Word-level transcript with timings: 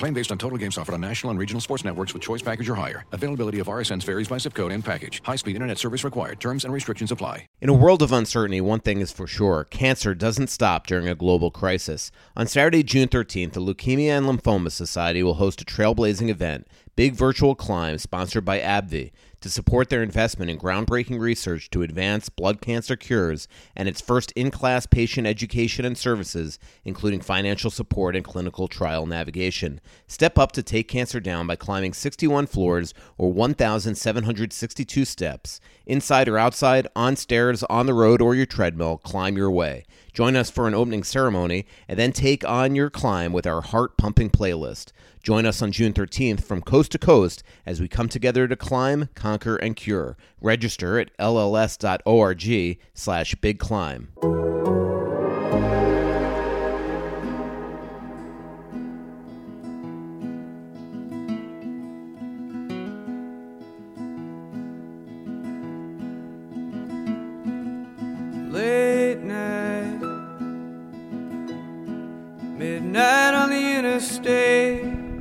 Claim 0.00 0.14
based 0.14 0.32
on 0.32 0.38
total 0.38 0.56
games 0.56 0.78
offered 0.78 0.94
on 0.94 1.00
national 1.02 1.30
and 1.30 1.38
regional 1.38 1.60
sports 1.60 1.84
networks 1.84 2.14
with 2.14 2.22
choice 2.22 2.40
package 2.40 2.70
or 2.70 2.74
higher. 2.74 3.04
Availability 3.12 3.58
of 3.58 3.66
RSNs 3.66 4.02
varies 4.02 4.28
by 4.28 4.38
zip 4.38 4.54
code 4.54 4.72
and 4.72 4.82
package. 4.82 5.20
High-speed 5.22 5.54
internet 5.54 5.76
service 5.76 6.04
required. 6.04 6.40
Terms 6.40 6.64
and 6.64 6.72
restrictions 6.72 7.12
apply. 7.12 7.46
In 7.60 7.68
a 7.68 7.74
world 7.74 8.00
of 8.00 8.10
uncertainty, 8.10 8.62
one 8.62 8.80
thing 8.80 9.00
is 9.00 9.12
for 9.12 9.26
sure 9.26 9.64
cancer 9.64 10.14
doesn't 10.14 10.48
stop 10.48 10.86
during 10.86 11.06
a 11.06 11.14
global 11.14 11.50
crisis. 11.50 12.10
On 12.34 12.46
Saturday, 12.46 12.82
June 12.82 13.08
13th, 13.08 13.52
the 13.52 13.60
Leukemia 13.60 14.16
and 14.16 14.24
Lymphoma 14.24 14.72
Society 14.72 15.22
will 15.22 15.34
host 15.34 15.60
a 15.60 15.66
trailblazing 15.66 16.30
event, 16.30 16.66
Big 16.96 17.12
Virtual 17.14 17.54
Climb, 17.54 17.98
sponsored 17.98 18.46
by 18.46 18.58
AbbVie, 18.58 19.10
to 19.40 19.50
support 19.50 19.88
their 19.88 20.02
investment 20.02 20.50
in 20.50 20.58
groundbreaking 20.58 21.18
research 21.18 21.70
to 21.70 21.82
advance 21.82 22.28
blood 22.28 22.60
cancer 22.60 22.96
cures 22.96 23.48
and 23.74 23.88
its 23.88 24.00
first 24.00 24.32
in 24.32 24.50
class 24.50 24.86
patient 24.86 25.26
education 25.26 25.84
and 25.84 25.96
services, 25.96 26.58
including 26.84 27.20
financial 27.20 27.70
support 27.70 28.14
and 28.14 28.24
clinical 28.24 28.68
trial 28.68 29.06
navigation. 29.06 29.80
Step 30.06 30.38
up 30.38 30.52
to 30.52 30.62
take 30.62 30.88
cancer 30.88 31.20
down 31.20 31.46
by 31.46 31.56
climbing 31.56 31.92
61 31.92 32.46
floors 32.46 32.94
or 33.16 33.32
1,762 33.32 35.04
steps. 35.04 35.60
Inside 35.86 36.28
or 36.28 36.38
outside, 36.38 36.86
on 36.94 37.16
stairs, 37.16 37.62
on 37.64 37.86
the 37.86 37.94
road, 37.94 38.22
or 38.22 38.34
your 38.34 38.46
treadmill, 38.46 38.98
climb 38.98 39.36
your 39.36 39.50
way. 39.50 39.84
Join 40.12 40.36
us 40.36 40.50
for 40.50 40.68
an 40.68 40.74
opening 40.74 41.02
ceremony 41.02 41.66
and 41.88 41.98
then 41.98 42.12
take 42.12 42.46
on 42.48 42.74
your 42.74 42.90
climb 42.90 43.32
with 43.32 43.46
our 43.46 43.60
heart 43.60 43.96
pumping 43.96 44.30
playlist. 44.30 44.92
Join 45.22 45.44
us 45.46 45.60
on 45.60 45.72
June 45.72 45.92
13th 45.92 46.42
from 46.42 46.62
coast 46.62 46.92
to 46.92 46.98
coast 46.98 47.42
as 47.66 47.80
we 47.80 47.88
come 47.88 48.08
together 48.08 48.48
to 48.48 48.56
climb, 48.56 49.08
conquer, 49.14 49.56
and 49.56 49.76
cure. 49.76 50.16
Register 50.40 50.98
at 50.98 51.16
lls.org 51.18 52.78
slash 52.94 53.34
big 53.36 53.58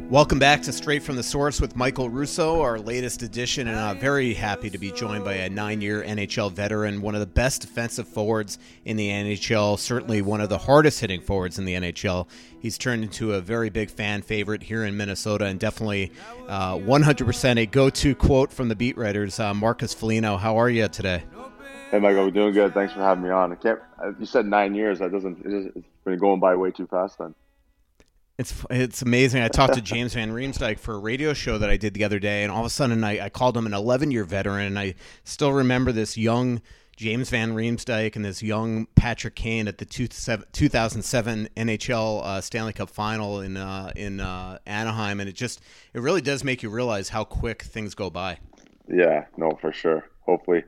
Welcome 0.10 0.40
back 0.40 0.64
to 0.64 0.74
Straight 0.74 1.04
from 1.04 1.18
the 1.18 1.24
Source 1.24 1.62
with 1.62 1.76
Michael 1.76 2.10
Russo, 2.10 2.62
our 2.62 2.80
latest 2.80 3.22
edition, 3.22 3.68
and 3.68 3.78
I'm 3.78 4.00
very 4.00 4.34
happy 4.34 4.72
to 4.72 4.80
be 4.80 4.92
joined 4.92 5.24
by 5.24 5.36
a 5.36 5.52
nine-year 5.52 6.02
NHL 6.02 6.52
veteran, 6.52 7.04
one 7.04 7.14
of 7.14 7.20
the 7.20 7.28
best 7.28 7.62
defensive 7.62 8.08
forwards 8.08 8.58
in 8.86 8.98
the 8.98 9.08
NHL, 9.08 9.78
certainly 9.78 10.24
one 10.24 10.42
of 10.42 10.50
the 10.50 10.58
hardest-hitting 10.58 11.22
forwards 11.22 11.60
in 11.60 11.66
the 11.66 11.76
NHL. 11.76 12.28
He's 12.60 12.80
turned 12.80 13.04
into 13.04 13.36
a 13.36 13.40
very 13.40 13.70
big 13.70 13.92
fan 13.92 14.24
favorite 14.24 14.64
here 14.64 14.84
in 14.84 14.98
Minnesota, 14.98 15.46
and 15.46 15.60
definitely 15.60 16.12
uh, 16.48 16.74
100% 16.74 17.60
a 17.60 17.68
go-to 17.68 18.16
quote 18.16 18.52
from 18.52 18.68
the 18.68 18.76
beat 18.76 18.98
writers. 18.98 19.40
Uh, 19.40 19.54
Marcus 19.54 19.94
Foligno, 19.94 20.38
how 20.38 20.58
are 20.58 20.72
you 20.72 20.88
today? 20.88 21.24
Hey, 21.92 22.00
Michael, 22.00 22.26
we're 22.26 22.32
doing 22.32 22.54
good. 22.54 22.74
Thanks 22.74 22.94
for 22.94 23.02
having 23.02 23.24
me 23.24 23.30
on. 23.30 23.52
I 23.52 23.56
can't. 23.56 23.80
You 24.20 24.26
said 24.26 24.48
nine 24.48 24.74
years. 24.74 24.98
That 24.98 25.12
doesn't. 25.12 25.46
It's 25.46 25.88
been 26.04 26.18
going 26.18 26.40
by 26.40 26.56
way 26.56 26.72
too 26.72 26.88
fast. 26.88 27.20
Then. 27.20 27.36
It's 28.40 28.66
it's 28.70 29.02
amazing. 29.02 29.44
I 29.44 29.50
talked 29.50 29.74
to 29.74 29.82
James 29.82 30.14
Van 30.14 30.32
Riemsdyk 30.32 30.80
for 30.80 30.94
a 30.94 30.98
radio 30.98 31.34
show 31.34 31.58
that 31.58 31.70
I 31.70 31.76
did 31.76 31.94
the 31.94 32.06
other 32.06 32.20
day, 32.20 32.44
and 32.44 32.52
all 32.54 32.62
of 32.62 32.66
a 32.66 32.70
sudden 32.70 33.04
I, 33.04 33.26
I 33.26 33.30
called 33.30 33.58
him 33.58 33.66
an 33.66 33.74
11 33.74 34.12
year 34.12 34.24
veteran, 34.24 34.68
and 34.68 34.80
I 34.80 34.96
still 35.26 35.52
remember 35.52 35.92
this 35.92 36.18
young 36.18 36.62
James 36.96 37.30
Van 37.32 37.54
Riemsdyk 37.54 38.16
and 38.16 38.24
this 38.24 38.42
young 38.42 38.88
Patrick 38.96 39.36
Kane 39.36 39.68
at 39.68 39.78
the 39.78 39.84
two, 39.84 40.08
2007 40.08 41.50
NHL 41.58 42.24
uh, 42.24 42.40
Stanley 42.40 42.72
Cup 42.72 42.90
Final 42.90 43.42
in 43.42 43.58
uh, 43.58 43.92
in 43.98 44.22
uh, 44.22 44.60
Anaheim, 44.66 45.20
and 45.20 45.28
it 45.28 45.36
just 45.36 45.60
it 45.94 46.00
really 46.00 46.22
does 46.22 46.42
make 46.46 46.64
you 46.64 46.70
realize 46.70 47.10
how 47.10 47.26
quick 47.26 47.64
things 47.64 47.94
go 47.94 48.10
by. 48.10 48.38
Yeah, 48.88 49.26
no, 49.36 49.58
for 49.60 49.74
sure. 49.74 50.06
Hopefully, 50.22 50.64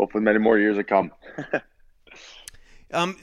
hopefully, 0.00 0.24
many 0.24 0.40
more 0.40 0.58
years 0.58 0.78
to 0.78 0.82
come. 0.82 1.12
Um, 2.94 3.16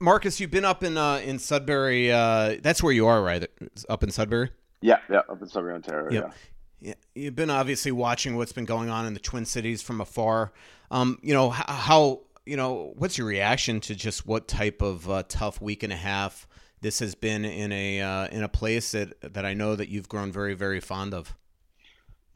Marcus, 0.00 0.40
you've 0.40 0.50
been 0.50 0.64
up 0.64 0.82
in 0.82 0.96
uh, 0.98 1.16
in 1.16 1.38
Sudbury. 1.38 2.12
Uh, 2.12 2.56
that's 2.62 2.82
where 2.82 2.92
you 2.92 3.06
are, 3.06 3.22
right? 3.22 3.48
Up 3.88 4.02
in 4.02 4.10
Sudbury. 4.10 4.50
Yeah, 4.80 4.98
yeah, 5.10 5.20
up 5.28 5.40
in 5.40 5.48
Sudbury, 5.48 5.74
Ontario. 5.74 6.10
Yep. 6.10 6.34
Yeah. 6.80 6.88
yeah, 6.88 6.94
you've 7.14 7.36
been 7.36 7.50
obviously 7.50 7.92
watching 7.92 8.36
what's 8.36 8.52
been 8.52 8.64
going 8.64 8.90
on 8.90 9.06
in 9.06 9.14
the 9.14 9.20
Twin 9.20 9.44
Cities 9.44 9.82
from 9.82 10.00
afar. 10.00 10.52
Um, 10.90 11.18
you 11.22 11.34
know 11.34 11.50
how 11.50 12.20
you 12.44 12.56
know 12.56 12.92
what's 12.96 13.18
your 13.18 13.26
reaction 13.26 13.80
to 13.80 13.94
just 13.94 14.26
what 14.26 14.48
type 14.48 14.82
of 14.82 15.08
uh, 15.08 15.22
tough 15.28 15.60
week 15.60 15.82
and 15.82 15.92
a 15.92 15.96
half 15.96 16.46
this 16.80 16.98
has 17.00 17.14
been 17.14 17.44
in 17.44 17.72
a 17.72 18.00
uh, 18.00 18.28
in 18.28 18.42
a 18.42 18.48
place 18.48 18.92
that 18.92 19.34
that 19.34 19.44
I 19.44 19.54
know 19.54 19.74
that 19.76 19.88
you've 19.88 20.08
grown 20.08 20.32
very 20.32 20.54
very 20.54 20.80
fond 20.80 21.14
of. 21.14 21.34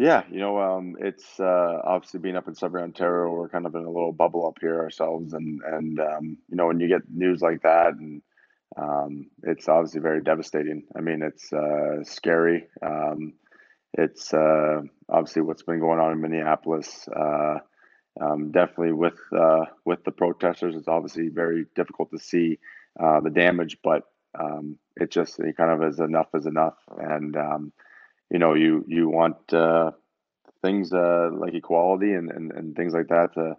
Yeah, 0.00 0.22
you 0.30 0.38
know, 0.38 0.58
um, 0.58 0.96
it's 0.98 1.38
uh, 1.38 1.78
obviously 1.84 2.20
being 2.20 2.34
up 2.34 2.48
in 2.48 2.54
Sudbury, 2.54 2.84
Ontario. 2.84 3.34
We're 3.34 3.50
kind 3.50 3.66
of 3.66 3.74
in 3.74 3.84
a 3.84 3.90
little 3.90 4.12
bubble 4.12 4.46
up 4.46 4.56
here 4.58 4.80
ourselves, 4.80 5.34
and 5.34 5.60
and 5.62 6.00
um, 6.00 6.38
you 6.48 6.56
know, 6.56 6.68
when 6.68 6.80
you 6.80 6.88
get 6.88 7.02
news 7.10 7.42
like 7.42 7.60
that, 7.64 7.92
and 7.92 8.22
um, 8.78 9.26
it's 9.42 9.68
obviously 9.68 10.00
very 10.00 10.22
devastating. 10.22 10.84
I 10.96 11.02
mean, 11.02 11.20
it's 11.20 11.52
uh, 11.52 12.02
scary. 12.02 12.64
Um, 12.80 13.34
it's 13.92 14.32
uh, 14.32 14.80
obviously 15.10 15.42
what's 15.42 15.64
been 15.64 15.80
going 15.80 16.00
on 16.00 16.12
in 16.12 16.22
Minneapolis. 16.22 17.06
Uh, 17.14 17.58
um, 18.22 18.52
definitely 18.52 18.94
with 18.94 19.20
uh, 19.38 19.66
with 19.84 20.02
the 20.04 20.12
protesters, 20.12 20.76
it's 20.76 20.88
obviously 20.88 21.28
very 21.28 21.66
difficult 21.76 22.10
to 22.12 22.18
see 22.18 22.58
uh, 22.98 23.20
the 23.20 23.28
damage, 23.28 23.76
but 23.84 24.04
um, 24.34 24.78
it 24.96 25.10
just 25.10 25.38
it 25.40 25.58
kind 25.58 25.70
of 25.70 25.86
is 25.86 26.00
enough 26.00 26.28
is 26.32 26.46
enough, 26.46 26.78
and 26.96 27.36
you 28.30 28.38
know 28.38 28.54
you 28.54 28.84
you 28.86 29.08
want 29.08 29.52
uh, 29.52 29.90
things 30.62 30.92
uh, 30.92 31.30
like 31.32 31.54
equality 31.54 32.12
and, 32.12 32.30
and, 32.30 32.52
and 32.52 32.76
things 32.76 32.92
like 32.92 33.08
that 33.08 33.34
to, 33.34 33.56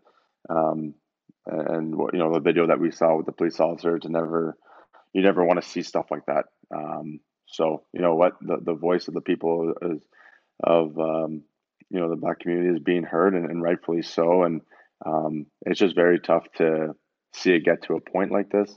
um, 0.50 0.94
and 1.46 1.94
you 2.14 2.20
know 2.20 2.34
the 2.34 2.40
video 2.40 2.68
that 2.68 2.80
we 2.80 2.92
saw 2.92 3.18
with 3.18 3.26
the 3.26 3.32
police 3.32 3.60
officer 3.60 4.00
to 4.00 4.10
never 4.10 4.58
you 5.14 5.22
never 5.22 5.44
want 5.44 5.62
to 5.62 5.68
see 5.68 5.84
stuff 5.84 6.06
like 6.10 6.26
that. 6.28 6.46
Um, 6.74 7.20
so 7.48 7.84
you 7.94 8.02
know 8.02 8.16
what? 8.16 8.34
The, 8.42 8.58
the 8.64 8.74
voice 8.74 9.08
of 9.08 9.14
the 9.14 9.22
people 9.22 9.74
is 9.82 10.02
of 10.64 10.98
um, 11.00 11.44
you 11.90 12.00
know 12.00 12.10
the 12.10 12.16
black 12.16 12.40
community 12.40 12.76
is 12.76 12.84
being 12.84 13.04
heard 13.04 13.34
and, 13.34 13.50
and 13.50 13.62
rightfully 13.62 14.04
so. 14.04 14.44
And 14.44 14.62
um, 15.06 15.48
it's 15.66 15.80
just 15.80 15.96
very 15.96 16.20
tough 16.20 16.46
to 16.58 16.96
see 17.34 17.54
it 17.54 17.66
get 17.66 17.84
to 17.84 17.96
a 17.96 18.02
point 18.12 18.32
like 18.32 18.50
this. 18.50 18.74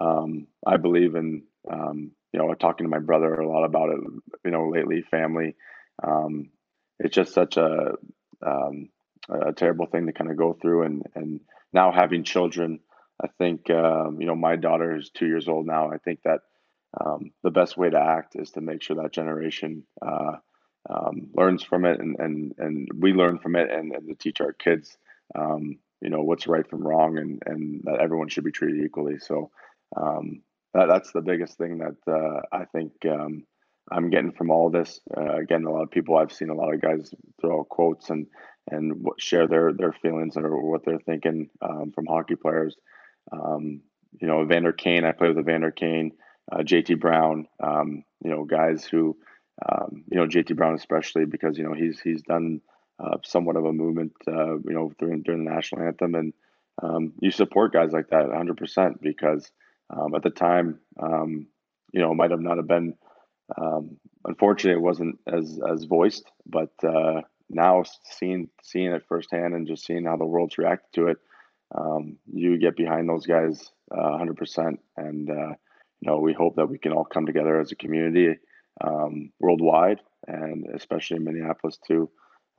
Um, 0.00 0.46
I 0.66 0.76
believe 0.76 1.14
in 1.14 1.42
um, 1.70 2.12
you 2.34 2.40
know 2.40 2.52
talking 2.54 2.84
to 2.84 2.90
my 2.90 2.98
brother 2.98 3.32
a 3.32 3.48
lot 3.48 3.64
about 3.64 3.90
it. 3.90 4.00
You 4.44 4.50
know, 4.50 4.68
lately, 4.68 5.02
family. 5.02 5.54
Um, 6.02 6.50
it's 6.98 7.14
just 7.14 7.32
such 7.32 7.56
a 7.56 7.92
um, 8.44 8.88
a 9.30 9.52
terrible 9.52 9.86
thing 9.86 10.06
to 10.06 10.12
kind 10.12 10.32
of 10.32 10.36
go 10.36 10.52
through, 10.52 10.82
and 10.82 11.04
and 11.14 11.40
now 11.72 11.92
having 11.92 12.24
children. 12.24 12.80
I 13.22 13.28
think 13.38 13.70
um, 13.70 14.16
you 14.20 14.26
know 14.26 14.34
my 14.34 14.56
daughter 14.56 14.96
is 14.96 15.10
two 15.10 15.28
years 15.28 15.48
old 15.48 15.64
now. 15.64 15.92
I 15.92 15.98
think 15.98 16.22
that 16.24 16.40
um, 17.00 17.30
the 17.44 17.52
best 17.52 17.76
way 17.76 17.88
to 17.88 18.00
act 18.00 18.34
is 18.34 18.50
to 18.52 18.60
make 18.60 18.82
sure 18.82 18.96
that 18.96 19.12
generation 19.12 19.84
uh, 20.04 20.32
um, 20.90 21.28
learns 21.34 21.62
from 21.62 21.84
it, 21.84 22.00
and 22.00 22.16
and 22.18 22.54
and 22.58 22.88
we 22.98 23.12
learn 23.12 23.38
from 23.38 23.54
it, 23.54 23.70
and, 23.70 23.92
and 23.92 24.08
to 24.08 24.14
teach 24.16 24.40
our 24.40 24.52
kids, 24.52 24.98
um, 25.36 25.78
you 26.00 26.10
know, 26.10 26.22
what's 26.22 26.48
right 26.48 26.68
from 26.68 26.82
wrong, 26.82 27.16
and 27.16 27.40
and 27.46 27.82
that 27.84 28.00
everyone 28.00 28.28
should 28.28 28.44
be 28.44 28.50
treated 28.50 28.84
equally. 28.84 29.20
So 29.20 29.52
um, 29.96 30.42
that, 30.74 30.86
that's 30.88 31.12
the 31.12 31.22
biggest 31.22 31.56
thing 31.56 31.78
that 31.78 31.96
uh, 32.12 32.42
I 32.52 32.64
think 32.66 32.92
um, 33.08 33.44
I'm 33.90 34.10
getting 34.10 34.32
from 34.32 34.50
all 34.50 34.70
this. 34.70 35.00
Uh, 35.16 35.36
again, 35.36 35.64
a 35.64 35.70
lot 35.70 35.82
of 35.82 35.90
people 35.90 36.16
I've 36.16 36.32
seen 36.32 36.50
a 36.50 36.54
lot 36.54 36.74
of 36.74 36.80
guys 36.80 37.12
throw 37.40 37.64
quotes 37.64 38.10
and 38.10 38.26
and 38.70 39.06
share 39.18 39.46
their 39.46 39.72
their 39.72 39.92
feelings 39.92 40.36
or 40.36 40.70
what 40.70 40.84
they're 40.84 40.98
thinking 40.98 41.48
um, 41.62 41.92
from 41.94 42.06
hockey 42.06 42.36
players. 42.36 42.76
Um, 43.32 43.80
you 44.20 44.28
know, 44.28 44.42
Evander 44.42 44.72
Kane. 44.72 45.04
I 45.04 45.12
played 45.12 45.34
with 45.34 45.38
Evander 45.38 45.70
Kane, 45.70 46.12
uh, 46.50 46.58
JT 46.58 47.00
Brown. 47.00 47.46
Um, 47.62 48.04
you 48.22 48.30
know, 48.30 48.44
guys 48.44 48.84
who, 48.84 49.16
um, 49.68 50.04
you 50.10 50.18
know, 50.18 50.26
JT 50.26 50.56
Brown 50.56 50.74
especially 50.74 51.26
because 51.26 51.58
you 51.58 51.64
know 51.64 51.74
he's 51.74 52.00
he's 52.00 52.22
done 52.22 52.60
uh, 52.98 53.18
somewhat 53.24 53.56
of 53.56 53.64
a 53.64 53.72
movement. 53.72 54.12
Uh, 54.26 54.56
you 54.56 54.72
know, 54.72 54.92
during 54.98 55.22
during 55.22 55.44
the 55.44 55.50
national 55.50 55.86
anthem, 55.86 56.14
and 56.14 56.32
um, 56.82 57.12
you 57.20 57.30
support 57.30 57.72
guys 57.72 57.92
like 57.92 58.08
that 58.08 58.28
100 58.28 58.56
percent 58.56 59.02
because 59.02 59.50
um, 59.90 60.14
at 60.14 60.22
the 60.22 60.30
time, 60.30 60.80
um, 61.00 61.46
you 61.92 62.00
know, 62.00 62.14
might 62.14 62.30
have 62.30 62.40
not 62.40 62.56
have 62.56 62.68
been. 62.68 62.94
Um, 63.56 63.98
unfortunately, 64.24 64.78
it 64.78 64.84
wasn't 64.84 65.18
as 65.26 65.60
as 65.70 65.84
voiced, 65.84 66.30
but 66.46 66.72
uh, 66.82 67.22
now 67.50 67.84
seeing 68.04 68.48
seeing 68.62 68.92
it 68.92 69.04
firsthand 69.08 69.54
and 69.54 69.66
just 69.66 69.84
seeing 69.84 70.04
how 70.04 70.16
the 70.16 70.24
world's 70.24 70.58
reacted 70.58 70.92
to 70.94 71.08
it, 71.08 71.18
um, 71.74 72.16
you 72.32 72.58
get 72.58 72.76
behind 72.76 73.08
those 73.08 73.26
guys 73.26 73.70
uh, 73.94 74.18
100%. 74.18 74.78
And 74.96 75.30
uh, 75.30 75.54
you 76.00 76.10
know, 76.10 76.18
we 76.18 76.32
hope 76.32 76.56
that 76.56 76.68
we 76.68 76.78
can 76.78 76.92
all 76.92 77.04
come 77.04 77.26
together 77.26 77.60
as 77.60 77.72
a 77.72 77.76
community 77.76 78.38
um, 78.82 79.30
worldwide, 79.40 80.00
and 80.26 80.66
especially 80.74 81.16
in 81.18 81.24
Minneapolis 81.24 81.78
to, 81.88 82.10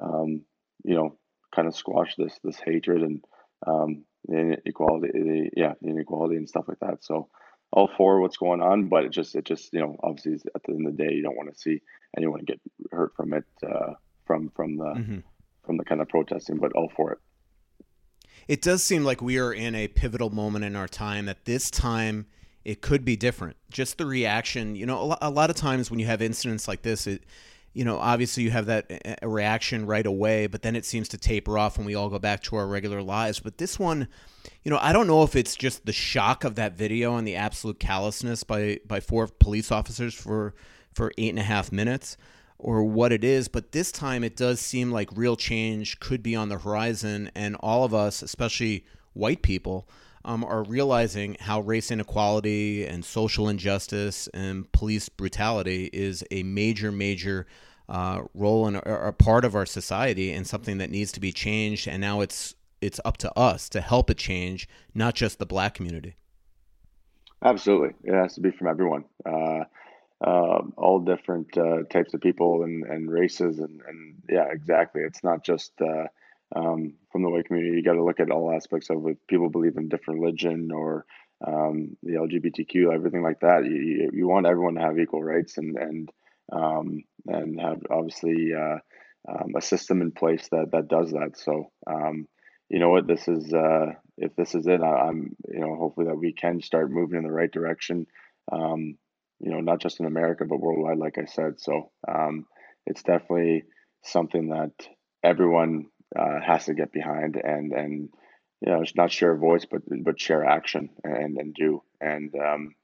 um, 0.02 0.42
you 0.84 0.96
know, 0.96 1.18
kind 1.54 1.68
of 1.68 1.76
squash 1.76 2.16
this 2.18 2.38
this 2.44 2.60
hatred 2.60 3.02
and 3.02 3.24
um, 3.66 4.06
inequality, 4.30 5.12
the, 5.14 5.50
yeah, 5.56 5.74
the 5.82 5.90
inequality 5.90 6.38
and 6.38 6.48
stuff 6.50 6.66
like 6.68 6.80
that. 6.80 7.04
So 7.04 7.30
all 7.72 7.90
for 7.98 8.22
what's 8.22 8.38
going 8.38 8.62
on, 8.62 8.88
but 8.88 9.06
it 9.06 9.10
just 9.10 9.36
it 9.36 9.46
just 9.46 9.74
you 9.74 9.80
know 9.80 9.98
obviously 10.02 10.40
at 10.56 10.64
the 10.64 10.74
end 10.74 10.88
of 10.88 10.96
the 10.96 11.04
day 11.04 11.14
you 11.14 11.22
don't 11.22 11.36
want 11.36 11.54
to 11.54 11.60
see 11.60 11.82
anyone 12.18 12.42
get 12.46 12.60
hurt 12.92 13.14
from 13.16 13.34
it 13.34 13.46
uh, 13.68 13.94
from 14.26 14.50
from 14.56 14.78
the 14.78 14.86
mm-hmm. 14.86 15.20
from 15.66 15.78
the 15.78 15.84
kind 15.84 16.02
of 16.02 16.08
protesting, 16.10 16.58
but 16.58 16.74
all 16.74 16.92
for 16.96 17.12
it. 17.14 17.20
It 18.48 18.62
does 18.62 18.84
seem 18.84 19.04
like 19.04 19.22
we 19.22 19.40
are 19.40 19.52
in 19.52 19.76
a 19.76 19.88
pivotal 19.88 20.30
moment 20.30 20.66
in 20.66 20.76
our 20.76 20.88
time. 20.88 21.28
At 21.28 21.46
this 21.46 21.72
time, 21.72 22.28
it 22.64 22.82
could 22.82 23.04
be 23.04 23.16
different. 23.16 23.58
Just 23.72 23.98
the 23.98 24.06
reaction, 24.06 24.76
you 24.76 24.86
know, 24.86 25.18
a 25.22 25.30
lot 25.30 25.50
of 25.50 25.56
times 25.56 25.90
when 25.90 26.00
you 26.00 26.06
have 26.06 26.22
incidents 26.22 26.68
like 26.68 26.84
this, 26.84 27.08
it 27.08 27.24
you 27.76 27.84
know, 27.84 27.98
obviously 27.98 28.42
you 28.42 28.52
have 28.52 28.68
that 28.68 28.86
eh, 28.90 28.98
eh, 29.04 29.16
reaction 29.22 29.86
right 29.86 30.06
away, 30.06 30.48
but 30.48 30.62
then 30.62 30.78
it 30.78 30.86
seems 30.86 31.10
to 31.10 31.18
taper 31.18 31.60
off 31.60 31.78
when 31.78 31.86
we 31.86 31.94
all 31.94 32.10
go 32.10 32.18
back 32.18 32.42
to 32.44 32.56
our 32.56 32.66
regular 32.66 33.02
lives. 33.02 33.42
But 33.42 33.58
this 33.58 33.78
one, 33.78 34.08
you 34.64 34.72
know, 34.72 34.80
I 34.82 34.94
don't 34.94 35.08
know 35.08 35.24
if 35.24 35.36
it's 35.36 35.58
just 35.58 35.86
the 35.86 35.92
shock 35.92 36.46
of 36.46 36.56
that 36.56 36.78
video 36.78 37.18
and 37.18 37.28
the 37.28 37.36
absolute 37.36 37.78
callousness 37.78 38.46
by 38.46 38.80
by 38.88 39.02
four 39.02 39.28
police 39.28 39.74
officers 39.74 40.14
for 40.14 40.56
for 40.94 41.12
eight 41.18 41.32
and 41.32 41.40
a 41.40 41.44
half 41.44 41.74
minutes, 41.74 42.16
or 42.58 42.82
what 42.86 43.12
it 43.12 43.26
is. 43.26 43.50
But 43.50 43.74
this 43.74 43.92
time, 43.92 44.24
it 44.24 44.38
does 44.38 44.62
seem 44.62 44.90
like 44.90 45.10
real 45.14 45.36
change 45.36 46.00
could 46.00 46.24
be 46.24 46.34
on 46.34 46.48
the 46.48 46.60
horizon, 46.60 47.30
and 47.36 47.58
all 47.60 47.84
of 47.84 47.94
us, 47.94 48.22
especially 48.22 48.86
white 49.12 49.42
people. 49.42 49.86
Um, 50.28 50.44
are 50.44 50.64
realizing 50.64 51.38
how 51.40 51.62
race 51.62 51.92
inequality 51.92 52.84
and 52.84 53.06
social 53.06 53.48
injustice 53.48 54.28
and 54.34 54.70
police 54.72 55.08
brutality 55.08 55.88
is 55.94 56.24
a 56.32 56.42
major, 56.42 56.92
major 56.92 57.46
uh, 57.88 58.24
role 58.34 58.66
and 58.66 58.78
a 58.78 59.12
part 59.12 59.46
of 59.46 59.54
our 59.54 59.68
society 59.68 60.34
and 60.34 60.48
something 60.48 60.80
that 60.80 60.90
needs 60.90 61.12
to 61.12 61.20
be 61.20 61.32
changed. 61.32 61.88
And 61.88 62.02
now 62.02 62.22
it's 62.22 62.56
it's 62.82 63.00
up 63.06 63.18
to 63.18 63.32
us 63.38 63.70
to 63.70 63.82
help 63.82 64.10
it 64.10 64.18
change, 64.18 64.68
not 64.94 65.14
just 65.16 65.38
the 65.40 65.46
black 65.46 65.76
community. 65.76 66.16
Absolutely, 67.44 67.94
it 68.04 68.14
has 68.14 68.34
to 68.36 68.42
be 68.42 68.52
from 68.52 68.68
everyone, 68.68 69.06
uh, 69.26 69.66
uh, 70.22 70.62
all 70.78 71.00
different 71.00 71.56
uh, 71.58 71.84
types 71.90 72.14
of 72.14 72.22
people 72.22 72.64
and, 72.64 72.84
and 72.84 73.12
races, 73.12 73.60
and, 73.60 73.82
and 73.88 74.16
yeah, 74.30 74.48
exactly. 74.52 75.02
It's 75.04 75.24
not 75.24 75.44
just 75.44 75.72
uh, 75.82 76.08
um, 76.56 76.94
from 77.12 77.24
the 77.24 77.30
white 77.30 77.46
community. 77.46 77.78
You 77.78 77.84
got 77.84 77.94
to 77.94 78.04
look 78.04 78.20
at 78.20 78.32
all 78.32 78.54
aspects 78.54 78.90
of 78.90 79.06
it. 79.08 79.18
People 79.28 79.50
believe 79.50 79.78
in 79.78 79.90
different 79.90 80.20
religion 80.20 80.72
or 80.72 81.06
um, 81.46 81.98
the 82.04 82.14
LGBTQ, 82.14 82.94
everything 82.94 83.24
like 83.24 83.40
that. 83.42 83.66
You, 83.66 84.10
you 84.14 84.28
want 84.28 84.46
everyone 84.46 84.76
to 84.76 84.82
have 84.82 85.00
equal 85.00 85.24
rights 85.24 85.58
and 85.58 85.78
and 85.78 86.12
um, 86.52 87.04
and 87.28 87.60
have 87.60 87.82
obviously 87.90 88.52
uh, 88.54 88.78
um, 89.28 89.54
a 89.58 89.62
system 89.62 90.02
in 90.02 90.12
place 90.12 90.48
that 90.52 90.72
that 90.72 90.88
does 90.88 91.12
that. 91.12 91.32
So 91.36 91.72
um, 91.88 92.28
you 92.70 92.80
know 92.80 92.90
what, 92.90 93.08
this 93.08 93.28
is 93.28 93.54
uh, 93.54 93.94
if 94.18 94.36
this 94.36 94.56
is 94.56 94.68
it, 94.68 94.82
I, 94.82 95.08
am 95.08 95.36
you 95.48 95.60
know 95.60 95.76
hopefully 95.76 96.08
that 96.08 96.18
we 96.18 96.34
can 96.34 96.62
start 96.62 96.92
moving 96.92 97.18
in 97.18 97.24
the 97.24 97.32
right 97.32 97.52
direction. 97.52 98.08
Um, 98.52 98.98
you 99.40 99.52
know, 99.52 99.60
not 99.60 99.82
just 99.82 100.00
in 100.00 100.06
America 100.06 100.46
but 100.46 100.62
worldwide, 100.62 100.98
like 100.98 101.18
I 101.18 101.26
said. 101.26 101.60
So 101.60 101.92
it's 102.86 103.04
definitely 103.04 103.64
something 104.04 104.50
that 104.50 104.72
everyone 105.24 105.88
uh, 106.18 106.40
has 106.42 106.66
to 106.66 106.74
get 106.74 106.92
behind 106.92 107.36
and 107.36 107.74
and 107.74 108.10
you 108.62 108.72
know 108.72 108.84
not 108.96 109.12
share 109.12 109.36
voice 109.36 109.66
but 109.70 109.82
but 110.04 110.20
share 110.20 110.46
action 110.46 110.90
and 111.04 111.38
and 111.38 111.54
do 111.54 111.82
and 112.02 112.34
um, 112.36 112.76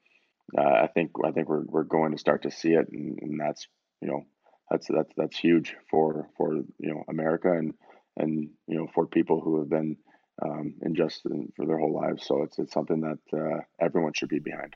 uh, 0.56 0.62
I 0.62 0.88
think 0.88 1.12
I 1.24 1.30
think 1.30 1.48
we're 1.48 1.64
we're 1.64 1.84
going 1.84 2.12
to 2.12 2.18
start 2.18 2.42
to 2.42 2.50
see 2.50 2.72
it, 2.72 2.88
and, 2.92 3.18
and 3.22 3.40
that's 3.40 3.66
you 4.00 4.08
know 4.08 4.26
that's 4.70 4.86
that's 4.88 5.12
that's 5.16 5.38
huge 5.38 5.74
for 5.90 6.28
for 6.36 6.54
you 6.54 6.94
know 6.94 7.04
America 7.08 7.52
and 7.52 7.74
and 8.16 8.50
you 8.66 8.76
know 8.76 8.88
for 8.94 9.06
people 9.06 9.40
who 9.40 9.60
have 9.60 9.70
been 9.70 9.96
um, 10.42 10.74
unjust 10.82 11.22
for 11.56 11.66
their 11.66 11.78
whole 11.78 11.94
lives. 11.94 12.26
So 12.26 12.42
it's 12.42 12.58
it's 12.58 12.72
something 12.72 13.00
that 13.00 13.38
uh, 13.38 13.60
everyone 13.80 14.12
should 14.14 14.28
be 14.28 14.40
behind. 14.40 14.74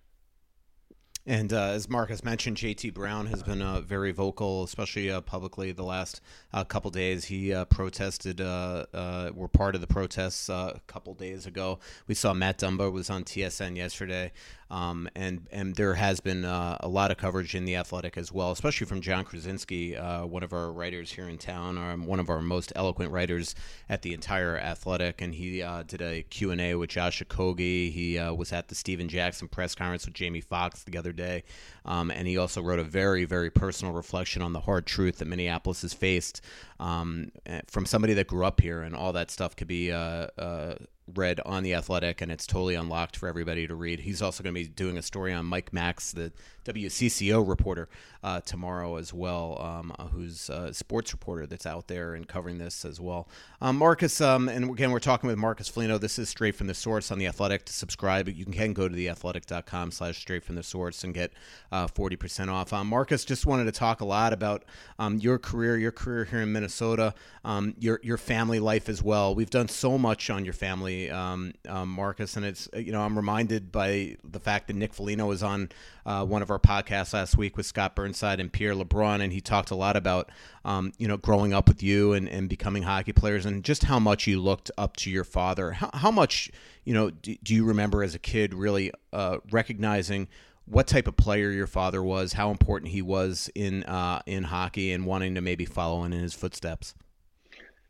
And 1.28 1.52
uh, 1.52 1.71
as 1.71 1.88
Marcus 1.88 2.23
mentioned, 2.23 2.56
JT 2.56 2.95
Brown 2.95 3.26
has 3.26 3.42
been 3.42 3.61
uh, 3.61 3.80
very 3.80 4.12
vocal, 4.12 4.62
especially 4.62 5.11
uh, 5.11 5.21
publicly, 5.21 5.73
the 5.73 5.83
last 5.83 6.21
uh, 6.52 6.62
couple 6.62 6.92
days. 6.92 7.25
He 7.25 7.52
uh, 7.52 7.64
protested, 7.64 8.40
uh, 8.40 8.87
were 9.35 9.49
part 9.49 9.75
of 9.75 9.80
the 9.80 9.88
protests 9.88 10.49
a 10.49 10.80
couple 10.87 11.14
days 11.14 11.45
ago. 11.45 11.80
We 12.06 12.14
saw 12.14 12.33
Matt 12.33 12.59
Dumba 12.59 12.92
was 12.92 13.11
on 13.11 13.25
TSN 13.25 13.76
yesterday. 13.76 14.30
Um, 14.70 15.08
and 15.14 15.46
and 15.52 15.76
there 15.76 15.94
has 15.94 16.20
been 16.20 16.44
uh, 16.44 16.76
a 16.80 16.88
lot 16.88 17.11
of 17.11 17.16
coverage 17.16 17.54
in 17.54 17.64
the 17.64 17.76
Athletic 17.76 18.16
as 18.16 18.32
well, 18.32 18.50
especially 18.50 18.87
from 18.87 19.00
Jon 19.00 19.25
Krawczynski, 19.25 19.96
uh, 19.96 20.26
one 20.26 20.42
of 20.42 20.52
our 20.52 20.73
writers 20.73 21.12
here 21.12 21.28
in 21.28 21.38
town, 21.38 21.78
or 21.78 21.96
one 21.96 22.18
of 22.18 22.28
our 22.28 22.40
most 22.40 22.73
eloquent 22.75 23.12
writers 23.12 23.54
at 23.88 24.02
the 24.02 24.12
entire 24.12 24.58
Athletic. 24.58 25.23
And 25.23 25.35
he 25.35 25.62
uh, 25.62 25.85
did 25.85 26.02
a 26.02 26.23
Q 26.25 26.50
and 26.50 26.61
A 26.61 26.75
with 26.75 26.90
Josh 26.90 27.23
Okogie. 27.23 27.92
He 27.92 28.18
uh, 28.18 28.35
was 28.35 28.52
at 28.52 28.68
the 28.68 28.75
Stephen 28.75 29.08
Jackson 29.08 29.49
press 29.49 29.75
conference 29.75 30.04
with 30.04 30.14
Jamie 30.14 30.40
Foxx 30.40 30.82
the 30.82 30.99
other 30.99 31.12
day, 31.12 31.44
um, 31.85 32.11
and 32.11 32.26
he 32.26 32.37
also 32.37 32.61
wrote 32.61 32.80
a 32.80 32.85
very 32.85 33.25
very 33.25 33.50
personal 33.50 33.94
reflection 33.94 34.42
on 34.42 34.52
the 34.52 34.61
hard 34.61 34.87
truth 34.87 35.18
that 35.18 35.26
Minneapolis 35.26 35.82
has 35.82 35.92
faced 35.92 36.40
um, 36.80 37.30
eh, 37.46 37.61
from 37.66 37.87
somebody 37.87 38.14
that 38.14 38.26
grew 38.26 38.44
up 38.44 38.61
here, 38.61 38.82
and 38.82 38.96
all 38.96 39.12
that 39.12 39.30
stuff 39.30 39.54
could 39.54 39.68
be 39.68 39.92
uh, 39.92 40.26
uh, 40.38 40.75
read 41.14 41.40
on 41.44 41.62
the 41.62 41.75
Athletic, 41.75 42.20
and 42.20 42.32
it's 42.32 42.46
totally 42.46 42.75
unlocked 42.75 43.16
for 43.16 43.28
everybody 43.28 43.66
to 43.66 43.75
read. 43.75 44.00
He's 44.00 44.20
also 44.20 44.42
going 44.42 44.54
to 44.54 44.60
be 44.60 44.66
doing 44.66 44.98
a 44.98 45.02
story 45.02 45.32
on 45.32 45.46
Mike 45.46 45.72
Max, 45.72 46.12
the 46.12 46.32
WCCO 46.64 47.48
reporter, 47.48 47.88
uh, 48.25 48.40
tomorrow 48.40 48.96
as 48.96 49.14
well, 49.14 49.60
um, 49.60 49.92
uh, 49.98 50.08
who's 50.08 50.50
a 50.50 50.75
sports 50.75 51.12
reporter 51.12 51.46
that's 51.46 51.66
out 51.66 51.86
there 51.86 52.14
and 52.14 52.26
covering 52.26 52.58
this 52.58 52.84
as 52.84 53.00
well. 53.00 53.28
Um, 53.60 53.76
Marcus, 53.76 54.20
um, 54.20 54.48
and 54.48 54.68
again, 54.70 54.90
we're 54.90 54.98
talking 54.98 55.28
with 55.28 55.38
Marcus 55.38 55.68
Foligno. 55.68 55.98
This 55.98 56.18
is 56.18 56.28
straight 56.28 56.56
from 56.56 56.66
the 56.66 56.75
source 56.75 57.12
on 57.12 57.18
the 57.18 57.26
Athletic. 57.26 57.64
To 57.66 57.72
subscribe, 57.72 58.28
you 58.28 58.44
can 58.44 58.72
go 58.72 58.88
to 58.88 58.94
theathletic.com 58.94 59.92
slash 59.92 60.18
straight 60.18 60.42
from 60.42 60.56
the 60.56 60.64
source 60.64 61.04
and 61.04 61.14
get 61.14 61.32
uh, 61.70 61.86
40% 61.86 62.50
off. 62.50 62.72
Um, 62.72 62.88
Marcus, 62.88 63.25
just 63.25 63.46
wanted 63.46 63.64
to 63.64 63.72
talk 63.72 64.00
a 64.00 64.04
lot 64.04 64.32
about 64.32 64.64
um, 64.98 65.18
your 65.18 65.38
career, 65.38 65.76
your 65.76 65.92
career 65.92 66.25
here 66.25 66.40
in 66.40 66.52
Minnesota, 66.52 67.14
um, 67.44 67.75
your 67.78 68.00
your 68.02 68.16
family 68.16 68.58
life 68.58 68.88
as 68.88 69.02
well. 69.02 69.34
We've 69.34 69.50
done 69.50 69.68
so 69.68 69.96
much 69.96 70.30
on 70.30 70.44
your 70.44 70.54
family 70.54 70.95
um, 71.10 71.52
um, 71.68 71.88
Marcus, 71.90 72.36
and 72.36 72.44
it's 72.44 72.68
you 72.74 72.92
know 72.92 73.02
I'm 73.02 73.16
reminded 73.16 73.70
by 73.70 74.16
the 74.24 74.40
fact 74.40 74.66
that 74.66 74.76
Nick 74.76 74.92
Foligno 74.94 75.26
was 75.26 75.42
on 75.42 75.70
uh, 76.04 76.24
one 76.24 76.42
of 76.42 76.50
our 76.50 76.58
podcasts 76.58 77.12
last 77.12 77.36
week 77.36 77.56
with 77.56 77.66
Scott 77.66 77.94
Burnside 77.94 78.40
and 78.40 78.52
Pierre 78.52 78.74
LeBrun, 78.74 79.20
and 79.20 79.32
he 79.32 79.40
talked 79.40 79.70
a 79.70 79.74
lot 79.74 79.96
about 79.96 80.30
um, 80.64 80.92
you 80.98 81.06
know 81.06 81.16
growing 81.16 81.52
up 81.52 81.68
with 81.68 81.82
you 81.82 82.12
and, 82.12 82.28
and 82.28 82.48
becoming 82.48 82.82
hockey 82.82 83.12
players, 83.12 83.46
and 83.46 83.64
just 83.64 83.84
how 83.84 83.98
much 83.98 84.26
you 84.26 84.40
looked 84.40 84.70
up 84.76 84.96
to 84.96 85.10
your 85.10 85.24
father. 85.24 85.72
How, 85.72 85.90
how 85.94 86.10
much 86.10 86.50
you 86.84 86.94
know 86.94 87.10
do, 87.10 87.36
do, 87.42 87.54
you 87.54 87.64
remember 87.64 88.02
as 88.02 88.14
a 88.14 88.18
kid 88.18 88.54
really 88.54 88.92
uh, 89.12 89.38
recognizing 89.50 90.28
what 90.64 90.86
type 90.86 91.06
of 91.06 91.16
player 91.16 91.50
your 91.50 91.68
father 91.68 92.02
was, 92.02 92.32
how 92.32 92.50
important 92.50 92.90
he 92.90 93.02
was 93.02 93.48
in 93.54 93.84
uh, 93.84 94.22
in 94.26 94.44
hockey, 94.44 94.92
and 94.92 95.06
wanting 95.06 95.34
to 95.34 95.40
maybe 95.40 95.64
follow 95.64 96.04
in 96.04 96.12
his 96.12 96.34
footsteps? 96.34 96.94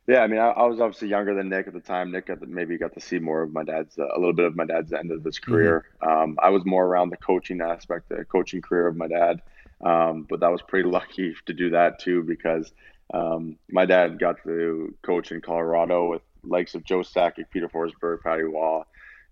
Yeah, 0.07 0.21
I 0.21 0.29
mean, 0.29 0.39
I, 0.39 0.51
I, 0.51 0.65
was 0.67 0.81
obviously 0.81 1.09
younger 1.09 1.35
than 1.35 1.49
Nick 1.49 1.67
at 1.67 1.73
the 1.73 1.81
time. 1.81 2.13
Nick 2.13 2.27
got 2.27 2.39
the, 2.39 2.47
maybe 2.47 2.79
got 2.79 2.95
to 2.95 3.01
see 3.01 3.19
more 3.19 3.43
of 3.43 3.53
my 3.53 3.65
dad's, 3.65 3.99
uh, 3.99 4.07
a 4.15 4.19
little 4.19 4.33
bit 4.33 4.45
of 4.45 4.55
my 4.55 4.65
dad's 4.65 4.93
end 4.93 5.11
of 5.11 5.25
his 5.25 5.39
mm-hmm. 5.41 5.53
career. 5.53 5.87
Mm-hmm. 6.01 6.23
Um, 6.23 6.39
I 6.41 6.51
was 6.51 6.65
more 6.65 6.87
around 6.87 7.11
the 7.11 7.17
coaching 7.17 7.61
aspect, 7.61 8.09
the 8.09 8.25
coaching 8.25 8.63
career 8.63 8.87
of 8.87 8.97
my 8.97 9.09
dad. 9.09 9.43
Um, 9.81 10.27
but 10.29 10.41
that 10.41 10.53
was 10.53 10.63
pretty 10.63 10.89
lucky 10.99 11.35
to 11.47 11.53
do 11.53 11.71
that 11.71 11.99
too, 11.99 12.23
because 12.23 12.73
um, 13.13 13.57
my 13.69 13.85
dad 13.85 14.21
got 14.21 14.43
to 14.45 14.95
coach 15.03 15.33
in 15.33 15.41
Colorado 15.41 16.09
with 16.09 16.23
likes 16.45 16.77
of 16.77 16.85
Joe 16.85 17.01
Sakic, 17.01 17.51
Peter 17.51 17.69
Forsberg, 17.69 18.23
Patty 18.23 18.43
Roy, 18.43 18.83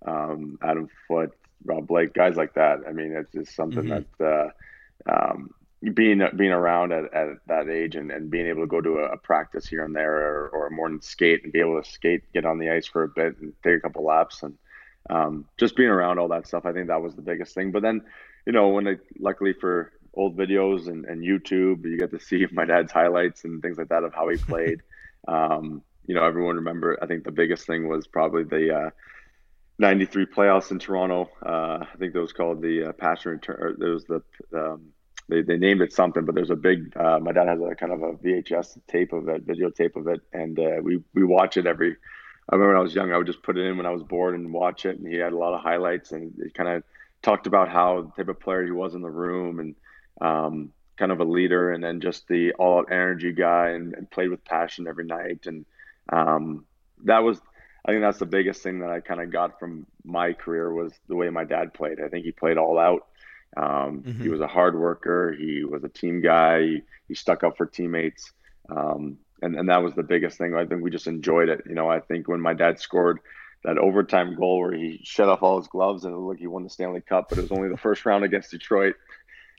um, 0.04 0.58
Adam 0.62 0.88
Foote, 1.06 1.36
Rob 1.64 1.86
Blake, 1.86 2.14
guys 2.14 2.36
like 2.36 2.54
that. 2.54 2.80
I 2.86 2.92
mean, 2.92 3.12
it's 3.12 3.32
just 3.32 3.54
something 3.54 3.84
mm-hmm. 3.84 4.22
that 4.24 4.52
uh, 5.08 5.32
um, 5.32 5.54
being 5.92 6.22
being 6.36 6.52
around 6.52 6.92
at, 6.92 7.12
at 7.12 7.28
that 7.46 7.68
age 7.68 7.96
and, 7.96 8.10
and 8.10 8.30
being 8.30 8.46
able 8.46 8.62
to 8.62 8.66
go 8.66 8.80
to 8.80 8.98
a, 8.98 9.12
a 9.12 9.16
practice 9.16 9.66
here 9.66 9.84
and 9.84 9.94
there 9.94 10.14
or, 10.14 10.48
or, 10.48 10.66
a 10.66 10.70
morning 10.70 11.00
skate 11.00 11.44
and 11.44 11.52
be 11.52 11.60
able 11.60 11.80
to 11.80 11.88
skate, 11.88 12.22
get 12.32 12.44
on 12.44 12.58
the 12.58 12.70
ice 12.70 12.86
for 12.86 13.02
a 13.02 13.08
bit 13.08 13.36
and 13.40 13.52
take 13.62 13.76
a 13.76 13.80
couple 13.80 14.04
laps 14.04 14.42
and 14.42 14.56
um, 15.10 15.46
just 15.58 15.76
being 15.76 15.90
around 15.90 16.18
all 16.18 16.28
that 16.28 16.46
stuff. 16.46 16.64
I 16.64 16.72
think 16.72 16.88
that 16.88 17.02
was 17.02 17.14
the 17.14 17.22
biggest 17.22 17.54
thing. 17.54 17.72
But 17.72 17.82
then, 17.82 18.02
you 18.46 18.52
know, 18.52 18.68
when 18.68 18.88
I 18.88 18.96
luckily 19.18 19.52
for 19.52 19.92
old 20.14 20.36
videos 20.36 20.88
and, 20.88 21.04
and 21.04 21.22
YouTube, 21.22 21.84
you 21.84 21.98
get 21.98 22.10
to 22.12 22.20
see 22.20 22.46
my 22.52 22.64
dad's 22.64 22.92
highlights 22.92 23.44
and 23.44 23.60
things 23.60 23.78
like 23.78 23.88
that 23.88 24.04
of 24.04 24.14
how 24.14 24.28
he 24.28 24.36
played. 24.48 24.82
um, 25.28 25.82
you 26.06 26.14
know, 26.14 26.24
everyone 26.24 26.56
remember. 26.56 26.98
I 27.00 27.06
think 27.06 27.24
the 27.24 27.32
biggest 27.32 27.66
thing 27.66 27.88
was 27.88 28.06
probably 28.06 28.44
the 28.44 28.74
uh, 28.74 28.90
93 29.78 30.26
playoffs 30.26 30.70
in 30.70 30.78
Toronto. 30.78 31.30
Uh, 31.44 31.84
I 31.92 31.96
think 31.98 32.12
that 32.12 32.20
was 32.20 32.32
called 32.32 32.60
the 32.60 32.90
uh, 32.90 32.92
passion 32.92 33.32
return. 33.32 33.76
There 33.78 33.90
was 33.90 34.04
the 34.04 34.22
um, 34.54 34.92
they, 35.28 35.42
they 35.42 35.56
named 35.56 35.80
it 35.80 35.92
something, 35.92 36.24
but 36.24 36.34
there's 36.34 36.50
a 36.50 36.56
big. 36.56 36.94
Uh, 36.96 37.18
my 37.18 37.32
dad 37.32 37.48
has 37.48 37.60
a 37.60 37.74
kind 37.74 37.92
of 37.92 38.02
a 38.02 38.12
VHS 38.14 38.78
tape 38.86 39.12
of 39.12 39.28
it, 39.28 39.46
videotape 39.46 39.96
of 39.96 40.06
it, 40.08 40.20
and 40.32 40.58
uh, 40.58 40.76
we 40.82 41.02
we 41.14 41.24
watch 41.24 41.56
it 41.56 41.66
every. 41.66 41.96
I 42.48 42.54
remember 42.54 42.74
when 42.74 42.80
I 42.80 42.82
was 42.82 42.94
young, 42.94 43.10
I 43.10 43.16
would 43.16 43.26
just 43.26 43.42
put 43.42 43.56
it 43.56 43.64
in 43.64 43.78
when 43.78 43.86
I 43.86 43.90
was 43.90 44.02
bored 44.02 44.34
and 44.34 44.52
watch 44.52 44.84
it, 44.84 44.98
and 44.98 45.06
he 45.08 45.16
had 45.16 45.32
a 45.32 45.38
lot 45.38 45.54
of 45.54 45.62
highlights, 45.62 46.12
and 46.12 46.34
he 46.42 46.50
kind 46.50 46.68
of 46.68 46.82
talked 47.22 47.46
about 47.46 47.70
how 47.70 48.02
the 48.02 48.22
type 48.22 48.28
of 48.28 48.40
player 48.40 48.64
he 48.64 48.70
was 48.70 48.94
in 48.94 49.00
the 49.00 49.10
room, 49.10 49.60
and 49.60 49.74
um, 50.20 50.72
kind 50.98 51.10
of 51.10 51.20
a 51.20 51.24
leader, 51.24 51.72
and 51.72 51.82
then 51.82 52.00
just 52.00 52.28
the 52.28 52.52
all-out 52.52 52.92
energy 52.92 53.32
guy, 53.32 53.70
and, 53.70 53.94
and 53.94 54.10
played 54.10 54.28
with 54.28 54.44
passion 54.44 54.86
every 54.86 55.06
night, 55.06 55.46
and 55.46 55.64
um, 56.12 56.66
that 57.04 57.20
was. 57.20 57.40
I 57.86 57.92
think 57.92 58.00
that's 58.00 58.18
the 58.18 58.24
biggest 58.24 58.62
thing 58.62 58.78
that 58.78 58.88
I 58.88 59.00
kind 59.00 59.20
of 59.20 59.30
got 59.30 59.58
from 59.58 59.86
my 60.04 60.32
career 60.32 60.72
was 60.72 60.90
the 61.06 61.16
way 61.16 61.28
my 61.28 61.44
dad 61.44 61.74
played. 61.74 62.00
I 62.00 62.08
think 62.08 62.24
he 62.24 62.32
played 62.32 62.56
all 62.56 62.78
out 62.78 63.06
um, 63.56 64.02
mm-hmm. 64.02 64.22
He 64.22 64.28
was 64.28 64.40
a 64.40 64.46
hard 64.46 64.78
worker. 64.78 65.32
He 65.38 65.64
was 65.64 65.84
a 65.84 65.88
team 65.88 66.20
guy. 66.20 66.62
He, 66.62 66.82
he 67.08 67.14
stuck 67.14 67.44
up 67.44 67.56
for 67.56 67.66
teammates. 67.66 68.32
Um, 68.68 69.18
and, 69.42 69.56
and 69.56 69.68
that 69.68 69.82
was 69.82 69.94
the 69.94 70.02
biggest 70.02 70.38
thing. 70.38 70.54
I 70.54 70.64
think 70.64 70.82
we 70.82 70.90
just 70.90 71.06
enjoyed 71.06 71.48
it. 71.48 71.62
You 71.68 71.74
know, 71.74 71.88
I 71.88 72.00
think 72.00 72.28
when 72.28 72.40
my 72.40 72.54
dad 72.54 72.80
scored 72.80 73.20
that 73.62 73.78
overtime 73.78 74.34
goal 74.34 74.60
where 74.60 74.72
he 74.72 75.00
shut 75.04 75.28
off 75.28 75.42
all 75.42 75.58
his 75.58 75.68
gloves 75.68 76.04
and 76.04 76.16
look, 76.18 76.38
he 76.38 76.46
won 76.46 76.64
the 76.64 76.70
Stanley 76.70 77.00
Cup, 77.00 77.28
but 77.28 77.38
it 77.38 77.42
was 77.42 77.52
only 77.52 77.68
the 77.68 77.76
first 77.76 78.04
round 78.04 78.24
against 78.24 78.50
Detroit. 78.50 78.96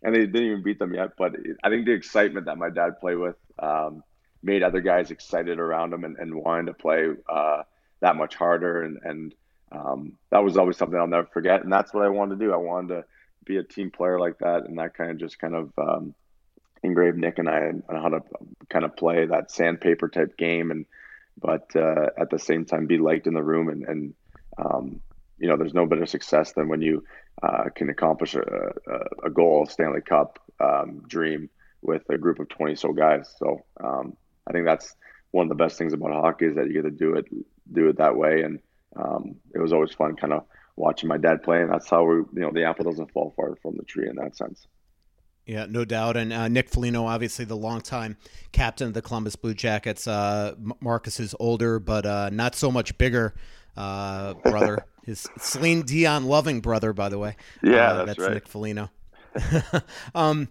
And 0.04 0.14
they 0.14 0.26
didn't 0.26 0.44
even 0.44 0.64
beat 0.64 0.80
them 0.80 0.94
yet. 0.94 1.12
But 1.18 1.36
I 1.64 1.70
think 1.70 1.86
the 1.86 1.94
excitement 1.94 2.46
that 2.48 2.58
my 2.58 2.70
dad 2.70 3.00
played 3.00 3.18
with 3.18 3.38
um, 3.60 4.04
made 4.44 4.62
other 4.62 4.82
guys 4.82 5.10
excited 5.10 5.60
around 5.60 5.94
him 5.94 6.04
and, 6.04 6.18
and 6.18 6.36
wanting 6.36 6.68
to 6.68 6.74
play 6.74 7.08
uh, 7.30 7.64
that 8.02 8.16
much 8.16 8.36
harder. 8.36 8.84
And, 8.84 9.00
and 9.04 9.36
um, 9.72 10.18
that 10.32 10.44
was 10.44 10.58
always 10.58 10.78
something 10.78 11.00
I'll 11.00 11.08
never 11.08 11.28
forget. 11.28 11.64
And 11.64 11.72
that's 11.72 11.94
what 11.94 12.04
I 12.04 12.10
wanted 12.10 12.40
to 12.40 12.46
do. 12.46 12.54
I 12.54 12.58
wanted 12.58 12.90
to 12.90 13.06
be 13.46 13.58
a 13.58 13.64
team 13.64 13.92
player 13.92 14.20
like 14.20 14.40
that, 14.40 14.66
and 14.66 14.78
that 14.80 14.96
kind 14.96 15.12
of 15.12 15.18
just 15.18 15.40
kind 15.40 15.56
of 15.56 15.72
um, 15.78 16.16
engraved 16.84 17.18
Nick 17.18 17.40
and 17.40 17.50
I 17.50 17.72
on 17.90 18.02
how 18.02 18.10
to 18.10 18.22
kind 18.70 18.86
of 18.86 18.96
play 18.96 19.26
that 19.26 19.52
sandpaper 19.52 20.10
type 20.10 20.38
game, 20.38 20.72
and 20.72 20.86
but 21.40 21.76
uh, 21.76 22.08
at 22.18 22.30
the 22.30 22.40
same 22.40 22.66
time 22.66 22.88
be 22.88 22.98
liked 22.98 23.28
in 23.28 23.34
the 23.34 23.44
room, 23.44 23.70
and, 23.70 23.84
and 23.84 24.14
um, 24.58 25.02
you 25.38 25.48
know, 25.48 25.58
there's 25.58 25.74
no 25.74 25.86
better 25.86 26.06
success 26.06 26.54
than 26.54 26.70
when 26.70 26.82
you 26.82 27.04
uh, 27.44 27.66
can 27.76 27.90
accomplish 27.90 28.36
a, 28.36 28.42
a, 28.42 29.28
a 29.28 29.30
goal, 29.30 29.66
Stanley 29.66 30.02
Cup 30.02 30.40
um, 30.60 31.04
dream 31.08 31.50
with 31.82 32.04
a 32.10 32.18
group 32.18 32.40
of 32.40 32.50
20 32.50 32.76
so 32.76 32.94
guys. 32.94 33.34
So 33.38 33.66
um, 33.84 34.16
I 34.48 34.54
think 34.54 34.66
that's 34.66 34.96
one 35.32 35.44
of 35.44 35.50
the 35.50 35.64
best 35.64 35.78
things 35.78 35.94
about 35.94 36.12
hockey 36.12 36.46
is 36.46 36.56
that 36.56 36.68
you 36.68 36.74
get 36.74 36.84
to 36.84 36.92
do 36.92 37.16
it 37.16 37.26
do 37.72 37.90
it 37.90 37.98
that 37.98 38.16
way, 38.16 38.44
and 38.44 38.60
um, 38.96 39.36
it 39.54 39.60
was 39.60 39.74
always 39.74 39.92
fun, 39.92 40.16
kind 40.16 40.34
of 40.34 40.46
watching 40.76 41.10
my 41.10 41.18
dad 41.18 41.44
play, 41.44 41.62
and 41.62 41.72
that's 41.72 41.90
how 41.90 42.04
we, 42.04 42.16
you 42.16 42.28
know, 42.34 42.52
the 42.52 42.64
apple 42.64 42.86
doesn't 42.86 43.12
fall 43.12 43.34
far 43.36 43.56
from 43.62 43.76
the 43.78 43.84
tree 43.84 44.08
in 44.10 44.16
that 44.16 44.36
sense. 44.36 44.68
Yeah, 45.46 45.68
no 45.70 45.86
doubt. 45.86 46.18
And 46.18 46.34
uh, 46.34 46.48
Nick 46.48 46.70
Foligno, 46.70 47.06
obviously 47.06 47.46
the 47.46 47.56
longtime 47.56 48.18
captain 48.52 48.88
of 48.88 48.94
the 48.94 49.02
Columbus 49.02 49.36
Blue 49.36 49.54
Jackets. 49.54 50.08
Uh, 50.08 50.56
Marcus 50.80 51.20
is 51.20 51.36
older, 51.40 51.80
but 51.80 52.06
uh, 52.06 52.30
not 52.32 52.56
so 52.56 52.72
much 52.72 52.98
bigger 52.98 53.36
uh, 53.78 54.34
brother. 54.36 54.86
His 55.06 55.28
Celine 55.38 55.84
Dion 55.84 56.26
loving 56.26 56.62
brother, 56.62 56.92
by 56.92 57.10
the 57.10 57.20
way. 57.20 57.36
Yeah, 57.62 57.92
uh, 57.92 58.06
that's, 58.06 58.08
that's 58.08 58.20
right. 58.20 58.34
Nick 58.34 58.48
Foligno. 58.48 58.90
um, 60.16 60.50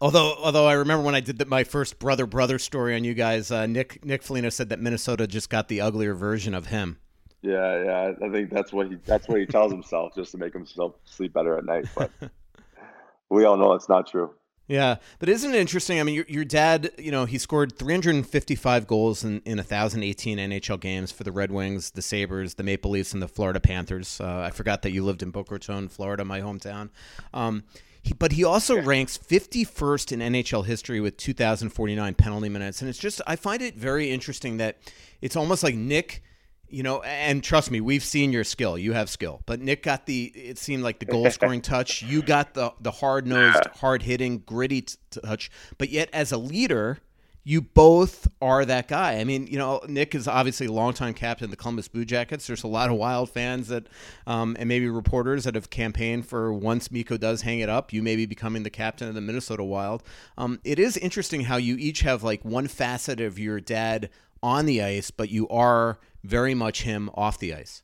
although, 0.00 0.34
although 0.42 0.66
I 0.66 0.72
remember 0.72 1.04
when 1.04 1.14
I 1.14 1.20
did 1.20 1.38
the, 1.38 1.46
my 1.46 1.62
first 1.62 2.00
brother 2.00 2.26
brother 2.26 2.58
story 2.58 2.96
on 2.96 3.04
you 3.04 3.14
guys, 3.14 3.52
uh, 3.52 3.66
Nick 3.66 4.04
Nick 4.04 4.24
Foligno 4.24 4.48
said 4.48 4.70
that 4.70 4.80
Minnesota 4.80 5.28
just 5.28 5.50
got 5.50 5.68
the 5.68 5.80
uglier 5.80 6.14
version 6.14 6.52
of 6.52 6.66
him. 6.66 6.98
Yeah, 7.42 7.84
yeah. 7.84 8.12
I 8.22 8.28
think 8.28 8.50
that's 8.50 8.72
what 8.72 8.88
he 8.88 8.96
that's 9.06 9.26
what 9.28 9.40
he 9.40 9.46
tells 9.46 9.72
himself 9.72 10.14
just 10.14 10.32
to 10.32 10.38
make 10.38 10.52
himself 10.52 10.94
sleep 11.04 11.32
better 11.32 11.56
at 11.56 11.64
night. 11.64 11.86
But 11.96 12.10
we 13.30 13.44
all 13.44 13.56
know 13.56 13.72
it's 13.74 13.88
not 13.88 14.06
true. 14.06 14.34
Yeah, 14.68 14.96
but 15.18 15.28
isn't 15.28 15.52
it 15.52 15.58
interesting? 15.58 15.98
I 15.98 16.04
mean, 16.04 16.14
your, 16.14 16.26
your 16.28 16.44
dad, 16.44 16.92
you 16.96 17.10
know, 17.10 17.24
he 17.24 17.38
scored 17.38 17.76
355 17.76 18.86
goals 18.86 19.24
in, 19.24 19.40
in 19.40 19.56
1,018 19.56 20.38
NHL 20.38 20.78
games 20.78 21.10
for 21.10 21.24
the 21.24 21.32
Red 21.32 21.50
Wings, 21.50 21.90
the 21.90 22.02
Sabres, 22.02 22.54
the 22.54 22.62
Maple 22.62 22.92
Leafs, 22.92 23.12
and 23.12 23.20
the 23.20 23.26
Florida 23.26 23.58
Panthers. 23.58 24.20
Uh, 24.20 24.42
I 24.42 24.50
forgot 24.50 24.82
that 24.82 24.92
you 24.92 25.04
lived 25.04 25.24
in 25.24 25.32
Boca 25.32 25.54
Raton, 25.54 25.88
Florida, 25.88 26.24
my 26.24 26.40
hometown. 26.40 26.90
Um, 27.34 27.64
he, 28.00 28.14
but 28.14 28.30
he 28.30 28.44
also 28.44 28.80
ranks 28.80 29.18
51st 29.18 30.12
in 30.12 30.32
NHL 30.32 30.64
history 30.64 31.00
with 31.00 31.16
2,049 31.16 32.14
penalty 32.14 32.48
minutes. 32.48 32.80
And 32.80 32.88
it's 32.88 33.00
just, 33.00 33.20
I 33.26 33.34
find 33.34 33.62
it 33.62 33.74
very 33.74 34.12
interesting 34.12 34.58
that 34.58 34.78
it's 35.20 35.34
almost 35.34 35.64
like 35.64 35.74
Nick– 35.74 36.22
you 36.70 36.82
know, 36.82 37.02
and 37.02 37.42
trust 37.42 37.70
me, 37.70 37.80
we've 37.80 38.04
seen 38.04 38.32
your 38.32 38.44
skill. 38.44 38.78
You 38.78 38.92
have 38.92 39.10
skill, 39.10 39.42
but 39.46 39.60
Nick 39.60 39.82
got 39.82 40.06
the. 40.06 40.32
It 40.34 40.58
seemed 40.58 40.82
like 40.82 40.98
the 40.98 41.06
goal 41.06 41.30
scoring 41.30 41.60
touch. 41.60 42.02
You 42.02 42.22
got 42.22 42.54
the 42.54 42.72
the 42.80 42.90
hard 42.90 43.26
nosed, 43.26 43.66
hard 43.76 44.02
hitting, 44.02 44.38
gritty 44.38 44.82
t- 44.82 44.96
touch. 45.10 45.50
But 45.78 45.90
yet, 45.90 46.08
as 46.12 46.32
a 46.32 46.38
leader, 46.38 46.98
you 47.42 47.60
both 47.60 48.28
are 48.42 48.64
that 48.64 48.86
guy. 48.86 49.14
I 49.18 49.24
mean, 49.24 49.46
you 49.46 49.56
know, 49.56 49.80
Nick 49.88 50.14
is 50.14 50.28
obviously 50.28 50.66
a 50.66 50.72
longtime 50.72 51.14
captain 51.14 51.46
of 51.46 51.50
the 51.50 51.56
Columbus 51.56 51.88
Blue 51.88 52.04
Jackets. 52.04 52.46
There's 52.46 52.64
a 52.64 52.68
lot 52.68 52.90
of 52.90 52.96
Wild 52.96 53.30
fans 53.30 53.68
that, 53.68 53.86
um, 54.26 54.56
and 54.58 54.68
maybe 54.68 54.88
reporters 54.88 55.44
that 55.44 55.54
have 55.54 55.70
campaigned 55.70 56.26
for 56.26 56.52
once 56.52 56.90
Mikko 56.90 57.16
does 57.16 57.42
hang 57.42 57.60
it 57.60 57.68
up, 57.68 57.92
you 57.92 58.02
may 58.02 58.14
be 58.14 58.26
becoming 58.26 58.62
the 58.62 58.70
captain 58.70 59.08
of 59.08 59.14
the 59.14 59.20
Minnesota 59.20 59.64
Wild. 59.64 60.02
Um, 60.36 60.60
it 60.64 60.78
is 60.78 60.96
interesting 60.98 61.42
how 61.42 61.56
you 61.56 61.76
each 61.76 62.00
have 62.00 62.22
like 62.22 62.44
one 62.44 62.68
facet 62.68 63.20
of 63.20 63.38
your 63.38 63.58
dad 63.58 64.10
on 64.42 64.66
the 64.66 64.82
ice, 64.82 65.10
but 65.10 65.30
you 65.30 65.48
are 65.48 65.98
very 66.22 66.54
much 66.54 66.82
him 66.82 67.10
off 67.14 67.38
the 67.38 67.54
ice. 67.54 67.82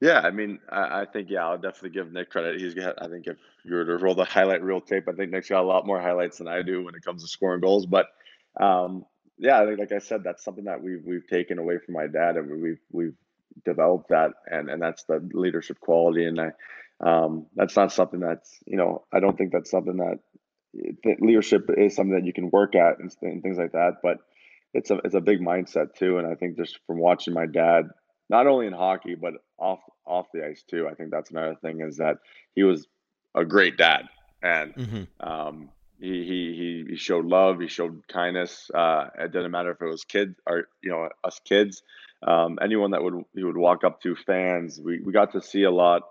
Yeah, 0.00 0.18
I 0.18 0.32
mean, 0.32 0.58
I, 0.68 1.02
I, 1.02 1.04
think 1.04 1.30
yeah, 1.30 1.46
I'll 1.46 1.58
definitely 1.58 1.90
give 1.90 2.12
Nick 2.12 2.30
credit. 2.30 2.60
He's 2.60 2.74
got, 2.74 3.00
I 3.00 3.06
think 3.06 3.28
if 3.28 3.36
you 3.64 3.76
were 3.76 3.84
to 3.84 3.98
roll 3.98 4.16
the 4.16 4.24
highlight 4.24 4.60
reel 4.60 4.80
tape, 4.80 5.08
I 5.08 5.12
think 5.12 5.30
Nick's 5.30 5.48
got 5.48 5.62
a 5.62 5.66
lot 5.66 5.86
more 5.86 6.00
highlights 6.00 6.38
than 6.38 6.48
I 6.48 6.62
do 6.62 6.82
when 6.82 6.96
it 6.96 7.04
comes 7.04 7.22
to 7.22 7.28
scoring 7.28 7.60
goals. 7.60 7.86
But 7.86 8.06
um, 8.60 9.04
yeah, 9.38 9.60
I 9.60 9.66
think 9.66 9.78
like 9.78 9.92
I 9.92 10.00
said, 10.00 10.24
that's 10.24 10.42
something 10.42 10.64
that 10.64 10.82
we've 10.82 11.02
we've 11.04 11.26
taken 11.28 11.58
away 11.58 11.78
from 11.78 11.94
my 11.94 12.08
dad, 12.08 12.36
and 12.36 12.60
we've 12.60 12.80
we've 12.90 13.14
developed 13.64 14.08
that, 14.08 14.32
and 14.46 14.68
and 14.68 14.82
that's 14.82 15.04
the 15.04 15.20
leadership 15.32 15.78
quality. 15.78 16.24
And 16.24 16.40
I, 16.40 16.50
um, 17.00 17.46
that's 17.54 17.76
not 17.76 17.92
something 17.92 18.18
that's 18.18 18.58
you 18.66 18.76
know, 18.76 19.04
I 19.12 19.20
don't 19.20 19.38
think 19.38 19.52
that's 19.52 19.70
something 19.70 19.98
that, 19.98 20.18
that 21.04 21.22
leadership 21.22 21.70
is 21.76 21.94
something 21.94 22.16
that 22.16 22.26
you 22.26 22.32
can 22.32 22.50
work 22.50 22.74
at 22.74 22.98
and, 22.98 23.14
and 23.22 23.40
things 23.40 23.58
like 23.58 23.72
that. 23.72 23.98
But 24.02 24.18
it's 24.74 24.90
a 24.90 24.96
it's 25.04 25.14
a 25.14 25.20
big 25.20 25.40
mindset 25.40 25.94
too. 25.94 26.18
And 26.18 26.26
I 26.26 26.34
think 26.34 26.56
just 26.56 26.78
from 26.86 26.98
watching 26.98 27.34
my 27.34 27.46
dad, 27.46 27.88
not 28.28 28.46
only 28.46 28.66
in 28.66 28.72
hockey 28.72 29.14
but 29.14 29.34
off 29.58 29.80
off 30.06 30.26
the 30.32 30.44
ice 30.46 30.62
too, 30.62 30.88
I 30.88 30.94
think 30.94 31.10
that's 31.10 31.30
another 31.30 31.56
thing 31.62 31.80
is 31.80 31.98
that 31.98 32.18
he 32.54 32.62
was 32.62 32.86
a 33.34 33.44
great 33.44 33.76
dad, 33.76 34.08
and 34.42 34.74
mm-hmm. 34.74 35.28
um, 35.28 35.70
he, 35.98 36.08
he 36.08 36.84
he 36.90 36.96
showed 36.96 37.26
love, 37.26 37.60
he 37.60 37.68
showed 37.68 38.06
kindness. 38.08 38.70
Uh, 38.74 39.06
it 39.18 39.32
didn't 39.32 39.50
matter 39.50 39.70
if 39.70 39.80
it 39.80 39.86
was 39.86 40.04
kids 40.04 40.34
or 40.46 40.68
you 40.82 40.90
know 40.90 41.08
us 41.24 41.40
kids, 41.44 41.82
um, 42.26 42.58
anyone 42.60 42.90
that 42.90 43.02
would 43.02 43.14
he 43.34 43.44
would 43.44 43.56
walk 43.56 43.84
up 43.84 44.00
to 44.02 44.16
fans. 44.16 44.80
We 44.82 45.00
we 45.00 45.12
got 45.12 45.32
to 45.32 45.42
see 45.42 45.64
a 45.64 45.70
lot 45.70 46.02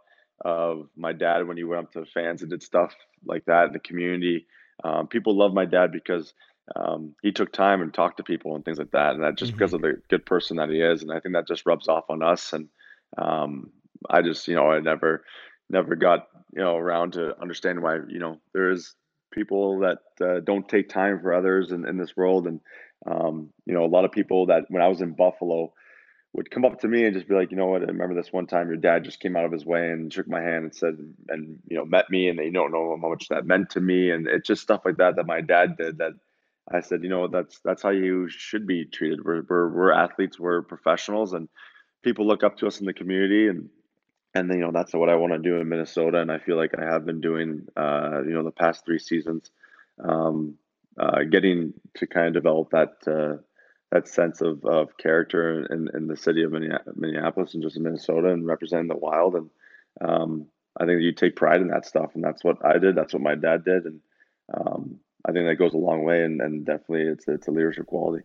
of 0.44 0.88
my 0.96 1.14
dad 1.14 1.48
when 1.48 1.58
he 1.58 1.64
went 1.64 1.84
up 1.84 1.92
to 1.94 2.06
fans 2.06 2.42
and 2.42 2.50
did 2.50 2.64
stuff 2.64 2.94
like 3.26 3.46
that 3.46 3.68
in 3.68 3.74
the 3.74 3.80
community. 3.80 4.48
Um, 4.84 5.08
people 5.08 5.38
love 5.38 5.54
my 5.54 5.66
dad 5.66 5.92
because 5.92 6.34
um, 6.76 7.16
he 7.22 7.32
took 7.32 7.52
time 7.52 7.82
and 7.82 7.94
talked 7.94 8.18
to 8.18 8.24
people 8.24 8.56
and 8.56 8.64
things 8.64 8.78
like 8.78 8.92
that, 8.92 9.16
and 9.16 9.24
that 9.24 9.38
just 9.38 9.52
mm-hmm. 9.52 9.60
because 9.60 9.74
of 9.74 9.82
the 9.82 10.02
good 10.10 10.26
person 10.26 10.58
that 10.58 10.70
he 10.70 10.82
is, 10.82 11.02
and 11.02 11.12
I 11.12 11.20
think 11.20 11.36
that 11.36 11.48
just 11.48 11.66
rubs 11.66 11.88
off 11.88 12.06
on 12.10 12.22
us. 12.22 12.54
And 12.54 12.70
um, 13.18 13.72
I 14.10 14.22
just, 14.22 14.48
you 14.48 14.56
know, 14.56 14.72
I 14.72 14.80
never, 14.80 15.24
never 15.70 15.96
got, 15.96 16.28
you 16.54 16.62
know, 16.62 16.76
around 16.76 17.14
to 17.14 17.40
understand 17.42 17.82
why, 17.82 17.96
you 18.08 18.20
know, 18.20 18.40
there 18.54 18.72
is 18.72 18.96
people 19.32 19.80
that 19.80 20.00
uh, 20.24 20.40
don't 20.42 20.68
take 20.68 20.90
time 20.90 21.20
for 21.22 21.34
others 21.34 21.72
in, 21.72 21.88
in 21.88 21.98
this 21.98 22.16
world, 22.16 22.48
and 22.48 22.62
um, 23.06 23.50
you 23.66 23.74
know, 23.74 23.84
a 23.84 23.88
lot 23.88 24.06
of 24.06 24.12
people 24.12 24.48
that 24.48 24.66
when 24.70 24.82
I 24.82 24.88
was 24.88 25.02
in 25.02 25.14
Buffalo 25.14 25.74
would 26.34 26.52
come 26.52 26.64
up 26.64 26.80
to 26.80 26.88
me 26.88 27.04
and 27.04 27.14
just 27.14 27.28
be 27.28 27.36
like, 27.36 27.52
you 27.52 27.58
know 27.58 27.66
what, 27.66 27.82
I 27.82 27.86
remember 27.86 28.16
this 28.16 28.32
one 28.32 28.48
time 28.48 28.70
your 28.70 28.78
dad 28.78 29.04
just 29.04 29.20
came 29.20 29.36
out 29.36 29.44
of 29.44 29.52
his 29.52 29.66
way 29.66 29.90
and 29.90 30.14
shook 30.14 30.30
my 30.30 30.40
hand 30.40 30.64
and 30.64 30.76
said, 30.76 30.98
and 31.28 31.60
you 31.68 31.76
know, 31.76 31.86
met 31.86 32.10
me, 32.10 32.30
and 32.30 32.40
they 32.40 32.50
don't 32.50 32.72
know 32.72 32.98
how 33.02 33.10
much 33.10 33.28
that 33.30 33.46
meant 33.46 33.72
to 33.72 33.82
me, 33.82 34.12
and 34.12 34.28
it's 34.28 34.48
just 34.48 34.62
stuff 34.62 34.82
like 34.86 34.98
that 34.98 35.16
that 35.16 35.26
my 35.26 35.42
dad 35.42 35.76
did 35.78 35.98
that 35.98 36.14
I 36.74 36.82
said, 36.82 37.04
you 37.04 37.10
know, 37.10 37.28
that's 37.28 37.60
that's 37.64 37.84
how 37.84 37.90
you 37.90 38.30
should 38.30 38.68
be 38.68 38.86
treated. 38.86 39.24
We're 39.24 39.44
we're, 39.48 39.70
we're 39.70 39.92
athletes, 39.92 40.40
we're 40.40 40.62
professionals, 40.62 41.34
and 41.34 41.50
people 42.04 42.28
look 42.28 42.44
up 42.44 42.58
to 42.58 42.68
us 42.68 42.80
in 42.80 42.86
the 42.86 42.94
community, 42.94 43.48
and 43.48 43.70
and 44.34 44.50
you 44.50 44.60
know 44.60 44.72
that's 44.72 44.94
what 44.94 45.10
I 45.10 45.16
want 45.16 45.34
to 45.34 45.40
do 45.40 45.58
in 45.58 45.70
Minnesota, 45.70 46.20
and 46.20 46.32
I 46.32 46.40
feel 46.40 46.58
like 46.58 46.72
I 46.78 46.84
have 46.84 47.06
been 47.06 47.22
doing, 47.22 47.68
uh, 47.76 48.22
you 48.24 48.34
know, 48.34 48.44
the 48.44 48.52
past 48.52 48.86
three 48.86 49.00
seasons, 49.00 49.52
um, 50.04 50.56
uh, 51.00 51.24
getting 51.30 51.74
to 51.96 52.08
kind 52.08 52.28
of 52.28 52.34
develop 52.34 52.72
that 52.72 52.94
uh, 53.08 53.42
that 53.92 54.08
sense 54.08 54.42
of, 54.42 54.64
of 54.66 54.98
character 54.98 55.66
in, 55.66 55.90
in 55.94 56.08
the 56.08 56.16
city 56.16 56.44
of 56.44 56.54
Minneapolis 56.54 57.54
and 57.54 57.64
just 57.64 57.76
in 57.76 57.84
Minnesota 57.84 58.30
and 58.30 58.46
representing 58.46 58.88
the 58.88 58.96
Wild, 58.96 59.36
and 59.36 59.50
um, 60.00 60.48
I 60.80 60.86
think 60.86 61.02
you 61.02 61.12
take 61.12 61.36
pride 61.36 61.62
in 61.62 61.68
that 61.68 61.86
stuff, 61.86 62.12
and 62.16 62.24
that's 62.24 62.44
what 62.44 62.66
I 62.66 62.78
did. 62.78 62.96
That's 62.96 63.14
what 63.14 63.22
my 63.22 63.36
dad 63.36 63.66
did, 63.66 63.86
and 63.86 64.00
um, 64.54 65.00
I 65.26 65.32
think 65.32 65.46
that 65.48 65.56
goes 65.56 65.74
a 65.74 65.78
long 65.78 66.04
way, 66.04 66.24
and, 66.24 66.42
and 66.42 66.66
definitely 66.66 67.04
it's 67.04 67.28
it's 67.28 67.48
a 67.48 67.52
leadership 67.52 67.86
quality. 67.86 68.24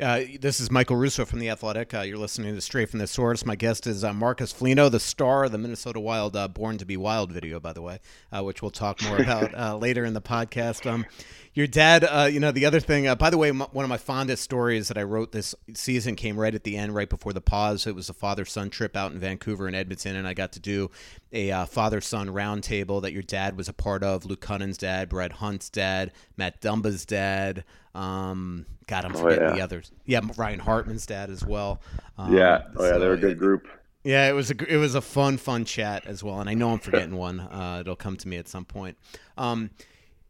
Uh, 0.00 0.20
this 0.38 0.60
is 0.60 0.70
Michael 0.70 0.94
Russo 0.94 1.24
from 1.24 1.40
The 1.40 1.50
Athletic. 1.50 1.92
Uh, 1.92 2.02
you're 2.02 2.18
listening 2.18 2.54
to 2.54 2.60
Straight 2.60 2.88
from 2.88 3.00
the 3.00 3.08
Source. 3.08 3.44
My 3.44 3.56
guest 3.56 3.84
is 3.84 4.04
uh, 4.04 4.12
Marcus 4.12 4.52
Foligno, 4.52 4.88
the 4.88 5.00
star 5.00 5.46
of 5.46 5.50
the 5.50 5.58
Minnesota 5.58 5.98
Wild 5.98 6.36
uh, 6.36 6.46
Born 6.46 6.78
to 6.78 6.86
Be 6.86 6.96
Wild 6.96 7.32
video, 7.32 7.58
by 7.58 7.72
the 7.72 7.82
way, 7.82 7.98
uh, 8.30 8.44
which 8.44 8.62
we'll 8.62 8.70
talk 8.70 9.02
more 9.02 9.20
about 9.20 9.52
uh, 9.56 9.76
later 9.80 10.04
in 10.04 10.14
the 10.14 10.20
podcast. 10.20 10.88
Um, 10.88 11.04
your 11.52 11.66
dad, 11.66 12.32
you 12.32 12.38
know, 12.38 12.52
the 12.52 12.64
other 12.64 12.78
thing, 12.78 13.12
by 13.16 13.30
the 13.30 13.38
way, 13.38 13.48
m- 13.48 13.58
one 13.72 13.84
of 13.84 13.88
my 13.88 13.96
fondest 13.96 14.44
stories 14.44 14.86
that 14.86 14.96
I 14.96 15.02
wrote 15.02 15.32
this 15.32 15.56
season 15.74 16.14
came 16.14 16.38
right 16.38 16.54
at 16.54 16.62
the 16.62 16.76
end, 16.76 16.94
right 16.94 17.08
before 17.08 17.32
the 17.32 17.40
pause. 17.40 17.84
It 17.84 17.96
was 17.96 18.08
a 18.08 18.14
father 18.14 18.44
son 18.44 18.70
trip 18.70 18.96
out 18.96 19.10
in 19.10 19.18
Vancouver 19.18 19.66
and 19.66 19.74
Edmonton, 19.74 20.14
and 20.14 20.28
I 20.28 20.34
got 20.34 20.52
to 20.52 20.60
do 20.60 20.92
a 21.32 21.66
father 21.66 22.00
son 22.00 22.28
roundtable 22.28 23.02
that 23.02 23.12
your 23.12 23.22
dad 23.22 23.56
was 23.56 23.68
a 23.68 23.72
part 23.72 24.04
of 24.04 24.24
Luke 24.24 24.42
Kunin's 24.42 24.78
dad, 24.78 25.08
Brett 25.08 25.32
Hunt's 25.32 25.68
dad, 25.68 26.12
Matt 26.36 26.60
Dumba's 26.60 27.04
dad. 27.04 27.64
Um, 27.96 28.66
God, 28.86 29.04
I'm 29.04 29.16
oh, 29.16 29.18
forgetting 29.18 29.44
oh, 29.44 29.48
yeah. 29.48 29.54
the 29.56 29.60
others. 29.62 29.87
Yeah, 30.04 30.20
Ryan 30.36 30.60
Hartman's 30.60 31.06
dad 31.06 31.30
as 31.30 31.44
well. 31.44 31.80
Um, 32.16 32.34
yeah, 32.34 32.62
oh 32.76 32.84
yeah, 32.84 32.92
so 32.92 32.98
they're 32.98 33.12
a 33.12 33.18
good 33.18 33.38
group. 33.38 33.68
Yeah, 34.04 34.28
it 34.28 34.32
was 34.32 34.50
a 34.50 34.72
it 34.72 34.76
was 34.76 34.94
a 34.94 35.00
fun 35.00 35.36
fun 35.36 35.64
chat 35.64 36.06
as 36.06 36.22
well, 36.22 36.40
and 36.40 36.48
I 36.48 36.54
know 36.54 36.70
I'm 36.70 36.78
forgetting 36.80 37.16
one. 37.16 37.40
Uh, 37.40 37.78
it'll 37.80 37.96
come 37.96 38.16
to 38.16 38.28
me 38.28 38.36
at 38.36 38.48
some 38.48 38.64
point. 38.64 38.96
Um, 39.36 39.70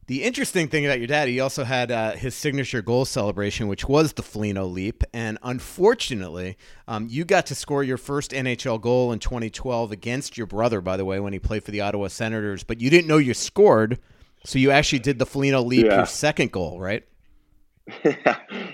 the 0.08 0.24
interesting 0.24 0.68
thing 0.68 0.86
about 0.86 0.98
your 0.98 1.06
dad, 1.06 1.28
he 1.28 1.38
also 1.38 1.64
had 1.64 1.92
uh, 1.92 2.12
his 2.12 2.34
signature 2.34 2.80
goal 2.80 3.04
celebration, 3.04 3.68
which 3.68 3.86
was 3.86 4.14
the 4.14 4.22
Foligno 4.22 4.64
leap. 4.64 5.04
And 5.12 5.36
unfortunately, 5.42 6.56
um, 6.88 7.08
you 7.10 7.26
got 7.26 7.44
to 7.46 7.54
score 7.54 7.84
your 7.84 7.98
first 7.98 8.30
NHL 8.30 8.80
goal 8.80 9.12
in 9.12 9.18
2012 9.18 9.92
against 9.92 10.38
your 10.38 10.46
brother, 10.46 10.80
by 10.80 10.96
the 10.96 11.04
way, 11.04 11.20
when 11.20 11.34
he 11.34 11.38
played 11.38 11.62
for 11.62 11.72
the 11.72 11.82
Ottawa 11.82 12.08
Senators. 12.08 12.64
But 12.64 12.80
you 12.80 12.88
didn't 12.88 13.06
know 13.06 13.18
you 13.18 13.34
scored, 13.34 13.98
so 14.46 14.58
you 14.58 14.70
actually 14.70 15.00
did 15.00 15.18
the 15.18 15.26
Foligno 15.26 15.60
leap, 15.60 15.84
yeah. 15.84 15.96
your 15.96 16.06
second 16.06 16.52
goal, 16.52 16.80
right? 16.80 17.06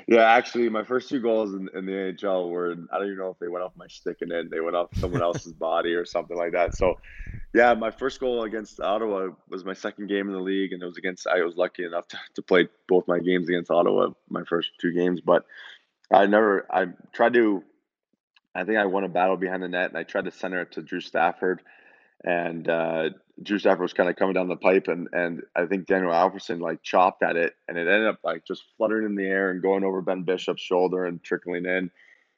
yeah, 0.08 0.32
actually, 0.32 0.68
my 0.68 0.82
first 0.82 1.08
two 1.08 1.20
goals 1.20 1.54
in, 1.54 1.68
in, 1.74 1.86
the 1.86 1.92
NHL 1.92 2.50
were 2.50 2.74
I 2.90 2.98
don't 2.98 3.06
even 3.06 3.18
know 3.18 3.30
if 3.30 3.38
they 3.38 3.48
went 3.48 3.64
off 3.64 3.72
my 3.76 3.86
stick 3.86 4.18
and 4.22 4.30
then 4.30 4.48
they 4.50 4.60
went 4.60 4.76
off 4.76 4.88
someone 4.96 5.22
else's 5.22 5.52
body 5.52 5.94
or 5.94 6.04
something 6.04 6.36
like 6.36 6.52
that. 6.52 6.74
So, 6.74 6.98
yeah, 7.52 7.74
my 7.74 7.90
first 7.90 8.18
goal 8.18 8.42
against 8.42 8.80
Ottawa 8.80 9.28
was 9.48 9.64
my 9.64 9.74
second 9.74 10.08
game 10.08 10.26
in 10.26 10.32
the 10.32 10.40
league, 10.40 10.72
and 10.72 10.82
it 10.82 10.86
was 10.86 10.96
against. 10.96 11.26
I 11.26 11.42
was 11.42 11.56
lucky 11.56 11.84
enough 11.84 12.08
to, 12.08 12.18
to 12.34 12.42
play 12.42 12.68
both 12.88 13.06
my 13.06 13.20
games 13.20 13.48
against 13.48 13.70
Ottawa, 13.70 14.10
my 14.28 14.42
first 14.44 14.70
two 14.80 14.92
games. 14.92 15.20
But 15.20 15.44
I 16.10 16.26
never. 16.26 16.66
I 16.70 16.86
tried 17.12 17.34
to. 17.34 17.62
I 18.54 18.64
think 18.64 18.78
I 18.78 18.86
won 18.86 19.04
a 19.04 19.08
battle 19.08 19.36
behind 19.36 19.62
the 19.62 19.68
net, 19.68 19.90
and 19.90 19.98
I 19.98 20.02
tried 20.02 20.24
to 20.24 20.32
center 20.32 20.62
it 20.62 20.72
to 20.72 20.82
Drew 20.82 21.00
Stafford, 21.00 21.62
and 22.24 22.68
uh, 22.68 23.10
Drew 23.42 23.58
Stafford 23.58 23.82
was 23.82 23.92
kind 23.92 24.08
of 24.08 24.16
coming 24.16 24.34
down 24.34 24.48
the 24.48 24.56
pipe, 24.56 24.86
and 24.88 25.08
and 25.12 25.42
I 25.56 25.66
think 25.66 25.86
Daniel 25.86 26.12
Alfredsson 26.12 26.60
like 26.60 26.82
chopped 26.82 27.22
at 27.22 27.36
it, 27.36 27.54
and 27.66 27.76
it 27.76 27.88
ended 27.88 28.06
up 28.06 28.20
like 28.22 28.44
just 28.44 28.64
fluttering 28.76 29.06
in 29.06 29.16
the 29.16 29.24
air 29.24 29.50
and 29.50 29.60
going 29.62 29.82
over 29.84 30.02
Ben 30.02 30.22
Bishop's 30.22 30.62
shoulder 30.62 31.04
and 31.04 31.22
trickling 31.22 31.66
in. 31.66 31.90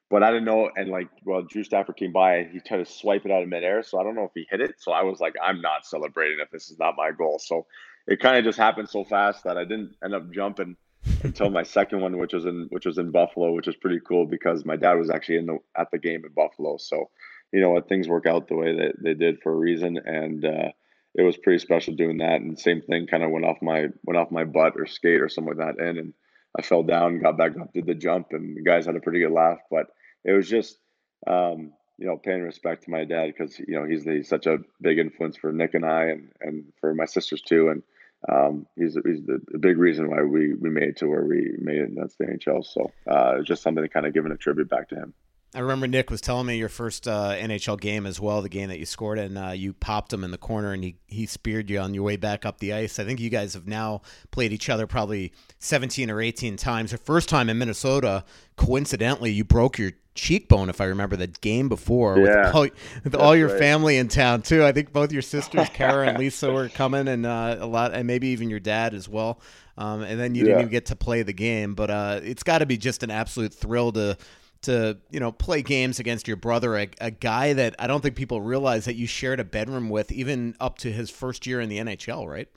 But 0.09 0.23
I 0.23 0.31
didn't 0.31 0.45
know, 0.45 0.71
and 0.75 0.89
like, 0.89 1.09
well, 1.25 1.43
Drew 1.43 1.65
Stafford 1.65 1.97
came 1.97 2.13
by, 2.13 2.49
he 2.51 2.61
tried 2.61 2.79
to 2.79 2.87
swipe 2.87 3.27
it 3.27 3.33
out 3.33 3.43
of 3.43 3.49
midair, 3.49 3.83
so 3.83 3.99
I 3.99 4.05
don't 4.05 4.15
know 4.15 4.25
if 4.25 4.31
he 4.35 4.47
hit 4.49 4.61
it. 4.61 4.77
So 4.79 4.93
I 4.93 5.03
was 5.03 5.19
like, 5.21 5.35
I'm 5.43 5.61
not 5.61 5.85
celebrating 5.85 6.39
if 6.41 6.51
this 6.51 6.71
is 6.71 6.79
not 6.79 6.95
my 6.97 7.11
goal. 7.11 7.41
So 7.41 7.67
it 8.07 8.21
kind 8.21 8.37
of 8.37 8.45
just 8.45 8.59
happened 8.59 8.89
so 8.89 9.05
fast 9.05 9.45
that 9.45 9.59
I 9.59 9.65
didn't 9.65 9.97
end 10.03 10.15
up 10.15 10.31
jumping 10.31 10.77
until 11.25 11.51
my 11.51 11.65
second 11.65 12.01
one, 12.01 12.19
which 12.19 12.33
was 12.33 12.47
in 12.47 12.69
which 12.71 12.87
was 12.87 12.99
in 12.99 13.11
Buffalo, 13.11 13.53
which 13.53 13.67
was 13.67 13.77
pretty 13.77 14.01
cool 14.07 14.27
because 14.27 14.65
my 14.65 14.77
dad 14.77 14.95
was 14.95 15.11
actually 15.11 15.39
in 15.39 15.47
the 15.47 15.59
at 15.77 15.91
the 15.91 15.99
game 15.99 16.25
in 16.25 16.33
Buffalo. 16.33 16.79
So 16.79 17.11
you 17.53 17.61
know 17.61 17.71
what, 17.71 17.89
things 17.89 18.09
work 18.09 18.27
out 18.27 18.49
the 18.49 18.57
way 18.57 18.75
that 18.77 18.93
they 19.03 19.15
did 19.15 19.41
for 19.43 19.53
a 19.53 19.57
reason, 19.57 19.99
and. 19.99 20.43
uh 20.43 20.69
it 21.17 21.23
was 21.23 21.37
pretty 21.37 21.59
special 21.59 21.95
doing 21.95 22.19
that. 22.19 22.43
And 22.43 22.59
same 22.59 22.83
thing 22.83 23.07
kind 23.07 23.23
of 23.23 23.31
went 23.31 23.47
off 23.47 23.63
my 23.63 23.87
went 24.05 24.19
off 24.19 24.31
my 24.31 24.45
butt 24.45 24.75
or 24.77 24.87
skate 24.87 25.23
or 25.23 25.29
something 25.29 25.57
like 25.57 25.67
that. 25.77 25.83
And 25.83 25.99
and 25.99 26.15
I 26.59 26.63
fell 26.63 26.83
down, 26.83 27.21
got 27.21 27.39
back 27.39 27.59
up, 27.59 27.73
did 27.73 27.87
the 27.87 27.95
jump, 27.95 28.29
and 28.33 28.57
the 28.57 28.63
guys 28.63 28.87
had 28.87 28.97
a 28.97 29.01
pretty 29.01 29.21
good 29.21 29.33
laugh. 29.33 29.59
But 29.71 29.87
it 30.25 30.33
was 30.33 30.49
just 30.49 30.79
um, 31.27 31.73
you 31.99 32.07
know 32.07 32.19
paying 32.19 32.43
respect 32.43 32.85
to 32.85 32.91
my 32.91 33.05
dad 33.05 33.33
because 33.33 33.59
you 33.59 33.79
know 33.79 33.87
he's, 33.87 34.05
he's 34.05 34.29
such 34.29 34.47
a 34.47 34.59
big 34.81 34.99
influence 34.99 35.39
for 35.39 35.53
Nick 35.53 35.75
and 35.75 35.87
I 35.87 36.05
and 36.05 36.33
and 36.41 36.65
for 36.81 36.95
my 36.95 37.07
sisters 37.07 37.41
too. 37.41 37.71
And 37.71 37.83
um, 38.31 38.67
he's 38.77 38.95
he's 39.05 39.25
the, 39.25 39.41
the, 39.49 39.59
big 39.59 39.79
reason 39.79 40.11
why 40.11 40.23
we 40.23 40.53
we 40.55 40.69
made 40.69 40.91
it 40.91 40.97
to 40.99 41.09
where 41.09 41.25
we 41.25 41.55
made 41.59 41.79
it. 41.79 41.91
That's 41.97 42.17
the 42.17 42.27
NHL. 42.27 42.65
So 42.65 42.91
uh, 43.11 43.41
just 43.43 43.63
something 43.63 43.83
to 43.83 43.89
kind 43.89 44.07
of 44.07 44.13
giving 44.13 44.33
a 44.33 44.37
tribute 44.37 44.69
back 44.69 44.91
to 44.91 44.97
him. 44.97 45.15
I 45.57 45.61
remember 45.61 45.87
Nick 45.87 46.11
was 46.11 46.21
telling 46.21 46.47
me 46.47 46.59
your 46.59 46.69
first 46.69 47.09
uh, 47.09 47.31
NHL 47.31 47.81
game 47.81 48.05
as 48.05 48.21
well, 48.21 48.43
the 48.43 48.51
game 48.51 48.69
that 48.69 48.79
you 48.79 48.85
scored, 48.85 49.19
and 49.19 49.39
uh, 49.39 49.51
you 49.53 49.73
popped 49.73 50.13
him 50.13 50.23
in 50.23 50.31
the 50.31 50.37
corner, 50.37 50.75
and 50.75 50.85
he 50.85 50.97
he 51.07 51.25
speared 51.25 51.71
you 51.71 51.79
on 51.79 51.95
your 51.95 52.03
way 52.03 52.17
back 52.17 52.45
up 52.45 52.59
the 52.59 52.75
ice. 52.75 52.99
I 52.99 53.05
think 53.05 53.21
you 53.21 53.31
guys 53.31 53.55
have 53.55 53.67
now 53.67 54.03
played 54.31 54.53
each 54.53 54.69
other 54.69 54.87
probably 54.87 55.33
seventeen 55.59 56.11
or 56.11 56.21
eighteen 56.21 56.59
times. 56.59 56.93
Your 56.93 56.99
first 56.99 57.31
time 57.31 57.49
in 57.49 57.57
Minnesota, 57.57 58.25
coincidentally, 58.57 59.33
you 59.33 59.45
broke 59.45 59.79
your 59.79 59.93
cheekbone, 60.15 60.69
if 60.69 60.79
I 60.79 60.85
remember 60.85 61.17
the 61.17 61.29
game 61.29 61.71
before, 61.71 62.19
yeah, 62.19 62.47
with 62.47 62.55
all, 62.55 62.69
with 63.05 63.15
all 63.15 63.35
your 63.35 63.49
right. 63.49 63.59
family 63.59 63.97
in 63.97 64.09
town 64.09 64.43
too. 64.43 64.63
I 64.63 64.73
think 64.73 64.93
both 64.93 65.11
your 65.11 65.23
sisters, 65.37 65.71
Kara 65.71 66.07
and 66.07 66.19
Lisa, 66.19 66.53
were 66.53 66.69
coming, 66.69 67.09
and 67.09 67.25
uh, 67.25 67.57
a 67.61 67.67
lot, 67.67 67.95
and 67.95 68.07
maybe 68.07 68.29
even 68.29 68.51
your 68.51 68.61
dad 68.61 68.93
as 68.93 69.09
well. 69.09 69.41
Um, 69.79 70.03
and 70.03 70.21
then 70.21 70.35
you 70.35 70.43
yeah. 70.43 70.49
didn't 70.49 70.61
even 70.61 70.71
get 70.71 70.87
to 70.87 70.97
play 70.97 71.23
the 71.23 71.33
game, 71.33 71.75
but 71.75 71.91
uh, 71.91 72.21
it's 72.23 72.43
got 72.43 72.59
to 72.59 72.67
be 72.67 72.77
just 72.77 73.03
an 73.03 73.11
absolute 73.11 73.55
thrill 73.55 73.93
to 73.93 74.19
to 74.67 74.99
you 75.11 75.19
know 75.19 75.33
play 75.33 75.63
games 75.63 75.99
against 75.99 76.29
your 76.29 76.37
brother, 76.37 76.77
a, 76.77 76.89
a, 77.01 77.11
guy 77.11 77.53
that 77.55 77.75
I 77.79 77.87
don't 77.87 78.03
think 78.03 78.15
people 78.15 78.41
realize 78.41 78.85
that 78.85 78.95
you 78.95 79.07
shared 79.07 79.41
a 79.41 79.45
bedroom 79.45 79.89
with, 79.89 80.13
even 80.13 80.55
up 80.61 80.79
to 80.79 80.93
his 80.93 81.11
first 81.11 81.47
year 81.47 81.61
in 81.61 81.69
the 81.69 81.79
NHL, 81.79 82.29
right? 82.29 82.49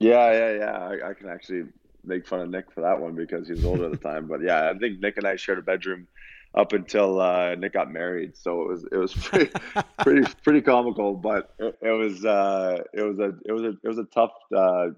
Yeah, 0.00 0.32
yeah, 0.32 0.52
yeah. 0.58 0.72
I, 0.72 1.10
I 1.10 1.14
can 1.14 1.28
actually 1.28 1.64
make 2.04 2.26
fun 2.26 2.40
of 2.40 2.50
Nick 2.50 2.72
for 2.72 2.80
that 2.80 3.00
one 3.00 3.14
because 3.14 3.46
he 3.46 3.52
was 3.52 3.64
older 3.64 3.84
at 3.84 3.92
the 3.92 3.96
time. 3.98 4.26
But 4.26 4.42
yeah, 4.42 4.70
I 4.70 4.78
think 4.78 5.00
Nick 5.00 5.16
and 5.18 5.26
I 5.26 5.36
shared 5.36 5.58
a 5.58 5.62
bedroom 5.62 6.08
up 6.54 6.72
until 6.72 7.20
uh, 7.20 7.54
Nick 7.54 7.74
got 7.74 7.90
married. 7.92 8.36
So 8.36 8.62
it 8.62 8.68
was 8.68 8.84
it 8.92 8.96
was 8.96 9.12
pretty 9.14 9.52
pretty 9.98 10.32
pretty 10.42 10.60
comical, 10.60 11.14
but 11.14 11.54
it, 11.58 11.78
it 11.82 11.90
was 11.90 12.24
uh, 12.24 12.82
it 12.92 13.02
was 13.02 13.18
a 13.18 13.34
it 13.44 13.52
was 13.52 13.62
a 13.62 13.76
it 13.82 13.88
was 13.88 13.98
a 13.98 14.04
tough 14.04 14.32
uh, 14.56 14.88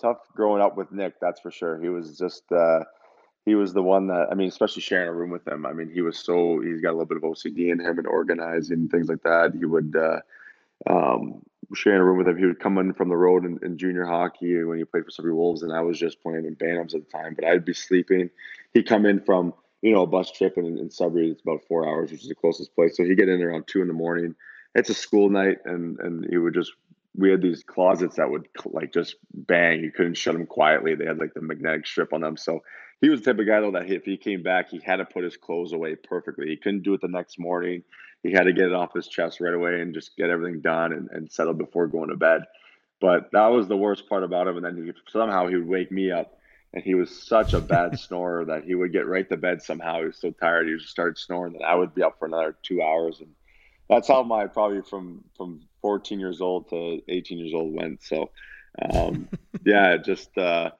tough 0.00 0.18
growing 0.34 0.62
up 0.62 0.76
with 0.76 0.92
Nick. 0.92 1.20
That's 1.20 1.40
for 1.40 1.50
sure. 1.50 1.80
He 1.80 1.88
was 1.88 2.18
just 2.18 2.50
uh, 2.52 2.80
he 3.46 3.54
was 3.54 3.74
the 3.74 3.82
one 3.82 4.06
that 4.06 4.28
I 4.30 4.34
mean, 4.34 4.48
especially 4.48 4.82
sharing 4.82 5.08
a 5.08 5.12
room 5.12 5.30
with 5.30 5.46
him. 5.46 5.66
I 5.66 5.72
mean, 5.72 5.90
he 5.90 6.00
was 6.00 6.18
so 6.18 6.60
he's 6.60 6.80
got 6.80 6.90
a 6.90 6.96
little 6.96 7.06
bit 7.06 7.18
of 7.18 7.22
OCD 7.22 7.70
in 7.70 7.80
him 7.80 7.98
and 7.98 8.06
organizing 8.06 8.88
things 8.88 9.08
like 9.08 9.22
that. 9.22 9.52
He 9.58 9.66
would 9.66 9.94
uh, 9.96 10.20
um, 10.90 11.42
sharing 11.74 12.00
a 12.00 12.04
room 12.04 12.18
with 12.18 12.28
him. 12.28 12.38
He 12.38 12.46
would 12.46 12.60
come 12.60 12.78
in 12.78 12.94
from 12.94 13.08
the 13.08 13.16
road 13.16 13.44
in, 13.44 13.58
in, 13.62 13.76
junior 13.76 14.04
hockey 14.04 14.62
when 14.64 14.78
he 14.78 14.84
played 14.84 15.04
for 15.04 15.10
Sudbury 15.10 15.34
Wolves, 15.34 15.62
and 15.62 15.72
I 15.72 15.80
was 15.80 15.98
just 15.98 16.22
playing 16.22 16.46
in 16.46 16.56
Bantams 16.56 16.94
at 16.94 17.04
the 17.04 17.18
time. 17.18 17.34
But 17.34 17.44
I'd 17.44 17.64
be 17.64 17.74
sleeping. 17.74 18.30
He'd 18.72 18.88
come 18.88 19.04
in 19.04 19.20
from 19.20 19.52
you 19.82 19.92
know 19.92 20.02
a 20.02 20.06
bus 20.06 20.30
trip 20.30 20.56
in, 20.56 20.78
in 20.78 20.90
Sudbury. 20.90 21.30
It's 21.30 21.42
about 21.42 21.64
four 21.68 21.86
hours, 21.86 22.10
which 22.10 22.22
is 22.22 22.28
the 22.28 22.34
closest 22.34 22.74
place. 22.74 22.96
So 22.96 23.04
he'd 23.04 23.16
get 23.16 23.28
in 23.28 23.42
around 23.42 23.66
two 23.66 23.82
in 23.82 23.88
the 23.88 23.94
morning. 23.94 24.34
It's 24.74 24.90
a 24.90 24.94
school 24.94 25.28
night, 25.28 25.58
and 25.66 25.98
and 26.00 26.26
he 26.30 26.38
would 26.38 26.54
just 26.54 26.72
we 27.16 27.30
had 27.30 27.42
these 27.42 27.62
closets 27.62 28.16
that 28.16 28.30
would 28.30 28.48
like 28.66 28.92
just 28.92 29.16
bang. 29.32 29.80
You 29.80 29.92
couldn't 29.92 30.16
shut 30.16 30.34
them 30.34 30.46
quietly. 30.46 30.94
They 30.94 31.06
had 31.06 31.18
like 31.18 31.34
the 31.34 31.42
magnetic 31.42 31.86
strip 31.86 32.12
on 32.12 32.22
them. 32.22 32.36
So 32.36 32.62
he 33.00 33.08
was 33.08 33.20
the 33.20 33.32
type 33.32 33.40
of 33.40 33.46
guy 33.46 33.60
though 33.60 33.70
that 33.72 33.90
if 33.90 34.04
he 34.04 34.16
came 34.16 34.42
back, 34.42 34.70
he 34.70 34.80
had 34.84 34.96
to 34.96 35.04
put 35.04 35.24
his 35.24 35.36
clothes 35.36 35.72
away 35.72 35.94
perfectly. 35.94 36.48
He 36.48 36.56
couldn't 36.56 36.82
do 36.82 36.94
it 36.94 37.00
the 37.00 37.08
next 37.08 37.38
morning. 37.38 37.82
He 38.22 38.32
had 38.32 38.44
to 38.44 38.52
get 38.52 38.66
it 38.66 38.74
off 38.74 38.94
his 38.94 39.06
chest 39.06 39.40
right 39.40 39.54
away 39.54 39.80
and 39.80 39.94
just 39.94 40.16
get 40.16 40.30
everything 40.30 40.60
done 40.60 40.92
and, 40.92 41.08
and 41.12 41.30
settle 41.30 41.54
before 41.54 41.86
going 41.86 42.08
to 42.08 42.16
bed. 42.16 42.42
But 43.00 43.30
that 43.32 43.48
was 43.48 43.68
the 43.68 43.76
worst 43.76 44.08
part 44.08 44.24
about 44.24 44.48
him. 44.48 44.56
And 44.56 44.64
then 44.64 44.84
he 44.84 44.92
somehow 45.10 45.46
he 45.46 45.56
would 45.56 45.68
wake 45.68 45.92
me 45.92 46.10
up 46.10 46.38
and 46.72 46.82
he 46.82 46.94
was 46.94 47.26
such 47.26 47.52
a 47.52 47.60
bad 47.60 47.98
snorer 47.98 48.44
that 48.46 48.64
he 48.64 48.74
would 48.74 48.92
get 48.92 49.06
right 49.06 49.28
to 49.28 49.36
bed 49.36 49.62
somehow. 49.62 50.00
He 50.00 50.06
was 50.06 50.20
so 50.20 50.30
tired 50.32 50.66
he 50.66 50.72
would 50.72 50.80
just 50.80 50.90
start 50.90 51.18
snoring 51.18 51.52
that 51.52 51.64
I 51.64 51.74
would 51.76 51.94
be 51.94 52.02
up 52.02 52.18
for 52.18 52.26
another 52.26 52.56
two 52.62 52.82
hours 52.82 53.20
and 53.20 53.30
that's 53.88 54.08
how 54.08 54.22
my 54.22 54.46
probably 54.46 54.82
from 54.82 55.24
from 55.36 55.60
14 55.84 56.18
years 56.18 56.40
old 56.40 56.70
to 56.70 57.02
18 57.08 57.36
years 57.36 57.52
old 57.52 57.74
went. 57.74 58.02
So, 58.02 58.30
um, 58.90 59.28
yeah, 59.66 59.98
just 59.98 60.36
uh, 60.38 60.70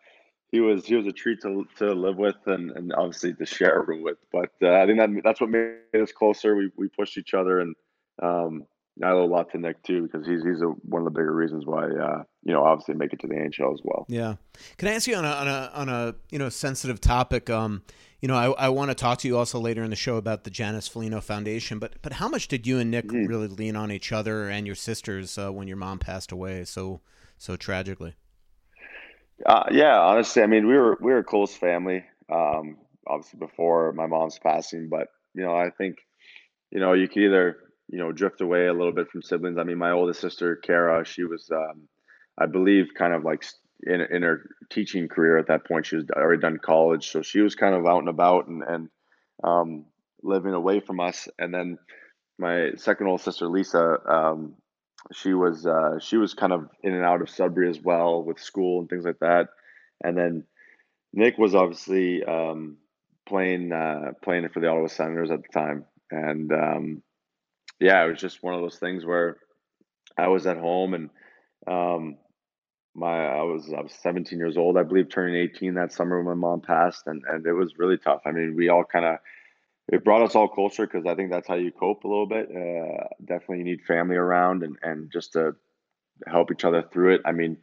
he 0.50 0.60
was 0.60 0.86
he 0.86 0.94
was 0.94 1.06
a 1.06 1.12
treat 1.12 1.42
to, 1.42 1.66
to 1.76 1.92
live 1.92 2.16
with 2.16 2.36
and, 2.46 2.70
and 2.70 2.90
obviously 2.94 3.34
to 3.34 3.44
share 3.44 3.80
a 3.80 3.84
room 3.84 4.02
with. 4.02 4.16
But 4.32 4.52
uh, 4.62 4.72
I 4.72 4.86
think 4.86 4.98
that 4.98 5.10
that's 5.22 5.42
what 5.42 5.50
made 5.50 5.76
us 6.00 6.10
closer. 6.10 6.56
We 6.56 6.70
we 6.74 6.88
pushed 6.88 7.18
each 7.18 7.34
other 7.34 7.60
and 7.60 7.74
um, 8.22 8.64
I 9.02 9.10
owe 9.10 9.24
a 9.24 9.26
lot 9.26 9.50
to 9.50 9.58
Nick 9.58 9.82
too 9.82 10.02
because 10.02 10.26
he's 10.26 10.42
he's 10.42 10.62
a, 10.62 10.66
one 10.66 11.02
of 11.02 11.04
the 11.04 11.18
bigger 11.18 11.34
reasons 11.34 11.66
why 11.66 11.84
uh, 11.84 12.22
you 12.42 12.54
know 12.54 12.64
obviously 12.64 12.94
make 12.94 13.12
it 13.12 13.20
to 13.20 13.26
the 13.26 13.34
NHL 13.34 13.74
as 13.74 13.80
well. 13.84 14.06
Yeah, 14.08 14.36
can 14.78 14.88
I 14.88 14.92
ask 14.92 15.06
you 15.06 15.16
on 15.16 15.26
a 15.26 15.28
on 15.28 15.48
a 15.48 15.70
on 15.74 15.88
a 15.90 16.14
you 16.30 16.38
know 16.38 16.48
sensitive 16.48 16.98
topic? 16.98 17.50
Um, 17.50 17.82
you 18.24 18.28
know, 18.28 18.36
I, 18.36 18.52
I 18.52 18.68
want 18.70 18.90
to 18.90 18.94
talk 18.94 19.18
to 19.18 19.28
you 19.28 19.36
also 19.36 19.60
later 19.60 19.82
in 19.82 19.90
the 19.90 19.96
show 19.96 20.16
about 20.16 20.44
the 20.44 20.50
Janis 20.50 20.88
Foligno 20.88 21.20
Foundation, 21.20 21.78
but 21.78 21.92
but 22.00 22.14
how 22.14 22.26
much 22.26 22.48
did 22.48 22.66
you 22.66 22.78
and 22.78 22.90
Nick 22.90 23.08
mm-hmm. 23.08 23.26
really 23.26 23.48
lean 23.48 23.76
on 23.76 23.92
each 23.92 24.12
other 24.12 24.48
and 24.48 24.66
your 24.66 24.76
sisters 24.76 25.36
uh, 25.36 25.52
when 25.52 25.68
your 25.68 25.76
mom 25.76 25.98
passed 25.98 26.32
away 26.32 26.64
so 26.64 27.02
so 27.36 27.54
tragically? 27.54 28.14
Uh, 29.44 29.64
yeah, 29.70 30.00
honestly, 30.00 30.42
I 30.42 30.46
mean, 30.46 30.66
we 30.66 30.72
were 30.72 30.96
we 31.02 31.12
were 31.12 31.18
a 31.18 31.22
close 31.24 31.54
family. 31.54 32.06
Um, 32.32 32.78
obviously, 33.06 33.40
before 33.40 33.92
my 33.92 34.06
mom's 34.06 34.38
passing, 34.38 34.88
but 34.88 35.08
you 35.34 35.42
know, 35.42 35.54
I 35.54 35.68
think 35.68 35.98
you 36.70 36.80
know 36.80 36.94
you 36.94 37.08
could 37.08 37.24
either 37.24 37.58
you 37.90 37.98
know 37.98 38.10
drift 38.10 38.40
away 38.40 38.68
a 38.68 38.72
little 38.72 38.94
bit 38.94 39.10
from 39.10 39.20
siblings. 39.20 39.58
I 39.58 39.64
mean, 39.64 39.76
my 39.76 39.90
oldest 39.90 40.22
sister 40.22 40.56
Kara, 40.56 41.04
she 41.04 41.24
was, 41.24 41.50
um, 41.50 41.88
I 42.38 42.46
believe, 42.46 42.86
kind 42.96 43.12
of 43.12 43.22
like 43.22 43.44
in 43.82 44.00
in 44.00 44.22
her 44.22 44.48
teaching 44.70 45.08
career 45.08 45.38
at 45.38 45.48
that 45.48 45.66
point. 45.66 45.86
She 45.86 45.96
was 45.96 46.06
already 46.10 46.40
done 46.40 46.58
college, 46.58 47.10
so 47.10 47.22
she 47.22 47.40
was 47.40 47.54
kind 47.54 47.74
of 47.74 47.86
out 47.86 47.98
and 47.98 48.08
about 48.08 48.46
and 48.48 48.62
and 48.62 48.88
um, 49.42 49.84
living 50.22 50.54
away 50.54 50.80
from 50.80 51.00
us. 51.00 51.28
And 51.38 51.52
then 51.52 51.78
my 52.38 52.72
second 52.76 53.06
old 53.06 53.20
sister 53.20 53.46
Lisa, 53.46 53.98
um, 54.06 54.54
she 55.12 55.34
was 55.34 55.66
uh, 55.66 55.98
she 56.00 56.16
was 56.16 56.34
kind 56.34 56.52
of 56.52 56.68
in 56.82 56.94
and 56.94 57.04
out 57.04 57.22
of 57.22 57.30
Sudbury 57.30 57.68
as 57.68 57.80
well 57.80 58.22
with 58.22 58.40
school 58.40 58.80
and 58.80 58.88
things 58.88 59.04
like 59.04 59.18
that. 59.20 59.48
And 60.02 60.16
then 60.16 60.44
Nick 61.12 61.38
was 61.38 61.54
obviously 61.54 62.24
um, 62.24 62.78
playing 63.26 63.72
uh, 63.72 64.12
playing 64.22 64.48
for 64.48 64.60
the 64.60 64.68
Ottawa 64.68 64.88
Senators 64.88 65.30
at 65.30 65.42
the 65.42 65.48
time, 65.48 65.84
and 66.10 66.52
um, 66.52 67.02
yeah, 67.80 68.04
it 68.04 68.10
was 68.10 68.20
just 68.20 68.42
one 68.42 68.54
of 68.54 68.60
those 68.60 68.78
things 68.78 69.04
where 69.04 69.36
I 70.16 70.28
was 70.28 70.46
at 70.46 70.58
home 70.58 70.94
and 70.94 71.10
um, 71.66 72.16
my 72.94 73.26
I 73.26 73.42
was 73.42 73.72
I 73.72 73.80
was 73.80 73.92
17 73.92 74.38
years 74.38 74.56
old, 74.56 74.78
I 74.78 74.82
believe, 74.82 75.08
turning 75.08 75.36
18 75.36 75.74
that 75.74 75.92
summer 75.92 76.22
when 76.22 76.38
my 76.38 76.48
mom 76.48 76.60
passed, 76.60 77.06
and 77.06 77.22
and 77.28 77.46
it 77.46 77.52
was 77.52 77.78
really 77.78 77.98
tough. 77.98 78.22
I 78.24 78.30
mean, 78.30 78.54
we 78.54 78.68
all 78.68 78.84
kind 78.84 79.04
of 79.04 79.18
it 79.88 80.04
brought 80.04 80.22
us 80.22 80.34
all 80.34 80.48
closer 80.48 80.86
because 80.86 81.06
I 81.06 81.14
think 81.14 81.30
that's 81.30 81.48
how 81.48 81.54
you 81.54 81.72
cope 81.72 82.04
a 82.04 82.08
little 82.08 82.26
bit. 82.26 82.48
Uh, 82.50 83.04
definitely, 83.24 83.58
you 83.58 83.64
need 83.64 83.82
family 83.82 84.16
around 84.16 84.62
and 84.62 84.78
and 84.82 85.10
just 85.12 85.32
to 85.32 85.56
help 86.26 86.52
each 86.52 86.64
other 86.64 86.82
through 86.82 87.16
it. 87.16 87.22
I 87.24 87.32
mean, 87.32 87.58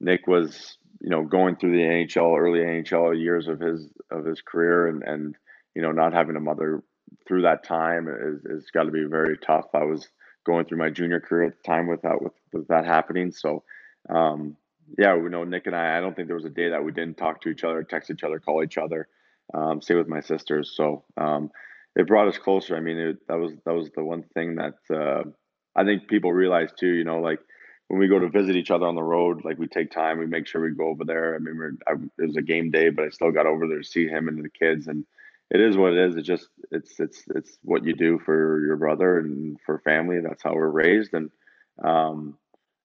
Nick 0.00 0.26
was 0.26 0.76
you 1.00 1.10
know 1.10 1.24
going 1.24 1.56
through 1.56 1.72
the 1.72 1.82
NHL 1.82 2.38
early 2.38 2.60
NHL 2.60 3.18
years 3.18 3.46
of 3.48 3.60
his 3.60 3.88
of 4.10 4.24
his 4.24 4.40
career, 4.42 4.88
and 4.88 5.02
and 5.04 5.36
you 5.74 5.82
know 5.82 5.92
not 5.92 6.12
having 6.12 6.36
a 6.36 6.40
mother 6.40 6.82
through 7.26 7.42
that 7.42 7.64
time 7.64 8.08
is 8.08 8.44
is 8.44 8.70
got 8.70 8.84
to 8.84 8.90
be 8.90 9.04
very 9.04 9.38
tough. 9.38 9.66
I 9.74 9.84
was 9.84 10.08
going 10.44 10.64
through 10.64 10.78
my 10.78 10.90
junior 10.90 11.20
career 11.20 11.44
at 11.44 11.56
the 11.56 11.62
time 11.62 11.86
without 11.86 12.20
with 12.20 12.34
with 12.52 12.66
that 12.68 12.84
happening, 12.84 13.30
so. 13.30 13.62
Um, 14.08 14.56
yeah, 14.98 15.16
we 15.16 15.30
know 15.30 15.44
Nick 15.44 15.66
and 15.66 15.76
I. 15.76 15.96
I 15.96 16.00
don't 16.00 16.14
think 16.14 16.28
there 16.28 16.36
was 16.36 16.44
a 16.44 16.50
day 16.50 16.70
that 16.70 16.84
we 16.84 16.92
didn't 16.92 17.16
talk 17.16 17.40
to 17.42 17.48
each 17.48 17.64
other, 17.64 17.82
text 17.82 18.10
each 18.10 18.24
other, 18.24 18.38
call 18.38 18.62
each 18.62 18.78
other. 18.78 19.08
Um, 19.54 19.80
same 19.82 19.98
with 19.98 20.08
my 20.08 20.20
sisters. 20.20 20.72
So 20.76 21.04
um, 21.16 21.50
it 21.96 22.06
brought 22.06 22.28
us 22.28 22.38
closer. 22.38 22.76
I 22.76 22.80
mean, 22.80 22.98
it, 22.98 23.16
that 23.28 23.38
was 23.38 23.52
that 23.64 23.74
was 23.74 23.90
the 23.94 24.04
one 24.04 24.24
thing 24.34 24.56
that 24.56 24.74
uh, 24.94 25.24
I 25.76 25.84
think 25.84 26.08
people 26.08 26.32
realize 26.32 26.70
too. 26.78 26.88
You 26.88 27.04
know, 27.04 27.20
like 27.20 27.40
when 27.88 28.00
we 28.00 28.08
go 28.08 28.18
to 28.18 28.28
visit 28.28 28.56
each 28.56 28.70
other 28.70 28.86
on 28.86 28.94
the 28.94 29.02
road, 29.02 29.44
like 29.44 29.58
we 29.58 29.66
take 29.66 29.90
time, 29.90 30.18
we 30.18 30.26
make 30.26 30.46
sure 30.46 30.62
we 30.62 30.70
go 30.74 30.88
over 30.88 31.04
there. 31.04 31.34
I 31.34 31.38
mean, 31.38 31.78
I, 31.86 31.92
it 31.92 32.26
was 32.26 32.36
a 32.36 32.42
game 32.42 32.70
day, 32.70 32.90
but 32.90 33.04
I 33.04 33.10
still 33.10 33.32
got 33.32 33.46
over 33.46 33.68
there 33.68 33.78
to 33.78 33.84
see 33.84 34.06
him 34.06 34.28
and 34.28 34.42
the 34.42 34.48
kids, 34.48 34.86
and 34.86 35.04
it 35.50 35.60
is 35.60 35.76
what 35.76 35.92
it 35.92 35.98
is. 35.98 36.16
It's 36.16 36.26
just 36.26 36.48
it's 36.70 36.98
it's 36.98 37.24
it's 37.34 37.58
what 37.62 37.84
you 37.84 37.94
do 37.94 38.18
for 38.24 38.64
your 38.64 38.76
brother 38.76 39.18
and 39.18 39.58
for 39.66 39.78
family. 39.80 40.20
That's 40.20 40.42
how 40.42 40.54
we're 40.54 40.68
raised, 40.68 41.12
and 41.12 41.30
um, 41.84 42.38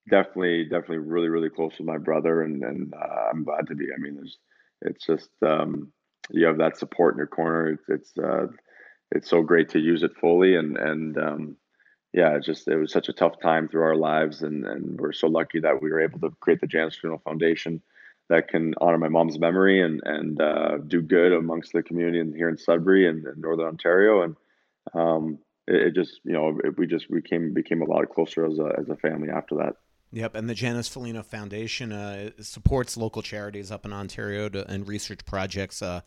definitely, 0.10 0.64
definitely, 0.64 1.00
really, 1.00 1.30
really 1.30 1.50
close 1.50 1.74
with 1.78 1.88
my 1.88 1.98
brother, 1.98 2.42
and 2.44 2.64
and 2.64 2.94
uh, 2.94 3.30
I'm 3.32 3.44
glad 3.44 3.68
to 3.68 3.76
be. 3.76 3.86
I 3.94 4.00
mean, 4.00 4.16
there's, 4.16 4.38
it's 4.82 5.06
just 5.06 5.30
um, 5.46 5.92
you 6.30 6.46
have 6.46 6.58
that 6.58 6.78
support 6.78 7.14
in 7.14 7.18
your 7.18 7.28
corner. 7.28 7.70
It's 7.70 7.90
it's 7.90 8.18
uh, 8.18 8.48
it's 9.12 9.30
so 9.30 9.42
great 9.42 9.70
to 9.70 9.80
use 9.80 10.04
it 10.04 10.18
fully, 10.20 10.56
and 10.56 10.78
and 10.78 11.18
um, 11.18 11.58
yeah, 12.14 12.38
just 12.40 12.68
it 12.68 12.78
was 12.78 12.92
such 12.92 13.10
a 13.10 13.14
tough 13.14 13.40
time 13.42 13.68
through 13.68 13.84
our 13.84 13.96
lives, 13.96 14.42
and 14.42 14.66
and 14.66 15.00
we're 15.00 15.14
so 15.14 15.28
lucky 15.28 15.60
that 15.60 15.82
we 15.82 15.92
were 15.92 16.02
able 16.02 16.20
to 16.20 16.36
create 16.40 16.62
the 16.62 16.68
Janis 16.68 16.96
Foligno 16.96 17.22
Foundation 17.24 17.82
that 18.30 18.50
can 18.50 18.74
honor 18.82 18.98
my 18.98 19.08
mom's 19.08 19.40
memory 19.40 19.82
and 19.82 20.02
and 20.06 20.42
uh, 20.42 20.78
do 20.88 21.02
good 21.02 21.32
amongst 21.32 21.74
the 21.74 21.84
community 21.84 22.20
and 22.20 22.36
here 22.36 22.50
in 22.50 22.58
Sudbury 22.58 23.08
and, 23.08 23.26
and 23.26 23.42
Northern 23.42 23.68
Ontario, 23.68 24.24
and 24.24 24.36
um, 24.94 25.40
it, 25.68 25.88
it, 25.88 25.96
just 25.96 26.20
you 26.24 26.34
know 26.34 26.60
it, 26.64 26.78
we 26.78 26.88
just 26.88 27.10
became 27.12 27.54
became 27.54 27.82
a 27.82 27.86
lot 27.86 28.10
closer 28.10 28.46
as 28.46 28.60
a 28.60 28.74
as 28.78 28.90
a 28.90 28.96
family 28.96 29.30
after 29.30 29.56
that. 29.56 29.76
Yep, 30.14 30.36
and 30.36 30.50
the 30.50 30.54
Janis 30.54 30.88
Foligno 30.88 31.22
Foundation 31.22 31.92
uh, 31.92 32.30
supports 32.40 32.96
local 32.96 33.22
charities 33.22 33.72
up 33.72 33.86
in 33.86 33.92
Ontario 33.92 34.48
to, 34.50 34.70
and 34.70 34.88
research 34.88 35.26
projects 35.26 35.82
uh, 35.82 36.02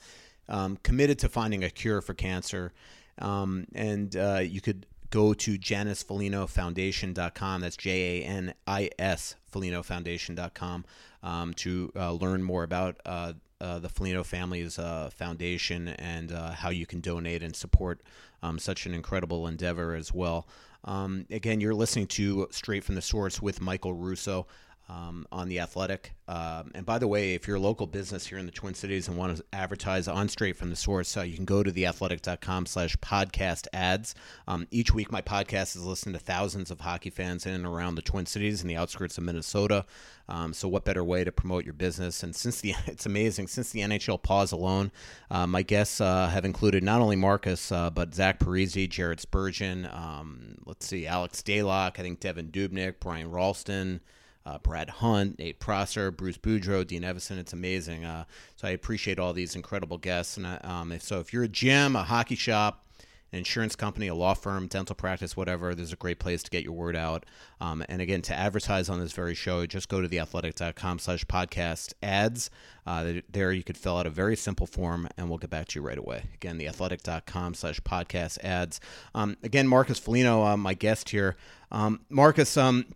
um, 0.49 0.79
committed 0.83 1.19
to 1.19 1.29
finding 1.29 1.63
a 1.63 1.71
cure 1.71 2.01
for 2.01 2.15
cancer. 2.15 2.73
Um, 3.19 3.67
and 3.75 4.17
uh, 4.17 4.41
you 4.43 4.63
could 4.63 4.87
go 5.11 5.35
to 5.35 5.59
janisfolignofoundation.com. 5.59 7.61
That's 7.61 7.77
J 7.77 8.23
A 8.23 8.25
N 8.25 8.55
I 8.67 8.89
S 8.99 9.37
Folignofoundation.com 9.53 10.85
um, 11.23 11.53
to 11.55 11.93
uh, 11.95 12.13
learn 12.13 12.43
more 12.43 12.63
about 12.63 12.99
uh, 13.05 13.35
uh, 13.61 13.81
the 13.81 13.91
Foligno 13.91 14.25
family's 14.25 14.77
foundation 15.13 15.89
and 15.89 16.31
how 16.31 16.71
you 16.71 16.87
can 16.87 17.01
donate 17.01 17.43
and 17.43 17.55
support 17.55 18.01
um, 18.43 18.59
such 18.59 18.87
an 18.87 18.95
incredible 18.95 19.47
endeavor 19.47 19.95
as 19.95 20.15
well. 20.15 20.47
Um, 20.85 21.27
again, 21.31 21.61
you're 21.61 21.75
listening 21.75 22.07
to 22.09 22.49
Straight 22.51 22.85
from 22.85 22.95
the 22.95 23.03
Source 23.03 23.43
with 23.43 23.61
Michael 23.61 23.93
Russo 23.93 24.47
um, 24.91 25.25
on 25.31 25.49
The 25.49 25.61
Athletic. 25.61 26.15
Um, 26.27 26.73
and 26.75 26.85
by 26.85 26.99
the 26.99 27.07
way, 27.07 27.35
if 27.35 27.47
you're 27.47 27.59
a 27.59 27.61
local 27.61 27.87
business 27.87 28.27
here 28.27 28.39
in 28.39 28.47
the 28.47 28.53
Twin 28.53 28.75
Cities 28.75 29.07
and 29.07 29.17
want 29.17 29.37
to 29.37 29.45
advertise 29.53 30.09
on 30.09 30.29
Straight 30.29 30.57
from 30.57 30.71
the 30.71 30.77
Source, 30.77 31.17
uh, 31.17 31.23
you 31.23 31.37
can 31.37 31.45
go 31.45 31.63
to 31.63 31.71
theathletic.com 31.71 32.67
slash 32.67 32.97
podcast 32.97 33.69
ads. 33.73 34.15
Um, 34.49 34.67
each 34.71 34.93
week, 34.93 35.13
my 35.13 35.23
podcast 35.23 35.77
is 35.77 35.85
listened 35.85 36.15
to 36.17 36.21
thousands 36.21 36.73
of 36.73 36.81
hockey 36.81 37.11
fans 37.11 37.47
in 37.47 37.55
and 37.55 37.67
around 37.67 37.95
the 37.95 38.03
Twin 38.03 38.27
Cities 38.27 38.63
and 38.63 38.71
the 38.71 38.77
outskirts 38.77 39.17
of 39.17 39.25
Minnesota. 39.25 39.87
Um, 40.29 40.53
so, 40.53 40.67
what 40.69 40.85
better 40.85 41.05
way 41.05 41.23
to 41.23 41.33
promote 41.33 41.65
your 41.65 41.75
business? 41.75 42.23
And 42.25 42.35
since 42.35 42.61
the 42.61 42.75
it's 42.87 43.07
amazing, 43.07 43.47
since 43.47 43.71
the 43.71 43.81
NHL 43.81 44.21
pause 44.21 44.51
alone, 44.51 44.91
uh, 45.31 45.47
my 45.47 45.63
guests 45.63 46.01
uh, 46.01 46.29
have 46.29 46.45
included 46.45 46.83
not 46.83 47.01
only 47.01 47.17
Marcus 47.17 47.71
uh, 47.71 47.91
but 47.91 48.15
Zach 48.15 48.41
Parise, 48.41 48.89
Jared 48.89 49.21
Spurgeon. 49.21 49.89
Um, 49.93 50.59
let's 50.67 50.87
see, 50.87 51.07
Alex 51.07 51.41
Stalock, 51.43 51.99
I 51.99 52.03
think 52.03 52.21
Devan 52.21 52.51
Dubnyk, 52.51 52.95
Brian 53.01 53.31
Rolston 53.31 54.01
uh, 54.47 54.59
Brad 54.59 54.89
Hunt, 54.89 55.39
Nate 55.39 55.61
Prosser, 55.61 56.11
Bruce 56.11 56.39
Boudreau, 56.39 56.87
Dean 56.87 57.03
Evason. 57.03 57.39
It's 57.39 57.53
amazing. 57.53 58.05
Uh, 58.05 58.25
so 58.57 58.69
I 58.69 58.73
appreciate 58.73 59.19
all 59.19 59.33
these 59.33 59.55
incredible 59.55 59.99
guests. 59.99 60.37
And 60.37 60.47
um, 60.65 60.93
if, 60.93 61.03
so 61.03 61.21
if 61.21 61.33
you're 61.33 61.45
a 61.45 61.49
gym, 61.49 61.97
a 61.97 62.03
hockey 62.03 62.37
shop, 62.37 62.87
an 63.33 63.39
insurance 63.39 63.77
company, 63.77 64.09
a 64.09 64.15
law 64.15 64.35
firm, 64.35 64.67
dental 64.67 64.97
practice, 64.97 65.37
whatever, 65.37 65.75
there's 65.75 65.93
a 65.93 65.97
great 65.97 66.19
place 66.19 66.43
to 66.43 66.51
get 66.51 66.65
your 66.65 66.73
word 66.73 66.97
out. 66.97 67.25
Um, 67.61 67.85
and 67.89 68.03
again, 68.03 68.23
to 68.23 68.35
advertise 68.35 68.89
on 68.89 68.99
this 68.99 69.13
very 69.13 69.35
show, 69.35 69.65
just 69.67 69.89
go 69.89 70.01
to 70.01 70.09
theathletic.com 70.09 70.99
slash 70.99 71.25
podcast 71.27 71.93
ads. 72.03 72.51
Uh, 72.87 73.21
there 73.31 73.53
you 73.53 73.63
could 73.63 73.77
fill 73.77 73.99
out 73.99 74.07
a 74.07 74.11
very 74.11 74.37
simple 74.37 74.67
form 74.67 75.07
and 75.17 75.29
we'll 75.29 75.39
get 75.39 75.51
back 75.51 75.69
to 75.69 75.79
you 75.79 75.87
right 75.87 75.99
away. 75.99 76.25
Again, 76.35 76.59
theathletic.com 76.59 77.55
slash 77.55 77.81
podcast 77.83 78.43
ads. 78.43 78.81
Um, 79.15 79.37
again, 79.45 79.69
Marcus 79.69 79.99
Foligno, 79.99 80.45
uh, 80.45 80.57
my 80.57 80.75
guest 80.75 81.11
here. 81.11 81.37
Um, 81.71 82.01
Marcus, 82.09 82.57
um, 82.57 82.87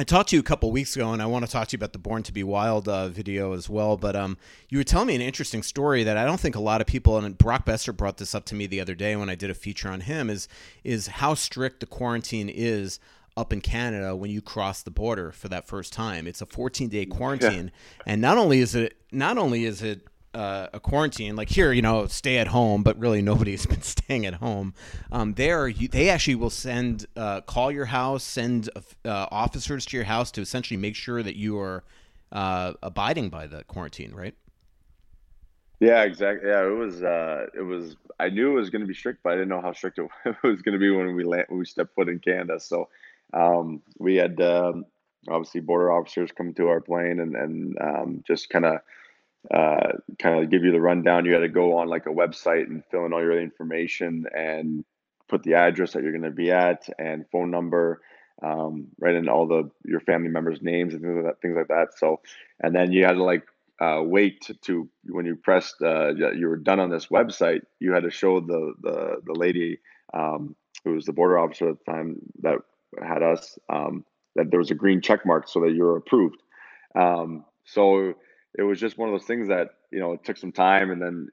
I 0.00 0.02
talked 0.02 0.30
to 0.30 0.36
you 0.36 0.40
a 0.40 0.42
couple 0.42 0.72
weeks 0.72 0.96
ago, 0.96 1.12
and 1.12 1.20
I 1.20 1.26
want 1.26 1.44
to 1.44 1.50
talk 1.50 1.68
to 1.68 1.74
you 1.74 1.76
about 1.76 1.92
the 1.92 1.98
Born 1.98 2.22
to 2.22 2.32
Be 2.32 2.42
Wild 2.42 2.88
uh, 2.88 3.08
video 3.08 3.52
as 3.52 3.68
well. 3.68 3.98
But 3.98 4.16
um, 4.16 4.38
you 4.70 4.78
were 4.78 4.84
telling 4.84 5.08
me 5.08 5.14
an 5.14 5.20
interesting 5.20 5.62
story 5.62 6.04
that 6.04 6.16
I 6.16 6.24
don't 6.24 6.40
think 6.40 6.56
a 6.56 6.60
lot 6.60 6.80
of 6.80 6.86
people, 6.86 7.18
and 7.18 7.36
Brock 7.36 7.66
Boeser 7.66 7.94
brought 7.94 8.16
this 8.16 8.34
up 8.34 8.46
to 8.46 8.54
me 8.54 8.66
the 8.66 8.80
other 8.80 8.94
day 8.94 9.14
when 9.14 9.28
I 9.28 9.34
did 9.34 9.50
a 9.50 9.54
feature 9.54 9.90
on 9.90 10.00
him, 10.00 10.30
is 10.30 10.48
is 10.84 11.08
how 11.08 11.34
strict 11.34 11.80
the 11.80 11.86
quarantine 11.86 12.48
is 12.48 12.98
up 13.36 13.52
in 13.52 13.60
Canada 13.60 14.16
when 14.16 14.30
you 14.30 14.40
cross 14.40 14.80
the 14.80 14.90
border 14.90 15.32
for 15.32 15.48
that 15.48 15.68
first 15.68 15.92
time. 15.92 16.26
It's 16.26 16.40
a 16.40 16.46
14 16.46 16.88
day 16.88 17.04
quarantine, 17.04 17.70
yeah. 18.06 18.12
and 18.14 18.22
not 18.22 18.38
only 18.38 18.60
is 18.60 18.74
it 18.74 18.96
not 19.12 19.36
only 19.36 19.66
is 19.66 19.82
it 19.82 20.06
uh, 20.34 20.68
a 20.72 20.80
quarantine 20.80 21.36
like 21.36 21.48
here, 21.48 21.72
you 21.72 21.82
know, 21.82 22.06
stay 22.06 22.38
at 22.38 22.48
home, 22.48 22.82
but 22.82 22.98
really 22.98 23.22
nobody's 23.22 23.66
been 23.74 23.82
staying 23.82 24.26
at 24.26 24.34
home. 24.34 24.74
Um, 25.10 25.34
there, 25.34 25.68
you, 25.68 25.88
they 25.88 26.08
actually 26.08 26.36
will 26.36 26.50
send 26.50 27.06
uh, 27.16 27.40
call 27.42 27.72
your 27.72 27.86
house, 27.86 28.22
send 28.22 28.68
uh, 29.04 29.26
officers 29.30 29.86
to 29.86 29.96
your 29.96 30.04
house 30.04 30.30
to 30.32 30.40
essentially 30.40 30.76
make 30.76 30.94
sure 30.94 31.22
that 31.22 31.36
you 31.36 31.58
are 31.58 31.84
uh, 32.32 32.74
abiding 32.82 33.28
by 33.28 33.46
the 33.46 33.64
quarantine, 33.64 34.14
right? 34.14 34.34
Yeah, 35.80 36.02
exactly. 36.02 36.48
Yeah, 36.48 36.66
it 36.66 36.76
was. 36.76 37.02
Uh, 37.02 37.46
it 37.54 37.62
was. 37.62 37.96
I 38.18 38.28
knew 38.28 38.50
it 38.50 38.60
was 38.60 38.68
going 38.68 38.82
to 38.82 38.86
be 38.86 38.94
strict, 38.94 39.22
but 39.22 39.32
I 39.32 39.36
didn't 39.36 39.48
know 39.48 39.62
how 39.62 39.72
strict 39.72 39.98
it 40.24 40.36
was 40.42 40.60
going 40.60 40.74
to 40.74 40.78
be 40.78 40.90
when 40.90 41.14
we 41.16 41.24
land, 41.24 41.46
when 41.48 41.58
we 41.58 41.64
stepped 41.64 41.94
foot 41.94 42.10
in 42.10 42.18
Canada. 42.18 42.60
So 42.60 42.90
um, 43.32 43.80
we 43.98 44.16
had 44.16 44.38
um, 44.42 44.84
obviously 45.28 45.62
border 45.62 45.90
officers 45.90 46.30
come 46.32 46.52
to 46.54 46.68
our 46.68 46.80
plane 46.80 47.20
and 47.20 47.34
and 47.34 47.78
um, 47.80 48.24
just 48.26 48.50
kind 48.50 48.66
of 48.66 48.80
uh, 49.52 49.92
kind 50.18 50.42
of 50.42 50.50
give 50.50 50.64
you 50.64 50.72
the 50.72 50.80
rundown. 50.80 51.24
You 51.24 51.32
had 51.32 51.40
to 51.40 51.48
go 51.48 51.78
on 51.78 51.88
like 51.88 52.06
a 52.06 52.10
website 52.10 52.66
and 52.66 52.84
fill 52.90 53.06
in 53.06 53.12
all 53.12 53.22
your 53.22 53.40
information 53.40 54.26
and 54.34 54.84
put 55.28 55.42
the 55.42 55.54
address 55.54 55.92
that 55.92 56.02
you're 56.02 56.12
going 56.12 56.22
to 56.22 56.30
be 56.30 56.50
at 56.50 56.88
and 56.98 57.24
phone 57.30 57.50
number, 57.50 58.02
um, 58.42 58.88
write 58.98 59.14
in 59.14 59.28
all 59.28 59.46
the 59.46 59.70
your 59.84 60.00
family 60.00 60.28
members' 60.28 60.60
names 60.62 60.94
and 60.94 61.02
things 61.02 61.16
like 61.16 61.24
that. 61.24 61.40
Things 61.40 61.56
like 61.56 61.68
that. 61.68 61.98
So, 61.98 62.20
and 62.60 62.74
then 62.74 62.92
you 62.92 63.04
had 63.04 63.14
to 63.14 63.22
like 63.22 63.44
uh, 63.80 64.02
wait 64.02 64.42
to, 64.42 64.54
to, 64.54 64.88
when 65.04 65.24
you 65.24 65.36
pressed 65.36 65.76
uh, 65.82 66.14
you 66.14 66.48
were 66.48 66.56
done 66.56 66.80
on 66.80 66.90
this 66.90 67.06
website. 67.06 67.62
You 67.78 67.92
had 67.92 68.02
to 68.02 68.10
show 68.10 68.40
the 68.40 68.74
the 68.82 69.22
the 69.24 69.34
lady 69.34 69.78
um, 70.12 70.54
who 70.84 70.92
was 70.92 71.06
the 71.06 71.12
border 71.12 71.38
officer 71.38 71.70
at 71.70 71.78
the 71.84 71.92
time 71.92 72.16
that 72.42 72.58
had 73.02 73.22
us 73.22 73.58
um, 73.68 74.04
that 74.36 74.50
there 74.50 74.58
was 74.58 74.70
a 74.70 74.74
green 74.74 75.00
check 75.00 75.24
mark 75.24 75.48
so 75.48 75.60
that 75.60 75.72
you're 75.72 75.96
approved. 75.96 76.42
Um, 76.94 77.44
so 77.64 78.14
it 78.56 78.62
was 78.62 78.80
just 78.80 78.98
one 78.98 79.08
of 79.08 79.14
those 79.14 79.26
things 79.26 79.48
that 79.48 79.70
you 79.90 80.00
know 80.00 80.12
it 80.12 80.24
took 80.24 80.36
some 80.36 80.52
time, 80.52 80.90
and 80.90 81.00
then 81.00 81.28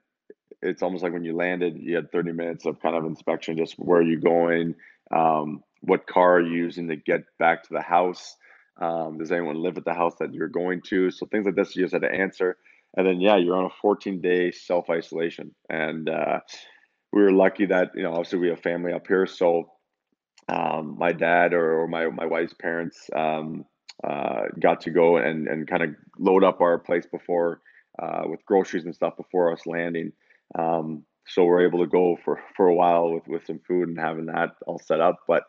it's 0.61 0.81
almost 0.81 1.03
like 1.03 1.13
when 1.13 1.23
you 1.23 1.35
landed, 1.35 1.77
you 1.77 1.95
had 1.95 2.11
30 2.11 2.31
minutes 2.31 2.65
of 2.65 2.81
kind 2.81 2.95
of 2.95 3.05
inspection, 3.05 3.57
just 3.57 3.75
where 3.75 3.99
are 3.99 4.03
you 4.03 4.19
going, 4.19 4.75
um, 5.15 5.63
what 5.81 6.07
car 6.07 6.37
are 6.37 6.41
you 6.41 6.53
using 6.53 6.87
to 6.87 6.95
get 6.95 7.21
back 7.37 7.63
to 7.63 7.73
the 7.73 7.81
house. 7.81 8.35
Um, 8.79 9.17
does 9.17 9.31
anyone 9.31 9.61
live 9.61 9.77
at 9.77 9.85
the 9.85 9.93
house 9.93 10.15
that 10.19 10.33
you're 10.33 10.47
going 10.47 10.81
to? 10.89 11.11
So 11.11 11.25
things 11.25 11.45
like 11.45 11.55
this 11.55 11.75
you 11.75 11.83
just 11.83 11.93
had 11.93 12.03
to 12.03 12.11
answer. 12.11 12.57
And 12.95 13.05
then 13.05 13.21
yeah, 13.21 13.37
you're 13.37 13.57
on 13.57 13.65
a 13.65 13.81
14 13.81 14.21
day 14.21 14.51
self 14.51 14.89
isolation. 14.89 15.53
And 15.69 16.09
uh, 16.09 16.39
we 17.11 17.21
were 17.21 17.31
lucky 17.31 17.65
that 17.67 17.91
you 17.95 18.03
know 18.03 18.11
obviously 18.11 18.39
we 18.39 18.49
have 18.49 18.61
family 18.61 18.93
up 18.93 19.07
here, 19.07 19.25
so 19.25 19.71
um, 20.49 20.95
my 20.97 21.11
dad 21.11 21.53
or, 21.53 21.81
or, 21.81 21.87
my 21.87 22.07
my 22.07 22.25
wife's 22.25 22.53
parents 22.53 23.09
um, 23.15 23.65
uh, 24.03 24.43
got 24.59 24.81
to 24.81 24.91
go 24.91 25.17
and 25.17 25.47
and 25.47 25.67
kind 25.67 25.83
of 25.83 25.89
load 26.17 26.43
up 26.43 26.61
our 26.61 26.77
place 26.77 27.05
before 27.05 27.61
uh, 27.99 28.23
with 28.25 28.45
groceries 28.45 28.85
and 28.85 28.95
stuff 28.95 29.17
before 29.17 29.51
us 29.51 29.65
landing. 29.65 30.11
Um, 30.57 31.03
so 31.25 31.43
we're 31.43 31.65
able 31.65 31.79
to 31.79 31.87
go 31.87 32.17
for 32.23 32.39
for 32.55 32.67
a 32.67 32.75
while 32.75 33.11
with 33.11 33.27
with 33.27 33.45
some 33.45 33.59
food 33.67 33.89
and 33.89 33.99
having 33.99 34.27
that 34.27 34.55
all 34.65 34.79
set 34.79 34.99
up. 34.99 35.19
But 35.27 35.43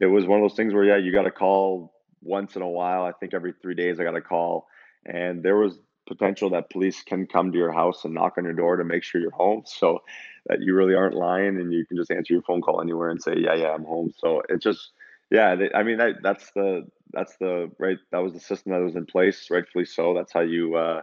it 0.00 0.06
was 0.06 0.26
one 0.26 0.40
of 0.40 0.44
those 0.48 0.56
things 0.56 0.74
where 0.74 0.84
yeah, 0.84 0.96
you 0.96 1.12
got 1.12 1.22
to 1.22 1.30
call 1.30 1.92
once 2.22 2.56
in 2.56 2.62
a 2.62 2.68
while. 2.68 3.04
I 3.04 3.12
think 3.12 3.34
every 3.34 3.54
three 3.60 3.74
days 3.74 3.98
I 3.98 4.04
got 4.04 4.16
a 4.16 4.20
call, 4.20 4.66
and 5.04 5.42
there 5.42 5.56
was 5.56 5.78
potential 6.06 6.50
that 6.50 6.70
police 6.70 7.02
can 7.02 7.26
come 7.26 7.50
to 7.50 7.58
your 7.58 7.72
house 7.72 8.04
and 8.04 8.14
knock 8.14 8.34
on 8.38 8.44
your 8.44 8.52
door 8.52 8.76
to 8.76 8.84
make 8.84 9.02
sure 9.02 9.20
you're 9.20 9.30
home. 9.30 9.64
So 9.78 10.02
that 10.46 10.60
you 10.60 10.74
really 10.76 10.94
aren't 10.94 11.16
lying, 11.16 11.56
and 11.56 11.72
you 11.72 11.84
can 11.86 11.96
just 11.96 12.10
answer 12.10 12.32
your 12.32 12.42
phone 12.42 12.60
call 12.60 12.80
anywhere 12.80 13.10
and 13.10 13.20
say, 13.20 13.34
"Yeah, 13.36 13.54
yeah, 13.54 13.70
I'm 13.74 13.84
home." 13.84 14.12
So 14.16 14.42
it 14.48 14.62
just, 14.62 14.92
yeah, 15.30 15.54
they, 15.56 15.70
I 15.74 15.82
mean, 15.82 15.98
that, 15.98 16.16
that's 16.22 16.50
the 16.52 16.86
that's 17.12 17.36
the 17.38 17.70
right. 17.78 17.98
That 18.12 18.22
was 18.22 18.32
the 18.32 18.40
system 18.40 18.72
that 18.72 18.82
was 18.82 18.96
in 18.96 19.06
place, 19.06 19.48
rightfully 19.50 19.84
so. 19.84 20.14
That's 20.14 20.32
how 20.32 20.40
you 20.40 20.76
uh, 20.76 21.02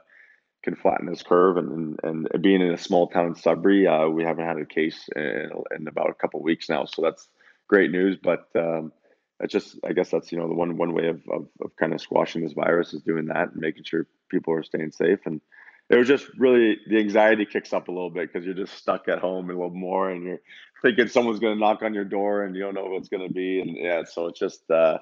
can 0.64 0.76
flatten 0.76 1.08
this 1.08 1.24
curve. 1.24 1.58
And 1.58 1.98
and, 2.04 2.28
and 2.34 2.44
being 2.44 2.62
in 2.62 2.74
a 2.74 2.78
small 2.78 3.08
town 3.08 3.28
in 3.28 3.36
Sudbury, 3.36 3.88
uh, 3.88 4.08
we 4.08 4.24
haven't 4.24 4.46
had 4.46 4.58
a 4.58 4.66
case 4.66 5.10
in, 5.16 5.50
in 5.78 5.88
about 5.88 6.10
a 6.10 6.14
couple 6.14 6.42
weeks 6.42 6.70
now, 6.70 6.86
so 6.86 7.02
that's 7.02 7.28
great 7.68 7.92
news. 7.92 8.18
But 8.22 8.48
um, 8.56 8.92
it's 9.40 9.52
just 9.52 9.78
I 9.86 9.94
guess 9.94 10.10
that's 10.10 10.32
you 10.32 10.38
know 10.38 10.48
the 10.48 10.56
one 10.56 10.78
one 10.78 10.94
way 10.94 11.08
of, 11.08 11.22
of, 11.32 11.48
of 11.62 11.76
kind 11.78 11.94
of 11.94 12.02
squashing 12.02 12.44
this 12.44 12.54
virus 12.54 12.94
is 12.94 13.02
doing 13.02 13.26
that 13.26 13.52
and 13.52 13.58
making 13.58 13.84
sure 13.84 14.08
people 14.30 14.54
are 14.54 14.64
staying 14.64 14.92
safe 14.92 15.20
and 15.26 15.42
it 15.90 15.98
was 15.98 16.08
just 16.08 16.28
really 16.38 16.78
the 16.88 16.98
anxiety 16.98 17.46
kicks 17.46 17.74
up 17.74 17.88
a 17.88 17.92
little 17.92 18.10
bit 18.10 18.32
because 18.32 18.46
you're 18.46 18.56
just 18.56 18.76
stuck 18.76 19.08
at 19.08 19.20
home 19.20 19.50
a 19.50 19.54
little 19.54 19.70
more 19.70 20.10
and 20.10 20.24
you're 20.24 20.42
thinking 20.82 21.08
someone's 21.08 21.40
going 21.40 21.54
to 21.54 21.60
knock 21.60 21.82
on 21.82 21.94
your 21.94 22.06
door 22.06 22.44
and 22.44 22.56
you 22.56 22.62
don't 22.62 22.74
know 22.74 22.88
who 22.88 22.98
it's 22.98 23.10
going 23.10 23.28
to 23.28 23.34
be 23.34 23.60
and 23.60 23.76
yeah 23.78 24.04
so 24.04 24.28
it's 24.28 24.40
just 24.40 24.70
uh, 24.72 24.98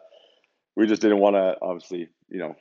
we 0.75 0.87
just 0.87 1.01
didn't 1.01 1.19
want 1.19 1.35
to 1.35 1.55
obviously 1.61 2.09
you 2.29 2.39
know 2.39 2.55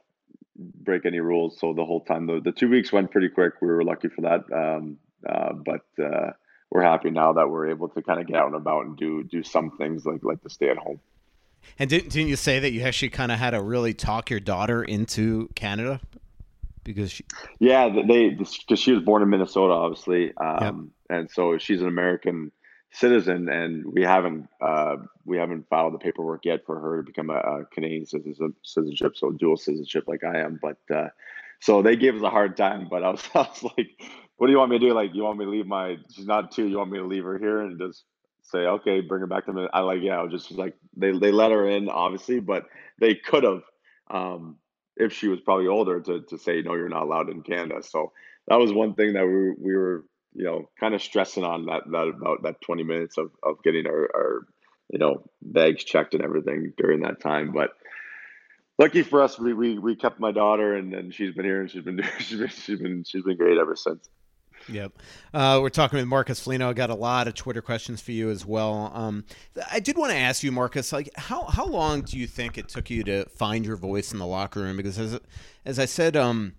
break 0.57 1.07
any 1.07 1.21
rules 1.21 1.59
so 1.59 1.73
the 1.73 1.85
whole 1.85 2.05
time 2.05 2.27
the, 2.27 2.41
the 2.41 2.53
two 2.53 2.69
weeks 2.69 2.93
went 2.93 3.11
pretty 3.11 3.29
quick 3.29 3.55
we 3.61 3.69
were 3.69 3.83
lucky 3.85 4.09
for 4.09 4.23
that 4.23 4.45
um, 4.53 4.97
uh, 5.29 5.53
but 5.53 6.05
uh, 6.05 6.31
we're 6.71 6.83
happy 6.83 7.11
now 7.11 7.33
that 7.33 7.49
we're 7.49 7.69
able 7.69 7.89
to 7.89 8.03
kind 8.03 8.21
of 8.21 8.27
get 8.27 8.37
out 8.37 8.47
and 8.47 8.57
about 8.57 8.85
and 8.85 8.97
do 8.97 9.23
do 9.25 9.43
some 9.43 9.71
things 9.73 10.05
like 10.05 10.23
like 10.23 10.43
to 10.43 10.51
stay 10.51 10.69
at 10.69 10.77
home 10.77 11.01
and 11.79 11.91
didn't, 11.91 12.11
didn't 12.11 12.29
you 12.29 12.37
say 12.37 12.59
that 12.59 12.73
you 12.73 12.83
actually 12.83 13.11
kind 13.11 13.31
of 13.31 13.39
had 13.39 13.51
to 13.51 13.61
really 13.61 13.95
talk 13.95 14.31
your 14.31 14.41
daughter 14.41 14.83
into 14.83 15.49
Canada? 15.55 16.01
Because 16.85 17.11
she... 17.11 17.25
yeah, 17.59 17.89
they 17.89 18.31
because 18.31 18.79
she 18.79 18.93
was 18.93 19.03
born 19.03 19.23
in 19.23 19.29
Minnesota, 19.31 19.73
obviously, 19.73 20.33
um, 20.37 20.93
yep. 21.11 21.19
and 21.19 21.31
so 21.31 21.59
she's 21.59 21.83
an 21.83 21.89
American 21.89 22.53
citizen, 22.93 23.49
and 23.49 23.85
we 23.85 24.03
haven't 24.03 24.49
uh, 24.61 24.97
we 25.25 25.37
haven't 25.37 25.69
filed 25.69 25.95
the 25.95 25.99
paperwork 25.99 26.45
yet 26.45 26.65
for 26.67 26.81
her 26.81 26.99
to 26.99 27.03
become 27.03 27.31
a, 27.31 27.39
a 27.39 27.65
Canadian 27.67 28.07
citizenship, 28.07 29.17
so 29.17 29.31
dual 29.31 29.57
citizenship 29.57 30.05
like 30.07 30.25
I 30.25 30.39
am. 30.41 30.59
But 30.61 30.79
uh, 30.95 31.09
so 31.61 31.83
they 31.83 31.97
gave 31.97 32.17
us 32.17 32.23
a 32.23 32.31
hard 32.31 32.57
time. 32.57 32.89
But 32.91 33.05
I 33.05 33.11
was, 33.11 33.23
I 33.35 33.41
was 33.41 33.63
like, 33.63 33.91
"What 34.37 34.47
do 34.47 34.53
you 34.53 34.59
want 34.59 34.71
me 34.71 34.79
to 34.79 34.87
do? 34.87 34.95
Like, 34.95 35.15
you 35.15 35.23
want 35.23 35.39
me 35.39 35.45
to 35.45 35.51
leave 35.51 35.67
my? 35.67 35.99
She's 36.11 36.27
not 36.27 36.53
two. 36.53 36.67
You 36.67 36.79
want 36.79 36.91
me 36.91 36.99
to 36.99 37.07
leave 37.07 37.25
her 37.25 37.39
here 37.39 37.61
and 37.61 37.79
just 37.79 38.05
say, 38.51 38.59
okay, 38.59 39.01
bring 39.01 39.21
her 39.21 39.27
back 39.27 39.47
to 39.47 39.53
me. 39.53 39.69
I 39.73 39.81
like, 39.81 40.01
yeah, 40.03 40.19
I 40.19 40.23
was 40.23 40.33
just 40.33 40.51
like 40.53 40.75
they 40.97 41.13
they 41.13 41.33
let 41.33 41.53
her 41.53 41.69
in, 41.69 41.89
obviously, 41.89 42.41
but 42.41 42.67
they 42.99 43.15
could 43.15 43.45
have, 43.45 43.63
um, 44.11 44.57
if 45.01 45.13
she 45.13 45.29
was 45.29 45.41
probably 45.41 45.67
older, 45.67 46.01
to 46.01 46.23
to 46.23 46.39
say 46.39 46.63
no, 46.63 46.75
you're 46.75 46.89
not 46.89 47.03
allowed 47.03 47.31
in 47.31 47.43
Canada. 47.43 47.83
So 47.83 48.13
that 48.49 48.57
was 48.57 48.73
one 48.73 48.95
thing 48.95 49.15
that 49.15 49.27
we 49.27 49.51
we 49.59 49.77
were 49.77 50.05
you 50.35 50.45
know 50.45 50.69
kind 50.79 50.95
of 50.95 51.03
stressing 51.03 51.45
on 51.45 51.67
that 51.67 51.83
that 51.91 52.09
about 52.09 52.43
that 52.43 52.61
20 52.61 52.83
minutes 52.85 53.19
of 53.19 53.31
of 53.43 53.63
getting 53.63 53.87
our 53.87 54.11
our 54.15 54.47
you 54.91 54.99
know 54.99 55.25
bags 55.43 55.85
checked 55.85 56.15
and 56.15 56.25
everything 56.25 56.73
during 56.77 57.01
that 57.01 57.21
time, 57.21 57.53
but. 57.53 57.71
Lucky 58.79 59.03
for 59.03 59.21
us, 59.21 59.39
we, 59.39 59.53
we, 59.53 59.79
we 59.79 59.95
kept 59.95 60.19
my 60.21 60.33
daughter, 60.33 60.75
and, 60.75 61.13
she's 61.13 61.35
been 61.35 61.45
here, 61.45 61.61
and 61.61 61.71
she's 61.71 61.83
been 61.83 62.01
she's 62.19 62.39
been 62.39 62.49
she's 62.49 62.79
been 62.79 63.05
she's 63.05 63.23
been 63.23 63.37
great 63.37 63.59
ever 63.59 63.77
since. 63.77 64.09
Yep. 64.71 64.93
Uh, 65.35 65.59
we're 65.61 65.71
talking 65.71 65.99
with 65.99 66.07
Marcus 66.07 66.41
Foligno. 66.41 66.71
I 66.71 66.73
got 66.73 66.91
a 66.91 66.95
lot 66.95 67.29
of 67.29 67.35
Twitter 67.35 67.63
questions 67.63 68.01
for 68.01 68.13
you 68.13 68.31
as 68.31 68.47
well. 68.47 68.91
Um, 68.95 69.25
I 69.71 69.81
did 69.81 69.97
want 69.97 70.13
to 70.13 70.19
ask 70.19 70.43
you, 70.43 70.53
Marcus, 70.53 70.93
like 70.93 71.11
how 71.17 71.45
how 71.45 71.67
long 71.67 72.03
do 72.03 72.19
you 72.19 72.27
think 72.27 72.59
it 72.59 72.69
took 72.69 72.91
you 72.91 73.03
to 73.05 73.25
find 73.31 73.65
your 73.65 73.77
voice 73.77 74.13
in 74.13 74.19
the 74.19 74.27
locker 74.27 74.61
room? 74.61 74.77
Because 74.77 74.99
as 74.99 75.21
as 75.65 75.79
I 75.79 75.85
said, 75.85 76.17
um, 76.17 76.55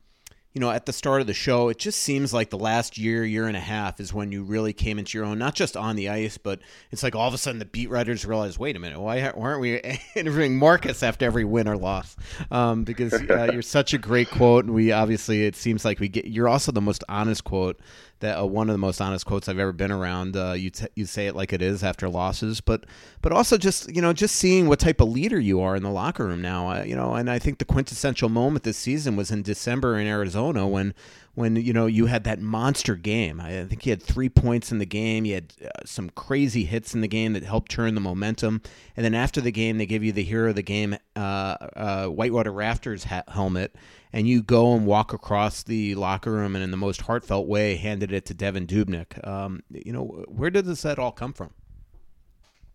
you 0.54 0.60
know, 0.60 0.70
at 0.70 0.86
the 0.86 0.92
start 0.92 1.22
of 1.22 1.28
the 1.28 1.34
show, 1.34 1.70
it 1.70 1.78
just 1.78 2.00
seems 2.00 2.34
like 2.34 2.50
the 2.50 2.58
last 2.58 2.98
year, 2.98 3.24
year 3.24 3.48
and 3.48 3.56
a 3.56 3.62
half 3.62 4.00
is 4.02 4.14
when 4.14 4.32
you 4.32 4.44
really 4.44 4.74
came 4.74 5.00
into 5.00 5.18
your 5.18 5.26
own, 5.26 5.40
not 5.40 5.56
just 5.56 5.78
on 5.78 5.96
the 5.96 6.10
ice, 6.10 6.38
but 6.38 6.60
it's 6.92 7.04
like 7.04 7.16
all 7.16 7.28
of 7.28 7.34
a 7.34 7.38
sudden 7.38 7.60
the 7.60 7.66
beat 7.66 7.90
writers 7.90 8.26
realize, 8.26 8.60
wait 8.60 8.76
a 8.76 8.80
minute, 8.80 9.00
why, 9.00 9.22
aren't 9.30 9.62
we 9.62 9.80
interviewing 10.16 10.58
Marcus 10.58 11.04
after 11.04 11.26
every 11.26 11.46
win 11.46 11.70
or 11.70 11.78
loss? 11.78 12.18
Um, 12.52 12.84
because 12.84 13.14
uh, 13.14 13.50
you're 13.54 13.62
such 13.62 13.94
a 13.94 13.98
great 13.98 14.30
quote, 14.30 14.66
and 14.66 14.74
we 14.74 14.92
obviously, 14.92 15.46
it 15.46 15.56
seems 15.56 15.86
like 15.86 16.00
we 16.02 16.10
get, 16.10 16.26
you're 16.26 16.50
also 16.50 16.74
the 16.74 16.82
most 16.82 17.04
honest 17.08 17.46
quote 17.46 17.80
that 18.22 18.40
uh, 18.40 18.46
one 18.46 18.70
of 18.70 18.74
the 18.74 18.80
most 18.80 19.02
honest 19.02 19.26
quotes 19.26 19.50
I've 19.50 19.60
ever 19.60 19.74
been 19.74 19.92
around. 19.92 20.36
Uh, 20.36 20.54
you 20.54 20.70
t- 20.70 20.88
you 20.96 21.06
say 21.06 21.28
it 21.28 21.36
like 21.36 21.54
it 21.54 21.62
is 21.62 21.84
after 21.84 22.10
losses, 22.10 22.62
but 22.62 22.86
but 23.22 23.32
also 23.32 23.58
just 23.58 23.94
you 23.94 24.02
know 24.02 24.14
just 24.14 24.36
seeing 24.36 24.68
what 24.68 24.80
type 24.80 25.02
of 25.02 25.10
leader 25.10 25.40
you 25.40 25.62
are 25.62 25.76
in 25.76 25.84
the 25.84 25.92
locker 25.92 26.26
room 26.26 26.42
now. 26.42 26.82
You 26.82 26.96
know, 26.96 27.14
and 27.16 27.30
I 27.30 27.38
think 27.38 27.60
the 27.60 27.66
quintessential 27.66 28.30
moment 28.30 28.64
this 28.64 28.78
season 28.78 29.16
was 29.16 29.30
in 29.30 29.42
December 29.42 30.00
in 30.00 30.08
Arizona 30.08 30.68
when 30.68 30.94
when 31.34 31.56
you 31.56 31.74
know 31.74 31.86
you 31.86 32.08
had 32.08 32.24
that 32.26 32.40
monster 32.42 32.96
game. 32.96 33.40
I 33.40 33.64
think 33.66 33.84
he 33.84 33.90
had 33.90 34.02
three 34.02 34.30
points 34.30 34.72
in 34.72 34.80
the 34.80 34.86
game. 34.86 35.26
You 35.26 35.36
had 35.36 35.54
uh, 35.64 35.70
some 35.86 36.10
crazy 36.10 36.66
hits 36.66 36.94
in 36.94 37.02
the 37.02 37.08
game 37.08 37.34
that 37.34 37.44
helped 37.44 37.72
turn 37.72 37.96
the 37.96 38.02
momentum. 38.02 38.62
And 38.98 39.06
then 39.06 39.14
after 39.14 39.40
the 39.40 39.52
game, 39.52 39.78
they 39.78 39.86
give 39.86 40.04
you 40.04 40.12
the 40.12 40.24
hero 40.24 40.50
of 40.50 40.56
the 40.56 40.62
game, 40.62 40.98
uh, 41.16 41.20
uh, 41.20 42.06
Whitewater 42.08 42.52
Rafters 42.52 43.06
ha- 43.06 43.24
helmet, 43.30 43.76
and 44.12 44.28
you 44.28 44.44
go 44.44 44.74
and 44.74 44.86
walk 44.86 45.14
across 45.14 45.64
the 45.64 45.96
locker 45.96 46.32
room 46.32 46.56
and 46.56 46.64
in 46.64 46.72
the 46.72 46.78
most 46.78 47.02
heartfelt 47.02 47.48
way 47.48 47.76
handed 47.76 48.12
it 48.12 48.26
to 48.26 48.34
Devan 48.34 48.68
Dubnyk. 48.68 49.26
Um, 49.26 49.64
you 49.70 49.94
know, 49.94 50.26
where 50.28 50.50
did 50.50 50.66
this 50.66 50.82
that 50.82 51.00
all 51.00 51.12
come 51.12 51.34
from? 51.34 51.52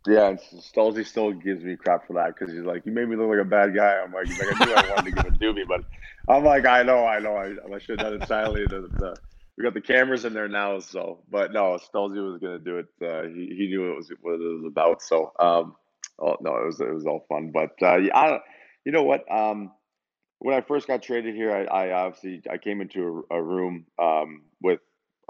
Yeah, 0.06 0.28
and 0.30 0.38
Stolzy 0.40 1.06
still 1.06 1.32
gives 1.32 1.64
me 1.64 1.76
crap 1.76 2.06
for 2.06 2.14
that 2.14 2.34
because 2.34 2.52
he's 2.54 2.64
like, 2.64 2.86
"You 2.86 2.92
made 2.92 3.08
me 3.08 3.16
look 3.16 3.30
like 3.30 3.40
a 3.40 3.44
bad 3.48 3.74
guy." 3.74 4.00
I'm 4.02 4.12
like, 4.12 4.28
like 4.38 4.48
I 4.50 4.54
knew 4.54 4.74
I 4.74 4.82
wanted 4.82 5.06
to 5.06 5.12
give 5.12 5.26
it 5.26 5.38
Doobie, 5.40 5.68
but 5.68 5.82
I'm 6.28 6.44
like, 6.44 6.66
I 6.66 6.82
know, 6.82 7.06
I 7.06 7.20
know, 7.20 7.36
I, 7.36 7.54
I 7.74 7.78
should 7.78 8.00
have 8.00 8.00
done 8.00 8.14
it 8.14 8.24
silently. 8.26 8.66
The, 8.66 8.90
the, 8.98 9.18
we 9.58 9.64
got 9.64 9.74
the 9.74 9.80
cameras 9.80 10.24
in 10.24 10.34
there 10.34 10.48
now, 10.48 10.80
so 10.80 11.22
but 11.30 11.52
no, 11.52 11.78
Stolzy 11.78 12.22
was 12.24 12.40
gonna 12.40 12.58
do 12.58 12.78
it. 12.78 12.86
Uh, 13.02 13.28
he 13.28 13.46
he 13.56 13.68
knew 13.68 13.92
it 13.92 13.96
was 13.96 14.10
what 14.22 14.34
it 14.34 14.38
was 14.40 14.64
about. 14.66 15.02
So 15.02 15.32
um, 15.40 15.76
oh 16.20 16.36
no, 16.40 16.56
it 16.56 16.66
was 16.66 16.80
it 16.80 16.92
was 16.92 17.06
all 17.06 17.26
fun. 17.28 17.52
But 17.52 17.72
uh, 17.82 17.98
yeah, 17.98 18.16
I, 18.18 18.40
you 18.84 18.92
know 18.92 19.04
what? 19.04 19.30
Um, 19.32 19.72
when 20.40 20.54
I 20.56 20.60
first 20.62 20.86
got 20.88 21.02
traded 21.02 21.34
here, 21.34 21.52
I, 21.52 21.64
I 21.64 21.92
obviously 22.04 22.42
I 22.50 22.58
came 22.58 22.80
into 22.80 23.24
a, 23.30 23.36
a 23.36 23.42
room 23.42 23.86
um, 23.98 24.42
with 24.62 24.80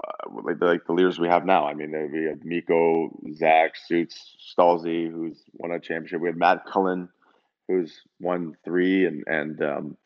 uh, 0.05 0.41
like, 0.43 0.59
the, 0.59 0.65
like 0.65 0.85
the 0.85 0.93
leaders 0.93 1.19
we 1.19 1.27
have 1.27 1.45
now. 1.45 1.67
I 1.67 1.73
mean, 1.73 1.91
we 2.11 2.25
have 2.25 2.43
Mikko, 2.43 3.09
Zach, 3.33 3.75
Suits, 3.87 4.35
Stalzy, 4.53 5.09
who's 5.11 5.41
won 5.53 5.71
a 5.71 5.79
championship. 5.79 6.21
We 6.21 6.29
had 6.29 6.37
Matt 6.37 6.65
Cullen, 6.65 7.09
who's 7.67 8.01
won 8.19 8.55
three, 8.63 9.05
and 9.05 9.23
and 9.27 9.61
um, 9.61 9.97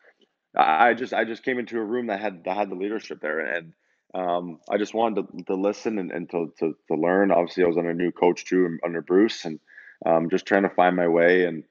I 0.56 0.94
just 0.94 1.12
I 1.12 1.24
just 1.24 1.42
came 1.42 1.58
into 1.58 1.78
a 1.78 1.84
room 1.84 2.06
that 2.06 2.20
had 2.20 2.44
that 2.44 2.56
had 2.56 2.70
the 2.70 2.74
leadership 2.74 3.20
there, 3.20 3.40
and 3.40 3.72
um, 4.14 4.60
I 4.68 4.76
just 4.78 4.94
wanted 4.94 5.26
to, 5.26 5.44
to 5.44 5.54
listen 5.54 5.98
and, 5.98 6.10
and 6.10 6.30
to, 6.30 6.52
to, 6.58 6.76
to 6.88 6.94
learn. 6.94 7.30
Obviously, 7.30 7.64
I 7.64 7.68
was 7.68 7.78
under 7.78 7.90
a 7.90 7.94
new 7.94 8.12
coach 8.12 8.44
too, 8.44 8.78
under 8.84 9.00
Bruce, 9.00 9.44
and 9.44 9.58
um, 10.04 10.28
just 10.30 10.46
trying 10.46 10.64
to 10.64 10.68
find 10.68 10.96
my 10.96 11.08
way. 11.08 11.46
And 11.46 11.64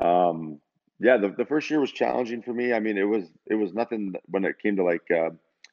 um, 0.00 0.58
yeah, 0.98 1.18
the, 1.18 1.28
the 1.28 1.44
first 1.44 1.70
year 1.70 1.80
was 1.80 1.92
challenging 1.92 2.42
for 2.42 2.52
me. 2.52 2.72
I 2.72 2.80
mean, 2.80 2.98
it 2.98 3.04
was 3.04 3.24
it 3.46 3.54
was 3.54 3.72
nothing 3.72 4.14
when 4.26 4.44
it 4.44 4.58
came 4.60 4.76
to 4.76 4.84
like 4.84 5.08
uh, 5.10 5.30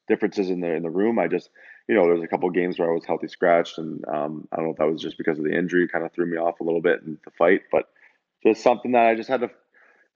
differences 0.07 0.49
in 0.49 0.59
the 0.59 0.73
in 0.73 0.83
the 0.83 0.89
room. 0.89 1.17
I 1.17 1.27
just 1.27 1.49
you 1.91 1.97
know 1.97 2.05
there 2.05 2.13
was 2.13 2.23
a 2.23 2.27
couple 2.27 2.49
games 2.51 2.79
where 2.79 2.89
I 2.89 2.93
was 2.93 3.03
healthy 3.03 3.27
scratched, 3.27 3.77
and 3.77 4.05
um, 4.07 4.47
I 4.49 4.55
don't 4.55 4.65
know 4.67 4.71
if 4.71 4.77
that 4.77 4.89
was 4.89 5.01
just 5.01 5.17
because 5.17 5.37
of 5.37 5.43
the 5.43 5.53
injury, 5.53 5.89
kind 5.89 6.05
of 6.05 6.13
threw 6.13 6.25
me 6.25 6.37
off 6.37 6.61
a 6.61 6.63
little 6.63 6.79
bit 6.79 7.01
in 7.05 7.17
the 7.25 7.31
fight, 7.31 7.63
but 7.69 7.89
just 8.41 8.63
something 8.63 8.93
that 8.93 9.07
I 9.07 9.15
just 9.15 9.27
had 9.27 9.41
to 9.41 9.51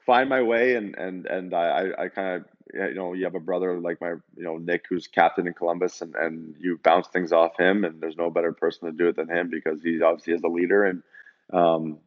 find 0.05 0.29
my 0.29 0.41
way 0.41 0.75
and 0.75 0.95
and 0.95 1.25
and 1.25 1.53
I 1.53 1.88
I 1.97 2.07
kind 2.07 2.38
of 2.38 2.45
you 2.73 2.93
know 2.93 3.11
you 3.11 3.25
have 3.25 3.35
a 3.35 3.41
brother 3.41 3.77
like 3.77 3.99
my 3.99 4.11
you 4.38 4.43
know 4.43 4.57
Nick 4.57 4.85
who's 4.88 5.07
captain 5.07 5.47
in 5.47 5.53
Columbus 5.53 6.01
and 6.01 6.15
and 6.15 6.55
you 6.59 6.79
bounce 6.81 7.07
things 7.07 7.33
off 7.33 7.59
him 7.59 7.83
and 7.83 7.99
there's 7.99 8.15
no 8.15 8.29
better 8.29 8.53
person 8.53 8.88
to 8.88 8.95
do 8.95 9.09
it 9.09 9.17
than 9.17 9.29
him 9.29 9.49
because 9.49 9.81
he 9.81 10.01
obviously 10.01 10.33
is 10.33 10.43
a 10.43 10.47
leader 10.47 10.85
and 10.85 11.03
um, 11.51 11.97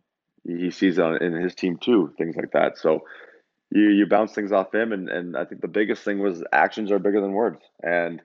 he 0.47 0.71
sees 0.71 0.97
it 0.97 1.23
in 1.23 1.35
his 1.35 1.55
team 1.55 1.77
too 1.77 2.15
things 2.17 2.37
like 2.37 2.53
that. 2.53 2.79
So 2.79 3.05
you 3.71 3.91
you 3.91 4.07
bounce 4.07 4.33
things 4.33 4.51
off 4.51 4.75
him 4.75 4.93
and 4.93 5.11
and 5.11 5.37
I 5.37 5.45
think 5.45 5.61
the 5.61 5.69
biggest 5.69 6.05
thing 6.05 6.21
was 6.21 6.43
actions 6.53 6.91
are 6.91 6.99
bigger 6.99 7.21
than 7.21 7.33
words 7.33 7.61
and 7.83 8.23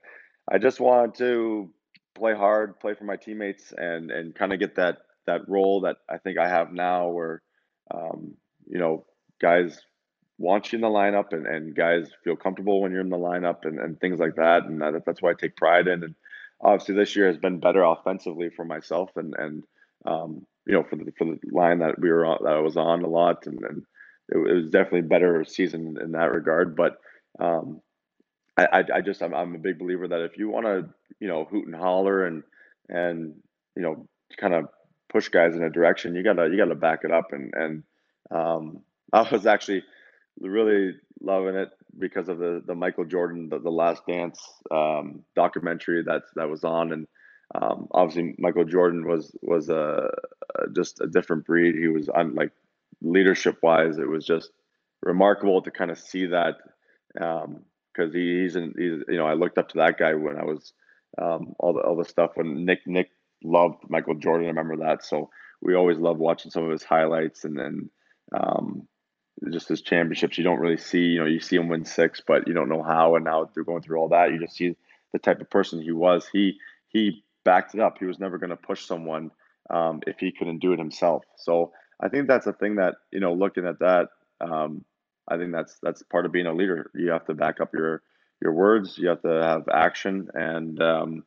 I 0.49 0.57
just 0.57 0.79
wanted 0.79 1.15
to 1.15 1.69
play 2.15 2.35
hard 2.35 2.79
play 2.79 2.93
for 2.93 3.05
my 3.05 3.15
teammates 3.15 3.73
and 3.75 4.11
and 4.11 4.35
kind 4.35 4.53
of 4.53 4.59
get 4.59 4.75
that 4.75 4.99
that 5.25 5.47
role 5.47 5.81
that 5.81 5.97
I 6.09 6.17
think 6.17 6.37
I 6.37 6.47
have 6.47 6.71
now 6.71 7.09
where 7.09 7.41
um, 7.93 8.35
you 8.67 8.79
know 8.79 9.05
guys 9.41 9.79
want 10.37 10.71
you 10.71 10.77
in 10.77 10.81
the 10.81 10.87
lineup 10.87 11.31
and, 11.31 11.45
and 11.45 11.75
guys 11.75 12.09
feel 12.23 12.35
comfortable 12.35 12.81
when 12.81 12.91
you're 12.91 13.01
in 13.01 13.09
the 13.09 13.17
lineup 13.17 13.65
and, 13.65 13.79
and 13.79 13.99
things 13.99 14.19
like 14.19 14.35
that. 14.35 14.65
And 14.65 14.81
that, 14.81 15.03
that's 15.05 15.21
why 15.21 15.31
I 15.31 15.33
take 15.33 15.55
pride 15.55 15.87
in. 15.87 16.03
And 16.03 16.15
obviously 16.61 16.95
this 16.95 17.15
year 17.15 17.27
has 17.27 17.37
been 17.37 17.59
better 17.59 17.83
offensively 17.83 18.49
for 18.49 18.65
myself 18.65 19.11
and, 19.15 19.33
and, 19.37 19.63
um, 20.05 20.45
you 20.65 20.73
know, 20.73 20.83
for 20.83 20.95
the, 20.95 21.11
for 21.17 21.25
the 21.25 21.39
line 21.51 21.79
that 21.79 21.99
we 21.99 22.09
were 22.09 22.25
on, 22.25 22.39
that 22.43 22.53
I 22.53 22.59
was 22.59 22.77
on 22.77 23.03
a 23.03 23.07
lot 23.07 23.45
and, 23.45 23.59
and 23.63 23.83
it, 24.29 24.37
it 24.37 24.53
was 24.53 24.69
definitely 24.69 25.01
better 25.01 25.45
season 25.45 25.97
in 26.01 26.11
that 26.13 26.31
regard. 26.31 26.75
But, 26.75 26.97
um, 27.39 27.81
I, 28.57 28.83
I, 28.95 29.01
just, 29.01 29.21
I'm, 29.23 29.33
I'm 29.33 29.55
a 29.55 29.59
big 29.59 29.79
believer 29.79 30.07
that 30.07 30.21
if 30.21 30.37
you 30.37 30.49
want 30.49 30.65
to, 30.65 30.87
you 31.19 31.27
know, 31.27 31.45
hoot 31.45 31.65
and 31.65 31.75
holler 31.75 32.25
and, 32.25 32.43
and, 32.87 33.33
you 33.75 33.81
know, 33.81 34.07
kind 34.37 34.53
of 34.53 34.65
push 35.09 35.29
guys 35.29 35.55
in 35.55 35.63
a 35.63 35.69
direction, 35.69 36.15
you 36.15 36.23
gotta, 36.23 36.49
you 36.49 36.57
gotta 36.57 36.75
back 36.75 36.99
it 37.03 37.11
up. 37.11 37.33
And, 37.33 37.53
and, 37.55 37.83
um, 38.29 38.81
I 39.13 39.27
was 39.31 39.45
actually 39.45 39.83
really 40.39 40.95
loving 41.21 41.55
it 41.55 41.69
because 41.99 42.29
of 42.29 42.39
the 42.39 42.61
the 42.65 42.75
Michael 42.75 43.05
Jordan 43.05 43.49
the, 43.49 43.59
the 43.59 43.69
Last 43.69 44.05
Dance 44.07 44.41
um, 44.71 45.23
documentary 45.35 46.03
that 46.03 46.23
that 46.35 46.49
was 46.49 46.63
on, 46.63 46.91
and 46.91 47.07
um, 47.55 47.87
obviously 47.91 48.35
Michael 48.39 48.65
Jordan 48.65 49.07
was 49.07 49.35
was 49.41 49.69
a, 49.69 50.09
a, 50.55 50.69
just 50.75 51.01
a 51.01 51.07
different 51.07 51.45
breed. 51.45 51.75
He 51.75 51.87
was 51.87 52.09
on 52.09 52.35
like 52.35 52.51
leadership 53.01 53.57
wise, 53.61 53.97
it 53.97 54.07
was 54.07 54.25
just 54.25 54.51
remarkable 55.01 55.61
to 55.61 55.71
kind 55.71 55.91
of 55.91 55.99
see 55.99 56.27
that 56.27 56.55
because 57.93 58.13
he, 58.13 58.41
he's 58.41 58.55
in 58.55 58.73
he's 58.77 59.03
you 59.07 59.17
know 59.17 59.27
I 59.27 59.33
looked 59.33 59.57
up 59.57 59.69
to 59.69 59.77
that 59.79 59.97
guy 59.97 60.13
when 60.13 60.37
I 60.37 60.43
was 60.43 60.73
um, 61.17 61.53
all 61.59 61.73
the 61.73 61.81
all 61.81 61.95
the 61.95 62.05
stuff 62.05 62.31
when 62.35 62.65
Nick 62.65 62.87
Nick 62.87 63.09
loved 63.43 63.83
Michael 63.89 64.15
Jordan. 64.15 64.47
I 64.47 64.49
remember 64.49 64.77
that, 64.77 65.03
so 65.05 65.29
we 65.61 65.75
always 65.75 65.97
loved 65.97 66.19
watching 66.19 66.51
some 66.51 66.63
of 66.63 66.71
his 66.71 66.83
highlights 66.83 67.45
and 67.45 67.57
then. 67.57 67.89
Um, 68.33 68.87
just 69.51 69.67
his 69.67 69.81
championships 69.81 70.37
you 70.37 70.43
don't 70.43 70.59
really 70.59 70.77
see 70.77 70.99
you 70.99 71.19
know 71.19 71.25
you 71.25 71.39
see 71.39 71.55
him 71.55 71.67
win 71.67 71.83
six 71.83 72.21
but 72.25 72.47
you 72.47 72.53
don't 72.53 72.69
know 72.69 72.83
how 72.83 73.15
and 73.15 73.25
now 73.25 73.49
they're 73.53 73.63
going 73.63 73.81
through 73.81 73.97
all 73.97 74.09
that 74.09 74.31
you 74.31 74.39
just 74.39 74.55
see 74.55 74.75
the 75.11 75.19
type 75.19 75.41
of 75.41 75.49
person 75.49 75.81
he 75.81 75.91
was 75.91 76.27
he 76.31 76.57
he 76.87 77.23
backed 77.43 77.73
it 77.73 77.81
up 77.81 77.97
he 77.97 78.05
was 78.05 78.19
never 78.19 78.37
going 78.37 78.51
to 78.51 78.55
push 78.55 78.85
someone 78.85 79.31
um, 79.69 80.01
if 80.07 80.19
he 80.19 80.31
couldn't 80.31 80.59
do 80.59 80.71
it 80.71 80.79
himself 80.79 81.25
so 81.35 81.71
i 81.99 82.07
think 82.07 82.27
that's 82.27 82.47
a 82.47 82.53
thing 82.53 82.75
that 82.75 82.95
you 83.11 83.19
know 83.19 83.33
looking 83.33 83.65
at 83.65 83.79
that 83.79 84.09
um, 84.39 84.85
i 85.29 85.37
think 85.37 85.51
that's 85.51 85.77
that's 85.81 86.03
part 86.03 86.25
of 86.25 86.31
being 86.31 86.47
a 86.47 86.53
leader. 86.53 86.91
You 86.95 87.11
have 87.11 87.25
to 87.27 87.33
back 87.33 87.61
up 87.61 87.73
your 87.73 88.01
your 88.41 88.53
words. 88.53 88.97
You 88.97 89.09
have 89.09 89.21
to 89.23 89.41
have 89.43 89.69
action. 89.69 90.29
And 90.33 90.81
um, 90.81 91.23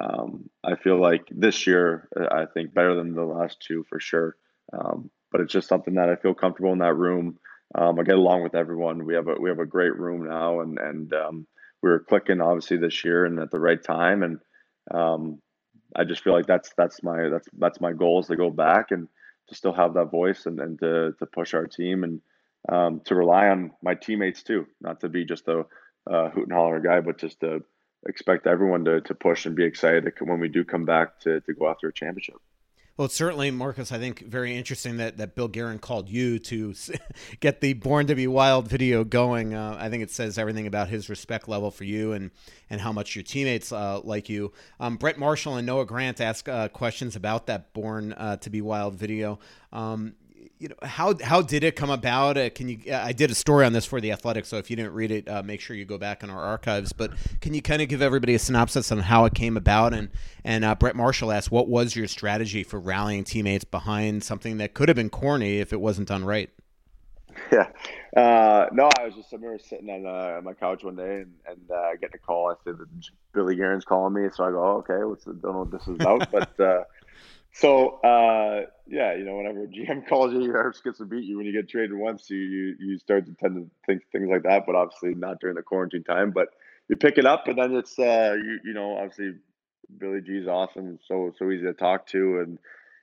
um 0.00 0.48
i 0.64 0.76
feel 0.76 1.00
like 1.00 1.26
this 1.30 1.66
year 1.66 2.08
i 2.32 2.46
think 2.46 2.74
better 2.74 2.94
than 2.94 3.14
the 3.14 3.24
last 3.24 3.60
two 3.60 3.84
for 3.88 4.00
sure. 4.00 4.36
Um, 4.72 5.10
but 5.32 5.40
it's 5.40 5.52
just 5.52 5.68
something 5.68 5.94
that 5.94 6.08
I 6.08 6.16
feel 6.16 6.34
comfortable 6.34 6.72
in 6.72 6.78
that 6.78 6.94
room. 6.96 7.38
Um, 7.74 7.98
I 7.98 8.02
get 8.02 8.16
along 8.16 8.42
with 8.42 8.54
everyone. 8.54 9.04
We 9.04 9.14
have 9.14 9.28
a 9.28 9.34
we 9.40 9.48
have 9.50 9.60
a 9.60 9.66
great 9.66 9.96
room 9.96 10.28
now, 10.28 10.60
and 10.60 10.78
and 10.78 11.12
um, 11.14 11.46
we 11.82 11.90
were 11.90 12.00
clicking 12.00 12.40
obviously 12.40 12.78
this 12.78 13.04
year 13.04 13.24
and 13.26 13.38
at 13.38 13.50
the 13.50 13.60
right 13.60 13.82
time, 13.82 14.22
and 14.22 14.40
um, 14.92 15.40
I 15.96 16.04
just 16.04 16.22
feel 16.24 16.32
like 16.32 16.46
that's 16.46 16.72
that's 16.76 17.02
my 17.02 17.28
that's 17.28 17.48
that's 17.58 17.80
my 17.80 17.92
goal 17.92 18.20
is 18.20 18.26
to 18.28 18.36
go 18.36 18.50
back 18.50 18.90
and 18.90 19.08
to 19.48 19.54
still 19.54 19.72
have 19.72 19.94
that 19.94 20.10
voice 20.10 20.46
and, 20.46 20.60
and 20.60 20.78
to 20.80 21.14
to 21.18 21.26
push 21.26 21.54
our 21.54 21.66
team. 21.66 22.04
And 22.04 22.20
um, 22.68 23.00
to 23.04 23.14
rely 23.14 23.48
on 23.48 23.72
my 23.82 23.94
teammates 23.94 24.42
too, 24.42 24.66
not 24.80 25.00
to 25.00 25.08
be 25.08 25.24
just 25.24 25.48
a, 25.48 25.66
a 26.06 26.30
hoot 26.30 26.44
and 26.44 26.52
holler 26.52 26.80
guy, 26.80 27.00
but 27.00 27.18
just 27.18 27.40
to 27.40 27.64
expect 28.06 28.46
everyone 28.46 28.84
to 28.84 29.00
to 29.02 29.14
push 29.14 29.46
and 29.46 29.54
be 29.54 29.64
excited 29.64 30.12
when 30.20 30.40
we 30.40 30.48
do 30.48 30.64
come 30.64 30.84
back 30.84 31.20
to 31.20 31.40
to 31.40 31.54
go 31.54 31.68
after 31.68 31.88
a 31.88 31.92
championship. 31.92 32.36
Well, 33.00 33.06
it's 33.06 33.14
certainly, 33.14 33.50
Marcus, 33.50 33.92
I 33.92 33.98
think 33.98 34.26
very 34.26 34.54
interesting 34.54 34.98
that, 34.98 35.16
that 35.16 35.34
Bill 35.34 35.48
Guerin 35.48 35.78
called 35.78 36.10
you 36.10 36.38
to 36.40 36.74
get 37.40 37.62
the 37.62 37.72
Born 37.72 38.06
to 38.08 38.14
Be 38.14 38.26
Wild 38.26 38.68
video 38.68 39.04
going. 39.04 39.54
Uh, 39.54 39.74
I 39.80 39.88
think 39.88 40.02
it 40.02 40.10
says 40.10 40.36
everything 40.36 40.66
about 40.66 40.88
his 40.88 41.08
respect 41.08 41.48
level 41.48 41.70
for 41.70 41.84
you 41.84 42.12
and, 42.12 42.30
and 42.68 42.78
how 42.78 42.92
much 42.92 43.16
your 43.16 43.22
teammates 43.22 43.72
uh, 43.72 44.00
like 44.04 44.28
you. 44.28 44.52
Um, 44.78 44.98
Brett 44.98 45.18
Marshall 45.18 45.56
and 45.56 45.66
Noah 45.66 45.86
Grant 45.86 46.20
ask 46.20 46.46
uh, 46.46 46.68
questions 46.68 47.16
about 47.16 47.46
that 47.46 47.72
Born 47.72 48.12
uh, 48.12 48.36
to 48.36 48.50
Be 48.50 48.60
Wild 48.60 48.96
video. 48.96 49.38
Um, 49.72 50.14
you 50.60 50.68
know 50.68 50.76
how 50.82 51.14
how 51.22 51.40
did 51.40 51.64
it 51.64 51.74
come 51.74 51.88
about? 51.88 52.36
Uh, 52.36 52.50
can 52.50 52.68
you? 52.68 52.78
Uh, 52.86 53.00
I 53.02 53.12
did 53.12 53.30
a 53.30 53.34
story 53.34 53.64
on 53.64 53.72
this 53.72 53.86
for 53.86 53.98
the 53.98 54.12
Athletic, 54.12 54.44
so 54.44 54.58
if 54.58 54.68
you 54.68 54.76
didn't 54.76 54.92
read 54.92 55.10
it, 55.10 55.26
uh, 55.26 55.42
make 55.42 55.60
sure 55.60 55.74
you 55.74 55.86
go 55.86 55.96
back 55.96 56.22
in 56.22 56.28
our 56.28 56.40
archives. 56.40 56.92
But 56.92 57.12
can 57.40 57.54
you 57.54 57.62
kind 57.62 57.80
of 57.80 57.88
give 57.88 58.02
everybody 58.02 58.34
a 58.34 58.38
synopsis 58.38 58.92
on 58.92 58.98
how 58.98 59.24
it 59.24 59.34
came 59.34 59.56
about? 59.56 59.94
And 59.94 60.10
and 60.44 60.62
uh, 60.62 60.74
Brett 60.74 60.94
Marshall 60.94 61.32
asked, 61.32 61.50
what 61.50 61.66
was 61.66 61.96
your 61.96 62.06
strategy 62.06 62.62
for 62.62 62.78
rallying 62.78 63.24
teammates 63.24 63.64
behind 63.64 64.22
something 64.22 64.58
that 64.58 64.74
could 64.74 64.90
have 64.90 64.96
been 64.96 65.08
corny 65.08 65.60
if 65.60 65.72
it 65.72 65.80
wasn't 65.80 66.08
done 66.08 66.24
right? 66.24 66.50
Yeah, 67.50 67.68
uh, 68.16 68.66
no, 68.72 68.90
I 68.98 69.06
was 69.06 69.14
just 69.14 69.32
I 69.32 69.36
remember 69.36 69.58
sitting 69.58 69.88
on 69.88 70.04
uh, 70.04 70.40
my 70.42 70.52
couch 70.52 70.84
one 70.84 70.96
day 70.96 71.22
and, 71.22 71.32
and 71.48 72.00
getting 72.00 72.16
a 72.16 72.18
call. 72.18 72.50
I 72.50 72.54
said 72.64 72.74
Billy 73.32 73.56
Guerin's 73.56 73.84
calling 73.84 74.12
me, 74.12 74.28
so 74.34 74.44
I 74.44 74.50
go, 74.50 74.62
oh, 74.62 74.76
okay, 74.78 75.04
what's 75.04 75.24
the, 75.24 75.32
don't 75.32 75.52
know 75.52 75.58
what 75.60 75.70
this 75.70 75.88
is 75.88 75.94
about, 75.94 76.30
but. 76.58 76.86
So 77.52 78.00
uh, 78.00 78.66
yeah, 78.86 79.14
you 79.14 79.24
know, 79.24 79.36
whenever 79.36 79.66
GM 79.66 80.06
calls 80.08 80.32
you, 80.32 80.42
your 80.42 80.72
skips 80.72 81.00
a 81.00 81.04
beat. 81.04 81.24
You 81.24 81.36
when 81.36 81.46
you 81.46 81.52
get 81.52 81.68
traded 81.68 81.94
once, 81.94 82.30
you, 82.30 82.38
you 82.38 82.76
you 82.78 82.98
start 82.98 83.26
to 83.26 83.34
tend 83.34 83.56
to 83.56 83.70
think 83.86 84.02
things 84.12 84.28
like 84.30 84.42
that. 84.44 84.64
But 84.66 84.74
obviously 84.74 85.14
not 85.14 85.40
during 85.40 85.56
the 85.56 85.62
quarantine 85.62 86.04
time. 86.04 86.30
But 86.30 86.48
you 86.88 86.96
pick 86.96 87.18
it 87.18 87.26
up, 87.26 87.48
and 87.48 87.58
then 87.58 87.74
it's 87.74 87.98
uh, 87.98 88.34
you 88.36 88.60
you 88.64 88.72
know 88.72 88.96
obviously 88.96 89.34
Billy 89.98 90.20
G's 90.20 90.46
awesome, 90.46 90.98
so 91.06 91.32
so 91.38 91.50
easy 91.50 91.64
to 91.64 91.72
talk 91.72 92.06
to, 92.08 92.40
and 92.40 92.58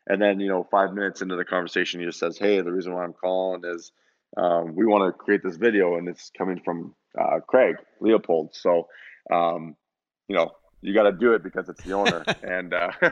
and 0.07 0.21
then 0.21 0.39
you 0.39 0.49
know 0.49 0.67
five 0.69 0.93
minutes 0.93 1.21
into 1.21 1.35
the 1.35 1.45
conversation, 1.45 1.99
he 1.99 2.05
just 2.05 2.19
says, 2.19 2.37
"Hey, 2.37 2.61
the 2.61 2.71
reason 2.71 2.93
why 2.93 3.03
I'm 3.03 3.13
calling 3.13 3.63
is 3.65 3.91
um, 4.35 4.75
we 4.75 4.85
want 4.85 5.05
to 5.05 5.17
create 5.17 5.43
this 5.43 5.57
video, 5.57 5.97
and 5.97 6.07
it's 6.07 6.31
coming 6.37 6.61
from 6.63 6.95
uh, 7.19 7.39
Craig 7.47 7.77
Leopold. 7.99 8.49
So 8.53 8.87
um, 9.31 9.75
you 10.27 10.35
know 10.35 10.51
you 10.81 10.93
got 10.93 11.03
to 11.03 11.11
do 11.11 11.33
it 11.33 11.43
because 11.43 11.69
it's 11.69 11.83
the 11.83 11.93
owner, 11.93 12.23
and 12.43 12.73
uh, 12.73 12.91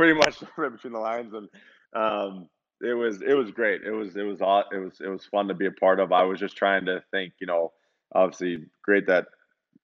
pretty 0.00 0.14
much 0.18 0.42
right 0.56 0.72
between 0.72 0.94
the 0.94 0.98
lines, 0.98 1.34
and 1.34 1.48
um, 1.92 2.48
it 2.80 2.94
was 2.94 3.20
it 3.20 3.34
was 3.34 3.50
great. 3.50 3.82
It 3.82 3.90
was 3.90 4.16
it 4.16 4.22
was 4.22 4.40
it 4.40 4.78
was 4.78 5.00
it 5.00 5.08
was 5.08 5.26
fun 5.26 5.48
to 5.48 5.54
be 5.54 5.66
a 5.66 5.72
part 5.72 6.00
of. 6.00 6.10
I 6.10 6.22
was 6.22 6.40
just 6.40 6.56
trying 6.56 6.86
to 6.86 7.02
think, 7.10 7.34
you 7.38 7.46
know, 7.46 7.72
obviously 8.14 8.64
great 8.82 9.06
that 9.08 9.26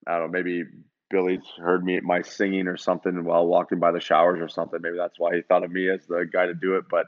I 0.07 0.13
don't 0.17 0.31
know 0.31 0.37
maybe 0.39 0.63
Billy 1.11 1.39
heard 1.59 1.83
me 1.83 1.99
my 1.99 2.23
singing 2.23 2.67
or 2.67 2.77
something 2.77 3.23
while 3.25 3.45
walking 3.45 3.79
by 3.79 3.91
the 3.91 3.99
showers 3.99 4.41
or 4.41 4.49
something. 4.49 4.81
Maybe 4.81 4.97
that's 4.97 5.19
why 5.19 5.35
he 5.35 5.43
thought 5.43 5.63
of 5.63 5.71
me 5.71 5.87
as 5.87 6.07
the 6.07 6.27
guy 6.31 6.47
to 6.47 6.55
do 6.55 6.77
it. 6.77 6.85
But 6.89 7.05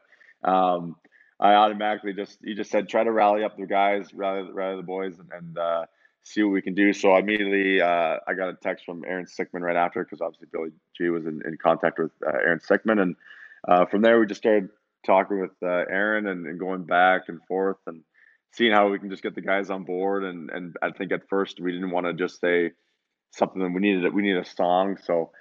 um, 0.48 0.96
I 1.40 1.54
automatically 1.56 2.14
just 2.14 2.38
he 2.46 2.54
just 2.54 2.70
said 2.70 2.88
try 2.88 3.04
to 3.04 3.12
rally 3.12 3.44
up 3.44 3.58
the 3.58 3.66
guys, 3.66 4.14
rally 4.14 4.48
rally 4.52 4.76
the 4.76 4.84
boys, 4.84 5.18
and, 5.18 5.30
and 5.32 5.58
uh, 5.58 5.86
see 6.30 6.44
what 6.44 6.52
we 6.52 6.62
can 6.62 6.76
do. 6.76 6.94
So 6.94 7.12
I 7.12 7.20
immediately 7.20 7.82
uh, 7.82 8.18
I 8.28 8.34
got 8.36 8.50
a 8.50 8.54
text 8.54 8.86
from 8.86 9.04
Aaron 9.06 9.26
Sickman 9.26 9.62
right 9.62 9.76
after 9.76 10.04
because 10.04 10.22
obviously 10.22 10.48
Billy 10.52 10.70
G 10.96 11.10
was 11.10 11.26
in, 11.26 11.42
in 11.46 11.58
contact 11.62 12.00
with 12.00 12.12
uh, 12.26 12.32
Aaron 12.32 12.60
Sickman, 12.60 13.02
and 13.02 13.16
uh, 13.68 13.86
from 13.86 14.02
there 14.02 14.20
we 14.20 14.28
just 14.28 14.42
started 14.42 14.70
talking 15.06 15.40
with 15.40 15.52
uh, 15.64 15.86
Aaron 15.90 16.28
and, 16.28 16.46
and 16.46 16.60
going 16.60 16.84
back 16.84 17.24
and 17.28 17.40
forth 17.48 17.78
and 17.88 18.04
seeing 18.52 18.72
how 18.72 18.90
we 18.90 19.00
can 19.00 19.10
just 19.10 19.24
get 19.24 19.36
the 19.36 19.42
guys 19.42 19.70
on 19.70 19.84
board. 19.84 20.24
And 20.24 20.50
and 20.52 20.76
I 20.82 20.92
think 20.92 21.12
at 21.12 21.28
first 21.30 21.60
we 21.60 21.72
didn't 21.72 21.92
want 21.92 22.06
to 22.06 22.14
just 22.14 22.40
say 22.40 22.72
something 23.32 23.62
that 23.62 23.70
we 23.70 23.82
needed. 23.82 24.14
We 24.14 24.22
need 24.22 24.38
a 24.38 24.46
song. 24.46 24.98
So, 25.04 25.32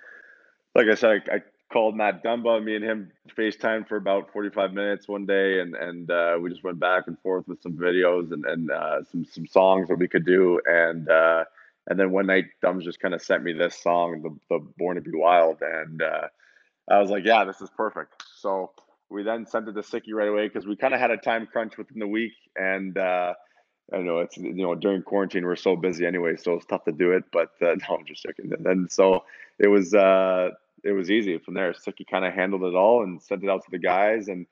like 0.75 0.87
I 0.91 0.95
said, 0.95 1.23
I, 1.31 1.37
I 1.37 1.39
called 1.73 1.97
Matt 1.97 2.23
Dumba. 2.25 2.63
Me 2.63 2.77
and 2.77 2.85
him 2.85 3.11
FaceTime 3.37 3.87
for 3.87 3.97
about 3.97 4.33
45 4.33 4.73
minutes 4.73 5.09
one 5.09 5.27
day, 5.27 5.61
and 5.61 5.75
and 5.75 6.11
uh, 6.11 6.39
we 6.41 6.51
just 6.51 6.65
went 6.65 6.81
back 6.81 7.05
and 7.07 7.19
forth 7.21 7.47
with 7.49 7.63
some 7.63 7.75
videos 7.75 8.33
and 8.33 8.45
and 8.47 8.71
uh, 8.71 9.03
some 9.11 9.25
some 9.25 9.47
songs 9.47 9.89
that 9.89 9.99
we 9.99 10.09
could 10.09 10.27
do. 10.27 10.61
And 10.67 11.09
uh, 11.09 11.45
and 11.87 11.99
then 11.99 12.11
one 12.11 12.27
night, 12.27 12.47
Dums 12.63 12.85
just 12.85 13.01
kind 13.01 13.15
of 13.15 13.23
sent 13.23 13.43
me 13.43 13.53
this 13.53 13.77
song, 13.77 14.23
the 14.23 14.57
the 14.57 14.65
Born 14.79 14.97
to 14.97 15.03
Be 15.03 15.13
Wild, 15.15 15.59
and 15.61 16.03
uh, 16.03 16.29
I 16.91 17.01
was 17.01 17.11
like, 17.11 17.25
yeah, 17.25 17.45
this 17.45 17.61
is 17.61 17.71
perfect. 17.71 18.23
So 18.37 18.73
we 19.11 19.23
then 19.23 19.47
sent 19.47 19.69
it 19.69 19.73
to 19.73 19.81
Sicky 19.81 20.13
right 20.13 20.29
away 20.29 20.49
because 20.49 20.67
we 20.67 20.77
kind 20.77 20.95
of 20.95 21.01
had 21.01 21.11
a 21.11 21.17
time 21.17 21.47
crunch 21.47 21.77
within 21.77 21.99
the 21.99 22.07
week, 22.07 22.35
and 22.57 22.97
uh, 22.97 23.35
I 23.93 23.99
know 23.99 24.19
it's 24.19 24.37
you 24.37 24.53
know 24.53 24.75
during 24.75 25.03
quarantine 25.03 25.45
we're 25.45 25.57
so 25.57 25.77
busy 25.77 26.07
anyway, 26.07 26.37
so 26.37 26.55
it's 26.55 26.67
tough 26.67 26.85
to 26.85 26.93
do 26.93 27.13
it. 27.13 27.25
But 27.33 27.51
uh, 27.61 27.75
no, 27.89 27.97
I'm 27.97 28.07
just 28.07 28.23
joking. 28.23 28.53
And 28.53 28.65
then 28.65 28.87
so 28.91 29.25
it 29.59 29.69
was 29.69 29.95
uh, 29.95 30.51
it 30.85 30.93
was 30.93 31.11
easy 31.11 31.39
from 31.39 31.55
there. 31.55 31.73
Sicky 31.73 32.07
kind 32.09 32.25
of 32.25 32.35
handled 32.35 32.65
it 32.65 32.75
all 32.75 33.03
and 33.03 33.23
sent 33.23 33.43
it 33.43 33.51
out 33.51 33.65
to 33.65 33.71
the 33.71 33.79
guys, 33.79 34.29
and 34.29 34.47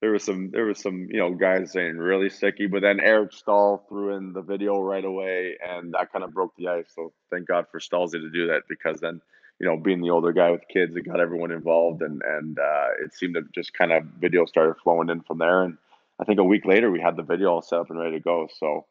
there 0.00 0.10
was 0.10 0.22
some 0.22 0.50
there 0.50 0.64
was 0.64 0.80
some 0.80 1.08
you 1.10 1.18
know 1.18 1.34
guys 1.34 1.72
saying 1.72 1.96
really 1.96 2.28
Sicky, 2.28 2.70
but 2.70 2.82
then 2.82 3.00
Eric 3.00 3.32
Staal 3.32 3.84
threw 3.88 4.16
in 4.16 4.32
the 4.32 4.42
video 4.42 4.80
right 4.80 5.04
away, 5.04 5.56
and 5.66 5.94
that 5.94 6.12
kind 6.12 6.24
of 6.24 6.32
broke 6.32 6.54
the 6.56 6.68
ice. 6.68 6.86
So 6.94 7.12
thank 7.30 7.48
God 7.48 7.66
for 7.70 7.80
Stalsy 7.80 8.20
to 8.20 8.30
do 8.30 8.46
that 8.48 8.62
because 8.68 9.00
then 9.00 9.20
you 9.60 9.66
know, 9.66 9.76
being 9.76 10.00
the 10.00 10.10
older 10.10 10.32
guy 10.32 10.50
with 10.50 10.68
kids, 10.68 10.94
it 10.94 11.06
got 11.06 11.20
everyone 11.20 11.50
involved, 11.50 12.02
and 12.02 12.22
and 12.24 12.58
uh, 12.58 12.88
it 13.04 13.12
seemed 13.14 13.34
to 13.34 13.42
just 13.54 13.74
kind 13.74 13.92
of 13.92 14.04
video 14.04 14.44
started 14.44 14.76
flowing 14.82 15.08
in 15.08 15.20
from 15.22 15.38
there. 15.38 15.64
And 15.64 15.78
I 16.20 16.24
think 16.24 16.38
a 16.38 16.44
week 16.44 16.64
later, 16.64 16.90
we 16.90 17.00
had 17.00 17.16
the 17.16 17.22
video 17.22 17.54
all 17.54 17.62
set 17.62 17.80
up 17.80 17.90
and 17.90 17.98
ready 17.98 18.18
to 18.18 18.20
go. 18.20 18.48
So 18.58 18.86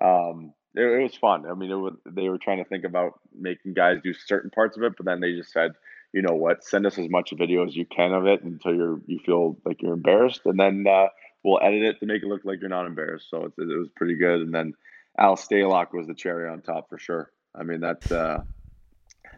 um, 0.00 0.52
it, 0.74 0.82
it, 0.82 1.02
was 1.02 1.16
fun. 1.16 1.46
I 1.46 1.54
mean, 1.54 1.70
was, 1.82 1.94
they 2.06 2.28
were 2.28 2.38
trying 2.38 2.58
to 2.58 2.68
think 2.68 2.84
about 2.84 3.18
making 3.36 3.74
guys 3.74 3.98
do 4.02 4.12
certain 4.12 4.50
parts 4.50 4.76
of 4.76 4.84
it, 4.84 4.94
but 4.96 5.06
then 5.06 5.20
they 5.20 5.32
just 5.32 5.52
said, 5.52 5.72
you 6.14 6.22
know 6.22 6.36
what, 6.36 6.62
send 6.62 6.86
us 6.86 6.96
as 6.96 7.10
much 7.10 7.32
video 7.36 7.66
as 7.66 7.74
you 7.74 7.84
can 7.84 8.12
of 8.12 8.24
it 8.26 8.44
until 8.44 8.72
you're 8.72 9.00
you 9.06 9.18
feel 9.26 9.58
like 9.64 9.82
you're 9.82 9.94
embarrassed, 9.94 10.42
and 10.44 10.58
then 10.58 10.86
uh, 10.88 11.08
we'll 11.42 11.58
edit 11.60 11.82
it 11.82 11.98
to 11.98 12.06
make 12.06 12.22
it 12.22 12.28
look 12.28 12.44
like 12.44 12.60
you're 12.60 12.70
not 12.70 12.86
embarrassed. 12.86 13.28
So 13.28 13.46
it, 13.46 13.52
it 13.58 13.78
was 13.78 13.88
pretty 13.96 14.14
good. 14.14 14.40
And 14.40 14.54
then 14.54 14.74
Al 15.18 15.36
Stalock 15.36 15.92
was 15.92 16.06
the 16.06 16.14
cherry 16.14 16.48
on 16.48 16.62
top 16.62 16.88
for 16.88 16.98
sure. 16.98 17.32
I 17.52 17.64
mean, 17.64 17.80
that 17.80 18.08
uh, 18.14 18.42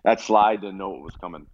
that 0.04 0.20
slide 0.20 0.60
didn't 0.60 0.76
know 0.76 0.90
what 0.90 1.00
was 1.00 1.16
coming. 1.16 1.46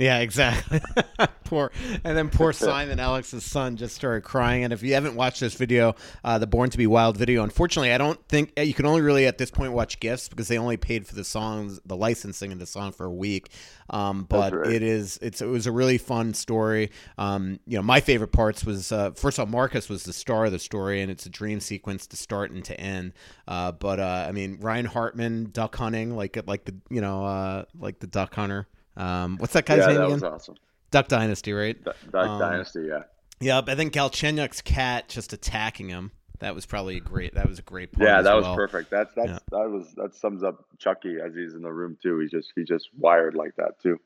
Yeah, 0.00 0.20
exactly. 0.20 0.80
poor, 1.44 1.70
and 2.04 2.16
then 2.16 2.30
poor 2.30 2.54
Simon, 2.54 2.98
Alex's 2.98 3.44
son, 3.44 3.76
just 3.76 3.94
started 3.94 4.22
crying. 4.22 4.64
And 4.64 4.72
if 4.72 4.82
you 4.82 4.94
haven't 4.94 5.14
watched 5.14 5.40
this 5.40 5.52
video, 5.52 5.94
uh, 6.24 6.38
the 6.38 6.46
Born 6.46 6.70
to 6.70 6.78
Be 6.78 6.86
Wild 6.86 7.18
video, 7.18 7.42
unfortunately, 7.42 7.92
I 7.92 7.98
don't 7.98 8.18
think 8.26 8.54
uh, 8.56 8.62
you 8.62 8.72
can 8.72 8.86
only 8.86 9.02
really 9.02 9.26
at 9.26 9.36
this 9.36 9.50
point 9.50 9.74
watch 9.74 10.00
gifs 10.00 10.30
because 10.30 10.48
they 10.48 10.56
only 10.56 10.78
paid 10.78 11.06
for 11.06 11.14
the 11.14 11.22
songs, 11.22 11.80
the 11.84 11.98
licensing 11.98 12.50
of 12.50 12.58
the 12.58 12.64
song 12.64 12.92
for 12.92 13.04
a 13.04 13.12
week. 13.12 13.50
Um, 13.90 14.24
but 14.24 14.54
right. 14.54 14.72
it 14.72 14.82
is, 14.82 15.18
it's, 15.20 15.42
it 15.42 15.48
was 15.48 15.66
a 15.66 15.72
really 15.72 15.98
fun 15.98 16.32
story. 16.32 16.92
Um, 17.18 17.60
you 17.66 17.76
know, 17.76 17.82
my 17.82 18.00
favorite 18.00 18.32
parts 18.32 18.64
was 18.64 18.92
uh, 18.92 19.10
first 19.10 19.38
of 19.38 19.48
all, 19.48 19.52
Marcus 19.52 19.90
was 19.90 20.04
the 20.04 20.14
star 20.14 20.46
of 20.46 20.52
the 20.52 20.58
story, 20.58 21.02
and 21.02 21.10
it's 21.10 21.26
a 21.26 21.30
dream 21.30 21.60
sequence 21.60 22.06
to 22.06 22.16
start 22.16 22.52
and 22.52 22.64
to 22.64 22.80
end. 22.80 23.12
Uh, 23.46 23.72
but 23.72 24.00
uh, 24.00 24.24
I 24.26 24.32
mean, 24.32 24.60
Ryan 24.62 24.86
Hartman 24.86 25.50
duck 25.50 25.76
hunting, 25.76 26.16
like 26.16 26.38
like 26.46 26.64
the 26.64 26.74
you 26.88 27.02
know, 27.02 27.26
uh, 27.26 27.64
like 27.78 27.98
the 27.98 28.06
duck 28.06 28.34
hunter. 28.34 28.66
Um, 28.96 29.36
what's 29.38 29.52
that 29.54 29.66
guy's 29.66 29.78
yeah, 29.78 29.86
name 29.86 29.96
that 29.96 30.02
again? 30.04 30.12
was 30.14 30.22
awesome. 30.22 30.54
Duck 30.90 31.08
Dynasty, 31.08 31.52
right? 31.52 31.82
D- 31.82 31.90
Duck 32.10 32.28
um, 32.28 32.38
Dynasty, 32.38 32.86
yeah. 32.88 33.02
Yep, 33.40 33.68
I 33.68 33.74
think 33.74 33.92
Galchenyuk's 33.92 34.60
cat 34.60 35.08
just 35.08 35.32
attacking 35.32 35.88
him. 35.88 36.12
That 36.40 36.54
was 36.54 36.66
probably 36.66 36.96
a 36.96 37.00
great. 37.00 37.34
That 37.34 37.48
was 37.48 37.58
a 37.58 37.62
great 37.62 37.92
part. 37.92 38.06
Yeah, 38.06 38.22
that 38.22 38.34
well. 38.34 38.50
was 38.50 38.56
perfect. 38.56 38.90
That's 38.90 39.12
that's 39.14 39.28
yeah. 39.28 39.38
that 39.50 39.70
was 39.70 39.92
that 39.96 40.14
sums 40.14 40.42
up 40.42 40.64
Chucky 40.78 41.16
as 41.24 41.34
he's 41.34 41.54
in 41.54 41.62
the 41.62 41.72
room 41.72 41.98
too. 42.02 42.18
He's 42.18 42.30
just 42.30 42.52
he's 42.54 42.66
just 42.66 42.88
wired 42.98 43.34
like 43.34 43.56
that 43.56 43.78
too. 43.82 43.98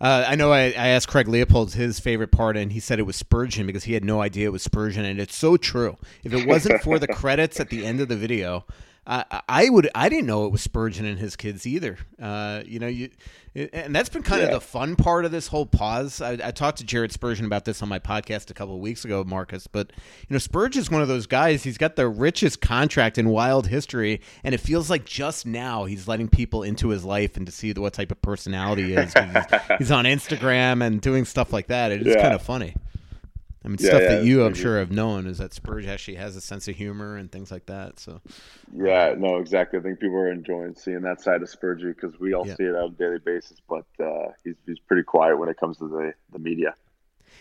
Uh, 0.00 0.24
I 0.28 0.36
know 0.36 0.52
I, 0.52 0.66
I, 0.66 0.88
asked 0.88 1.08
Craig 1.08 1.26
Leopold 1.26 1.74
his 1.74 1.98
favorite 1.98 2.30
part, 2.30 2.56
and 2.56 2.72
he 2.72 2.78
said 2.78 3.00
it 3.00 3.02
was 3.02 3.16
Spurgeon 3.16 3.66
because 3.66 3.84
he 3.84 3.94
had 3.94 4.04
no 4.04 4.20
idea 4.20 4.46
it 4.46 4.52
was 4.52 4.62
Spurgeon, 4.62 5.04
and 5.04 5.18
it's 5.18 5.34
so 5.34 5.56
true. 5.56 5.96
If 6.22 6.32
it 6.32 6.46
wasn't 6.46 6.82
for 6.82 6.98
the 6.98 7.08
credits 7.12 7.58
at 7.58 7.68
the 7.68 7.84
end 7.84 8.00
of 8.00 8.08
the 8.08 8.16
video, 8.16 8.64
I, 9.04 9.42
I 9.48 9.68
would 9.68 9.90
I 9.94 10.08
didn't 10.08 10.26
know 10.26 10.46
it 10.46 10.52
was 10.52 10.62
Spurgeon 10.62 11.04
and 11.04 11.18
his 11.18 11.34
kids 11.34 11.66
either. 11.66 11.98
Uh, 12.20 12.62
you 12.64 12.78
know, 12.78 12.86
you 12.86 13.10
and 13.54 13.94
that's 13.94 14.08
been 14.08 14.22
kind 14.22 14.40
yeah. 14.40 14.48
of 14.48 14.54
the 14.54 14.60
fun 14.60 14.96
part 14.96 15.24
of 15.24 15.30
this 15.30 15.48
whole 15.48 15.66
pause. 15.66 16.22
I, 16.22 16.38
I, 16.42 16.52
talked 16.52 16.78
to 16.78 16.84
Jared 16.84 17.12
Spurgeon 17.12 17.44
about 17.44 17.66
this 17.66 17.82
on 17.82 17.88
my 17.88 17.98
podcast 17.98 18.50
a 18.50 18.54
couple 18.54 18.74
of 18.74 18.80
weeks 18.80 19.04
ago, 19.04 19.24
Marcus. 19.24 19.66
But 19.66 19.92
you 20.28 20.32
know, 20.32 20.38
Spurgeon 20.38 20.80
is 20.80 20.90
one 20.90 21.02
of 21.02 21.08
those 21.08 21.26
guys. 21.26 21.64
He's 21.64 21.76
got 21.76 21.96
the 21.96 22.08
richest 22.08 22.60
contract 22.60 23.18
in 23.18 23.28
wild 23.28 23.66
history, 23.66 24.20
and 24.42 24.54
it 24.54 24.58
feels 24.58 24.88
like 24.88 25.04
just 25.04 25.44
now 25.44 25.84
he's 25.84 26.08
letting 26.08 26.28
people 26.28 26.62
into 26.62 26.88
his 26.88 27.04
life 27.04 27.36
and 27.36 27.44
to 27.44 27.52
see 27.52 27.72
what 27.72 27.92
type 27.92 28.12
of 28.12 28.22
personality 28.22 28.84
he 28.84 28.94
is. 28.94 29.12
he's, 29.12 29.60
he's, 29.78 29.90
on 29.90 30.04
Instagram 30.04 30.82
and 30.82 31.00
doing 31.00 31.24
stuff 31.24 31.52
like 31.52 31.66
that. 31.66 31.92
It's 31.92 32.06
yeah. 32.06 32.22
kind 32.22 32.34
of 32.34 32.40
funny. 32.40 32.74
I 33.64 33.68
mean, 33.68 33.76
yeah, 33.80 33.88
stuff 33.88 34.02
yeah, 34.02 34.08
that 34.16 34.24
you, 34.24 34.44
I'm 34.44 34.54
sure, 34.54 34.78
have 34.78 34.90
known 34.90 35.26
is 35.26 35.38
that 35.38 35.54
Spurge 35.54 35.86
actually 35.86 36.16
has 36.16 36.34
a 36.34 36.40
sense 36.40 36.66
of 36.66 36.74
humor 36.74 37.16
and 37.16 37.30
things 37.30 37.52
like 37.52 37.66
that. 37.66 38.00
So, 38.00 38.20
yeah, 38.74 39.14
no, 39.16 39.36
exactly. 39.36 39.78
I 39.78 39.82
think 39.82 40.00
people 40.00 40.16
are 40.16 40.32
enjoying 40.32 40.74
seeing 40.74 41.02
that 41.02 41.20
side 41.20 41.42
of 41.42 41.48
Spurge 41.48 41.82
because 41.82 42.18
we 42.18 42.34
all 42.34 42.46
yeah. 42.46 42.56
see 42.56 42.64
it 42.64 42.74
on 42.74 42.90
a 42.90 42.90
daily 42.90 43.18
basis, 43.18 43.58
but 43.68 43.86
uh, 44.02 44.32
he's 44.42 44.56
he's 44.66 44.80
pretty 44.80 45.04
quiet 45.04 45.38
when 45.38 45.48
it 45.48 45.56
comes 45.58 45.78
to 45.78 45.88
the 45.88 46.12
the 46.32 46.38
media. 46.38 46.74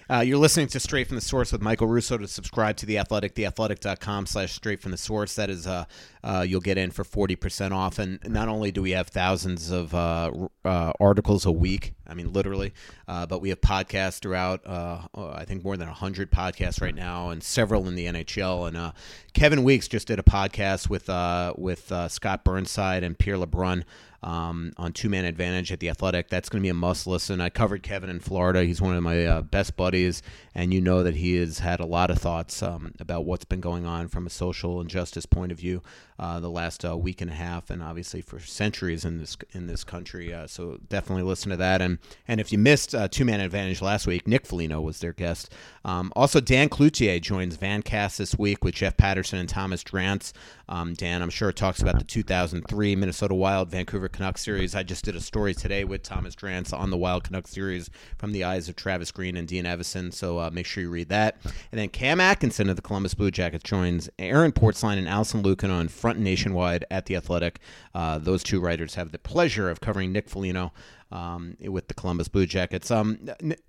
Uh, 0.10 0.20
you're 0.20 0.38
listening 0.38 0.68
to 0.68 0.80
Straight 0.80 1.08
from 1.08 1.16
the 1.16 1.22
Source 1.22 1.52
with 1.52 1.62
Michael 1.62 1.88
Russo. 1.88 2.18
To 2.18 2.28
subscribe 2.28 2.76
to 2.78 2.86
The 2.86 2.98
Athletic, 2.98 3.34
theathletic.com 3.36 4.26
slash 4.26 4.54
straight 4.54 4.82
from 4.82 4.92
the 4.92 4.98
source. 4.98 5.36
That 5.36 5.50
is, 5.50 5.66
uh, 5.66 5.86
uh, 6.24 6.46
you'll 6.48 6.62
get 6.62 6.78
in 6.78 6.92
for 6.92 7.04
40% 7.04 7.72
off. 7.72 7.98
And 7.98 8.20
not 8.28 8.50
only 8.50 8.72
do 8.72 8.82
we 8.82 8.92
have 8.92 9.08
thousands 9.08 9.72
of 9.72 9.96
uh, 9.96 10.32
uh, 10.66 10.92
articles 11.00 11.46
a 11.46 11.52
week, 11.52 11.94
I 12.06 12.14
mean, 12.14 12.34
literally, 12.34 12.74
uh, 13.08 13.26
but 13.26 13.40
we 13.40 13.50
have 13.50 13.62
podcasts 13.62 14.20
throughout, 14.20 14.62
I 14.68 15.46
think 15.46 15.64
more 15.64 15.78
than 15.78 15.88
100 15.88 16.30
podcasts 16.30 16.82
right 16.82 16.96
now, 16.96 17.30
and 17.30 17.42
several 17.42 17.88
in 17.88 17.96
the 17.96 18.08
NHL. 18.08 18.68
And 18.68 18.94
Kevin 19.34 19.64
Weeks 19.64 19.88
just 19.88 20.08
did 20.08 20.20
a 20.20 20.24
podcast 20.24 20.90
with, 20.90 21.10
with 21.58 22.12
Scott 22.12 22.44
Burnside 22.44 23.04
and 23.04 23.18
Pierre 23.18 23.38
LeBrun 23.38 23.84
um, 24.24 24.74
on 24.78 24.94
Two 24.94 25.10
Man 25.10 25.26
Advantage 25.26 25.72
at 25.72 25.80
the 25.80 25.90
Athletic. 25.90 26.30
That's 26.30 26.50
going 26.50 26.62
to 26.62 26.66
be 26.66 26.70
a 26.70 26.74
must 26.74 27.08
listen. 27.08 27.42
I 27.42 27.50
covered 27.50 27.84
Kevin 27.84 28.10
in 28.10 28.20
Florida. 28.20 28.64
He's 28.64 28.82
one 28.82 28.96
of 28.96 29.04
my 29.04 29.26
uh, 29.26 29.42
best 29.42 29.76
buddies, 29.76 30.22
and 30.54 30.74
you 30.74 30.82
know 30.82 31.04
that 31.04 31.16
he 31.16 31.36
has 31.38 31.60
had 31.60 31.80
a 31.80 31.86
lot 31.86 32.12
of 32.12 32.18
thoughts 32.18 32.62
um, 32.62 32.94
about 33.00 33.26
what's 33.26 33.46
been 33.46 33.62
going 33.62 33.86
on 33.86 34.08
from 34.08 34.26
a 34.28 34.30
social 34.30 34.80
and 34.80 34.90
justice 34.90 35.26
point 35.26 35.52
of 35.52 35.58
view 35.58 35.82
uh, 36.22 36.40
the 36.40 36.50
last 36.50 36.86
uh, 36.86 36.96
week 36.96 37.20
and 37.20 37.32
a 37.32 37.34
half, 37.34 37.72
and 37.72 37.82
obviously 37.82 38.22
for 38.22 38.40
centuries 38.40 39.04
in 39.04 39.18
this 39.18 39.36
in 39.54 39.66
this 39.66 39.84
country. 39.84 40.32
Uh, 40.32 40.46
so 40.46 40.80
definitely 40.88 41.24
listen 41.24 41.50
to 41.50 41.58
that. 41.58 41.82
And 41.82 41.98
and 42.28 42.40
if 42.40 42.52
you 42.52 42.60
missed 42.60 42.94
uh, 42.94 43.08
Two 43.08 43.26
Man 43.26 43.40
Advantage 43.40 43.82
last 43.82 44.06
week, 44.06 44.28
Nick 44.28 44.46
Foligno 44.46 44.82
was 44.82 45.00
their 45.00 45.14
guest. 45.14 45.52
Um, 45.84 46.14
also, 46.16 46.40
Dan 46.40 46.70
Cloutier 46.70 47.20
joins 47.20 47.58
Vancast 47.58 48.18
this 48.18 48.38
week 48.38 48.64
with 48.64 48.76
Jeff 48.76 48.98
Patterson 48.98 49.40
and 49.40 49.50
Thomas 49.50 49.84
Drance. 49.84 50.32
Um, 50.70 50.94
Dan, 50.94 51.24
I'm 51.24 51.32
sure 51.32 51.52
talks 51.52 51.82
about 51.82 51.98
the 51.98 52.06
2003 52.06 52.96
Minnesota 52.96 53.34
Wild 53.34 53.70
Vancouver 53.70 54.08
Canucks 54.08 54.42
series. 54.42 54.76
I 54.76 54.84
just 54.84 55.04
did 55.04 55.16
a 55.16 55.20
story 55.20 55.56
today 55.56 55.84
with 55.84 56.04
Thomas 56.04 56.36
Drance 56.36 56.72
on 56.72 56.92
the 56.92 56.98
Wild 56.98 57.24
Canucks 57.24 57.50
series 57.50 57.90
from 58.18 58.32
the 58.32 58.44
eyes 58.44 58.70
of 58.70 58.76
Travis 58.76 59.12
Green 59.12 59.36
and 59.36 59.48
Dean 59.48 59.66
Evason. 59.66 60.14
So 60.14 60.38
uh, 60.38 60.50
make 60.54 60.68
sure 60.68 60.84
you 60.84 60.90
read 60.90 61.10
that. 61.10 61.38
And 61.44 61.80
then 61.82 61.90
Cam 61.90 62.22
Atkinson 62.22 62.70
of 62.70 62.76
the 62.76 62.82
Columbus 62.82 63.16
Blue 63.16 63.32
Jackets 63.32 63.64
joins 63.64 64.10
Aaron 64.20 64.52
Portzline 64.52 64.98
and 64.98 65.10
Alison 65.10 65.42
Lukan 65.44 65.72
on 65.72 65.88
Front 65.88 66.11
Nationwide 66.18 66.86
at 66.92 67.06
the 67.06 67.16
Athletic. 67.16 67.60
Uh, 67.94 68.18
those 68.18 68.44
two 68.44 68.60
writers 68.60 68.96
have 68.96 69.12
the 69.12 69.20
pleasure 69.20 69.70
of 69.70 69.82
covering 69.82 70.12
Nick 70.12 70.30
Foligno. 70.30 70.74
Um, 71.14 71.58
with 71.60 71.90
the 71.90 71.94
Columbus 71.94 72.30
Blue 72.30 72.46
Jackets. 72.46 72.90
Um, 72.90 73.20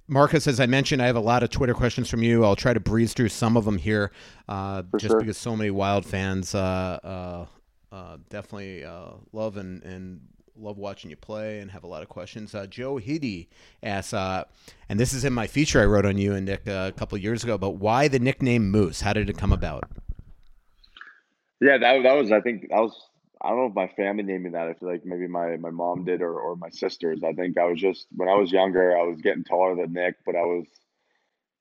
Marcus, 0.07 0.47
as 0.47 0.61
I 0.61 0.67
mentioned, 0.67 1.03
I 1.03 1.07
have 1.07 1.17
a 1.17 1.21
lot 1.21 1.43
of 1.43 1.51
Twitter 1.51 1.75
questions 1.75 2.09
from 2.09 2.23
you. 2.23 2.45
I'll 2.45 2.55
try 2.55 2.73
to 2.73 2.79
breeze 2.79 3.15
through 3.15 3.31
some 3.31 3.57
of 3.57 3.65
them 3.65 3.79
here, 3.79 4.13
uh, 4.49 4.85
just 4.97 5.11
sure. 5.11 5.19
because 5.19 5.37
so 5.39 5.57
many 5.57 5.73
Wild 5.73 6.07
fans 6.07 6.55
uh, 6.55 7.01
uh, 7.03 7.47
uh 7.93 8.19
definitely 8.31 8.85
uh, 8.85 9.15
love 9.33 9.57
and, 9.57 9.83
and 9.83 10.21
love 10.57 10.79
watching 10.79 11.11
you 11.11 11.17
play 11.17 11.61
and 11.61 11.71
have 11.71 11.85
a 11.85 11.87
lot 11.87 12.03
of 12.03 12.09
questions. 12.09 12.55
Uh, 12.55 12.67
Joe 12.67 12.99
Hiddy 12.99 13.49
asks, 13.83 14.13
uh, 14.13 14.45
and 14.89 14.99
this 14.99 15.13
is 15.13 15.25
in 15.25 15.33
my 15.33 15.47
feature 15.47 15.81
I 15.81 15.87
wrote 15.87 16.07
on 16.07 16.19
you 16.19 16.35
and 16.35 16.47
Nick 16.47 16.69
uh, 16.69 16.91
a 16.95 16.99
couple 16.99 17.19
years 17.19 17.45
ago, 17.45 17.59
but 17.59 17.71
why 17.77 18.09
the 18.09 18.19
nickname 18.19 18.71
Moose? 18.71 19.01
How 19.01 19.13
did 19.13 19.29
it 19.29 19.39
come 19.39 19.53
about? 19.53 19.85
Yeah, 21.63 21.79
that, 21.79 22.03
that 22.03 22.15
was, 22.15 22.33
I 22.33 22.41
think, 22.41 22.63
that 22.71 22.81
was, 22.81 22.93
I 23.41 23.51
don't 23.51 23.59
know 23.59 23.67
if 23.67 23.75
my 23.75 23.87
family 23.95 24.25
named 24.25 24.43
me 24.43 24.51
that. 24.51 24.69
I 24.69 24.75
feel 24.75 24.91
like 24.91 25.05
maybe 25.05 25.29
my, 25.29 25.57
my 25.59 25.71
mom 25.71 26.05
did 26.05 26.21
or, 26.21 26.41
or 26.41 26.57
my 26.57 26.71
sisters. 26.71 27.23
I 27.25 27.35
think 27.35 27.57
I 27.57 27.67
was 27.67 27.81
just, 27.81 28.09
when 28.17 28.29
I 28.29 28.35
was 28.35 28.51
younger, 28.51 28.99
I 28.99 29.05
was 29.05 29.21
getting 29.21 29.45
taller 29.45 29.77
than 29.77 29.93
Nick, 29.93 30.17
but 30.27 30.35
I 30.35 30.43
was 30.43 30.67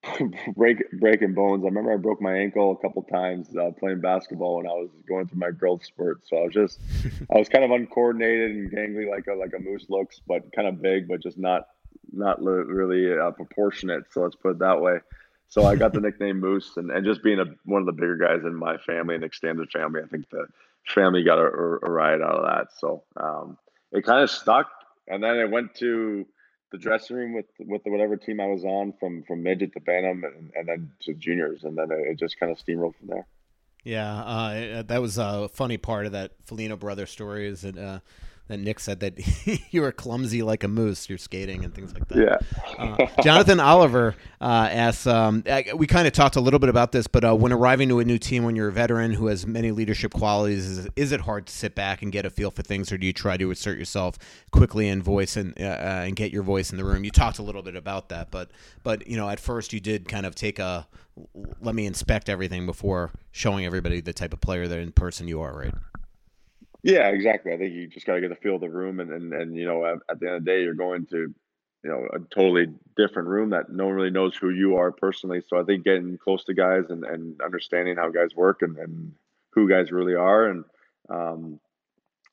break, 0.56 0.84
breaking 1.00 1.36
bones. 1.36 1.64
I 1.64 1.68
remember 1.68 1.94
I 1.94 1.98
broke 1.98 2.20
my 2.20 2.36
ankle 2.36 2.72
a 2.72 2.78
couple 2.82 3.04
times 3.04 3.56
uh, 3.56 3.70
playing 3.80 4.02
basketball 4.02 4.58
when 4.58 4.66
I 4.66 4.74
was 4.74 4.90
going 5.08 5.28
through 5.28 5.40
my 5.40 5.52
growth 5.52 5.86
spurt. 5.86 6.28
So 6.28 6.38
I 6.38 6.42
was 6.46 6.54
just, 6.54 6.80
I 7.36 7.38
was 7.38 7.48
kind 7.48 7.64
of 7.64 7.70
uncoordinated 7.70 8.52
and 8.56 8.72
gangly 8.72 9.08
like 9.08 9.28
a, 9.28 9.36
like 9.36 9.54
a 9.56 9.60
moose 9.60 9.86
looks, 9.88 10.20
but 10.28 10.52
kind 10.56 10.68
of 10.68 10.82
big, 10.82 11.08
but 11.08 11.22
just 11.22 11.38
not, 11.38 11.68
not 12.12 12.42
really 12.42 13.16
uh, 13.16 13.30
proportionate. 13.30 14.06
So 14.12 14.22
let's 14.22 14.36
put 14.36 14.54
it 14.54 14.60
that 14.60 14.82
way. 14.82 14.98
So 15.52 15.66
I 15.66 15.76
got 15.76 15.92
the 15.92 16.00
nickname 16.00 16.40
Moose, 16.40 16.78
and, 16.78 16.90
and 16.90 17.06
just 17.06 17.22
being 17.22 17.38
a, 17.38 17.46
one 17.66 17.82
of 17.82 17.86
the 17.86 17.92
bigger 17.92 18.16
guys 18.16 18.46
in 18.46 18.56
my 18.56 18.78
family 18.78 19.16
and 19.16 19.24
extended 19.24 19.70
family, 19.70 20.00
I 20.02 20.08
think 20.08 20.30
the 20.30 20.48
family 20.88 21.24
got 21.24 21.40
a, 21.40 21.44
a 21.44 21.92
ride 21.92 22.22
out 22.22 22.36
of 22.36 22.46
that. 22.46 22.68
So 22.80 23.04
um, 23.18 23.58
it 23.92 24.06
kind 24.06 24.24
of 24.24 24.32
stuck, 24.32 24.72
and 25.10 25.22
then 25.22 25.38
I 25.38 25.44
went 25.44 25.76
to 25.76 26.26
the 26.72 26.78
dressing 26.78 27.18
room 27.18 27.34
with 27.34 27.48
with 27.60 27.82
whatever 27.84 28.16
team 28.16 28.40
I 28.40 28.46
was 28.46 28.64
on 28.64 28.94
from 28.98 29.24
from 29.24 29.44
midget 29.44 29.74
to 29.74 29.82
bantam, 29.82 30.24
and, 30.24 30.54
and 30.56 30.68
then 30.70 30.92
to 31.02 31.14
juniors, 31.14 31.66
and 31.66 31.78
then 31.78 31.90
it 31.92 32.18
just 32.18 32.40
kind 32.40 32.50
of 32.50 32.58
steamrolled 32.58 32.96
from 32.96 33.08
there. 33.08 33.28
Yeah, 33.84 34.10
uh, 34.10 34.84
that 34.84 35.02
was 35.02 35.18
a 35.18 35.50
funny 35.50 35.78
part 35.78 36.06
of 36.06 36.14
that 36.14 36.32
Foligno 36.46 36.78
brother 36.78 37.06
story. 37.06 37.48
Is 37.48 37.64
that 37.64 37.78
uh, 37.78 38.00
that 38.48 38.60
Nick 38.60 38.80
said 38.80 39.00
that 39.00 39.14
you 39.72 39.82
were 39.82 39.92
clumsy 39.92 40.44
like 40.44 40.64
a 40.64 40.68
moose. 40.68 41.10
You're 41.10 41.18
skating 41.18 41.64
and 41.64 41.74
things 41.74 41.94
like 41.94 42.08
that. 42.10 42.44
Yeah. 42.78 42.84
uh, 42.84 43.22
Jonathan 43.24 43.60
Oliver 43.60 44.16
uh, 44.40 44.68
asks. 44.72 45.08
Um, 45.08 45.44
we 45.76 45.88
kind 45.88 46.08
of 46.08 46.14
talked 46.14 46.36
a 46.36 46.42
little 46.42 46.60
bit 46.60 46.70
about 46.70 46.92
this, 46.92 47.08
but 47.08 47.24
uh, 47.24 47.36
when 47.36 47.52
arriving 47.52 47.90
to 47.90 48.00
a 48.00 48.06
new 48.06 48.18
team, 48.18 48.44
when 48.44 48.56
you're 48.56 48.68
a 48.68 48.74
veteran 48.74 49.14
who 49.14 49.28
has 49.28 49.48
many 49.48 49.72
leadership 49.72 50.14
qualities, 50.14 50.66
is, 50.66 50.88
is, 50.96 51.12
it 51.12 51.22
hard 51.22 51.48
to 51.48 51.54
sit 51.54 51.76
back 51.76 52.02
and 52.02 52.12
get 52.12 52.26
a 52.26 52.30
feel 52.30 52.52
for 52.52 52.62
things, 52.62 52.92
or 52.92 52.98
do 52.98 53.06
you 53.06 53.14
try 53.14 53.38
to 53.38 53.52
assert 53.52 53.78
yourself 53.78 54.18
quickly 54.52 54.88
and 54.90 55.04
voice 55.04 55.38
and 55.38 55.54
uh, 55.60 55.64
uh, 55.64 56.04
and 56.06 56.16
get 56.16 56.32
your 56.32 56.44
voice 56.44 56.72
in 56.72 56.78
the 56.78 56.84
room? 56.84 57.04
You 57.04 57.12
talked 57.12 57.40
a 57.40 57.44
little 57.44 57.62
bit 57.62 57.76
about 57.76 58.10
that, 58.10 58.32
but 58.32 58.52
but 58.84 59.08
you 59.08 59.18
know, 59.18 59.30
at 59.30 59.40
first 59.40 59.74
you 59.74 59.80
did 59.80 60.08
kind 60.08 60.26
of 60.26 60.36
take 60.36 60.60
a 60.60 60.88
let 61.62 61.76
me 61.76 61.86
inspect 61.86 62.30
everything 62.30 62.66
before 62.66 63.12
showing 63.32 63.66
everybody 63.66 64.02
the 64.02 64.14
type 64.14 64.34
of 64.34 64.42
player 64.42 64.68
that 64.68 64.80
in 64.80 64.92
person 64.92 65.28
you 65.28 65.42
are, 65.42 65.54
right? 65.54 65.74
Yeah, 66.84 67.10
exactly. 67.10 67.54
I 67.54 67.58
think 67.58 67.74
you 67.74 67.88
just 67.88 68.08
got 68.08 68.16
to 68.16 68.22
get 68.22 68.32
a 68.32 68.36
feel 68.36 68.56
of 68.56 68.62
the 68.62 68.70
room, 68.70 69.00
and 69.00 69.12
and, 69.12 69.34
and 69.34 69.56
you 69.56 69.66
know, 69.66 69.86
at, 69.86 69.98
at, 70.10 70.20
the 70.20 70.28
end 70.28 70.36
of 70.38 70.46
the 70.46 70.52
day, 70.52 70.64
you're 70.64 70.74
going 70.74 71.06
to, 71.08 71.34
you 71.84 71.90
know, 71.90 72.08
a 72.14 72.20
totally 72.34 72.68
different 72.98 73.28
room 73.28 73.52
that 73.52 73.72
no 73.72 73.86
one 73.86 73.94
really 73.96 74.10
knows 74.10 74.36
who 74.36 74.50
you 74.50 74.78
are 74.78 74.92
personally. 74.92 75.42
So 75.48 75.60
I 75.60 75.64
think 75.64 75.84
getting 75.84 76.18
close 76.18 76.44
to 76.46 76.54
guys 76.54 76.86
and, 76.90 77.04
and 77.04 77.40
understanding 77.42 77.98
how 77.98 78.10
guys 78.10 78.36
work 78.36 78.64
and, 78.64 78.78
and 78.78 79.14
who 79.52 79.70
guys 79.70 79.92
really 79.92 80.16
are, 80.16 80.48
and 80.48 80.64
um, 81.10 81.60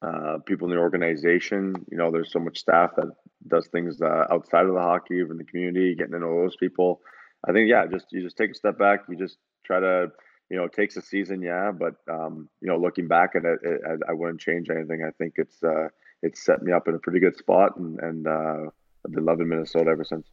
uh, 0.00 0.38
people 0.46 0.68
in 0.68 0.74
the 0.74 0.80
organization. 0.80 1.74
You 1.90 1.98
know, 1.98 2.10
there's 2.10 2.32
so 2.32 2.38
much 2.38 2.58
staff 2.58 2.92
that 2.96 3.12
does 3.48 3.66
things 3.68 4.00
uh, 4.00 4.26
outside 4.30 4.64
of 4.64 4.74
the 4.74 4.80
hockey, 4.80 5.16
even 5.16 5.36
the 5.36 5.44
community, 5.44 5.94
getting 5.94 6.12
to 6.12 6.20
know 6.20 6.40
those 6.40 6.56
people. 6.56 7.02
I 7.46 7.52
think 7.52 7.68
yeah, 7.68 7.86
just 7.86 8.06
you 8.12 8.22
just 8.22 8.38
take 8.38 8.52
a 8.52 8.54
step 8.54 8.78
back. 8.78 9.00
You 9.10 9.16
just 9.16 9.36
try 9.64 9.80
to 9.80 10.10
you 10.50 10.56
know, 10.56 10.64
it 10.64 10.72
takes 10.72 10.96
a 10.96 11.02
season, 11.02 11.42
yeah, 11.42 11.70
but 11.70 11.96
um, 12.10 12.48
you 12.60 12.68
know, 12.68 12.78
looking 12.78 13.06
back 13.06 13.34
at 13.34 13.44
it, 13.44 13.58
it 13.62 13.80
I, 13.86 14.10
I, 14.10 14.14
wouldn't 14.14 14.40
change 14.40 14.70
anything. 14.70 15.04
I 15.06 15.10
think 15.18 15.34
it's 15.36 15.62
uh, 15.62 15.88
it's 16.22 16.44
set 16.44 16.62
me 16.62 16.72
up 16.72 16.88
in 16.88 16.94
a 16.94 16.98
pretty 16.98 17.20
good 17.20 17.36
spot, 17.36 17.76
and 17.76 17.98
and 18.00 18.26
uh, 18.26 18.70
I've 19.04 19.12
been 19.12 19.24
loving 19.24 19.48
Minnesota 19.48 19.90
ever 19.90 20.04
since. 20.04 20.26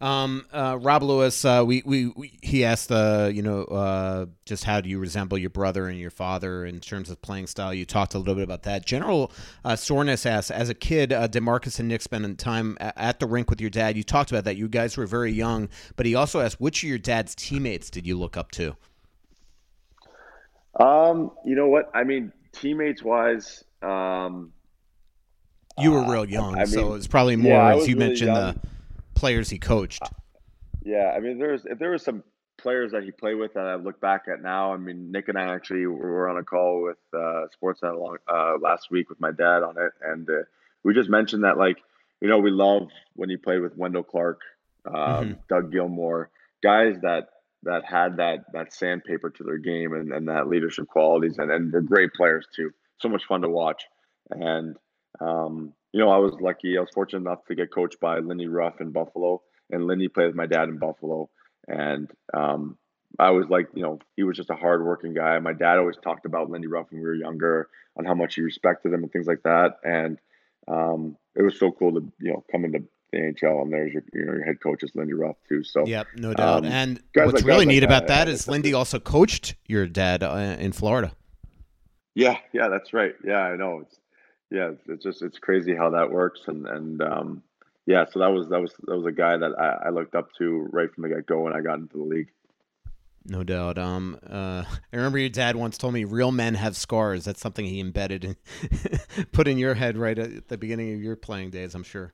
Um, 0.00 0.46
uh, 0.52 0.78
Rob 0.80 1.04
Lewis, 1.04 1.44
uh, 1.44 1.62
we, 1.64 1.82
we, 1.86 2.06
we, 2.16 2.36
he 2.42 2.64
asked, 2.64 2.90
uh, 2.90 3.30
you 3.32 3.40
know, 3.40 3.62
uh, 3.62 4.26
just 4.44 4.64
how 4.64 4.80
do 4.80 4.88
you 4.88 4.98
resemble 4.98 5.38
your 5.38 5.50
brother 5.50 5.86
and 5.86 5.96
your 5.96 6.10
father 6.10 6.66
in 6.66 6.80
terms 6.80 7.08
of 7.08 7.22
playing 7.22 7.46
style? 7.46 7.72
You 7.72 7.84
talked 7.84 8.14
a 8.14 8.18
little 8.18 8.34
bit 8.34 8.42
about 8.42 8.64
that. 8.64 8.84
General 8.84 9.30
uh, 9.64 9.76
Soreness 9.76 10.26
asks, 10.26 10.50
as 10.50 10.68
a 10.68 10.74
kid, 10.74 11.12
uh, 11.12 11.28
Demarcus 11.28 11.78
and 11.78 11.88
Nick 11.88 12.02
spending 12.02 12.34
time 12.34 12.76
at 12.80 13.20
the 13.20 13.26
rink 13.26 13.48
with 13.48 13.60
your 13.60 13.70
dad. 13.70 13.96
You 13.96 14.02
talked 14.02 14.32
about 14.32 14.42
that. 14.44 14.56
You 14.56 14.68
guys 14.68 14.96
were 14.96 15.06
very 15.06 15.30
young, 15.30 15.68
but 15.94 16.04
he 16.04 16.16
also 16.16 16.40
asked, 16.40 16.60
which 16.60 16.82
of 16.82 16.88
your 16.88 16.98
dad's 16.98 17.36
teammates 17.36 17.88
did 17.88 18.04
you 18.04 18.18
look 18.18 18.36
up 18.36 18.50
to? 18.52 18.76
Um, 20.78 21.32
you 21.44 21.54
know 21.54 21.68
what? 21.68 21.90
I 21.94 22.04
mean, 22.04 22.32
teammates 22.52 23.02
wise, 23.02 23.64
um, 23.82 24.52
you 25.78 25.92
were 25.92 26.04
real 26.04 26.24
young, 26.24 26.54
I 26.54 26.64
mean, 26.64 26.66
so 26.66 26.94
it's 26.94 27.06
probably 27.06 27.36
more 27.36 27.52
yeah, 27.52 27.76
as 27.76 27.88
you 27.88 27.94
really 27.94 28.08
mentioned 28.08 28.34
young. 28.34 28.54
the 28.54 28.60
players 29.14 29.48
he 29.48 29.58
coached. 29.58 30.02
Yeah, 30.84 31.12
I 31.16 31.20
mean, 31.20 31.38
there's 31.38 31.64
if 31.64 31.78
there 31.78 31.90
was 31.90 32.02
some 32.02 32.22
players 32.58 32.92
that 32.92 33.02
he 33.02 33.10
played 33.10 33.34
with 33.34 33.54
that 33.54 33.66
I 33.66 33.74
look 33.76 34.00
back 34.00 34.24
at 34.32 34.42
now. 34.42 34.72
I 34.72 34.76
mean, 34.76 35.10
Nick 35.10 35.28
and 35.28 35.38
I 35.38 35.54
actually 35.54 35.86
were 35.86 36.28
on 36.28 36.36
a 36.36 36.44
call 36.44 36.82
with 36.82 36.98
uh, 37.14 37.46
Sportsnet 37.56 37.98
long, 37.98 38.18
uh, 38.28 38.58
last 38.60 38.90
week 38.90 39.08
with 39.08 39.20
my 39.20 39.32
dad 39.32 39.62
on 39.62 39.76
it, 39.78 39.92
and 40.02 40.28
uh, 40.28 40.42
we 40.82 40.94
just 40.94 41.10
mentioned 41.10 41.44
that 41.44 41.58
like 41.58 41.78
you 42.20 42.28
know 42.28 42.38
we 42.38 42.50
love 42.50 42.88
when 43.14 43.30
he 43.30 43.36
played 43.36 43.60
with 43.60 43.76
Wendel 43.76 44.02
Clark, 44.02 44.40
um, 44.86 44.94
mm-hmm. 44.94 45.32
Doug 45.48 45.72
Gilmour, 45.72 46.30
guys 46.62 46.96
that 47.02 47.28
that 47.64 47.84
had 47.84 48.16
that 48.16 48.44
that 48.52 48.72
sandpaper 48.72 49.30
to 49.30 49.44
their 49.44 49.58
game 49.58 49.92
and, 49.92 50.12
and 50.12 50.28
that 50.28 50.48
leadership 50.48 50.86
qualities 50.88 51.38
and, 51.38 51.50
and 51.50 51.72
they're 51.72 51.80
great 51.80 52.12
players 52.14 52.46
too. 52.54 52.70
So 53.00 53.08
much 53.08 53.24
fun 53.24 53.42
to 53.42 53.48
watch. 53.48 53.84
And 54.30 54.76
um, 55.20 55.72
you 55.92 56.00
know, 56.00 56.10
I 56.10 56.18
was 56.18 56.34
lucky. 56.40 56.76
I 56.76 56.80
was 56.80 56.90
fortunate 56.92 57.20
enough 57.20 57.44
to 57.46 57.54
get 57.54 57.72
coached 57.72 58.00
by 58.00 58.18
Lindy 58.18 58.48
Ruff 58.48 58.80
in 58.80 58.90
Buffalo, 58.90 59.42
and 59.70 59.86
Lindy 59.86 60.08
played 60.08 60.26
with 60.26 60.36
my 60.36 60.46
dad 60.46 60.68
in 60.68 60.78
Buffalo. 60.78 61.28
And 61.68 62.10
um, 62.34 62.78
I 63.18 63.30
was 63.30 63.46
like, 63.48 63.68
you 63.74 63.82
know, 63.82 63.98
he 64.16 64.22
was 64.22 64.36
just 64.36 64.50
a 64.50 64.54
hardworking 64.54 65.14
guy. 65.14 65.38
My 65.38 65.52
dad 65.52 65.78
always 65.78 65.98
talked 66.02 66.26
about 66.26 66.50
Lindy 66.50 66.66
Ruff 66.66 66.86
when 66.90 67.00
we 67.00 67.06
were 67.06 67.14
younger, 67.14 67.68
on 67.96 68.04
how 68.04 68.14
much 68.14 68.34
he 68.34 68.40
respected 68.40 68.92
him 68.92 69.02
and 69.02 69.12
things 69.12 69.26
like 69.26 69.42
that. 69.44 69.76
And 69.84 70.18
um, 70.68 71.16
it 71.34 71.42
was 71.42 71.58
so 71.58 71.70
cool 71.70 71.92
to 71.92 72.12
you 72.20 72.32
know 72.32 72.44
come 72.50 72.64
into 72.64 72.84
the 73.12 73.18
NHL, 73.18 73.62
and 73.62 73.72
there's 73.72 73.92
your 73.92 74.02
you 74.12 74.24
know 74.24 74.32
your 74.32 74.44
head 74.44 74.60
coach 74.60 74.82
is 74.82 74.94
Lindy 74.94 75.12
Ruff 75.12 75.36
too. 75.48 75.62
So 75.62 75.86
yep, 75.86 76.06
no 76.16 76.34
doubt. 76.34 76.64
Um, 76.64 76.72
and 76.72 77.02
what's 77.14 77.34
like 77.34 77.44
really 77.44 77.66
neat 77.66 77.80
like 77.80 77.84
about 77.84 78.06
that, 78.08 78.26
that 78.26 78.28
is 78.28 78.48
Lindy 78.48 78.74
also 78.74 78.98
coached 78.98 79.54
your 79.66 79.86
dad 79.86 80.22
uh, 80.22 80.56
in 80.58 80.72
Florida. 80.72 81.12
Yeah, 82.14 82.38
yeah, 82.52 82.68
that's 82.68 82.92
right. 82.92 83.14
Yeah, 83.24 83.40
I 83.40 83.56
know. 83.56 83.80
It's 83.80 83.98
yeah, 84.50 84.72
it's 84.86 85.02
just 85.02 85.22
it's 85.22 85.38
crazy 85.38 85.74
how 85.74 85.90
that 85.90 86.10
works, 86.10 86.42
and 86.46 86.66
and 86.66 87.02
um, 87.02 87.42
yeah, 87.86 88.04
so 88.10 88.20
that 88.20 88.30
was 88.30 88.48
that 88.48 88.60
was 88.60 88.74
that 88.86 88.96
was 88.96 89.06
a 89.06 89.12
guy 89.12 89.36
that 89.36 89.52
I, 89.58 89.86
I 89.86 89.90
looked 89.90 90.14
up 90.14 90.32
to 90.38 90.68
right 90.72 90.92
from 90.92 91.02
the 91.02 91.08
get 91.08 91.26
go 91.26 91.40
when 91.40 91.54
I 91.54 91.60
got 91.60 91.78
into 91.78 91.98
the 91.98 92.04
league. 92.04 92.28
No 93.24 93.44
doubt. 93.44 93.78
Um, 93.78 94.18
uh, 94.28 94.64
I 94.92 94.96
remember 94.96 95.18
your 95.18 95.28
dad 95.28 95.56
once 95.56 95.78
told 95.78 95.94
me 95.94 96.04
real 96.04 96.32
men 96.32 96.54
have 96.54 96.76
scars. 96.76 97.24
That's 97.24 97.40
something 97.40 97.64
he 97.64 97.80
embedded 97.80 98.24
and 98.24 98.36
put 99.32 99.48
in 99.48 99.58
your 99.58 99.74
head 99.74 99.96
right 99.96 100.18
at 100.18 100.48
the 100.48 100.58
beginning 100.58 100.94
of 100.94 101.02
your 101.02 101.16
playing 101.16 101.50
days. 101.50 101.74
I'm 101.74 101.82
sure. 101.82 102.12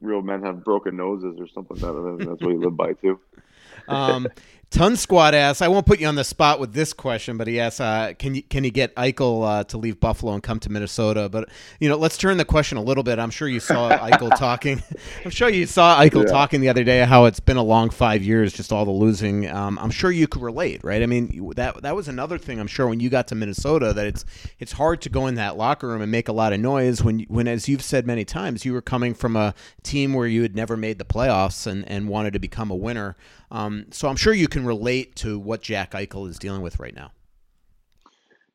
Real 0.00 0.22
men 0.22 0.42
have 0.42 0.64
broken 0.64 0.96
noses 0.96 1.36
or 1.38 1.48
something. 1.48 1.78
That, 1.80 2.24
that's 2.28 2.42
what 2.42 2.50
you 2.50 2.60
live 2.60 2.76
by 2.76 2.92
too. 2.94 3.18
um, 3.88 4.28
Ton 4.70 4.96
Squad 4.96 5.34
asks, 5.34 5.62
I 5.62 5.68
won't 5.68 5.86
put 5.86 5.98
you 5.98 6.06
on 6.06 6.14
the 6.14 6.24
spot 6.24 6.60
with 6.60 6.74
this 6.74 6.92
question, 6.92 7.38
but 7.38 7.46
he 7.46 7.58
asks, 7.58 7.80
uh, 7.80 8.12
can 8.18 8.34
you 8.34 8.42
can 8.42 8.64
you 8.64 8.70
get 8.70 8.94
Eichel 8.96 9.42
uh, 9.42 9.64
to 9.64 9.78
leave 9.78 9.98
Buffalo 9.98 10.34
and 10.34 10.42
come 10.42 10.60
to 10.60 10.70
Minnesota? 10.70 11.30
But 11.30 11.48
you 11.80 11.88
know, 11.88 11.96
let's 11.96 12.18
turn 12.18 12.36
the 12.36 12.44
question 12.44 12.76
a 12.76 12.82
little 12.82 13.02
bit. 13.02 13.18
I'm 13.18 13.30
sure 13.30 13.48
you 13.48 13.60
saw 13.60 13.90
Eichel 13.98 14.36
talking. 14.36 14.82
I'm 15.24 15.30
sure 15.30 15.48
you 15.48 15.64
saw 15.64 15.98
Eichel 15.98 16.24
yeah. 16.24 16.30
talking 16.30 16.60
the 16.60 16.68
other 16.68 16.84
day 16.84 17.00
how 17.06 17.24
it's 17.24 17.40
been 17.40 17.56
a 17.56 17.62
long 17.62 17.88
five 17.88 18.22
years, 18.22 18.52
just 18.52 18.70
all 18.70 18.84
the 18.84 18.90
losing. 18.90 19.48
Um, 19.48 19.78
I'm 19.78 19.90
sure 19.90 20.10
you 20.10 20.28
could 20.28 20.42
relate, 20.42 20.84
right? 20.84 21.02
I 21.02 21.06
mean, 21.06 21.50
that 21.56 21.80
that 21.80 21.96
was 21.96 22.06
another 22.06 22.36
thing. 22.36 22.60
I'm 22.60 22.66
sure 22.66 22.86
when 22.86 23.00
you 23.00 23.08
got 23.08 23.26
to 23.28 23.34
Minnesota, 23.34 23.94
that 23.94 24.06
it's 24.06 24.26
it's 24.58 24.72
hard 24.72 25.00
to 25.00 25.08
go 25.08 25.28
in 25.28 25.36
that 25.36 25.56
locker 25.56 25.88
room 25.88 26.02
and 26.02 26.12
make 26.12 26.28
a 26.28 26.32
lot 26.32 26.52
of 26.52 26.60
noise 26.60 27.02
when 27.02 27.20
when, 27.20 27.48
as 27.48 27.70
you've 27.70 27.82
said 27.82 28.06
many 28.06 28.26
times, 28.26 28.66
you 28.66 28.74
were 28.74 28.82
coming 28.82 29.14
from 29.14 29.34
a 29.34 29.54
team 29.82 30.12
where 30.12 30.26
you 30.26 30.42
had 30.42 30.54
never 30.54 30.76
made 30.76 30.98
the 30.98 31.06
playoffs 31.06 31.66
and 31.66 31.88
and 31.88 32.06
wanted 32.10 32.34
to 32.34 32.38
become 32.38 32.70
a 32.70 32.76
winner. 32.76 33.16
Um, 33.50 33.86
so 33.90 34.08
I'm 34.08 34.16
sure 34.16 34.34
you 34.34 34.46
can 34.58 34.66
relate 34.66 35.14
to 35.16 35.38
what 35.38 35.62
Jack 35.62 35.92
Eichel 35.92 36.28
is 36.28 36.38
dealing 36.38 36.62
with 36.62 36.80
right 36.80 36.94
now. 36.94 37.12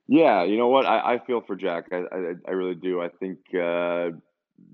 Yeah, 0.07 0.43
you 0.43 0.57
know 0.57 0.67
what? 0.67 0.85
I, 0.85 1.13
I 1.13 1.19
feel 1.25 1.41
for 1.41 1.55
Jack. 1.55 1.85
I, 1.91 2.03
I, 2.11 2.33
I 2.47 2.51
really 2.51 2.75
do. 2.75 3.01
I 3.01 3.07
think 3.07 3.39
uh, 3.53 4.07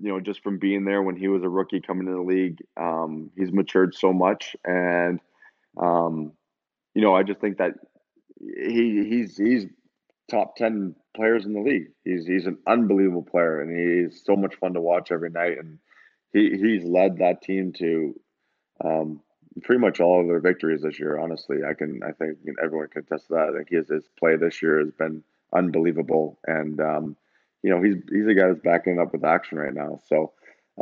you 0.00 0.08
know 0.08 0.20
just 0.20 0.42
from 0.42 0.58
being 0.58 0.84
there 0.84 1.02
when 1.02 1.16
he 1.16 1.28
was 1.28 1.44
a 1.44 1.48
rookie 1.48 1.80
coming 1.80 2.08
in 2.08 2.14
the 2.14 2.20
league, 2.20 2.58
um, 2.76 3.30
he's 3.36 3.52
matured 3.52 3.94
so 3.94 4.12
much, 4.12 4.56
and 4.64 5.20
um, 5.80 6.32
you 6.94 7.02
know 7.02 7.14
I 7.14 7.22
just 7.22 7.40
think 7.40 7.58
that 7.58 7.74
he 8.36 9.04
he's 9.08 9.36
he's 9.36 9.66
top 10.28 10.56
ten 10.56 10.96
players 11.14 11.46
in 11.46 11.52
the 11.52 11.60
league. 11.60 11.90
He's 12.04 12.26
he's 12.26 12.46
an 12.46 12.58
unbelievable 12.66 13.22
player, 13.22 13.60
and 13.60 13.70
he's 14.10 14.24
so 14.24 14.34
much 14.34 14.56
fun 14.56 14.74
to 14.74 14.80
watch 14.80 15.12
every 15.12 15.30
night. 15.30 15.58
And 15.58 15.78
he 16.32 16.58
he's 16.58 16.82
led 16.82 17.18
that 17.18 17.40
team 17.42 17.72
to 17.78 18.20
um, 18.84 19.20
pretty 19.62 19.80
much 19.80 20.00
all 20.00 20.20
of 20.20 20.26
their 20.26 20.40
victories 20.40 20.82
this 20.82 20.98
year. 20.98 21.18
Honestly, 21.18 21.58
I 21.68 21.74
can 21.74 22.00
I 22.02 22.12
think 22.12 22.38
everyone 22.62 22.88
can 22.88 23.02
attest 23.02 23.28
to 23.28 23.34
that. 23.34 23.48
I 23.48 23.56
think 23.56 23.70
his 23.70 23.88
his 23.88 24.08
play 24.18 24.36
this 24.36 24.62
year 24.62 24.78
has 24.80 24.92
been 24.92 25.22
unbelievable, 25.54 26.38
and 26.46 26.80
um, 26.80 27.16
you 27.62 27.70
know 27.70 27.82
he's 27.82 27.96
he's 28.10 28.26
a 28.26 28.34
guy 28.34 28.48
that's 28.48 28.60
backing 28.60 29.00
up 29.00 29.12
with 29.12 29.24
action 29.24 29.58
right 29.58 29.74
now. 29.74 29.98
So 30.06 30.32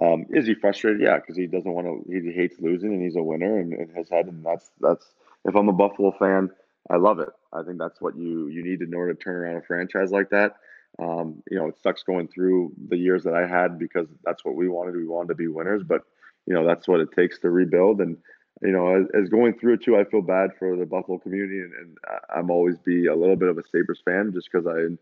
um, 0.01 0.27
is 0.31 0.47
he 0.47 0.55
frustrated? 0.55 1.01
Yeah, 1.01 1.17
because 1.17 1.37
he 1.37 1.47
doesn't 1.47 1.73
want 1.73 1.87
to. 1.87 2.05
He 2.11 2.33
hates 2.33 2.61
losing, 2.61 2.93
and 2.93 3.03
he's 3.03 3.17
a 3.17 3.23
winner 3.23 3.59
in, 3.59 3.73
in 3.73 3.89
his 3.95 4.09
head, 4.09 4.27
and 4.27 4.45
that's 4.45 4.71
that's. 4.81 5.07
If 5.45 5.55
I'm 5.55 5.69
a 5.69 5.73
Buffalo 5.73 6.13
fan, 6.19 6.51
I 6.91 6.97
love 6.97 7.21
it. 7.21 7.31
I 7.53 7.63
think 7.63 7.79
that's 7.79 8.01
what 8.01 8.17
you 8.17 8.49
you 8.49 8.63
need 8.63 8.83
in 8.83 8.95
order 8.95 9.15
to 9.15 9.21
turn 9.21 9.37
around 9.37 9.57
a 9.57 9.63
franchise 9.63 10.13
like 10.13 10.31
that. 10.31 10.57
Um, 10.99 11.43
you 11.51 11.59
know, 11.59 11.69
it 11.69 11.79
sucks 11.81 12.03
going 12.03 12.29
through 12.29 12.73
the 12.89 12.97
years 12.97 13.23
that 13.25 13.35
I 13.35 13.47
had 13.47 13.79
because 13.79 14.09
that's 14.25 14.45
what 14.45 14.55
we 14.55 14.69
wanted. 14.69 14.97
We 14.97 15.07
wanted 15.07 15.29
to 15.29 15.35
be 15.35 15.49
winners, 15.49 15.83
but 15.83 16.03
you 16.47 16.55
know 16.55 16.65
that's 16.65 16.87
what 16.87 17.01
it 17.01 17.13
takes 17.13 17.39
to 17.41 17.51
rebuild. 17.51 18.01
And 18.01 18.19
you 18.63 18.73
know, 18.73 19.01
as, 19.01 19.07
as, 19.15 19.29
going 19.29 19.55
through 19.59 19.75
it 19.75 19.85
too, 19.85 19.97
I 19.97 20.05
feel 20.05 20.23
bad 20.23 20.51
for 20.59 20.77
the 20.77 20.87
Buffalo 20.87 21.19
community, 21.19 21.61
and, 21.61 21.73
and 21.75 21.99
I'm 22.35 22.51
always 22.51 22.77
be 22.79 23.07
a 23.07 23.15
little 23.15 23.37
bit 23.37 23.49
of 23.49 23.59
a 23.59 23.63
Sabres 23.71 24.03
fan 24.05 24.33
just 24.33 24.49
because 24.51 24.67
I 24.67 24.97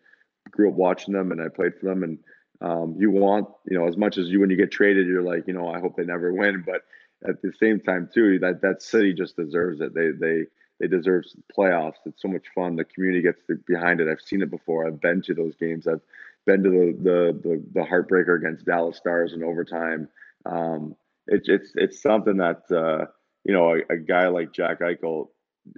grew 0.51 0.69
up 0.71 0.75
watching 0.75 1.15
them 1.15 1.33
and 1.33 1.41
I 1.41 1.49
played 1.49 1.73
for 1.81 1.87
them. 1.87 2.03
And 2.03 2.19
um, 2.61 2.97
you 2.99 3.11
want, 3.11 3.49
you 3.69 3.79
know, 3.79 3.87
as 3.87 3.97
much 3.97 4.19
as 4.19 4.29
you 4.29 4.41
when 4.41 4.51
you 4.51 4.57
get 4.57 4.71
traded, 4.71 5.07
you're 5.07 5.23
like, 5.23 5.45
you 5.47 5.55
know, 5.55 5.69
I 5.69 5.81
hope 5.81 5.97
they 5.97 6.05
never 6.05 6.33
win. 6.33 6.65
But 6.67 6.83
at 7.27 7.41
the 7.43 7.53
same 7.59 7.81
time 7.81 8.11
too, 8.13 8.39
that 8.41 8.63
that 8.63 8.83
city 8.83 9.15
just 9.15 9.37
deserves 9.37 9.81
it. 9.81 9.95
They 9.95 10.11
they 10.11 10.45
they 10.79 10.89
deserve 10.89 11.25
playoffs. 11.57 12.05
It's 12.05 12.21
so 12.21 12.29
much 12.29 12.47
fun. 12.55 12.77
The 12.77 12.85
community 12.85 13.23
gets 13.23 13.41
behind 13.67 14.01
it. 14.01 14.09
I've 14.09 14.21
seen 14.21 14.43
it 14.43 14.51
before. 14.51 14.87
I've 14.87 15.01
been 15.01 15.23
to 15.23 15.35
those 15.35 15.57
games. 15.57 15.87
I've 15.87 16.03
been 16.45 16.63
to 16.63 16.71
the 16.71 16.97
the 17.03 17.49
the, 17.49 17.65
the 17.75 17.87
heartbreaker 17.87 18.37
against 18.37 18.67
Dallas 18.67 18.97
Stars 18.97 19.33
in 19.33 19.43
overtime. 19.43 20.09
Um, 20.45 20.95
it's 21.27 21.49
it's 21.49 21.73
it's 21.75 22.03
something 22.03 22.37
that 22.37 22.71
uh, 22.71 23.07
you 23.47 23.55
know 23.55 23.75
a, 23.75 23.95
a, 23.95 23.97
guy 23.97 24.29
like 24.29 24.53
Jack 24.53 24.81
Eichel. 24.81 25.29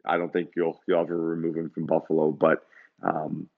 I 0.05 0.17
don't 0.17 0.33
think 0.33 0.51
you'll 0.57 0.81
you'll 0.87 1.01
ever 1.01 1.17
remove 1.17 1.57
him 1.57 1.71
from 1.71 1.87
Buffalo, 1.87 2.31
but 2.31 2.67
um, 3.03 3.49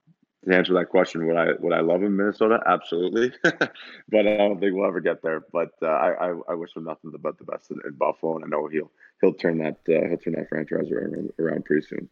to 0.44 0.56
answer 0.56 0.74
that 0.74 0.88
question, 0.88 1.26
would 1.26 1.36
I 1.36 1.48
would 1.60 1.72
I 1.72 1.80
love 1.80 2.00
him 2.00 2.06
in 2.06 2.16
Minnesota? 2.16 2.58
Absolutely, 2.66 3.32
but 3.42 4.26
I 4.26 4.36
don't 4.36 4.58
think 4.58 4.74
we'll 4.74 4.86
ever 4.86 5.00
get 5.00 5.22
there. 5.22 5.40
But 5.52 5.70
uh, 5.80 5.86
I, 5.86 6.30
I, 6.30 6.34
I 6.50 6.54
wish 6.54 6.74
him 6.74 6.84
nothing 6.84 7.12
but 7.20 7.38
the 7.38 7.44
best 7.44 7.70
in, 7.70 7.80
in, 7.84 7.92
Buffalo, 7.92 8.36
and 8.36 8.44
I 8.44 8.48
know 8.48 8.66
he'll 8.66 8.90
he'll 9.20 9.34
turn 9.34 9.58
that 9.58 9.78
uh, 9.88 10.08
he'll 10.08 10.18
turn 10.18 10.34
that 10.34 10.48
franchise 10.48 10.90
around, 10.90 11.32
around 11.38 11.64
pretty 11.64 11.86
soon. 11.86 12.08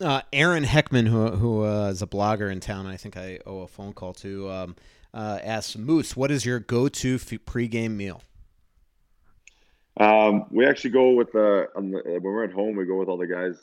Uh, 0.00 0.22
Aaron 0.32 0.64
Heckman, 0.64 1.08
who 1.08 1.30
who 1.30 1.64
uh, 1.64 1.88
is 1.88 2.02
a 2.02 2.06
blogger 2.06 2.52
in 2.52 2.60
town, 2.60 2.86
I 2.86 2.96
think 2.96 3.16
I 3.16 3.40
owe 3.46 3.60
a 3.60 3.68
phone 3.68 3.94
call 3.94 4.12
to, 4.14 4.50
um, 4.50 4.76
uh, 5.12 5.40
asks 5.42 5.76
Moose, 5.76 6.16
"What 6.16 6.30
is 6.30 6.46
your 6.46 6.60
go-to 6.60 7.16
f- 7.16 7.30
pregame 7.46 7.92
meal?" 7.92 8.22
Um, 9.98 10.46
we 10.50 10.66
actually 10.66 10.90
go 10.90 11.12
with 11.12 11.32
the, 11.32 11.68
the, 11.74 11.80
when 11.80 12.22
we're 12.22 12.44
at 12.44 12.52
home. 12.52 12.76
We 12.76 12.86
go 12.86 12.98
with 12.98 13.08
all 13.08 13.18
the 13.18 13.26
guys. 13.26 13.58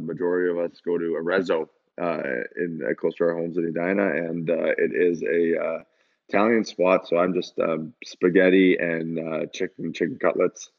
majority 0.00 0.50
of 0.50 0.58
us 0.58 0.80
go 0.84 0.98
to 0.98 1.14
Arezzo 1.16 1.68
uh, 2.00 2.22
in 2.56 2.80
uh, 2.84 2.94
close 2.94 3.14
to 3.16 3.24
our 3.24 3.34
homes 3.34 3.56
in 3.56 3.66
Edina, 3.66 4.06
and 4.06 4.50
uh, 4.50 4.72
it 4.78 4.92
is 4.94 5.22
a 5.22 5.62
uh, 5.62 5.82
Italian 6.28 6.64
spot. 6.64 7.06
So 7.06 7.18
I'm 7.18 7.34
just 7.34 7.58
um, 7.58 7.94
spaghetti 8.04 8.76
and 8.78 9.18
uh, 9.18 9.46
chicken 9.52 9.92
chicken 9.92 10.18
cutlets 10.20 10.70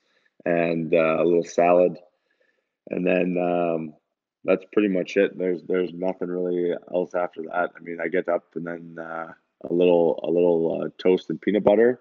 and 0.46 0.94
uh, 0.94 1.18
a 1.22 1.24
little 1.24 1.44
salad, 1.44 1.98
and 2.90 3.06
then 3.06 3.38
um, 3.38 3.94
that's 4.44 4.66
pretty 4.74 4.90
much 4.90 5.18
it. 5.18 5.38
There's 5.38 5.62
there's 5.64 5.94
nothing 5.94 6.28
really 6.28 6.74
else 6.94 7.16
after 7.16 7.44
that. 7.44 7.72
I 7.76 7.80
mean, 7.82 8.00
I 8.04 8.08
get 8.08 8.28
up 8.28 8.44
and 8.56 8.66
then 8.66 8.98
a 9.00 9.74
little 9.74 10.20
a 10.24 10.28
little 10.28 10.90
toast 11.02 11.30
and 11.30 11.40
peanut 11.40 11.64
butter 11.64 12.00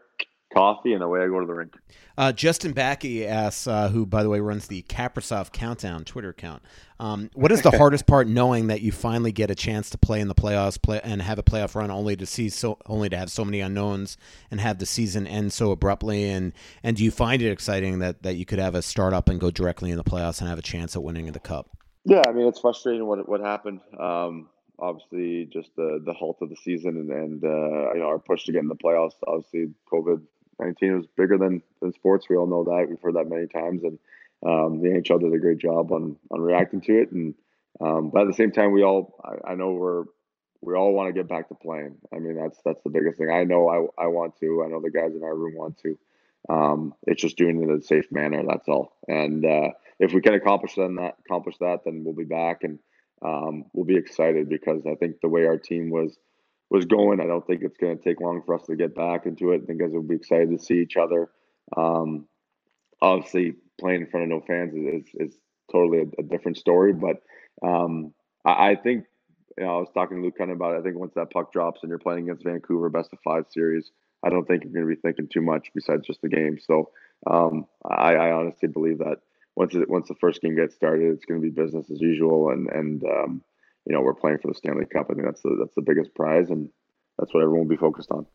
coffee, 0.54 0.92
and 0.92 1.02
away 1.02 1.20
I 1.20 1.26
go 1.26 1.40
to 1.40 1.46
the 1.46 1.54
rink. 1.54 1.76
Uh, 2.16 2.32
Justin 2.32 2.72
Backey 2.72 3.26
asks, 3.26 3.66
uh, 3.66 3.88
who 3.88 4.06
by 4.06 4.22
the 4.22 4.28
way 4.28 4.38
runs 4.38 4.68
the 4.68 4.82
Kaprizov 4.82 5.52
Countdown 5.52 6.04
Twitter 6.04 6.28
account, 6.28 6.62
um, 7.00 7.28
what 7.34 7.50
is 7.50 7.62
the 7.62 7.70
hardest 7.76 8.06
part 8.06 8.28
knowing 8.28 8.68
that 8.68 8.80
you 8.80 8.92
finally 8.92 9.32
get 9.32 9.50
a 9.50 9.54
chance 9.54 9.90
to 9.90 9.98
play 9.98 10.20
in 10.20 10.28
the 10.28 10.34
playoffs, 10.34 10.80
play 10.80 11.00
and 11.02 11.20
have 11.22 11.38
a 11.38 11.42
playoff 11.42 11.74
run, 11.74 11.90
only 11.90 12.14
to 12.16 12.26
see 12.26 12.48
so 12.48 12.78
only 12.86 13.08
to 13.08 13.16
have 13.16 13.30
so 13.30 13.44
many 13.44 13.60
unknowns 13.60 14.16
and 14.50 14.60
have 14.60 14.78
the 14.78 14.86
season 14.86 15.26
end 15.26 15.52
so 15.52 15.72
abruptly? 15.72 16.28
And 16.30 16.52
and 16.84 16.96
do 16.96 17.04
you 17.04 17.10
find 17.10 17.42
it 17.42 17.50
exciting 17.50 17.98
that 17.98 18.22
that 18.22 18.36
you 18.36 18.44
could 18.44 18.60
have 18.60 18.76
a 18.76 18.82
start 18.82 19.12
up 19.12 19.28
and 19.28 19.40
go 19.40 19.50
directly 19.50 19.90
in 19.90 19.96
the 19.96 20.04
playoffs 20.04 20.40
and 20.40 20.48
have 20.48 20.58
a 20.58 20.62
chance 20.62 20.94
at 20.94 21.02
winning 21.02 21.30
the 21.32 21.40
cup? 21.40 21.70
Yeah, 22.04 22.22
I 22.26 22.32
mean 22.32 22.46
it's 22.46 22.60
frustrating 22.60 23.06
what 23.06 23.28
what 23.28 23.40
happened. 23.40 23.80
Um, 23.98 24.48
obviously, 24.78 25.46
just 25.52 25.74
the 25.76 26.00
the 26.04 26.12
halt 26.12 26.38
of 26.42 26.50
the 26.50 26.56
season 26.56 26.96
and 26.96 27.10
and 27.10 27.44
uh, 27.44 27.92
you 27.92 28.00
know 28.00 28.06
our 28.06 28.18
push 28.18 28.44
to 28.44 28.52
get 28.52 28.62
in 28.62 28.68
the 28.68 28.76
playoffs. 28.76 29.14
Obviously, 29.26 29.74
COVID 29.92 30.22
19 30.64 30.96
was 30.96 31.06
bigger 31.16 31.38
than, 31.38 31.62
than 31.80 31.92
sports. 31.92 32.26
We 32.28 32.36
all 32.36 32.46
know 32.46 32.64
that. 32.64 32.86
We've 32.88 33.00
heard 33.00 33.16
that 33.16 33.28
many 33.28 33.46
times. 33.46 33.82
And 33.84 33.98
um, 34.44 34.80
the 34.80 34.88
NHL 34.88 35.20
did 35.20 35.32
a 35.32 35.38
great 35.38 35.58
job 35.58 35.92
on, 35.92 36.16
on 36.30 36.40
reacting 36.40 36.80
to 36.82 37.02
it. 37.02 37.12
And, 37.12 37.34
um, 37.80 38.10
but 38.10 38.22
at 38.22 38.28
the 38.28 38.34
same 38.34 38.52
time, 38.52 38.72
we 38.72 38.82
all, 38.82 39.18
I, 39.24 39.52
I 39.52 39.54
know 39.54 39.72
we're, 39.72 40.04
we 40.60 40.74
all 40.74 40.92
want 40.92 41.08
to 41.08 41.12
get 41.12 41.28
back 41.28 41.48
to 41.48 41.54
playing. 41.54 41.96
I 42.12 42.18
mean, 42.18 42.36
that's, 42.36 42.58
that's 42.64 42.82
the 42.82 42.90
biggest 42.90 43.18
thing. 43.18 43.30
I 43.30 43.44
know 43.44 43.68
I, 43.68 44.04
I 44.04 44.06
want 44.06 44.38
to, 44.40 44.64
I 44.64 44.68
know 44.68 44.80
the 44.80 44.90
guys 44.90 45.14
in 45.14 45.22
our 45.22 45.34
room 45.34 45.54
want 45.54 45.78
to, 45.78 45.98
um, 46.48 46.94
it's 47.06 47.22
just 47.22 47.36
doing 47.36 47.60
it 47.60 47.64
in 47.64 47.78
a 47.78 47.82
safe 47.82 48.10
manner. 48.10 48.42
That's 48.46 48.68
all. 48.68 48.96
And, 49.06 49.44
uh, 49.44 49.70
if 49.98 50.12
we 50.12 50.20
can 50.20 50.34
accomplish 50.34 50.74
then 50.74 50.96
that, 50.96 51.16
accomplish 51.24 51.56
that, 51.58 51.84
then 51.84 52.02
we'll 52.04 52.14
be 52.14 52.24
back 52.24 52.64
and, 52.64 52.78
um, 53.22 53.66
we'll 53.72 53.84
be 53.84 53.96
excited 53.96 54.48
because 54.48 54.82
I 54.86 54.94
think 54.94 55.20
the 55.20 55.28
way 55.28 55.46
our 55.46 55.58
team 55.58 55.90
was, 55.90 56.16
was 56.74 56.86
going. 56.86 57.20
I 57.20 57.26
don't 57.26 57.46
think 57.46 57.62
it's 57.62 57.76
going 57.76 57.96
to 57.96 58.02
take 58.02 58.20
long 58.20 58.42
for 58.44 58.56
us 58.56 58.66
to 58.66 58.74
get 58.74 58.96
back 58.96 59.26
into 59.26 59.52
it. 59.52 59.62
I 59.62 59.66
think 59.66 59.80
guys 59.80 59.90
will 59.92 60.02
be 60.02 60.16
excited 60.16 60.50
to 60.50 60.58
see 60.58 60.80
each 60.80 60.96
other. 60.96 61.30
Um, 61.76 62.26
obviously, 63.00 63.54
playing 63.80 64.02
in 64.02 64.06
front 64.08 64.24
of 64.24 64.30
no 64.30 64.44
fans 64.44 64.74
is, 64.74 65.04
is, 65.04 65.30
is 65.30 65.38
totally 65.70 65.98
a, 65.98 66.20
a, 66.20 66.24
different 66.24 66.58
story. 66.58 66.92
But 66.92 67.22
um, 67.66 68.12
I, 68.44 68.70
I, 68.70 68.76
think, 68.76 69.04
you 69.56 69.64
know, 69.64 69.76
I 69.76 69.78
was 69.78 69.88
talking 69.94 70.16
to 70.16 70.22
Luke 70.22 70.36
kind 70.36 70.50
of 70.50 70.56
about 70.56 70.74
it. 70.74 70.80
I 70.80 70.82
think 70.82 70.98
once 70.98 71.14
that 71.14 71.30
puck 71.30 71.52
drops 71.52 71.80
and 71.82 71.90
you're 71.90 71.98
playing 71.98 72.24
against 72.24 72.44
Vancouver, 72.44 72.90
best 72.90 73.12
of 73.12 73.20
five 73.24 73.44
series, 73.50 73.90
I 74.24 74.30
don't 74.30 74.44
think 74.44 74.64
you're 74.64 74.72
going 74.72 74.88
to 74.88 74.94
be 74.94 75.00
thinking 75.00 75.28
too 75.32 75.42
much 75.42 75.68
besides 75.74 76.06
just 76.06 76.22
the 76.22 76.28
game. 76.28 76.58
So 76.58 76.90
um, 77.30 77.66
I, 77.88 78.14
I, 78.14 78.32
honestly 78.32 78.68
believe 78.68 78.98
that 78.98 79.18
once 79.54 79.74
it, 79.74 79.88
once 79.88 80.08
the 80.08 80.16
first 80.20 80.42
game 80.42 80.56
gets 80.56 80.74
started, 80.74 81.12
it's 81.12 81.24
going 81.24 81.40
to 81.40 81.44
be 81.44 81.50
business 81.50 81.90
as 81.90 82.00
usual. 82.00 82.50
And, 82.50 82.68
and 82.68 83.04
um, 83.04 83.42
you 83.86 83.94
know 83.94 84.00
we're 84.00 84.14
playing 84.14 84.38
for 84.38 84.48
the 84.48 84.54
Stanley 84.54 84.86
Cup. 84.86 85.06
I 85.10 85.14
think 85.14 85.26
that's 85.26 85.42
the 85.42 85.56
that's 85.58 85.74
the 85.74 85.82
biggest 85.82 86.14
prize, 86.14 86.50
and 86.50 86.68
that's 87.18 87.32
what 87.34 87.42
everyone 87.42 87.66
will 87.66 87.76
be 87.76 87.76
focused 87.76 88.10
on. 88.10 88.26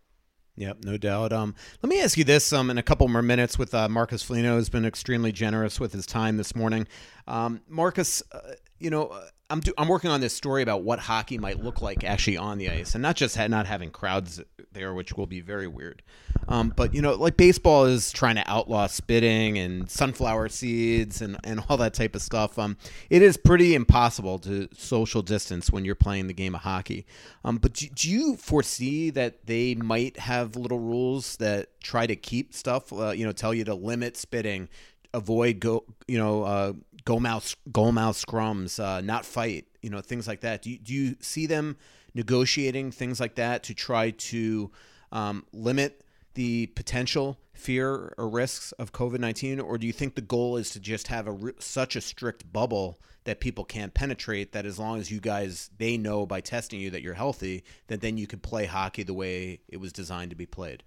Yep, 0.55 0.83
no 0.83 0.97
doubt. 0.97 1.31
Um, 1.31 1.55
let 1.81 1.89
me 1.89 2.01
ask 2.01 2.17
you 2.17 2.23
this: 2.23 2.51
um, 2.51 2.69
in 2.69 2.77
a 2.77 2.83
couple 2.83 3.07
more 3.07 3.21
minutes, 3.21 3.57
with 3.57 3.73
uh, 3.73 3.87
Marcus 3.87 4.21
Foligno 4.21 4.57
has 4.57 4.69
been 4.69 4.85
extremely 4.85 5.31
generous 5.31 5.79
with 5.79 5.93
his 5.93 6.05
time 6.05 6.37
this 6.37 6.55
morning. 6.55 6.87
Um, 7.27 7.61
Marcus, 7.67 8.21
uh, 8.31 8.39
you 8.79 8.89
know, 8.89 9.07
uh, 9.07 9.25
I'm 9.49 9.59
do- 9.61 9.73
I'm 9.77 9.87
working 9.87 10.11
on 10.11 10.21
this 10.21 10.33
story 10.33 10.61
about 10.61 10.83
what 10.83 10.99
hockey 10.99 11.37
might 11.37 11.63
look 11.63 11.81
like 11.81 12.03
actually 12.03 12.37
on 12.37 12.57
the 12.57 12.69
ice, 12.69 12.93
and 12.93 13.01
not 13.01 13.15
just 13.15 13.35
ha- 13.35 13.47
not 13.47 13.65
having 13.65 13.89
crowds 13.89 14.41
there, 14.71 14.93
which 14.93 15.13
will 15.13 15.25
be 15.25 15.41
very 15.41 15.67
weird. 15.67 16.03
Um, 16.47 16.71
but 16.75 16.93
you 16.93 17.01
know, 17.01 17.13
like 17.13 17.37
baseball 17.37 17.85
is 17.85 18.11
trying 18.11 18.35
to 18.35 18.43
outlaw 18.49 18.87
spitting 18.87 19.57
and 19.57 19.89
sunflower 19.89 20.49
seeds 20.49 21.21
and, 21.21 21.37
and 21.43 21.63
all 21.67 21.77
that 21.77 21.93
type 21.93 22.15
of 22.15 22.21
stuff. 22.21 22.57
Um, 22.59 22.77
it 23.09 23.21
is 23.21 23.37
pretty 23.37 23.75
impossible 23.75 24.39
to 24.39 24.67
social 24.75 25.21
distance 25.21 25.71
when 25.71 25.85
you're 25.85 25.95
playing 25.95 26.27
the 26.27 26.33
game 26.33 26.55
of 26.55 26.61
hockey. 26.61 27.05
Um, 27.43 27.57
but 27.57 27.73
do, 27.73 27.87
do 27.87 28.09
you 28.09 28.35
foresee 28.35 29.09
that 29.11 29.45
they 29.45 29.75
might 29.75 30.17
have 30.19 30.55
little 30.55 30.79
rules 30.79 31.37
that 31.37 31.69
try 31.81 32.07
to 32.07 32.15
keep 32.15 32.53
stuff? 32.53 32.93
Uh, 32.93 33.11
you 33.11 33.25
know, 33.25 33.31
tell 33.31 33.53
you 33.53 33.63
to 33.65 33.75
limit 33.75 34.17
spitting, 34.17 34.69
avoid 35.13 35.59
go, 35.59 35.85
you 36.07 36.17
know, 36.17 36.43
uh, 36.43 36.73
go 37.09 37.19
mouth 37.19 37.55
go 37.71 37.91
mouth 37.91 38.23
scrums, 38.23 38.79
uh, 38.79 39.01
not 39.01 39.25
fight, 39.25 39.65
you 39.81 39.89
know, 39.89 39.99
things 39.99 40.27
like 40.27 40.41
that. 40.41 40.61
Do 40.61 40.69
you, 40.69 40.77
do 40.77 40.93
you 40.93 41.15
see 41.19 41.47
them 41.47 41.75
negotiating 42.13 42.91
things 42.91 43.19
like 43.19 43.33
that 43.35 43.63
to 43.63 43.73
try 43.73 44.11
to 44.11 44.69
um, 45.11 45.43
limit 45.51 46.03
the 46.35 46.67
potential 46.67 47.39
fear 47.53 48.13
or 48.15 48.29
risks 48.29 48.73
of 48.73 48.93
COVID 48.93 49.19
19? 49.19 49.59
Or 49.59 49.79
do 49.79 49.87
you 49.87 49.93
think 49.93 50.13
the 50.13 50.21
goal 50.21 50.55
is 50.55 50.69
to 50.71 50.79
just 50.79 51.07
have 51.07 51.27
a 51.27 51.35
such 51.57 51.95
a 51.95 52.01
strict 52.01 52.53
bubble 52.53 52.99
that 53.23 53.39
people 53.39 53.65
can't 53.65 53.95
penetrate 53.95 54.51
that 54.51 54.67
as 54.67 54.77
long 54.77 54.99
as 54.99 55.09
you 55.09 55.19
guys, 55.19 55.71
they 55.79 55.97
know 55.97 56.27
by 56.27 56.41
testing 56.41 56.79
you 56.79 56.91
that 56.91 57.01
you're 57.01 57.15
healthy, 57.15 57.63
that 57.87 58.01
then 58.01 58.19
you 58.19 58.27
could 58.27 58.43
play 58.43 58.65
hockey 58.65 59.01
the 59.01 59.15
way 59.15 59.61
it 59.67 59.77
was 59.77 59.91
designed 59.91 60.29
to 60.29 60.35
be 60.35 60.45
played? 60.45 60.83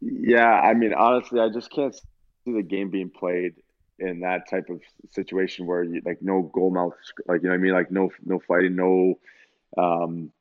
Yeah, 0.00 0.50
I 0.50 0.74
mean, 0.74 0.92
honestly, 0.94 1.38
I 1.38 1.48
just 1.48 1.70
can't 1.70 1.94
see 1.94 2.52
the 2.52 2.62
game 2.62 2.90
being 2.90 3.10
played 3.10 3.54
in 4.00 4.20
that 4.20 4.48
type 4.50 4.70
of 4.70 4.80
situation 5.10 5.66
where 5.66 5.84
you 5.84 6.02
like 6.04 6.22
no 6.22 6.42
goal 6.42 6.70
mouth, 6.70 6.94
like 7.26 7.42
you 7.42 7.48
know 7.48 7.54
what 7.54 7.60
I 7.60 7.62
mean, 7.62 7.72
like 7.72 7.90
no 7.90 8.10
no 8.24 8.40
fighting, 8.40 8.76
no 8.76 9.18
um, 9.78 10.32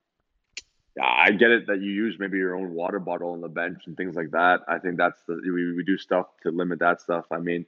I 1.02 1.32
get 1.32 1.52
it 1.52 1.68
that 1.68 1.82
you 1.82 1.92
use 1.92 2.18
maybe 2.20 2.38
your 2.38 2.56
own 2.56 2.74
water 2.74 3.00
bottle 3.00 3.32
on 3.32 3.42
the 3.42 3.50
bench 3.50 3.84
and 3.86 3.96
things 3.96 4.16
like 4.16 4.32
that. 4.32 4.62
I 4.68 4.80
think 4.80 4.98
that's 4.98 5.22
the 5.28 5.42
we, 5.44 5.74
we 5.76 5.84
do 5.84 5.98
stuff 5.98 6.28
to 6.44 6.52
limit 6.52 6.80
that 6.80 7.02
stuff. 7.02 7.26
I 7.32 7.40
mean, 7.40 7.66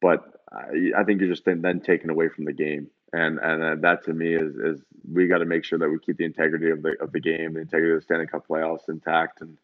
but 0.00 0.40
I, 0.52 0.92
I 0.96 1.04
think 1.04 1.20
you're 1.20 1.30
just 1.30 1.44
then, 1.44 1.62
then 1.62 1.80
taken 1.80 2.10
away 2.10 2.28
from 2.28 2.44
the 2.44 2.52
game, 2.52 2.88
and 3.12 3.38
and 3.38 3.62
uh, 3.62 3.74
that 3.80 4.04
to 4.04 4.12
me 4.12 4.34
is 4.34 4.56
is 4.56 4.82
we 5.10 5.26
got 5.28 5.38
to 5.38 5.46
make 5.46 5.64
sure 5.64 5.78
that 5.78 5.88
we 5.88 5.98
keep 5.98 6.18
the 6.18 6.24
integrity 6.24 6.70
of 6.70 6.82
the 6.82 6.96
of 7.00 7.12
the 7.12 7.20
game, 7.20 7.54
the 7.54 7.60
integrity 7.60 7.92
of 7.92 7.98
the 7.98 8.04
Stanley 8.04 8.26
Cup 8.26 8.46
playoffs 8.48 8.88
intact, 8.88 9.40
and 9.40 9.58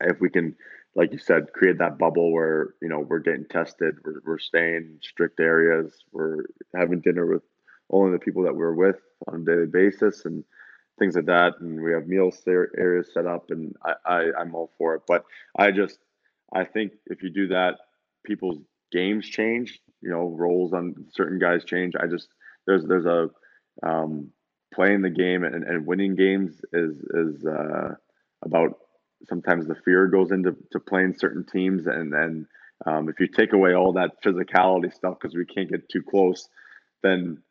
if 0.00 0.20
we 0.20 0.30
can, 0.30 0.56
like 0.96 1.12
you 1.12 1.18
said, 1.18 1.52
create 1.52 1.78
that 1.78 1.98
bubble 1.98 2.32
where 2.32 2.74
you 2.80 2.88
know 2.88 3.00
we're 3.00 3.20
getting 3.20 3.44
tested, 3.44 3.96
we're 4.04 4.20
we're 4.24 4.38
staying 4.38 4.76
in 4.76 4.98
strict 5.02 5.38
areas, 5.38 5.92
we're 6.10 6.44
having 6.74 7.00
dinner 7.00 7.26
with 7.26 7.42
only 7.90 8.12
the 8.12 8.18
people 8.18 8.42
that 8.42 8.56
we're 8.56 8.74
with 8.74 8.96
on 9.28 9.42
a 9.42 9.44
daily 9.44 9.66
basis, 9.66 10.24
and 10.24 10.42
things 10.98 11.14
like 11.14 11.26
that. 11.26 11.60
And 11.60 11.82
we 11.82 11.92
have 11.92 12.08
meal 12.08 12.32
areas 12.46 13.12
set 13.12 13.26
up, 13.26 13.50
and 13.50 13.76
I, 13.84 13.92
I 14.06 14.32
I'm 14.40 14.54
all 14.54 14.72
for 14.78 14.94
it. 14.94 15.02
But 15.06 15.24
I 15.58 15.70
just 15.70 15.98
I 16.54 16.64
think 16.64 16.92
if 17.06 17.22
you 17.22 17.30
do 17.30 17.48
that, 17.48 17.74
people's 18.24 18.58
games 18.90 19.28
change. 19.28 19.78
You 20.00 20.10
know, 20.10 20.28
roles 20.28 20.72
on 20.72 20.94
certain 21.12 21.38
guys 21.38 21.64
change. 21.64 21.94
I 22.00 22.06
just 22.06 22.28
there's 22.66 22.84
there's 22.86 23.06
a 23.06 23.28
um, 23.82 24.30
playing 24.74 25.02
the 25.02 25.10
game 25.10 25.44
and, 25.44 25.64
and 25.64 25.86
winning 25.86 26.16
games 26.16 26.60
is 26.72 26.96
is 27.14 27.44
uh, 27.44 27.94
about 28.42 28.78
sometimes 29.28 29.66
the 29.66 29.74
fear 29.74 30.06
goes 30.06 30.30
into 30.30 30.56
to 30.72 30.80
playing 30.80 31.14
certain 31.18 31.44
teams 31.44 31.86
and 31.86 32.12
then 32.12 32.46
um, 32.84 33.08
if 33.08 33.18
you 33.20 33.26
take 33.26 33.52
away 33.52 33.74
all 33.74 33.92
that 33.92 34.22
physicality 34.22 34.92
stuff 34.92 35.16
because 35.20 35.34
we 35.34 35.46
can't 35.46 35.70
get 35.70 35.88
too 35.88 36.02
close 36.02 36.48
then 37.02 37.42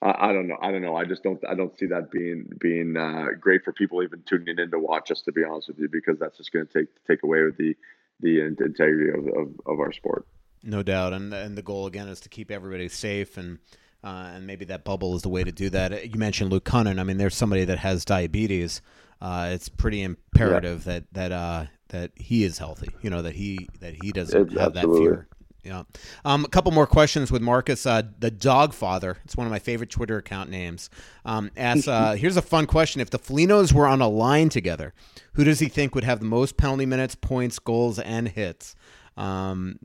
I, 0.00 0.28
I, 0.28 0.32
don't 0.32 0.46
know. 0.46 0.56
I 0.60 0.70
don't 0.70 0.82
know. 0.82 0.96
I 0.96 1.04
just 1.04 1.22
don't. 1.22 1.42
I 1.48 1.54
don't 1.54 1.76
see 1.78 1.86
that 1.86 2.10
being 2.10 2.48
being 2.60 2.96
uh, 2.96 3.26
great 3.38 3.64
for 3.64 3.72
people 3.72 4.02
even 4.02 4.22
tuning 4.26 4.58
in 4.58 4.70
to 4.70 4.78
watch 4.78 5.10
us. 5.10 5.22
To 5.22 5.32
be 5.32 5.42
honest 5.44 5.68
with 5.68 5.78
you, 5.78 5.88
because 5.90 6.18
that's 6.18 6.36
just 6.36 6.52
going 6.52 6.66
to 6.66 6.72
take 6.72 6.88
take 7.06 7.22
away 7.22 7.42
with 7.42 7.56
the 7.56 7.76
the 8.20 8.40
integrity 8.40 9.10
of, 9.10 9.26
of, 9.26 9.52
of 9.66 9.80
our 9.80 9.92
sport. 9.92 10.26
No 10.62 10.82
doubt, 10.82 11.12
and 11.12 11.32
and 11.32 11.56
the 11.56 11.62
goal 11.62 11.86
again 11.86 12.08
is 12.08 12.20
to 12.20 12.28
keep 12.28 12.50
everybody 12.50 12.88
safe, 12.88 13.36
and 13.36 13.58
uh, 14.04 14.30
and 14.34 14.46
maybe 14.46 14.64
that 14.66 14.84
bubble 14.84 15.16
is 15.16 15.22
the 15.22 15.28
way 15.28 15.44
to 15.44 15.52
do 15.52 15.70
that. 15.70 16.12
You 16.12 16.18
mentioned 16.18 16.50
Luke 16.50 16.64
Kunin. 16.64 17.00
I 17.00 17.02
mean, 17.02 17.18
there's 17.18 17.34
somebody 17.34 17.64
that 17.64 17.78
has 17.78 18.04
diabetes. 18.04 18.80
Uh, 19.20 19.50
it's 19.52 19.68
pretty 19.68 20.02
imperative 20.02 20.86
yeah. 20.86 20.92
that 20.92 21.04
that 21.12 21.32
uh, 21.32 21.66
that 21.88 22.12
he 22.16 22.44
is 22.44 22.58
healthy. 22.58 22.90
You 23.02 23.10
know 23.10 23.22
that 23.22 23.34
he 23.34 23.68
that 23.80 23.96
he 24.00 24.12
doesn't 24.12 24.40
it's 24.40 24.58
have 24.58 24.76
absolutely. 24.76 25.06
that 25.06 25.14
fear. 25.14 25.28
Yeah. 25.64 25.82
Um, 26.24 26.44
a 26.44 26.48
couple 26.48 26.70
more 26.72 26.86
questions 26.86 27.32
with 27.32 27.42
Marcus. 27.42 27.84
Uh, 27.84 28.02
the 28.18 28.30
Dog 28.30 28.72
Father. 28.72 29.18
It's 29.24 29.36
one 29.36 29.46
of 29.46 29.50
my 29.50 29.58
favorite 29.58 29.90
Twitter 29.90 30.16
account 30.16 30.48
names. 30.48 30.88
Um, 31.24 31.50
asks, 31.56 31.88
uh, 31.88 32.12
here's 32.18 32.36
a 32.36 32.42
fun 32.42 32.66
question: 32.66 33.00
If 33.00 33.10
the 33.10 33.18
Folignos 33.18 33.72
were 33.72 33.86
on 33.86 34.00
a 34.00 34.08
line 34.08 34.48
together, 34.48 34.94
who 35.34 35.44
does 35.44 35.58
he 35.58 35.68
think 35.68 35.94
would 35.94 36.04
have 36.04 36.20
the 36.20 36.26
most 36.26 36.56
penalty 36.56 36.86
minutes, 36.86 37.16
points, 37.16 37.58
goals, 37.58 37.98
and 37.98 38.28
hits? 38.28 38.76
Um, 39.16 39.80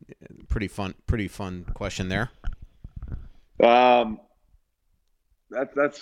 pretty 0.47 0.67
fun. 0.67 0.93
Pretty 1.07 1.27
fun 1.27 1.65
question 1.73 2.09
there. 2.09 2.29
Um, 3.61 4.19
that's 5.49 5.73
that's 5.75 5.99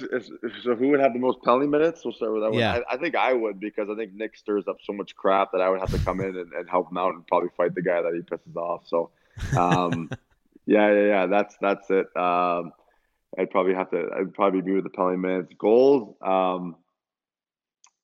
so. 0.63 0.75
Who 0.75 0.89
would 0.89 0.99
have 0.99 1.13
the 1.13 1.19
most 1.19 1.41
penalty 1.43 1.67
minutes? 1.67 2.03
We'll 2.05 2.13
start 2.13 2.33
with 2.33 2.43
that 2.43 2.51
one. 2.51 2.59
Yeah. 2.59 2.79
I, 2.89 2.95
I, 2.95 2.97
think 2.97 3.15
I 3.15 3.33
would 3.33 3.59
because 3.59 3.89
I 3.89 3.95
think 3.95 4.13
Nick 4.13 4.37
stirs 4.37 4.67
up 4.67 4.77
so 4.83 4.93
much 4.93 5.15
crap 5.15 5.51
that 5.51 5.61
I 5.61 5.69
would 5.69 5.79
have 5.79 5.91
to 5.91 5.99
come 5.99 6.21
in 6.21 6.37
and, 6.37 6.53
and 6.53 6.69
help 6.69 6.89
him 6.89 6.97
out 6.97 7.13
and 7.13 7.27
probably 7.27 7.49
fight 7.57 7.75
the 7.75 7.81
guy 7.81 8.01
that 8.01 8.13
he 8.13 8.21
pisses 8.21 8.55
off. 8.55 8.83
So 8.87 9.11
um, 9.57 10.09
yeah, 10.65 10.91
yeah, 10.93 11.05
yeah. 11.07 11.25
That's 11.27 11.55
that's 11.59 11.89
it. 11.89 12.07
Um, 12.15 12.71
I'd 13.37 13.51
probably 13.51 13.73
have 13.73 13.91
to. 13.91 14.09
I'd 14.17 14.33
probably 14.33 14.61
be 14.61 14.73
with 14.73 14.83
the 14.83 14.89
penalty 14.89 15.17
minutes. 15.17 15.53
Goals. 15.57 16.15
Um, 16.21 16.75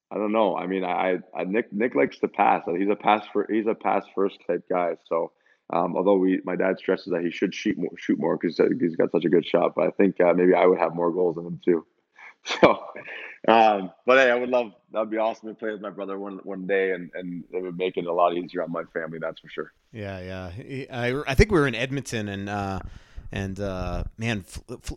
I 0.09 0.15
don't 0.15 0.31
know. 0.31 0.55
I 0.55 0.67
mean, 0.67 0.85
I, 0.85 1.19
I 1.35 1.43
Nick 1.43 1.71
Nick 1.73 1.95
likes 1.95 2.19
to 2.19 2.27
pass. 2.27 2.63
He's 2.65 2.89
a 2.89 2.95
pass 2.95 3.25
for 3.31 3.47
he's 3.49 3.67
a 3.67 3.75
pass 3.75 4.05
first 4.15 4.37
type 4.47 4.63
guy. 4.69 4.95
So 5.07 5.31
um, 5.71 5.95
although 5.95 6.17
we 6.17 6.41
my 6.45 6.55
dad 6.55 6.77
stresses 6.77 7.11
that 7.11 7.23
he 7.23 7.31
should 7.31 7.53
shoot 7.53 7.77
more 7.77 7.91
shoot 7.97 8.19
more 8.19 8.37
because 8.37 8.59
he's 8.79 8.95
got 8.95 9.11
such 9.11 9.25
a 9.25 9.29
good 9.29 9.45
shot. 9.45 9.73
But 9.75 9.87
I 9.87 9.91
think 9.91 10.19
uh, 10.21 10.33
maybe 10.33 10.53
I 10.53 10.65
would 10.65 10.79
have 10.79 10.95
more 10.95 11.11
goals 11.11 11.35
than 11.35 11.45
him 11.45 11.61
too. 11.63 11.85
So, 12.61 12.81
um, 13.49 13.91
but 14.05 14.19
hey, 14.19 14.31
I 14.31 14.35
would 14.35 14.47
love 14.47 14.71
that'd 14.93 15.09
be 15.09 15.17
awesome 15.17 15.49
to 15.49 15.55
play 15.55 15.71
with 15.71 15.81
my 15.81 15.89
brother 15.89 16.17
one 16.17 16.39
one 16.43 16.65
day, 16.65 16.91
and 16.91 17.11
and 17.13 17.43
it 17.51 17.61
would 17.61 17.77
make 17.77 17.97
it 17.97 18.05
a 18.05 18.13
lot 18.13 18.37
easier 18.37 18.63
on 18.63 18.71
my 18.71 18.83
family. 18.93 19.19
That's 19.19 19.41
for 19.41 19.49
sure. 19.49 19.73
Yeah, 19.91 20.21
yeah. 20.21 20.85
I 20.89 21.23
I 21.27 21.35
think 21.35 21.51
we 21.51 21.59
were 21.59 21.67
in 21.67 21.75
Edmonton, 21.75 22.29
and 22.29 22.47
uh, 22.47 22.79
and 23.33 23.59
uh, 23.59 24.05
man, 24.17 24.45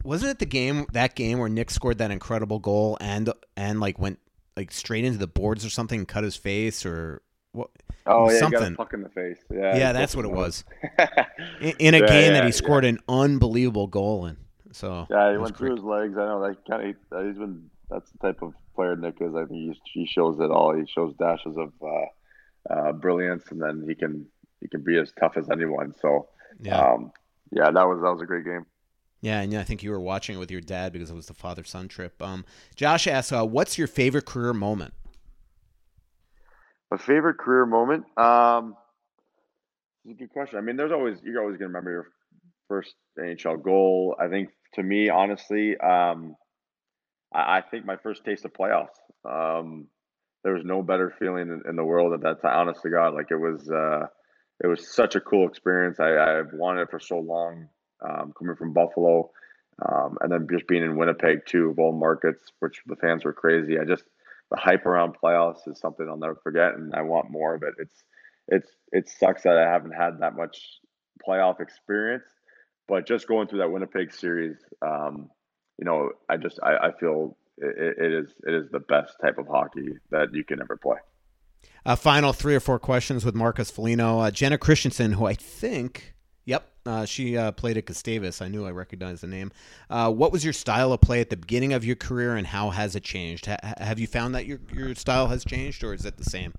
wasn't 0.05 0.31
it 0.31 0.39
the 0.39 0.47
game 0.47 0.87
that 0.93 1.17
game 1.17 1.41
where 1.41 1.49
Nick 1.49 1.71
scored 1.71 1.99
that 1.99 2.13
incredible 2.13 2.61
goal 2.61 2.97
and 3.01 3.33
and 3.57 3.81
like 3.81 3.99
went 3.99 4.21
like 4.57 4.71
straight 4.71 5.05
into 5.05 5.19
the 5.19 5.27
boards 5.27 5.65
or 5.65 5.71
something, 5.71 5.99
and 5.99 6.07
cut 6.07 6.23
his 6.23 6.37
face 6.37 6.87
or 6.87 7.23
what? 7.53 7.71
Oh 8.07 8.31
yeah, 8.31 8.39
something. 8.39 8.77
puck 8.77 8.93
in 8.95 9.03
the 9.03 9.09
face. 9.09 9.39
Yeah, 9.53 9.77
yeah, 9.77 9.93
that's 9.93 10.17
what 10.17 10.25
it 10.25 10.31
was. 10.31 10.65
in, 11.61 11.75
in, 11.79 11.95
a 11.95 11.99
yeah, 11.99 12.07
game 12.07 12.33
yeah, 12.33 12.41
that 12.41 12.45
he 12.45 12.53
scored 12.53 12.85
yeah. 12.85 12.91
an 12.91 12.99
unbelievable 13.09 13.87
goal 13.87 14.27
in. 14.27 14.37
So 14.73 15.07
yeah, 15.11 15.33
he 15.33 15.39
went 15.39 15.57
through 15.57 15.77
his 15.77 15.85
legs. 15.85 16.17
I 16.17 16.27
know, 16.27 16.41
that 16.43 16.57
kind 16.69 16.97
of, 17.13 17.27
he's 17.27 17.39
been. 17.39 17.71
That's 17.91 18.11
the 18.13 18.19
type 18.19 18.43
of 18.43 18.55
player 18.77 18.95
Nick 18.95 19.17
is. 19.21 19.35
I 19.35 19.45
think 19.47 19.51
he, 19.51 19.81
he 19.85 20.07
shows 20.07 20.39
it 20.39 20.51
all. 20.51 20.75
He 20.75 20.87
shows 20.87 21.13
dashes 21.19 21.57
of 21.57 21.73
uh, 21.83 22.73
uh, 22.73 22.93
brilliance, 22.93 23.45
and 23.51 23.61
then 23.61 23.85
he 23.87 23.95
can 23.95 24.27
he 24.61 24.69
can 24.69 24.83
be 24.83 24.99
as 24.99 25.13
tough 25.19 25.37
as 25.37 25.51
anyone. 25.51 25.93
So 26.01 26.29
yeah, 26.61 26.79
um, 26.79 27.13
yeah, 27.51 27.71
that 27.71 27.87
was 27.87 28.01
that 28.01 28.13
was 28.13 28.23
a 28.23 28.27
great 28.27 28.45
game. 28.45 28.67
Yeah, 29.23 29.41
and 29.41 29.55
I 29.55 29.65
think 29.65 29.83
you 29.83 29.91
were 29.91 30.01
watching 30.01 30.37
it 30.37 30.39
with 30.39 30.51
your 30.51 30.63
dad 30.63 30.93
because 30.93 31.11
it 31.11 31.15
was 31.15 31.27
the 31.27 31.35
father 31.35 31.65
son 31.65 31.89
trip. 31.89 32.23
Um, 32.23 32.45
Josh 32.75 33.07
asks, 33.07 33.33
uh, 33.33 33.45
"What's 33.45 33.77
your 33.77 33.89
favorite 33.89 34.25
career 34.25 34.55
moment?" 34.55 34.95
My 36.91 36.97
favorite 36.97 37.39
career 37.39 37.67
moment. 37.67 38.05
Um, 38.19 38.77
it's 40.05 40.15
a 40.15 40.19
good 40.19 40.31
question. 40.31 40.59
I 40.59 40.63
mean, 40.63 40.77
there's 40.77 40.93
always 40.93 41.19
you're 41.23 41.41
always 41.41 41.57
gonna 41.57 41.69
remember 41.69 41.91
your 41.91 42.07
first 42.69 42.95
NHL 43.19 43.63
goal. 43.63 44.17
I 44.19 44.29
think 44.29 44.51
to 44.75 44.83
me, 44.83 45.09
honestly, 45.09 45.77
um, 45.79 46.37
I, 47.33 47.59
I, 47.59 47.63
think 47.69 47.85
my 47.85 47.97
first 47.97 48.25
taste 48.25 48.45
of 48.45 48.53
playoffs. 48.53 48.89
Um, 49.29 49.89
there 50.43 50.55
was 50.55 50.65
no 50.65 50.83
better 50.83 51.15
feeling 51.19 51.49
in, 51.49 51.63
in 51.69 51.77
the 51.77 51.85
world 51.85 52.15
at 52.15 52.23
that 52.23 52.41
time. 52.41 52.57
Honest 52.57 52.83
to 52.83 52.91
God, 52.91 53.15
like 53.15 53.31
it 53.31 53.37
was, 53.37 53.71
uh, 53.71 54.07
it 54.63 54.67
was 54.67 54.89
such 54.95 55.15
a 55.15 55.21
cool 55.21 55.47
experience. 55.47 56.01
I, 56.01 56.17
I've 56.17 56.53
wanted 56.53 56.83
it 56.83 56.91
for 56.91 57.01
so 57.01 57.19
long. 57.19 57.69
Um, 58.03 58.33
coming 58.39 58.57
from 58.57 58.73
Buffalo, 58.73 59.31
um, 59.87 60.17
and 60.23 60.33
then 60.33 60.49
just 60.51 60.67
being 60.67 60.83
in 60.83 60.97
Winnipeg 60.97 61.45
too, 61.45 61.69
of 61.69 61.79
all 61.79 61.93
markets, 61.93 62.51
which 62.61 62.81
the 62.87 62.97
fans 62.97 63.27
were 63.27 63.35
crazy. 63.35 63.79
I 63.79 63.85
just 63.85 64.05
the 64.51 64.57
hype 64.57 64.87
around 64.87 65.17
playoffs 65.23 65.67
is 65.67 65.79
something 65.79 66.07
I'll 66.09 66.17
never 66.17 66.37
forget, 66.43 66.75
and 66.75 66.95
I 66.95 67.03
want 67.03 67.31
more 67.31 67.55
of 67.55 67.63
it. 67.63 67.75
It's 67.79 68.05
it's 68.49 68.71
it 68.93 69.09
sucks 69.09 69.43
that 69.43 69.57
I 69.57 69.71
haven't 69.71 69.93
had 69.93 70.21
that 70.21 70.37
much 70.37 70.61
playoff 71.27 71.61
experience, 71.61 72.25
but 72.89 73.07
just 73.07 73.29
going 73.29 73.47
through 73.47 73.61
that 73.61 73.71
Winnipeg 73.71 74.13
series, 74.13 74.57
um, 74.83 75.31
you 75.79 75.85
know, 75.85 76.11
I 76.29 76.37
just 76.37 76.59
I, 76.63 76.89
I 76.89 76.93
feel 76.99 77.37
it, 77.59 77.97
it 77.99 78.13
is 78.13 78.35
it 78.47 78.55
is 78.55 78.71
the 78.71 78.81
best 78.81 79.15
type 79.23 79.39
of 79.39 79.47
hockey 79.47 79.95
that 80.11 80.35
you 80.35 80.45
can 80.45 80.61
ever 80.61 80.77
play. 80.77 80.99
Uh, 81.87 81.97
final 81.97 82.33
three 82.33 82.55
or 82.55 82.61
four 82.61 82.79
questions 82.79 83.25
with 83.25 83.35
Marcus 83.35 83.71
Foligno. 83.71 84.21
Uh, 84.21 84.31
Jenna 84.31 84.59
Christensen, 84.59 85.13
who 85.13 85.27
I 85.27 85.35
think 85.35 86.15
Yep, 86.47 86.67
uh, 86.87 87.05
she 87.05 87.37
uh, 87.37 87.53
played 87.53 87.77
at 87.77 87.87
Gustavus. 87.87 88.41
I 88.41 88.49
knew 88.49 88.67
I 88.67 88.71
recognized 88.71 89.23
the 89.23 89.27
name. 89.27 89.53
Uh, 89.89 90.11
what 90.11 90.33
was 90.33 90.43
your 90.43 90.53
style 90.53 90.93
of 90.93 91.01
play 91.01 91.21
at 91.21 91.31
the 91.31 91.37
beginning 91.37 91.73
of 91.73 91.85
your 91.85 91.97
career, 91.97 92.37
and 92.37 92.47
how 92.47 92.71
has 92.71 92.97
it 92.97 93.03
changed? 93.03 93.47
have 93.47 93.99
you 93.99 94.07
found 94.07 94.35
that 94.35 94.47
your 94.47 94.59
your 94.73 94.95
style 94.95 95.29
has 95.29 95.45
changed, 95.45 95.85
or 95.85 95.93
is 95.93 96.05
it 96.05 96.17
the 96.17 96.25
same? 96.25 96.55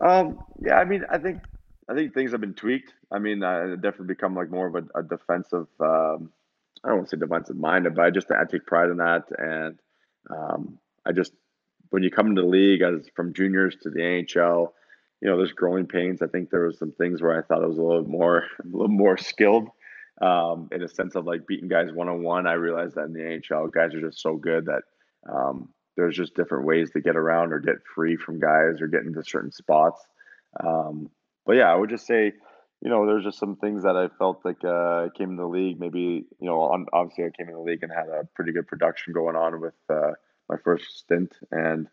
Um, 0.00 0.38
yeah, 0.60 0.76
I 0.76 0.84
mean, 0.84 1.04
I 1.10 1.18
think 1.18 1.42
I 1.88 1.94
think 1.94 2.14
things 2.14 2.32
have 2.32 2.40
been 2.40 2.54
tweaked. 2.54 2.94
I 3.12 3.18
mean, 3.18 3.42
I 3.42 3.74
definitely 3.74 4.06
become 4.06 4.34
like 4.34 4.50
more 4.50 4.66
of 4.66 4.76
a, 4.76 4.98
a 4.98 5.02
defensive. 5.02 5.66
Um, 5.78 6.32
I 6.82 6.88
don't 6.88 6.98
want 6.98 7.10
to 7.10 7.16
say 7.16 7.20
defensive 7.20 7.56
minded, 7.56 7.94
but 7.94 8.04
I 8.04 8.10
just 8.10 8.30
I 8.30 8.44
take 8.44 8.66
pride 8.66 8.90
in 8.90 8.96
that, 8.96 9.24
and 9.38 9.78
um, 10.30 10.78
I 11.04 11.12
just 11.12 11.32
when 11.90 12.02
you 12.02 12.10
come 12.10 12.28
into 12.28 12.42
the 12.42 12.48
league 12.48 12.82
as 12.82 13.08
from 13.14 13.34
juniors 13.34 13.76
to 13.82 13.90
the 13.90 14.00
NHL 14.00 14.72
you 15.20 15.28
know, 15.28 15.36
there's 15.36 15.52
growing 15.52 15.86
pains. 15.86 16.22
I 16.22 16.26
think 16.26 16.50
there 16.50 16.66
was 16.66 16.78
some 16.78 16.92
things 16.92 17.20
where 17.20 17.38
I 17.38 17.42
thought 17.42 17.62
I 17.62 17.66
was 17.66 17.78
a 17.78 17.82
little 17.82 18.06
more, 18.06 18.44
a 18.64 18.66
little 18.66 18.88
more 18.88 19.16
skilled, 19.16 19.68
um, 20.20 20.68
in 20.72 20.82
a 20.82 20.88
sense 20.88 21.14
of 21.14 21.26
like 21.26 21.46
beating 21.46 21.68
guys 21.68 21.92
one 21.92 22.08
on 22.08 22.22
one. 22.22 22.46
I 22.46 22.54
realized 22.54 22.94
that 22.96 23.06
in 23.06 23.12
the 23.12 23.20
NHL, 23.20 23.72
guys 23.72 23.94
are 23.94 24.00
just 24.00 24.20
so 24.20 24.36
good 24.36 24.66
that 24.66 24.82
um, 25.30 25.68
there's 25.96 26.16
just 26.16 26.34
different 26.34 26.66
ways 26.66 26.90
to 26.92 27.00
get 27.00 27.16
around 27.16 27.52
or 27.52 27.58
get 27.58 27.76
free 27.94 28.16
from 28.16 28.40
guys 28.40 28.80
or 28.80 28.86
get 28.86 29.02
into 29.02 29.22
certain 29.22 29.52
spots. 29.52 30.00
Um, 30.62 31.10
but 31.44 31.56
yeah, 31.56 31.70
I 31.70 31.74
would 31.74 31.90
just 31.90 32.06
say, 32.06 32.32
you 32.82 32.88
know, 32.88 33.06
there's 33.06 33.24
just 33.24 33.38
some 33.38 33.56
things 33.56 33.82
that 33.82 33.96
I 33.96 34.08
felt 34.18 34.40
like 34.44 34.64
uh, 34.64 35.08
came 35.16 35.30
in 35.30 35.36
the 35.36 35.46
league. 35.46 35.78
Maybe 35.78 36.24
you 36.38 36.46
know, 36.48 36.86
obviously 36.92 37.24
I 37.24 37.30
came 37.36 37.48
in 37.48 37.54
the 37.54 37.60
league 37.60 37.82
and 37.82 37.92
had 37.92 38.08
a 38.08 38.26
pretty 38.34 38.52
good 38.52 38.66
production 38.66 39.12
going 39.12 39.36
on 39.36 39.60
with 39.60 39.74
uh, 39.90 40.12
my 40.48 40.56
first 40.64 40.98
stint, 40.98 41.36
and 41.50 41.88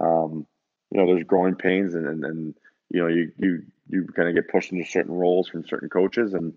um, 0.00 0.46
you 0.90 1.00
know, 1.00 1.06
there's 1.06 1.24
growing 1.24 1.54
pains 1.54 1.94
and, 1.94 2.06
and, 2.06 2.24
and 2.24 2.54
you 2.92 3.00
know 3.00 3.08
you 3.08 3.32
you 3.38 3.62
you 3.88 4.06
kind 4.14 4.28
of 4.28 4.34
get 4.34 4.50
pushed 4.50 4.70
into 4.70 4.84
certain 4.84 5.14
roles 5.14 5.48
from 5.48 5.66
certain 5.66 5.88
coaches 5.88 6.34
and 6.34 6.54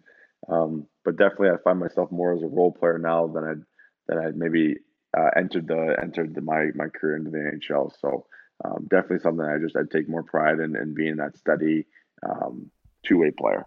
um, 0.47 0.85
but 1.03 1.17
definitely 1.17 1.49
I 1.49 1.57
find 1.63 1.79
myself 1.79 2.11
more 2.11 2.33
as 2.33 2.43
a 2.43 2.47
role 2.47 2.71
player 2.71 2.99
now 2.99 3.27
than 3.27 3.43
I'd 3.43 3.63
than 4.07 4.17
I'd 4.23 4.35
maybe 4.35 4.75
uh, 5.17 5.29
entered 5.35 5.67
the 5.67 5.95
entered 6.01 6.35
the, 6.35 6.41
my 6.41 6.67
my 6.75 6.87
career 6.89 7.15
into 7.15 7.31
the 7.31 7.37
NHL. 7.37 7.91
So 7.99 8.25
um, 8.63 8.87
definitely 8.89 9.19
something 9.19 9.45
I 9.45 9.57
just 9.59 9.75
I 9.75 9.81
take 9.91 10.09
more 10.09 10.23
pride 10.23 10.59
in, 10.59 10.75
in 10.75 10.93
being 10.93 11.15
that 11.15 11.37
steady 11.37 11.85
um, 12.27 12.69
two 13.03 13.19
way 13.19 13.31
player. 13.31 13.65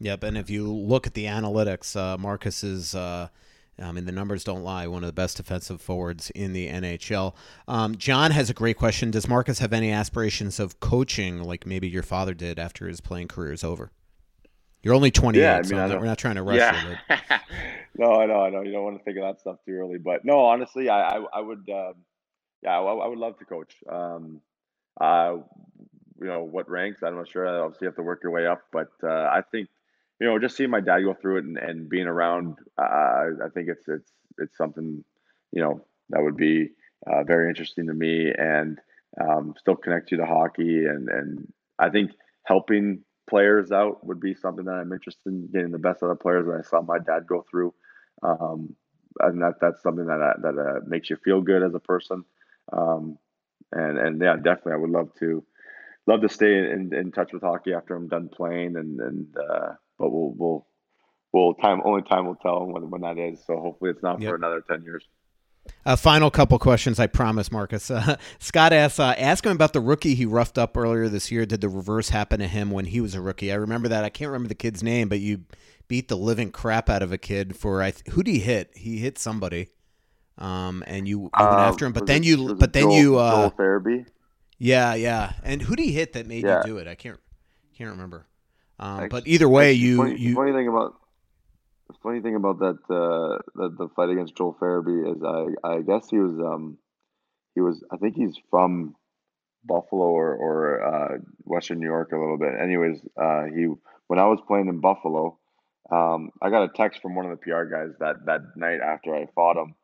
Yep, 0.00 0.24
and 0.24 0.36
if 0.36 0.50
you 0.50 0.70
look 0.70 1.06
at 1.06 1.14
the 1.14 1.26
analytics, 1.26 1.96
uh, 1.96 2.18
Marcus 2.18 2.64
is. 2.64 2.94
Uh 2.94 3.28
I 3.80 3.92
mean, 3.92 4.04
the 4.04 4.12
numbers 4.12 4.44
don't 4.44 4.62
lie. 4.62 4.86
One 4.86 5.02
of 5.02 5.06
the 5.06 5.12
best 5.12 5.36
defensive 5.36 5.80
forwards 5.80 6.30
in 6.30 6.52
the 6.52 6.68
NHL. 6.68 7.34
Um, 7.66 7.96
John 7.96 8.30
has 8.30 8.50
a 8.50 8.54
great 8.54 8.76
question. 8.76 9.10
Does 9.10 9.28
Marcus 9.28 9.58
have 9.58 9.72
any 9.72 9.90
aspirations 9.90 10.60
of 10.60 10.80
coaching, 10.80 11.42
like 11.42 11.66
maybe 11.66 11.88
your 11.88 12.02
father 12.02 12.34
did 12.34 12.58
after 12.58 12.88
his 12.88 13.00
playing 13.00 13.28
career 13.28 13.52
is 13.52 13.64
over? 13.64 13.90
You're 14.82 14.94
only 14.94 15.10
28, 15.10 15.40
yeah, 15.40 15.52
I 15.52 15.56
mean, 15.58 15.64
so 15.64 15.98
we're 15.98 16.06
not 16.06 16.18
trying 16.18 16.36
to 16.36 16.42
rush 16.44 16.56
yeah. 16.56 16.88
you. 16.88 16.96
But... 17.08 17.20
no, 17.96 18.20
I 18.20 18.26
know, 18.26 18.42
I 18.42 18.50
know. 18.50 18.62
You 18.62 18.72
don't 18.72 18.84
want 18.84 18.98
to 18.98 19.04
think 19.04 19.18
of 19.18 19.24
that 19.24 19.40
stuff 19.40 19.56
too 19.66 19.72
early, 19.72 19.98
but 19.98 20.24
no, 20.24 20.40
honestly, 20.40 20.88
I, 20.88 21.16
I, 21.16 21.24
I 21.34 21.40
would, 21.40 21.68
um, 21.70 21.94
yeah, 22.62 22.78
I, 22.78 22.80
I, 22.80 23.06
would 23.08 23.18
love 23.18 23.38
to 23.38 23.44
coach. 23.44 23.74
Um, 23.90 24.40
uh, 25.00 25.36
you 26.20 26.26
know 26.26 26.42
what 26.42 26.68
ranks? 26.68 27.02
I'm 27.02 27.16
not 27.16 27.28
sure. 27.28 27.46
Obviously, 27.46 27.86
you 27.86 27.88
have 27.88 27.96
to 27.96 28.02
work 28.02 28.20
your 28.22 28.32
way 28.32 28.46
up, 28.46 28.62
but 28.72 28.90
uh, 29.02 29.08
I 29.08 29.42
think 29.50 29.68
you 30.20 30.26
know, 30.26 30.38
just 30.38 30.56
seeing 30.56 30.70
my 30.70 30.80
dad 30.80 31.00
go 31.00 31.14
through 31.14 31.38
it 31.38 31.44
and, 31.44 31.56
and 31.56 31.88
being 31.88 32.06
around, 32.06 32.58
uh, 32.78 32.82
I 32.82 33.48
think 33.54 33.68
it's 33.68 33.88
it's 33.88 34.12
it's 34.38 34.56
something, 34.56 35.02
you 35.50 35.62
know, 35.62 35.80
that 36.10 36.22
would 36.22 36.36
be 36.36 36.68
uh, 37.06 37.24
very 37.24 37.48
interesting 37.48 37.86
to 37.86 37.94
me, 37.94 38.30
and 38.36 38.78
um, 39.20 39.54
still 39.58 39.76
connect 39.76 40.10
you 40.10 40.18
to 40.18 40.26
hockey, 40.26 40.84
and 40.84 41.08
and 41.08 41.52
I 41.78 41.88
think 41.88 42.12
helping 42.44 43.02
players 43.28 43.72
out 43.72 44.04
would 44.06 44.20
be 44.20 44.34
something 44.34 44.66
that 44.66 44.72
I'm 44.72 44.92
interested 44.92 45.26
in 45.26 45.48
getting 45.52 45.70
the 45.72 45.78
best 45.78 46.02
out 46.02 46.10
of 46.10 46.20
players 46.20 46.46
that 46.46 46.62
I 46.64 46.68
saw 46.68 46.82
my 46.82 46.98
dad 46.98 47.26
go 47.26 47.44
through, 47.50 47.72
um, 48.22 48.76
and 49.20 49.40
that 49.40 49.54
that's 49.60 49.82
something 49.82 50.06
that 50.06 50.20
uh, 50.20 50.34
that 50.42 50.58
uh, 50.58 50.80
makes 50.86 51.08
you 51.08 51.16
feel 51.16 51.40
good 51.40 51.62
as 51.62 51.74
a 51.74 51.80
person, 51.80 52.24
um, 52.74 53.16
and 53.72 53.98
and 53.98 54.20
yeah, 54.20 54.36
definitely 54.36 54.74
I 54.74 54.76
would 54.76 54.90
love 54.90 55.14
to 55.20 55.42
love 56.06 56.20
to 56.20 56.28
stay 56.28 56.58
in, 56.58 56.92
in 56.92 57.10
touch 57.10 57.32
with 57.32 57.42
hockey 57.42 57.72
after 57.72 57.94
I'm 57.94 58.08
done 58.08 58.28
playing 58.28 58.76
and 58.76 59.00
and 59.00 59.36
uh, 59.38 59.72
but 60.00 60.10
we'll 60.10 60.34
we'll 60.36 60.66
well, 61.32 61.54
time 61.54 61.80
only 61.84 62.02
time 62.02 62.26
will 62.26 62.34
tell 62.36 62.66
when 62.66 62.90
when 62.90 63.02
that 63.02 63.18
is. 63.18 63.38
So 63.46 63.60
hopefully 63.60 63.90
it's 63.92 64.02
not 64.02 64.20
Yep. 64.20 64.30
for 64.30 64.34
another 64.36 64.64
ten 64.68 64.82
years. 64.82 65.04
A 65.84 65.96
final 65.96 66.30
couple 66.30 66.58
questions, 66.58 66.98
I 66.98 67.06
promise, 67.06 67.52
Marcus. 67.52 67.90
Uh, 67.90 68.16
Scott 68.38 68.72
asks, 68.72 68.98
uh, 68.98 69.14
ask 69.18 69.44
him 69.44 69.52
about 69.52 69.74
the 69.74 69.80
rookie 69.80 70.14
he 70.14 70.24
roughed 70.24 70.56
up 70.58 70.74
earlier 70.76 71.06
this 71.08 71.30
year. 71.30 71.44
Did 71.46 71.60
the 71.60 71.68
reverse 71.68 72.08
happen 72.08 72.40
to 72.40 72.48
him 72.48 72.70
when 72.70 72.86
he 72.86 73.00
was 73.00 73.14
a 73.14 73.20
rookie? 73.20 73.52
I 73.52 73.56
remember 73.56 73.86
that. 73.88 74.02
I 74.02 74.08
can't 74.08 74.30
remember 74.30 74.48
the 74.48 74.54
kid's 74.54 74.82
name, 74.82 75.08
but 75.10 75.20
you 75.20 75.42
beat 75.86 76.08
the 76.08 76.16
living 76.16 76.50
crap 76.50 76.88
out 76.88 77.02
of 77.02 77.12
a 77.12 77.18
kid 77.18 77.56
for 77.56 77.82
I 77.82 77.90
th- 77.90 78.14
who 78.14 78.22
did 78.22 78.32
he 78.32 78.38
hit? 78.40 78.70
He 78.74 78.98
hit 78.98 79.18
somebody, 79.18 79.68
um, 80.38 80.82
and 80.86 81.06
you, 81.06 81.18
you 81.18 81.30
went 81.38 81.52
Um, 81.52 81.60
after 81.60 81.84
him. 81.86 81.92
But 81.92 82.06
then 82.06 82.22
it- 82.22 82.26
you, 82.26 82.54
but 82.54 82.72
then 82.72 82.84
Joel- 82.84 82.94
you, 82.96 83.18
uh, 83.18 83.30
Joel 83.42 83.50
Farabee. 83.52 84.06
yeah, 84.58 84.94
yeah. 84.94 85.34
And 85.44 85.60
who 85.62 85.76
did 85.76 85.84
he 85.84 85.92
hit 85.92 86.14
that 86.14 86.26
made 86.26 86.42
Yeah. 86.44 86.62
you 86.64 86.72
do 86.72 86.78
it? 86.78 86.88
I 86.88 86.94
can't, 86.94 87.20
can't 87.76 87.90
remember. 87.90 88.26
Um, 88.80 89.08
but 89.10 89.26
either 89.26 89.48
way, 89.48 89.74
you, 89.74 89.98
funny, 89.98 90.18
you, 90.18 90.34
funny 90.34 90.52
thing 90.52 90.66
about 90.66 90.94
the 91.88 91.94
funny 92.02 92.20
thing 92.20 92.34
about 92.34 92.60
that 92.60 92.78
uh, 92.88 93.38
that 93.56 93.76
the 93.76 93.88
fight 93.94 94.08
against 94.08 94.34
Joel 94.36 94.56
Farabee 94.58 95.14
is 95.14 95.22
I 95.22 95.68
I 95.68 95.82
guess 95.82 96.08
he 96.08 96.18
was 96.18 96.38
um 96.40 96.78
he 97.54 97.60
was 97.60 97.84
I 97.92 97.98
think 97.98 98.16
he's 98.16 98.38
from 98.50 98.94
Buffalo 99.64 100.04
or 100.04 100.34
or 100.34 100.82
uh, 100.82 101.18
Western 101.44 101.78
New 101.78 101.86
York 101.86 102.12
a 102.12 102.16
little 102.18 102.38
bit. 102.38 102.54
Anyways, 102.58 103.00
uh, 103.20 103.44
he 103.54 103.66
when 104.06 104.18
I 104.18 104.26
was 104.26 104.40
playing 104.48 104.68
in 104.68 104.80
Buffalo, 104.80 105.38
um, 105.90 106.30
I 106.40 106.48
got 106.48 106.62
a 106.62 106.68
text 106.68 107.02
from 107.02 107.14
one 107.14 107.26
of 107.26 107.32
the 107.32 107.36
PR 107.36 107.64
guys 107.64 107.90
that 108.00 108.24
that 108.24 108.56
night 108.56 108.80
after 108.80 109.14
I 109.14 109.26
fought 109.34 109.58
him, 109.58 109.74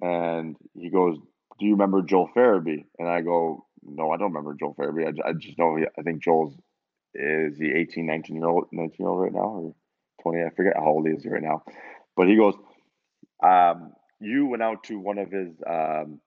and 0.00 0.56
he 0.74 0.90
goes, 0.90 1.18
"Do 1.60 1.66
you 1.66 1.72
remember 1.72 2.02
Joel 2.02 2.30
Farabee?" 2.34 2.84
And 2.98 3.08
I 3.08 3.20
go, 3.20 3.64
"No, 3.84 4.10
I 4.10 4.16
don't 4.16 4.32
remember 4.32 4.56
Joel 4.58 4.74
Farabee. 4.74 5.06
I, 5.06 5.28
I 5.28 5.32
just 5.34 5.56
know 5.56 5.76
he, 5.76 5.84
I 5.96 6.02
think 6.02 6.20
Joel's 6.20 6.56
is 7.14 7.58
he 7.58 7.72
18, 7.72 8.06
19 8.06 8.36
year 8.36 8.46
old, 8.46 8.66
19 8.72 8.96
year 8.98 9.08
old 9.08 9.20
right 9.20 9.32
now, 9.32 9.40
or 9.40 9.74
20? 10.22 10.42
I 10.42 10.50
forget 10.54 10.74
how 10.76 10.86
old 10.86 11.06
he 11.06 11.14
is 11.14 11.24
right 11.26 11.42
now. 11.42 11.62
But 12.16 12.28
he 12.28 12.36
goes, 12.36 12.54
um, 13.42 13.92
you 14.20 14.46
went 14.46 14.62
out 14.62 14.84
to 14.84 14.98
one 14.98 15.18
of 15.18 15.30
his, 15.30 15.48
um, 15.66 16.20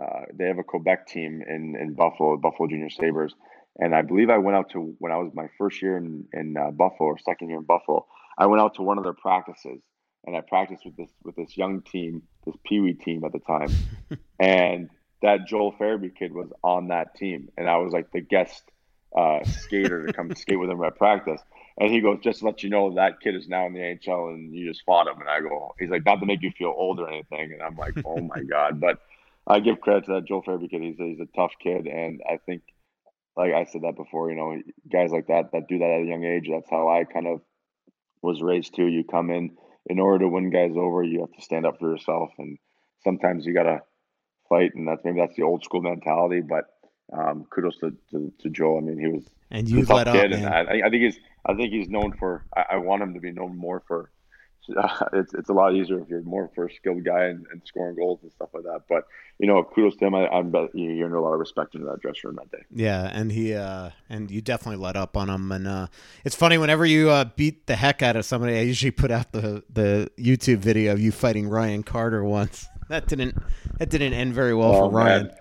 uh, 0.00 0.22
they 0.32 0.46
have 0.46 0.58
a 0.58 0.64
Quebec 0.64 1.06
team 1.06 1.42
in, 1.46 1.76
in 1.80 1.94
Buffalo, 1.94 2.36
Buffalo 2.36 2.68
Junior 2.68 2.90
Sabres. 2.90 3.34
And 3.78 3.94
I 3.94 4.02
believe 4.02 4.30
I 4.30 4.38
went 4.38 4.56
out 4.56 4.70
to, 4.70 4.94
when 4.98 5.12
I 5.12 5.16
was 5.16 5.32
my 5.34 5.48
first 5.58 5.82
year 5.82 5.96
in, 5.96 6.26
in 6.32 6.56
uh, 6.56 6.70
Buffalo 6.70 7.10
or 7.10 7.18
second 7.18 7.48
year 7.48 7.58
in 7.58 7.64
Buffalo, 7.64 8.06
I 8.38 8.46
went 8.46 8.62
out 8.62 8.74
to 8.76 8.82
one 8.82 8.98
of 8.98 9.04
their 9.04 9.14
practices 9.14 9.80
and 10.24 10.36
I 10.36 10.40
practiced 10.40 10.84
with 10.84 10.96
this, 10.96 11.10
with 11.22 11.36
this 11.36 11.56
young 11.56 11.82
team, 11.82 12.22
this 12.46 12.54
Pee 12.64 12.80
Wee 12.80 12.94
team 12.94 13.24
at 13.24 13.32
the 13.32 13.40
time. 13.40 13.68
and 14.40 14.90
that 15.22 15.46
Joel 15.46 15.72
Farabee 15.72 16.14
kid 16.14 16.32
was 16.32 16.50
on 16.62 16.88
that 16.88 17.14
team. 17.16 17.48
And 17.56 17.68
I 17.68 17.78
was 17.78 17.92
like 17.92 18.12
the 18.12 18.20
guest 18.20 18.62
uh, 19.14 19.44
skater 19.44 20.06
to 20.06 20.12
come 20.12 20.34
skate 20.34 20.58
with 20.58 20.70
him 20.70 20.82
at 20.82 20.96
practice. 20.96 21.40
And 21.78 21.90
he 21.90 22.00
goes, 22.00 22.18
just 22.22 22.40
to 22.40 22.46
let 22.46 22.62
you 22.62 22.70
know, 22.70 22.94
that 22.94 23.20
kid 23.20 23.34
is 23.34 23.48
now 23.48 23.66
in 23.66 23.72
the 23.72 23.80
NHL 23.80 24.32
and 24.32 24.54
you 24.54 24.68
just 24.68 24.84
fought 24.84 25.08
him. 25.08 25.20
And 25.20 25.28
I 25.28 25.40
go, 25.40 25.74
he's 25.78 25.90
like, 25.90 26.04
not 26.04 26.20
to 26.20 26.26
make 26.26 26.42
you 26.42 26.52
feel 26.56 26.72
old 26.76 27.00
or 27.00 27.08
anything. 27.08 27.52
And 27.52 27.62
I'm 27.62 27.76
like, 27.76 27.94
oh 28.04 28.20
my 28.20 28.42
God. 28.48 28.80
But 28.80 28.98
I 29.46 29.60
give 29.60 29.80
credit 29.80 30.06
to 30.06 30.14
that 30.14 30.24
Joel 30.24 30.42
Farabee 30.42 30.70
kid. 30.70 30.82
He's 30.82 30.96
he's 30.96 31.20
a 31.20 31.36
tough 31.36 31.52
kid. 31.60 31.86
And 31.86 32.22
I 32.28 32.38
think, 32.38 32.62
like 33.36 33.52
I 33.52 33.64
said 33.64 33.82
that 33.82 33.96
before, 33.96 34.30
you 34.30 34.36
know, 34.36 34.56
guys 34.90 35.10
like 35.10 35.26
that, 35.26 35.50
that 35.52 35.68
do 35.68 35.78
that 35.78 35.90
at 35.90 36.02
a 36.02 36.06
young 36.06 36.24
age, 36.24 36.48
that's 36.50 36.70
how 36.70 36.88
I 36.88 37.04
kind 37.04 37.26
of 37.26 37.40
was 38.22 38.40
raised 38.40 38.74
too. 38.74 38.86
You 38.86 39.04
come 39.04 39.30
in, 39.30 39.56
in 39.86 39.98
order 39.98 40.24
to 40.24 40.28
win 40.28 40.50
guys 40.50 40.72
over, 40.76 41.02
you 41.02 41.20
have 41.20 41.32
to 41.32 41.42
stand 41.42 41.66
up 41.66 41.78
for 41.78 41.90
yourself. 41.90 42.30
And 42.38 42.56
sometimes 43.02 43.44
you 43.44 43.52
got 43.52 43.64
to 43.64 43.82
fight. 44.48 44.74
And 44.74 44.86
that's 44.86 45.04
maybe 45.04 45.20
that's 45.20 45.36
the 45.36 45.42
old 45.42 45.64
school 45.64 45.82
mentality. 45.82 46.40
But 46.40 46.64
um, 47.12 47.46
kudos 47.50 47.78
to, 47.78 47.94
to, 48.10 48.32
to 48.40 48.50
Joel. 48.50 48.78
I 48.78 48.80
mean, 48.80 48.98
he 48.98 49.06
was 49.08 49.24
and 49.50 49.68
you've 49.68 49.90
let 49.90 50.08
up, 50.08 50.14
man. 50.14 50.32
and 50.32 50.46
I, 50.46 50.86
I 50.86 50.90
think 50.90 51.02
he's 51.02 51.18
I 51.46 51.54
think 51.54 51.72
he's 51.72 51.88
known 51.88 52.12
for. 52.18 52.44
I, 52.56 52.64
I 52.72 52.76
want 52.78 53.02
him 53.02 53.14
to 53.14 53.20
be 53.20 53.30
known 53.32 53.56
more 53.56 53.82
for. 53.86 54.10
Uh, 54.74 55.04
it's 55.12 55.34
it's 55.34 55.50
a 55.50 55.52
lot 55.52 55.74
easier 55.74 56.00
if 56.00 56.08
you're 56.08 56.22
more 56.22 56.50
for 56.54 56.64
a 56.66 56.72
skilled 56.72 57.04
guy 57.04 57.24
and, 57.24 57.44
and 57.52 57.60
scoring 57.66 57.94
goals 57.96 58.20
and 58.22 58.32
stuff 58.32 58.48
like 58.54 58.62
that. 58.64 58.80
But 58.88 59.04
you 59.38 59.46
know, 59.46 59.62
kudos 59.62 59.96
to 59.96 60.06
him. 60.06 60.14
I, 60.14 60.26
I'm 60.28 60.52
you 60.72 60.90
you're 60.90 61.04
under 61.04 61.18
a 61.18 61.22
lot 61.22 61.34
of 61.34 61.40
respect 61.40 61.74
into 61.74 61.86
that 61.88 62.00
dressing 62.00 62.22
room 62.30 62.36
that 62.36 62.50
day. 62.50 62.64
Yeah, 62.70 63.10
and 63.12 63.30
he 63.30 63.54
uh 63.54 63.90
and 64.08 64.30
you 64.30 64.40
definitely 64.40 64.82
let 64.82 64.96
up 64.96 65.16
on 65.18 65.28
him 65.28 65.52
and 65.52 65.68
uh 65.68 65.86
it's 66.24 66.34
funny 66.34 66.56
whenever 66.56 66.86
you 66.86 67.10
uh 67.10 67.26
beat 67.36 67.66
the 67.66 67.76
heck 67.76 68.02
out 68.02 68.16
of 68.16 68.24
somebody 68.24 68.56
I 68.56 68.62
usually 68.62 68.90
put 68.90 69.10
out 69.10 69.32
the 69.32 69.62
the 69.70 70.10
YouTube 70.18 70.58
video 70.58 70.92
of 70.92 71.00
you 71.00 71.12
fighting 71.12 71.46
Ryan 71.48 71.82
Carter 71.82 72.24
once. 72.24 72.66
That 72.90 73.06
didn't 73.06 73.34
that 73.78 73.88
didn't 73.88 74.12
end 74.12 74.34
very 74.34 74.54
well 74.54 74.74
Oh, 74.74 74.90
for 74.90 74.96
Ryan. 74.96 75.26
man. 75.28 75.36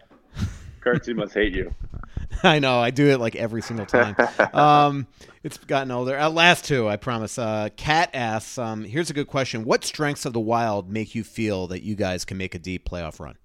Curtsy 0.84 1.14
must 1.14 1.34
hate 1.34 1.56
you. 1.56 1.74
I 2.44 2.60
know, 2.60 2.80
I 2.80 2.92
do 2.92 3.10
it 3.10 3.20
like 3.20 3.36
every 3.36 3.62
single 3.62 3.86
time. 3.86 4.16
um 4.54 5.08
it's 5.44 5.58
gotten 5.58 5.92
older. 5.92 6.18
Uh, 6.18 6.30
last 6.30 6.66
two, 6.66 6.88
I 6.88 6.98
promise. 6.98 7.38
Uh 7.38 7.70
Kat 7.78 8.10
asks, 8.14 8.58
um 8.58 8.84
here's 8.84 9.10
a 9.10 9.14
good 9.14 9.28
question. 9.28 9.64
What 9.64 9.84
strengths 9.84 10.26
of 10.26 10.34
the 10.34 10.40
wild 10.40 10.90
make 10.92 11.16
you 11.16 11.24
feel 11.24 11.68
that 11.68 11.84
you 11.84 11.96
guys 11.96 12.26
can 12.26 12.38
make 12.38 12.56
a 12.56 12.60
deep 12.60 12.88
playoff 12.88 13.20
run? 13.20 13.36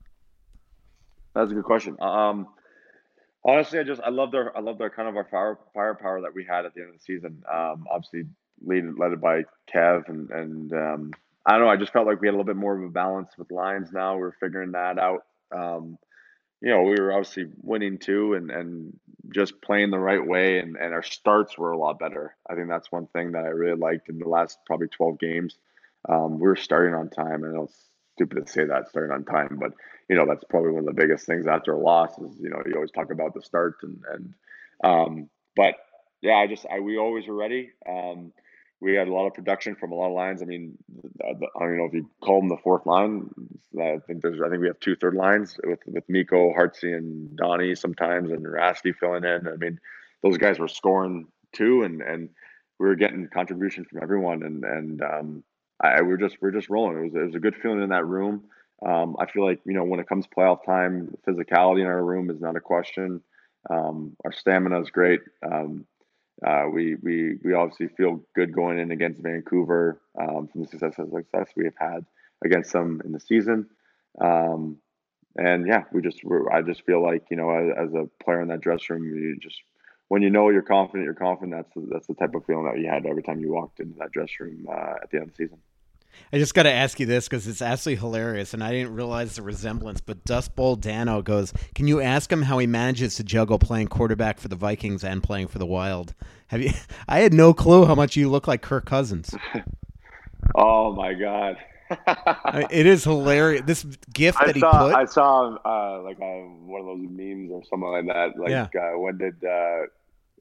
That's 1.35 1.51
a 1.51 1.55
good 1.55 1.65
question. 1.65 1.97
Um, 2.01 2.49
honestly, 3.45 3.79
I 3.79 3.85
just 3.85 4.01
I 4.03 4.11
loved 4.11 4.35
our 4.35 4.57
I 4.57 4.61
loved 4.61 4.81
our 4.83 4.91
kind 4.91 5.09
of 5.09 5.17
our 5.17 5.25
fire 5.25 5.59
firepower 5.75 6.23
that 6.23 6.35
we 6.35 6.45
had 6.45 6.65
at 6.67 6.75
the 6.75 6.81
end 6.81 6.91
of 6.91 6.97
the 6.97 7.03
season. 7.03 7.43
Um, 7.51 7.87
obviously, 7.91 8.25
lead 8.65 8.85
led 8.99 9.21
by 9.21 9.45
Kev 9.73 10.09
and 10.09 10.31
and 10.31 10.73
um, 10.73 11.13
I 11.47 11.53
don't 11.53 11.63
know. 11.63 11.69
I 11.69 11.77
just 11.77 11.93
felt 11.93 12.07
like 12.07 12.21
we 12.21 12.27
had 12.27 12.33
a 12.33 12.37
little 12.37 12.45
bit 12.45 12.57
more 12.57 12.77
of 12.77 12.83
a 12.83 12.89
balance 12.89 13.31
with 13.39 13.51
lines. 13.51 13.93
Now 13.93 14.19
we're 14.19 14.33
figuring 14.33 14.73
that 14.73 14.99
out. 14.99 15.25
Um, 15.53 15.99
you 16.61 16.71
know, 16.71 16.83
we 16.83 16.97
were 17.01 17.13
obviously 17.13 17.47
winning 17.63 17.99
too, 17.99 18.35
and 18.35 18.51
and 18.51 18.99
just 19.33 19.61
playing 19.63 19.91
the 19.91 19.99
right 19.99 20.25
way, 20.25 20.59
and 20.59 20.77
and 20.77 20.93
our 20.93 21.03
starts 21.03 21.57
were 21.57 21.73
a 21.73 21.79
lot 21.79 21.99
better. 21.99 22.37
I 22.49 22.55
think 22.55 22.69
that's 22.69 22.91
one 22.91 23.07
thing 23.09 23.33
that 23.33 23.45
I 23.45 23.49
really 23.49 23.79
liked 23.79 24.09
in 24.09 24.19
the 24.19 24.29
last 24.29 24.59
probably 24.67 24.89
twelve 24.89 25.19
games. 25.19 25.57
Um, 26.09 26.35
we 26.35 26.47
were 26.47 26.57
starting 26.57 26.95
on 26.95 27.11
time. 27.11 27.45
and 27.45 27.63
it's 27.63 27.89
stupid 28.17 28.47
to 28.47 28.53
say 28.53 28.65
that 28.65 28.89
starting 28.89 29.13
on 29.13 29.25
time, 29.25 29.59
but 29.61 29.73
you 30.09 30.17
know 30.17 30.27
that's 30.27 30.45
probably 30.45 30.71
one 30.71 30.81
of 30.81 30.87
the 30.87 31.01
biggest 31.01 31.27
things 31.27 31.47
after 31.47 31.73
a 31.73 31.79
loss 31.79 32.19
is 32.19 32.39
you 32.41 32.51
know 32.51 32.63
you 32.67 32.75
always 32.75 32.91
talk 32.91 33.13
about 33.13 33.35
the 33.35 33.43
start 33.43 33.77
and 33.83 34.03
and 34.13 34.35
um, 34.83 35.29
but 35.57 35.75
yeah, 36.21 36.37
I 36.37 36.47
just 36.47 36.67
I 36.71 36.81
we 36.81 36.99
always 36.99 37.27
were 37.27 37.35
ready. 37.35 37.71
Um, 37.89 38.33
we 38.81 38.95
had 38.95 39.09
a 39.09 39.13
lot 39.13 39.27
of 39.27 39.35
production 39.35 39.75
from 39.75 39.93
a 39.93 39.95
lot 39.95 40.09
of 40.09 40.15
lines. 40.15 40.43
I 40.43 40.45
mean, 40.45 40.79
I 41.25 41.33
don't 41.33 41.79
know 41.79 41.87
if 41.87 41.95
you 41.95 42.09
call 42.23 42.41
them 42.41 42.49
the 42.49 42.57
fourth 42.63 42.87
line. 42.87 43.29
I 43.79 43.99
think 44.07 44.23
there's 44.23 44.41
I 44.41 44.49
think 44.49 44.61
we 44.61 44.69
have 44.69 44.81
two 44.81 44.97
third 44.97 45.15
lines 45.15 45.57
with 45.65 45.81
with 45.87 46.05
Mikko, 46.09 46.53
Hartsey, 46.53 46.93
and 46.93 47.37
Donnie 47.37 47.75
sometimes, 47.75 48.31
and 48.31 48.47
Rasty 48.47 48.93
filling 48.93 49.25
in. 49.25 49.49
I 49.49 49.57
mean, 49.57 49.81
those 50.23 50.39
guys 50.39 50.59
were 50.59 50.69
scoring 50.69 51.27
too, 51.53 51.83
and 51.83 52.01
and 52.03 52.29
we 52.79 52.87
were 52.87 52.95
getting 52.95 53.29
contributions 53.29 53.89
from 53.89 54.03
everyone, 54.03 54.43
and 54.43 54.65
and 54.65 55.03
um, 55.03 55.45
I 55.83 56.03
we're 56.03 56.17
just 56.17 56.37
we're 56.41 56.53
just 56.53 56.71
rolling. 56.71 56.99
It 56.99 57.03
was 57.03 57.15
it 57.15 57.27
was 57.27 57.35
a 57.35 57.41
good 57.41 57.57
feeling 57.57 57.83
in 57.83 57.91
that 57.91 58.07
room. 58.07 58.45
Um, 58.87 59.17
I 59.19 59.27
feel 59.27 59.45
like 59.45 59.61
you 59.65 59.75
know 59.75 59.85
when 59.85 60.01
it 60.01 60.09
comes 60.09 60.27
playoff 60.27 60.65
time, 60.65 61.17
physicality 61.27 61.81
in 61.81 61.87
our 61.87 62.05
room 62.05 62.31
is 62.31 62.41
not 62.41 62.57
a 62.57 62.61
question. 62.61 63.23
Um, 63.69 64.17
our 64.25 64.33
stamina 64.33 64.81
is 64.81 64.91
great. 64.91 65.21
Um, 65.45 65.85
uh, 66.47 66.65
we 66.73 66.95
we 66.97 67.37
we 67.43 67.55
obviously 67.55 67.89
feel 67.89 68.23
good 68.35 68.55
going 68.55 68.79
in 68.79 68.91
against 68.91 69.23
Vancouver 69.23 70.01
um, 70.21 70.49
from 70.49 70.63
the 70.63 70.69
success 70.69 70.95
success 70.97 71.49
we 71.57 71.65
have 71.65 71.75
had 71.79 72.07
against 72.45 72.73
them 72.73 73.03
in 73.05 73.13
the 73.13 73.21
season. 73.21 73.67
Um, 74.21 74.79
and 75.37 75.67
yeah, 75.67 75.85
we 75.93 76.01
just 76.03 76.21
I 76.53 76.63
just 76.63 76.85
feel 76.85 77.03
like 77.03 77.25
you 77.31 77.37
know 77.37 77.51
as, 77.51 77.89
as 77.89 77.95
a 77.95 78.09
player 78.23 78.41
in 78.41 78.49
that 78.49 78.61
dressing 78.61 78.97
room, 78.97 79.05
you 79.05 79.37
just 79.39 79.61
when 80.09 80.23
you 80.23 80.31
know 80.31 80.49
you're 80.49 80.63
confident, 80.63 81.05
you're 81.05 81.15
confident. 81.15 81.57
That's 81.57 81.75
the, 81.75 81.93
that's 81.93 82.07
the 82.07 82.15
type 82.15 82.35
of 82.35 82.45
feeling 82.47 82.65
that 82.65 82.79
you 82.79 82.89
had 82.89 83.07
every 83.07 83.23
time 83.23 83.41
you 83.41 83.53
walked 83.53 83.81
into 83.81 83.99
that 83.99 84.13
dressing 84.13 84.37
room 84.41 84.67
uh, 84.71 84.95
at 85.03 85.11
the 85.11 85.19
end 85.19 85.29
of 85.29 85.37
the 85.37 85.45
season. 85.45 85.59
I 86.33 86.39
just 86.39 86.55
got 86.55 86.65
to 86.65 86.73
ask 86.73 87.01
you 87.01 87.07
this 87.07 87.27
because 87.29 87.47
it's 87.47 87.63
absolutely 87.63 88.01
hilarious, 88.01 88.53
and 88.53 88.63
I 88.63 88.71
didn't 88.71 88.95
realize 88.95 89.37
the 89.37 89.43
resemblance. 89.43 90.01
But 90.01 90.25
Dust 90.25 90.55
Bowl 90.55 90.77
Dano 90.77 91.23
goes, 91.23 91.53
"Can 91.75 91.89
you 91.89 92.01
ask 92.01 92.31
him 92.31 92.43
how 92.43 92.59
he 92.59 92.67
manages 92.67 93.15
to 93.17 93.25
juggle 93.25 93.59
playing 93.59 93.89
quarterback 93.89 94.39
for 94.39 94.49
the 94.49 94.57
Vikings 94.57 95.05
and 95.05 95.23
playing 95.23 95.49
for 95.49 95.59
the 95.59 95.67
Wild?" 95.67 96.15
Have 96.49 96.61
you? 96.63 96.71
I 97.09 97.21
had 97.21 97.33
no 97.33 97.55
clue 97.55 97.87
how 97.87 97.95
much 97.95 98.17
you 98.17 98.29
look 98.29 98.47
like 98.47 98.63
Kirk 98.63 98.85
Cousins. 98.87 99.35
Oh 100.55 100.93
my 100.95 101.15
god! 101.15 101.57
It 102.71 102.87
is 102.87 103.05
hilarious. 103.05 103.63
This 103.67 103.83
gift 104.13 104.39
I 104.41 104.47
that 104.47 104.55
he 104.55 104.61
put. 104.63 104.71
I 104.73 105.05
saw 105.05 105.57
uh, 105.65 106.03
like 106.03 106.17
uh, 106.19 106.25
one 106.25 106.81
of 106.81 106.87
those 106.87 107.07
memes 107.11 107.51
or 107.51 107.63
something 107.65 107.89
like 107.91 108.07
that. 108.07 108.39
Like 108.39 108.51
Yeah. 108.51 108.69
uh, 108.75 108.99
when 108.99 109.19
did 109.19 109.45
uh, 109.45 109.87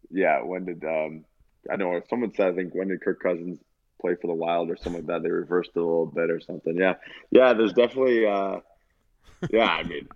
yeah 0.09 0.41
when 0.43 0.65
did 0.65 0.83
um, 0.85 1.25
I 1.69 1.75
know 1.75 1.99
someone 2.09 2.33
said 2.33 2.47
I 2.47 2.55
think 2.55 2.73
when 2.73 2.87
did 2.87 3.01
Kirk 3.01 3.21
Cousins 3.21 3.59
play 3.99 4.15
for 4.15 4.27
the 4.27 4.33
Wild 4.33 4.69
or 4.69 4.77
something 4.77 5.01
like 5.01 5.07
that? 5.07 5.23
They 5.23 5.31
reversed 5.31 5.71
it 5.75 5.79
a 5.79 5.83
little 5.83 6.05
bit 6.05 6.29
or 6.29 6.39
something. 6.39 6.75
Yeah, 6.75 6.95
yeah. 7.31 7.53
There's 7.53 7.73
definitely 7.73 8.25
uh, 8.25 8.59
yeah. 9.49 9.65
I 9.67 9.83
mean, 9.83 10.07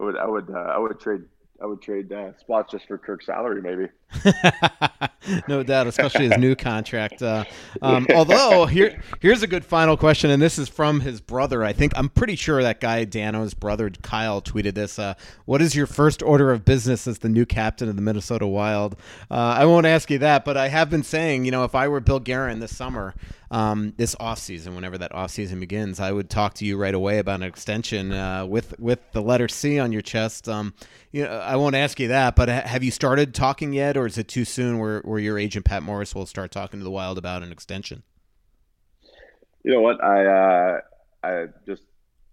I 0.00 0.04
would 0.04 0.16
I 0.16 0.26
would 0.26 0.50
uh, 0.50 0.58
I 0.58 0.78
would 0.78 1.00
trade 1.00 1.22
I 1.62 1.66
would 1.66 1.80
trade 1.80 2.12
uh, 2.12 2.36
spots 2.38 2.72
just 2.72 2.86
for 2.86 2.98
Kirk's 2.98 3.26
salary, 3.26 3.62
maybe. 3.62 3.88
no 5.48 5.62
doubt, 5.62 5.86
especially 5.86 6.28
his 6.28 6.38
new 6.38 6.54
contract. 6.54 7.22
Uh, 7.22 7.44
um, 7.82 8.06
although 8.14 8.66
here, 8.66 9.02
here's 9.20 9.42
a 9.42 9.46
good 9.46 9.64
final 9.64 9.96
question, 9.96 10.30
and 10.30 10.40
this 10.40 10.58
is 10.58 10.68
from 10.68 11.00
his 11.00 11.20
brother. 11.20 11.64
I 11.64 11.72
think 11.72 11.92
I'm 11.96 12.08
pretty 12.08 12.36
sure 12.36 12.62
that 12.62 12.80
guy 12.80 13.04
Dano's 13.04 13.54
brother 13.54 13.90
Kyle 13.90 14.42
tweeted 14.42 14.74
this. 14.74 14.98
Uh, 14.98 15.14
what 15.44 15.62
is 15.62 15.74
your 15.74 15.86
first 15.86 16.22
order 16.22 16.52
of 16.52 16.64
business 16.64 17.06
as 17.06 17.18
the 17.18 17.28
new 17.28 17.46
captain 17.46 17.88
of 17.88 17.96
the 17.96 18.02
Minnesota 18.02 18.46
Wild? 18.46 18.96
Uh, 19.30 19.34
I 19.58 19.64
won't 19.64 19.86
ask 19.86 20.10
you 20.10 20.18
that, 20.18 20.44
but 20.44 20.56
I 20.56 20.68
have 20.68 20.90
been 20.90 21.02
saying, 21.02 21.44
you 21.44 21.50
know, 21.50 21.64
if 21.64 21.74
I 21.74 21.88
were 21.88 22.00
Bill 22.00 22.20
Guerin 22.20 22.60
this 22.60 22.76
summer, 22.76 23.14
um, 23.50 23.94
this 23.96 24.16
off 24.18 24.38
season, 24.38 24.74
whenever 24.74 24.98
that 24.98 25.14
off 25.14 25.30
season 25.30 25.60
begins, 25.60 26.00
I 26.00 26.10
would 26.10 26.28
talk 26.28 26.54
to 26.54 26.64
you 26.64 26.76
right 26.76 26.94
away 26.94 27.18
about 27.18 27.36
an 27.36 27.44
extension 27.44 28.12
uh, 28.12 28.44
with 28.44 28.78
with 28.80 29.00
the 29.12 29.22
letter 29.22 29.48
C 29.48 29.78
on 29.78 29.92
your 29.92 30.02
chest. 30.02 30.48
Um, 30.48 30.74
you 31.12 31.24
know, 31.24 31.30
I 31.46 31.56
won't 31.56 31.74
ask 31.74 31.98
you 32.00 32.08
that, 32.08 32.36
but 32.36 32.48
have 32.48 32.82
you 32.82 32.90
started 32.90 33.34
talking 33.34 33.72
yet, 33.72 33.96
or 33.96 34.06
is 34.06 34.18
it 34.18 34.28
too 34.28 34.44
soon? 34.44 34.78
Where 34.78 35.00
where 35.00 35.18
your 35.18 35.38
agent 35.38 35.64
Pat 35.64 35.82
Morris 35.82 36.14
will 36.14 36.26
start 36.26 36.50
talking 36.50 36.80
to 36.80 36.84
the 36.84 36.90
Wild 36.90 37.18
about 37.18 37.42
an 37.42 37.52
extension? 37.52 38.02
You 39.62 39.72
know 39.72 39.80
what? 39.80 40.02
I 40.02 40.26
uh, 40.26 40.80
I 41.22 41.46
just 41.66 41.82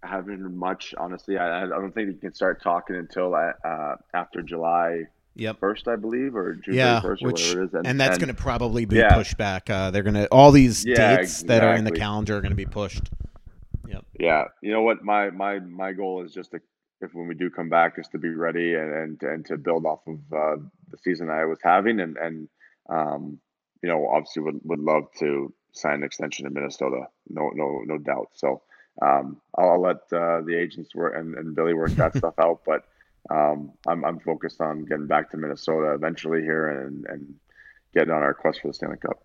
haven't 0.02 0.40
heard 0.40 0.54
much. 0.54 0.94
Honestly, 0.98 1.38
I, 1.38 1.64
I 1.64 1.66
don't 1.66 1.92
think 1.92 2.08
you 2.08 2.18
can 2.18 2.34
start 2.34 2.62
talking 2.62 2.96
until 2.96 3.34
uh, 3.34 3.96
after 4.12 4.42
July 4.42 5.04
Yep. 5.36 5.58
First, 5.58 5.88
I 5.88 5.96
believe, 5.96 6.36
or 6.36 6.54
June 6.54 6.74
yeah, 6.74 7.00
31st, 7.00 7.04
or 7.04 7.10
which, 7.10 7.22
whatever 7.22 7.62
it 7.62 7.64
is. 7.64 7.74
And, 7.74 7.86
and 7.86 8.00
that's 8.00 8.18
going 8.18 8.28
to 8.28 8.34
probably 8.34 8.84
be 8.84 8.96
yeah. 8.96 9.16
pushed 9.16 9.36
back. 9.36 9.68
Uh, 9.68 9.90
they're 9.90 10.04
going 10.04 10.14
to 10.14 10.28
all 10.28 10.52
these 10.52 10.84
yeah, 10.84 11.16
dates 11.16 11.40
exactly. 11.40 11.48
that 11.48 11.64
are 11.64 11.74
in 11.74 11.84
the 11.84 11.90
calendar 11.90 12.36
are 12.36 12.40
going 12.40 12.52
to 12.52 12.56
be 12.56 12.66
pushed. 12.66 13.10
Yep. 13.88 14.04
Yeah. 14.20 14.44
You 14.62 14.72
know 14.72 14.82
what? 14.82 15.02
My 15.02 15.30
my 15.30 15.58
my 15.58 15.92
goal 15.92 16.22
is 16.24 16.32
just 16.32 16.52
to 16.52 16.60
if 17.04 17.14
when 17.14 17.28
we 17.28 17.34
do 17.34 17.50
come 17.50 17.68
back 17.68 17.98
is 17.98 18.08
to 18.08 18.18
be 18.18 18.30
ready 18.30 18.74
and 18.74 18.92
and, 18.92 19.22
and 19.22 19.46
to 19.46 19.56
build 19.56 19.86
off 19.86 20.00
of 20.06 20.18
uh, 20.32 20.56
the 20.90 20.98
season 21.02 21.30
I 21.30 21.44
was 21.44 21.58
having 21.62 22.00
and 22.00 22.16
and 22.16 22.48
um, 22.88 23.38
you 23.82 23.88
know 23.88 24.08
obviously 24.08 24.42
would 24.42 24.60
would 24.64 24.80
love 24.80 25.04
to 25.20 25.52
sign 25.72 25.94
an 25.94 26.04
extension 26.04 26.46
in 26.46 26.54
Minnesota. 26.54 27.06
No 27.28 27.50
no 27.54 27.82
no 27.84 27.98
doubt. 27.98 28.30
So 28.34 28.62
um, 29.02 29.40
I'll, 29.58 29.70
I'll 29.70 29.82
let 29.82 29.96
uh, 30.12 30.40
the 30.42 30.56
agents 30.58 30.94
work 30.94 31.14
and, 31.16 31.34
and 31.34 31.54
Billy 31.54 31.74
work 31.74 31.90
that 31.92 32.16
stuff 32.16 32.34
out, 32.38 32.60
but 32.64 32.84
um, 33.30 33.72
I'm, 33.86 34.04
I'm 34.04 34.20
focused 34.20 34.60
on 34.60 34.84
getting 34.84 35.06
back 35.06 35.30
to 35.30 35.36
Minnesota 35.36 35.94
eventually 35.94 36.42
here 36.42 36.68
and, 36.68 37.06
and 37.06 37.34
getting 37.94 38.12
on 38.12 38.22
our 38.22 38.34
quest 38.34 38.60
for 38.60 38.68
the 38.68 38.74
Stanley 38.74 38.98
Cup. 38.98 39.24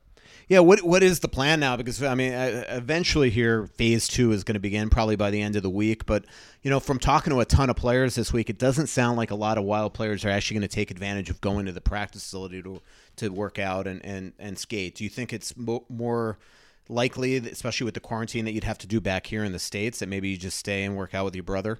Yeah, 0.50 0.60
what 0.60 0.82
what 0.82 1.04
is 1.04 1.20
the 1.20 1.28
plan 1.28 1.60
now? 1.60 1.78
Because 1.78 2.02
I 2.02 2.16
mean, 2.16 2.34
uh, 2.34 2.66
eventually 2.70 3.30
here, 3.30 3.68
phase 3.68 4.08
two 4.08 4.32
is 4.32 4.44
going 4.44 4.56
to 4.56 4.60
begin 4.60 4.90
probably 4.90 5.16
by 5.16 5.30
the 5.30 5.42
end 5.42 5.56
of 5.56 5.62
the 5.62 5.70
week. 5.70 6.08
But 6.08 6.26
you 6.64 6.72
know, 6.72 6.80
from 6.80 6.98
talking 6.98 7.32
to 7.32 7.40
a 7.40 7.46
ton 7.46 7.70
of 7.70 7.76
players 7.76 8.16
this 8.16 8.34
week, 8.34 8.50
it 8.50 8.58
doesn't 8.58 8.88
sound 8.88 9.16
like 9.16 9.30
a 9.30 9.36
lot 9.36 9.60
of 9.60 9.64
Wild 9.64 9.94
players 9.94 10.26
are 10.26 10.30
actually 10.30 10.56
going 10.56 10.68
to 10.68 10.76
take 10.76 10.90
advantage 10.90 11.30
of 11.30 11.40
going 11.40 11.68
to 11.68 11.72
the 11.72 11.82
practice 11.82 12.24
facility 12.24 12.64
to 12.64 12.82
to 13.18 13.30
work 13.30 13.60
out 13.60 13.86
and 13.86 14.04
and, 14.04 14.34
and 14.40 14.58
skate. 14.58 14.96
Do 14.96 15.04
you 15.04 15.10
think 15.10 15.32
it's 15.32 15.56
mo- 15.56 15.86
more 15.88 16.40
likely, 16.90 17.38
especially 17.38 17.86
with 17.86 17.94
the 17.94 18.00
quarantine, 18.00 18.46
that 18.46 18.54
you'd 18.54 18.64
have 18.64 18.80
to 18.80 18.88
do 18.88 19.00
back 19.00 19.28
here 19.28 19.44
in 19.44 19.52
the 19.52 19.60
states, 19.60 20.00
that 20.00 20.10
maybe 20.10 20.30
you 20.30 20.38
just 20.38 20.58
stay 20.58 20.84
and 20.84 20.98
work 20.98 21.14
out 21.14 21.26
with 21.26 21.36
your 21.36 21.44
brother? 21.44 21.80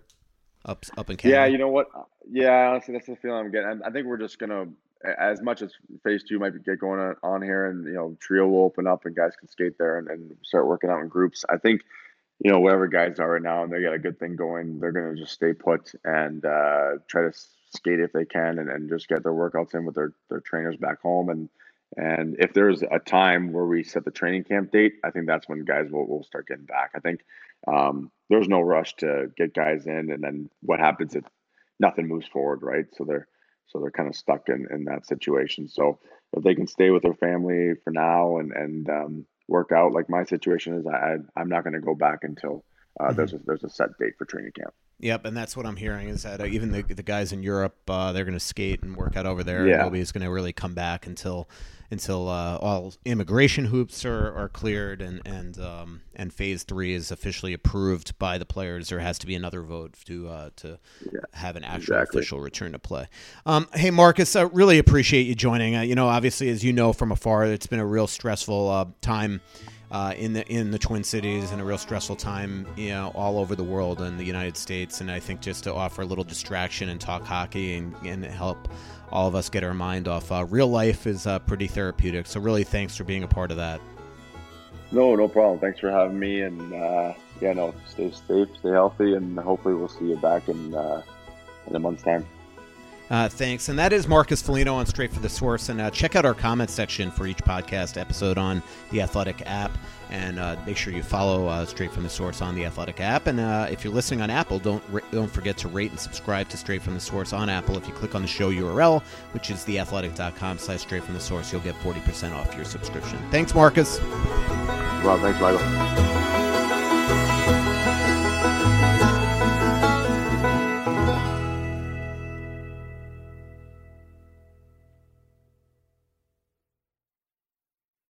up 0.66 0.86
up 0.98 1.10
in 1.10 1.18
Canada? 1.18 1.42
Yeah, 1.42 1.46
you 1.48 1.58
know 1.58 1.70
what? 1.70 1.88
Yeah, 2.30 2.70
honestly, 2.70 2.94
that's 2.94 3.08
the 3.08 3.16
feeling 3.16 3.46
I'm 3.46 3.52
getting. 3.52 3.82
I 3.84 3.90
think 3.90 4.06
we're 4.06 4.18
just 4.18 4.40
gonna, 4.40 4.68
as 5.04 5.42
much 5.42 5.62
as 5.62 5.72
phase 6.04 6.24
two 6.24 6.40
might 6.40 6.64
get 6.64 6.80
going 6.80 7.16
on 7.24 7.42
here, 7.42 7.68
and 7.68 7.86
you 7.86 7.94
know, 7.94 8.18
TRIA 8.20 8.48
will 8.48 8.64
open 8.64 8.88
up 8.88 9.06
and 9.06 9.16
guys 9.16 9.36
can 9.36 9.48
skate 9.48 9.78
there 9.78 9.98
and, 9.98 10.10
and 10.10 10.36
start 10.44 10.68
working 10.68 10.90
out 10.90 11.02
in 11.02 11.08
groups. 11.08 11.46
I 11.50 11.58
think, 11.58 11.82
you 12.40 12.52
know, 12.52 12.60
wherever 12.60 12.88
guys 12.88 13.20
are 13.20 13.32
right 13.32 13.42
now 13.42 13.64
and 13.64 13.72
they 13.72 13.82
got 13.82 13.94
a 13.94 14.00
good 14.00 14.20
thing 14.20 14.36
going, 14.36 14.80
they're 14.80 14.92
gonna 14.92 15.16
just 15.16 15.34
stay 15.34 15.54
put 15.54 15.92
and 16.04 16.44
uh, 16.46 16.98
try 17.08 17.24
to 17.24 17.32
skate 17.72 18.00
if 18.00 18.12
they 18.12 18.26
can 18.26 18.60
and, 18.60 18.70
and 18.70 18.90
just 18.90 19.08
get 19.08 19.24
their 19.24 19.34
workouts 19.34 19.74
in 19.74 19.86
with 19.86 19.96
their 19.96 20.14
their 20.30 20.42
trainers 20.42 20.78
back 20.78 21.02
home 21.02 21.30
and. 21.30 21.50
And 21.98 22.36
if 22.38 22.54
there's 22.54 22.84
a 22.84 23.00
time 23.00 23.52
where 23.52 23.66
we 23.66 23.84
set 23.84 24.06
the 24.06 24.12
training 24.12 24.44
camp 24.44 24.72
date, 24.72 24.98
I 25.04 25.10
think 25.10 25.26
that's 25.26 25.50
when 25.50 25.66
guys 25.66 25.90
will, 25.90 26.08
will 26.08 26.24
start 26.24 26.48
getting 26.48 26.66
back. 26.66 26.92
I 26.94 27.00
think 27.00 27.22
um, 27.68 28.12
there's 28.30 28.48
no 28.48 28.62
rush 28.62 28.96
to 28.98 29.32
get 29.36 29.56
guys 29.56 29.88
in, 29.88 30.12
and 30.12 30.24
then 30.24 30.52
what 30.62 30.80
happens 30.80 31.16
if 31.16 31.24
nothing 31.80 32.08
moves 32.08 32.28
forward, 32.28 32.62
right? 32.62 32.86
So 32.96 33.06
they're 33.06 33.28
so 33.70 33.80
they're 33.80 33.92
kind 33.92 34.10
of 34.10 34.16
stuck 34.16 34.50
in, 34.50 34.68
in 34.72 34.86
that 34.86 35.06
situation. 35.06 35.68
So 35.68 36.00
if 36.34 36.44
they 36.44 36.56
can 36.56 36.68
stay 36.68 36.90
with 36.90 37.04
their 37.04 37.14
family 37.14 37.74
for 37.84 37.92
now 37.92 38.38
and 38.38 38.52
and 38.52 38.90
um, 38.90 39.26
work 39.48 39.72
out, 39.72 39.94
like 39.94 40.10
my 40.10 40.24
situation 40.24 40.78
is, 40.78 40.86
I 40.86 41.18
I'm 41.36 41.50
not 41.50 41.64
going 41.64 41.74
to 41.74 41.80
go 41.80 41.96
back 41.96 42.20
until 42.24 42.64
uh, 43.00 43.06
mm-hmm. 43.06 43.16
there's 43.16 43.34
a, 43.34 43.40
there's 43.46 43.64
a 43.64 43.70
set 43.70 43.90
date 44.00 44.14
for 44.18 44.26
training 44.26 44.52
camp. 44.52 44.74
Yep, 45.00 45.26
and 45.26 45.38
that's 45.38 45.56
what 45.56 45.66
I'm 45.66 45.78
hearing 45.78 46.10
is 46.10 46.24
that 46.24 46.42
uh, 46.42 46.46
even 46.46 46.72
the 46.72 46.82
the 46.82 47.04
guys 47.04 47.32
in 47.32 47.42
Europe, 47.42 47.78
uh, 47.88 48.12
they're 48.12 48.26
going 48.26 48.34
to 48.34 48.40
skate 48.40 48.84
and 48.84 48.98
work 48.98 49.16
out 49.16 49.26
over 49.26 49.44
there. 49.44 49.66
Yeah. 49.68 49.78
nobody's 49.78 50.12
going 50.12 50.26
to 50.26 50.30
really 50.30 50.52
come 50.52 50.74
back 50.74 51.08
until 51.08 51.48
until 51.92 52.28
uh, 52.28 52.58
all 52.58 52.94
immigration 53.06 53.66
hoops 53.66 54.06
are, 54.06 54.34
are 54.36 54.50
cleared 54.50 55.02
and 55.02 55.22
and 55.26 55.58
um, 55.60 56.02
and 56.16 56.34
phase 56.34 56.64
three 56.64 56.94
is 56.94 57.12
officially 57.12 57.54
approved 57.54 58.18
by 58.20 58.38
the 58.38 58.46
players. 58.46 58.90
There 58.90 59.00
has 59.00 59.18
to 59.20 59.28
be 59.28 59.36
another 59.36 59.62
vote 59.62 59.96
to 60.06 60.28
uh, 60.28 60.50
to 60.58 60.80
yeah, 61.06 61.22
have 61.34 61.56
an 61.56 61.64
actual 61.64 61.96
exactly. 61.96 62.20
official 62.20 62.42
return 62.42 62.74
to 62.74 62.80
play. 62.80 63.08
Um, 63.46 63.70
hey, 63.74 63.92
Marcus, 63.92 64.36
I 64.36 64.42
really 64.42 64.80
appreciate 64.80 65.24
you 65.28 65.36
joining. 65.36 65.78
Uh, 65.78 65.82
you 65.82 65.96
know, 65.96 66.08
obviously, 66.08 66.50
as 66.50 66.64
you 66.64 66.74
know 66.74 66.92
from 66.92 67.14
afar, 67.14 67.46
it's 67.46 67.68
been 67.68 67.80
a 67.80 67.86
real 67.86 68.08
stressful 68.08 68.70
uh, 68.70 68.86
time. 69.02 69.40
Uh, 69.92 70.14
in 70.18 70.34
the 70.34 70.48
in 70.48 70.70
the 70.70 70.78
Twin 70.78 71.04
Cities 71.04 71.52
and 71.52 71.60
a 71.60 71.64
real 71.64 71.80
stressful 71.80 72.16
time, 72.16 72.68
you 72.76 72.90
know, 72.90 73.12
all 73.16 73.40
over 73.40 73.56
the 73.56 73.64
world 73.64 74.02
and 74.02 74.20
the 74.20 74.24
United 74.24 74.56
States. 74.56 75.02
And 75.02 75.10
I 75.10 75.20
think 75.20 75.42
just 75.42 75.64
to 75.64 75.74
offer 75.74 76.04
a 76.04 76.06
little 76.06 76.24
distraction 76.24 76.90
and 76.90 77.02
talk 77.02 77.24
hockey 77.26 77.76
and, 77.76 77.96
and 78.06 78.24
help 78.24 78.68
all 79.12 79.28
of 79.28 79.34
us 79.34 79.50
get 79.50 79.64
our 79.64 79.74
mind 79.74 80.08
off. 80.08 80.32
Uh, 80.32 80.46
real 80.46 80.68
life 80.68 81.08
is 81.08 81.26
uh, 81.26 81.40
pretty 81.40 81.66
therapeutic. 81.66 82.28
So 82.28 82.40
really, 82.40 82.64
thanks 82.64 82.96
for 82.96 83.04
being 83.04 83.24
a 83.24 83.28
part 83.28 83.50
of 83.50 83.58
that. 83.58 83.82
No, 84.92 85.16
no 85.16 85.28
problem. 85.28 85.60
Thanks 85.60 85.80
for 85.80 85.90
having 85.90 86.20
me. 86.20 86.42
And 86.42 86.72
uh, 86.72 87.14
yeah, 87.42 87.54
no, 87.54 87.74
stay 87.88 88.12
safe, 88.12 88.48
stay 88.60 88.70
healthy, 88.70 89.16
and 89.16 89.40
hopefully 89.40 89.74
we'll 89.74 89.88
see 89.88 90.10
you 90.10 90.18
back 90.18 90.50
in 90.50 90.76
uh, 90.76 91.02
in 91.68 91.76
a 91.76 91.80
month's 91.80 92.04
time. 92.04 92.28
Uh, 93.10 93.28
thanks. 93.28 93.70
And 93.70 93.80
that 93.80 93.92
is 93.92 94.08
Marcus 94.08 94.42
Foligno 94.42 94.76
on 94.76 94.86
Straight 94.86 95.12
for 95.12 95.20
the 95.20 95.30
Source. 95.30 95.70
And 95.70 95.82
uh, 95.82 95.90
check 95.90 96.16
out 96.16 96.26
our 96.26 96.36
comment 96.36 96.70
section 96.70 97.10
for 97.10 97.26
each 97.26 97.40
podcast 97.40 98.00
episode 98.00 98.38
on 98.38 98.62
the 98.92 99.02
Athletic 99.02 99.42
app. 99.48 99.72
And 100.12 100.40
uh, 100.40 100.58
make 100.66 100.78
sure 100.78 100.94
you 100.94 101.04
follow 101.04 101.48
uh, 101.48 101.66
Straight 101.66 101.92
from 101.92 102.04
the 102.04 102.10
Source 102.10 102.42
on 102.42 102.56
the 102.56 102.66
Athletic 102.66 103.00
app. 103.00 103.28
And 103.28 103.40
uh, 103.40 103.68
if 103.70 103.84
you're 103.84 103.94
listening 103.94 104.22
on 104.22 104.30
Apple, 104.30 104.60
don't 104.60 104.84
don't 105.12 105.32
forget 105.32 105.58
to 105.58 105.68
rate 105.68 105.92
and 105.92 106.00
subscribe 106.00 106.50
to 106.50 106.58
Straight 106.58 106.82
from 106.82 106.94
the 106.96 107.00
Source 107.00 107.34
on 107.34 107.50
Apple. 107.50 107.78
If 107.78 107.88
you 107.88 107.94
click 107.94 108.16
on 108.16 108.22
the 108.22 108.28
show 108.28 108.52
URL, 108.52 109.02
which 109.34 109.50
is 109.52 109.64
theathletic.com 109.66 110.58
slash 110.58 110.82
straight 110.82 111.04
from 111.04 111.14
the 111.14 111.20
source, 111.20 111.52
you'll 111.52 111.62
get 111.62 111.76
40% 111.76 112.34
off 112.34 112.56
your 112.56 112.66
subscription. 112.66 113.20
Thanks, 113.30 113.54
Marcus. 113.54 114.00
Well, 114.02 115.20
thanks, 115.20 115.40
Michael. 115.40 116.49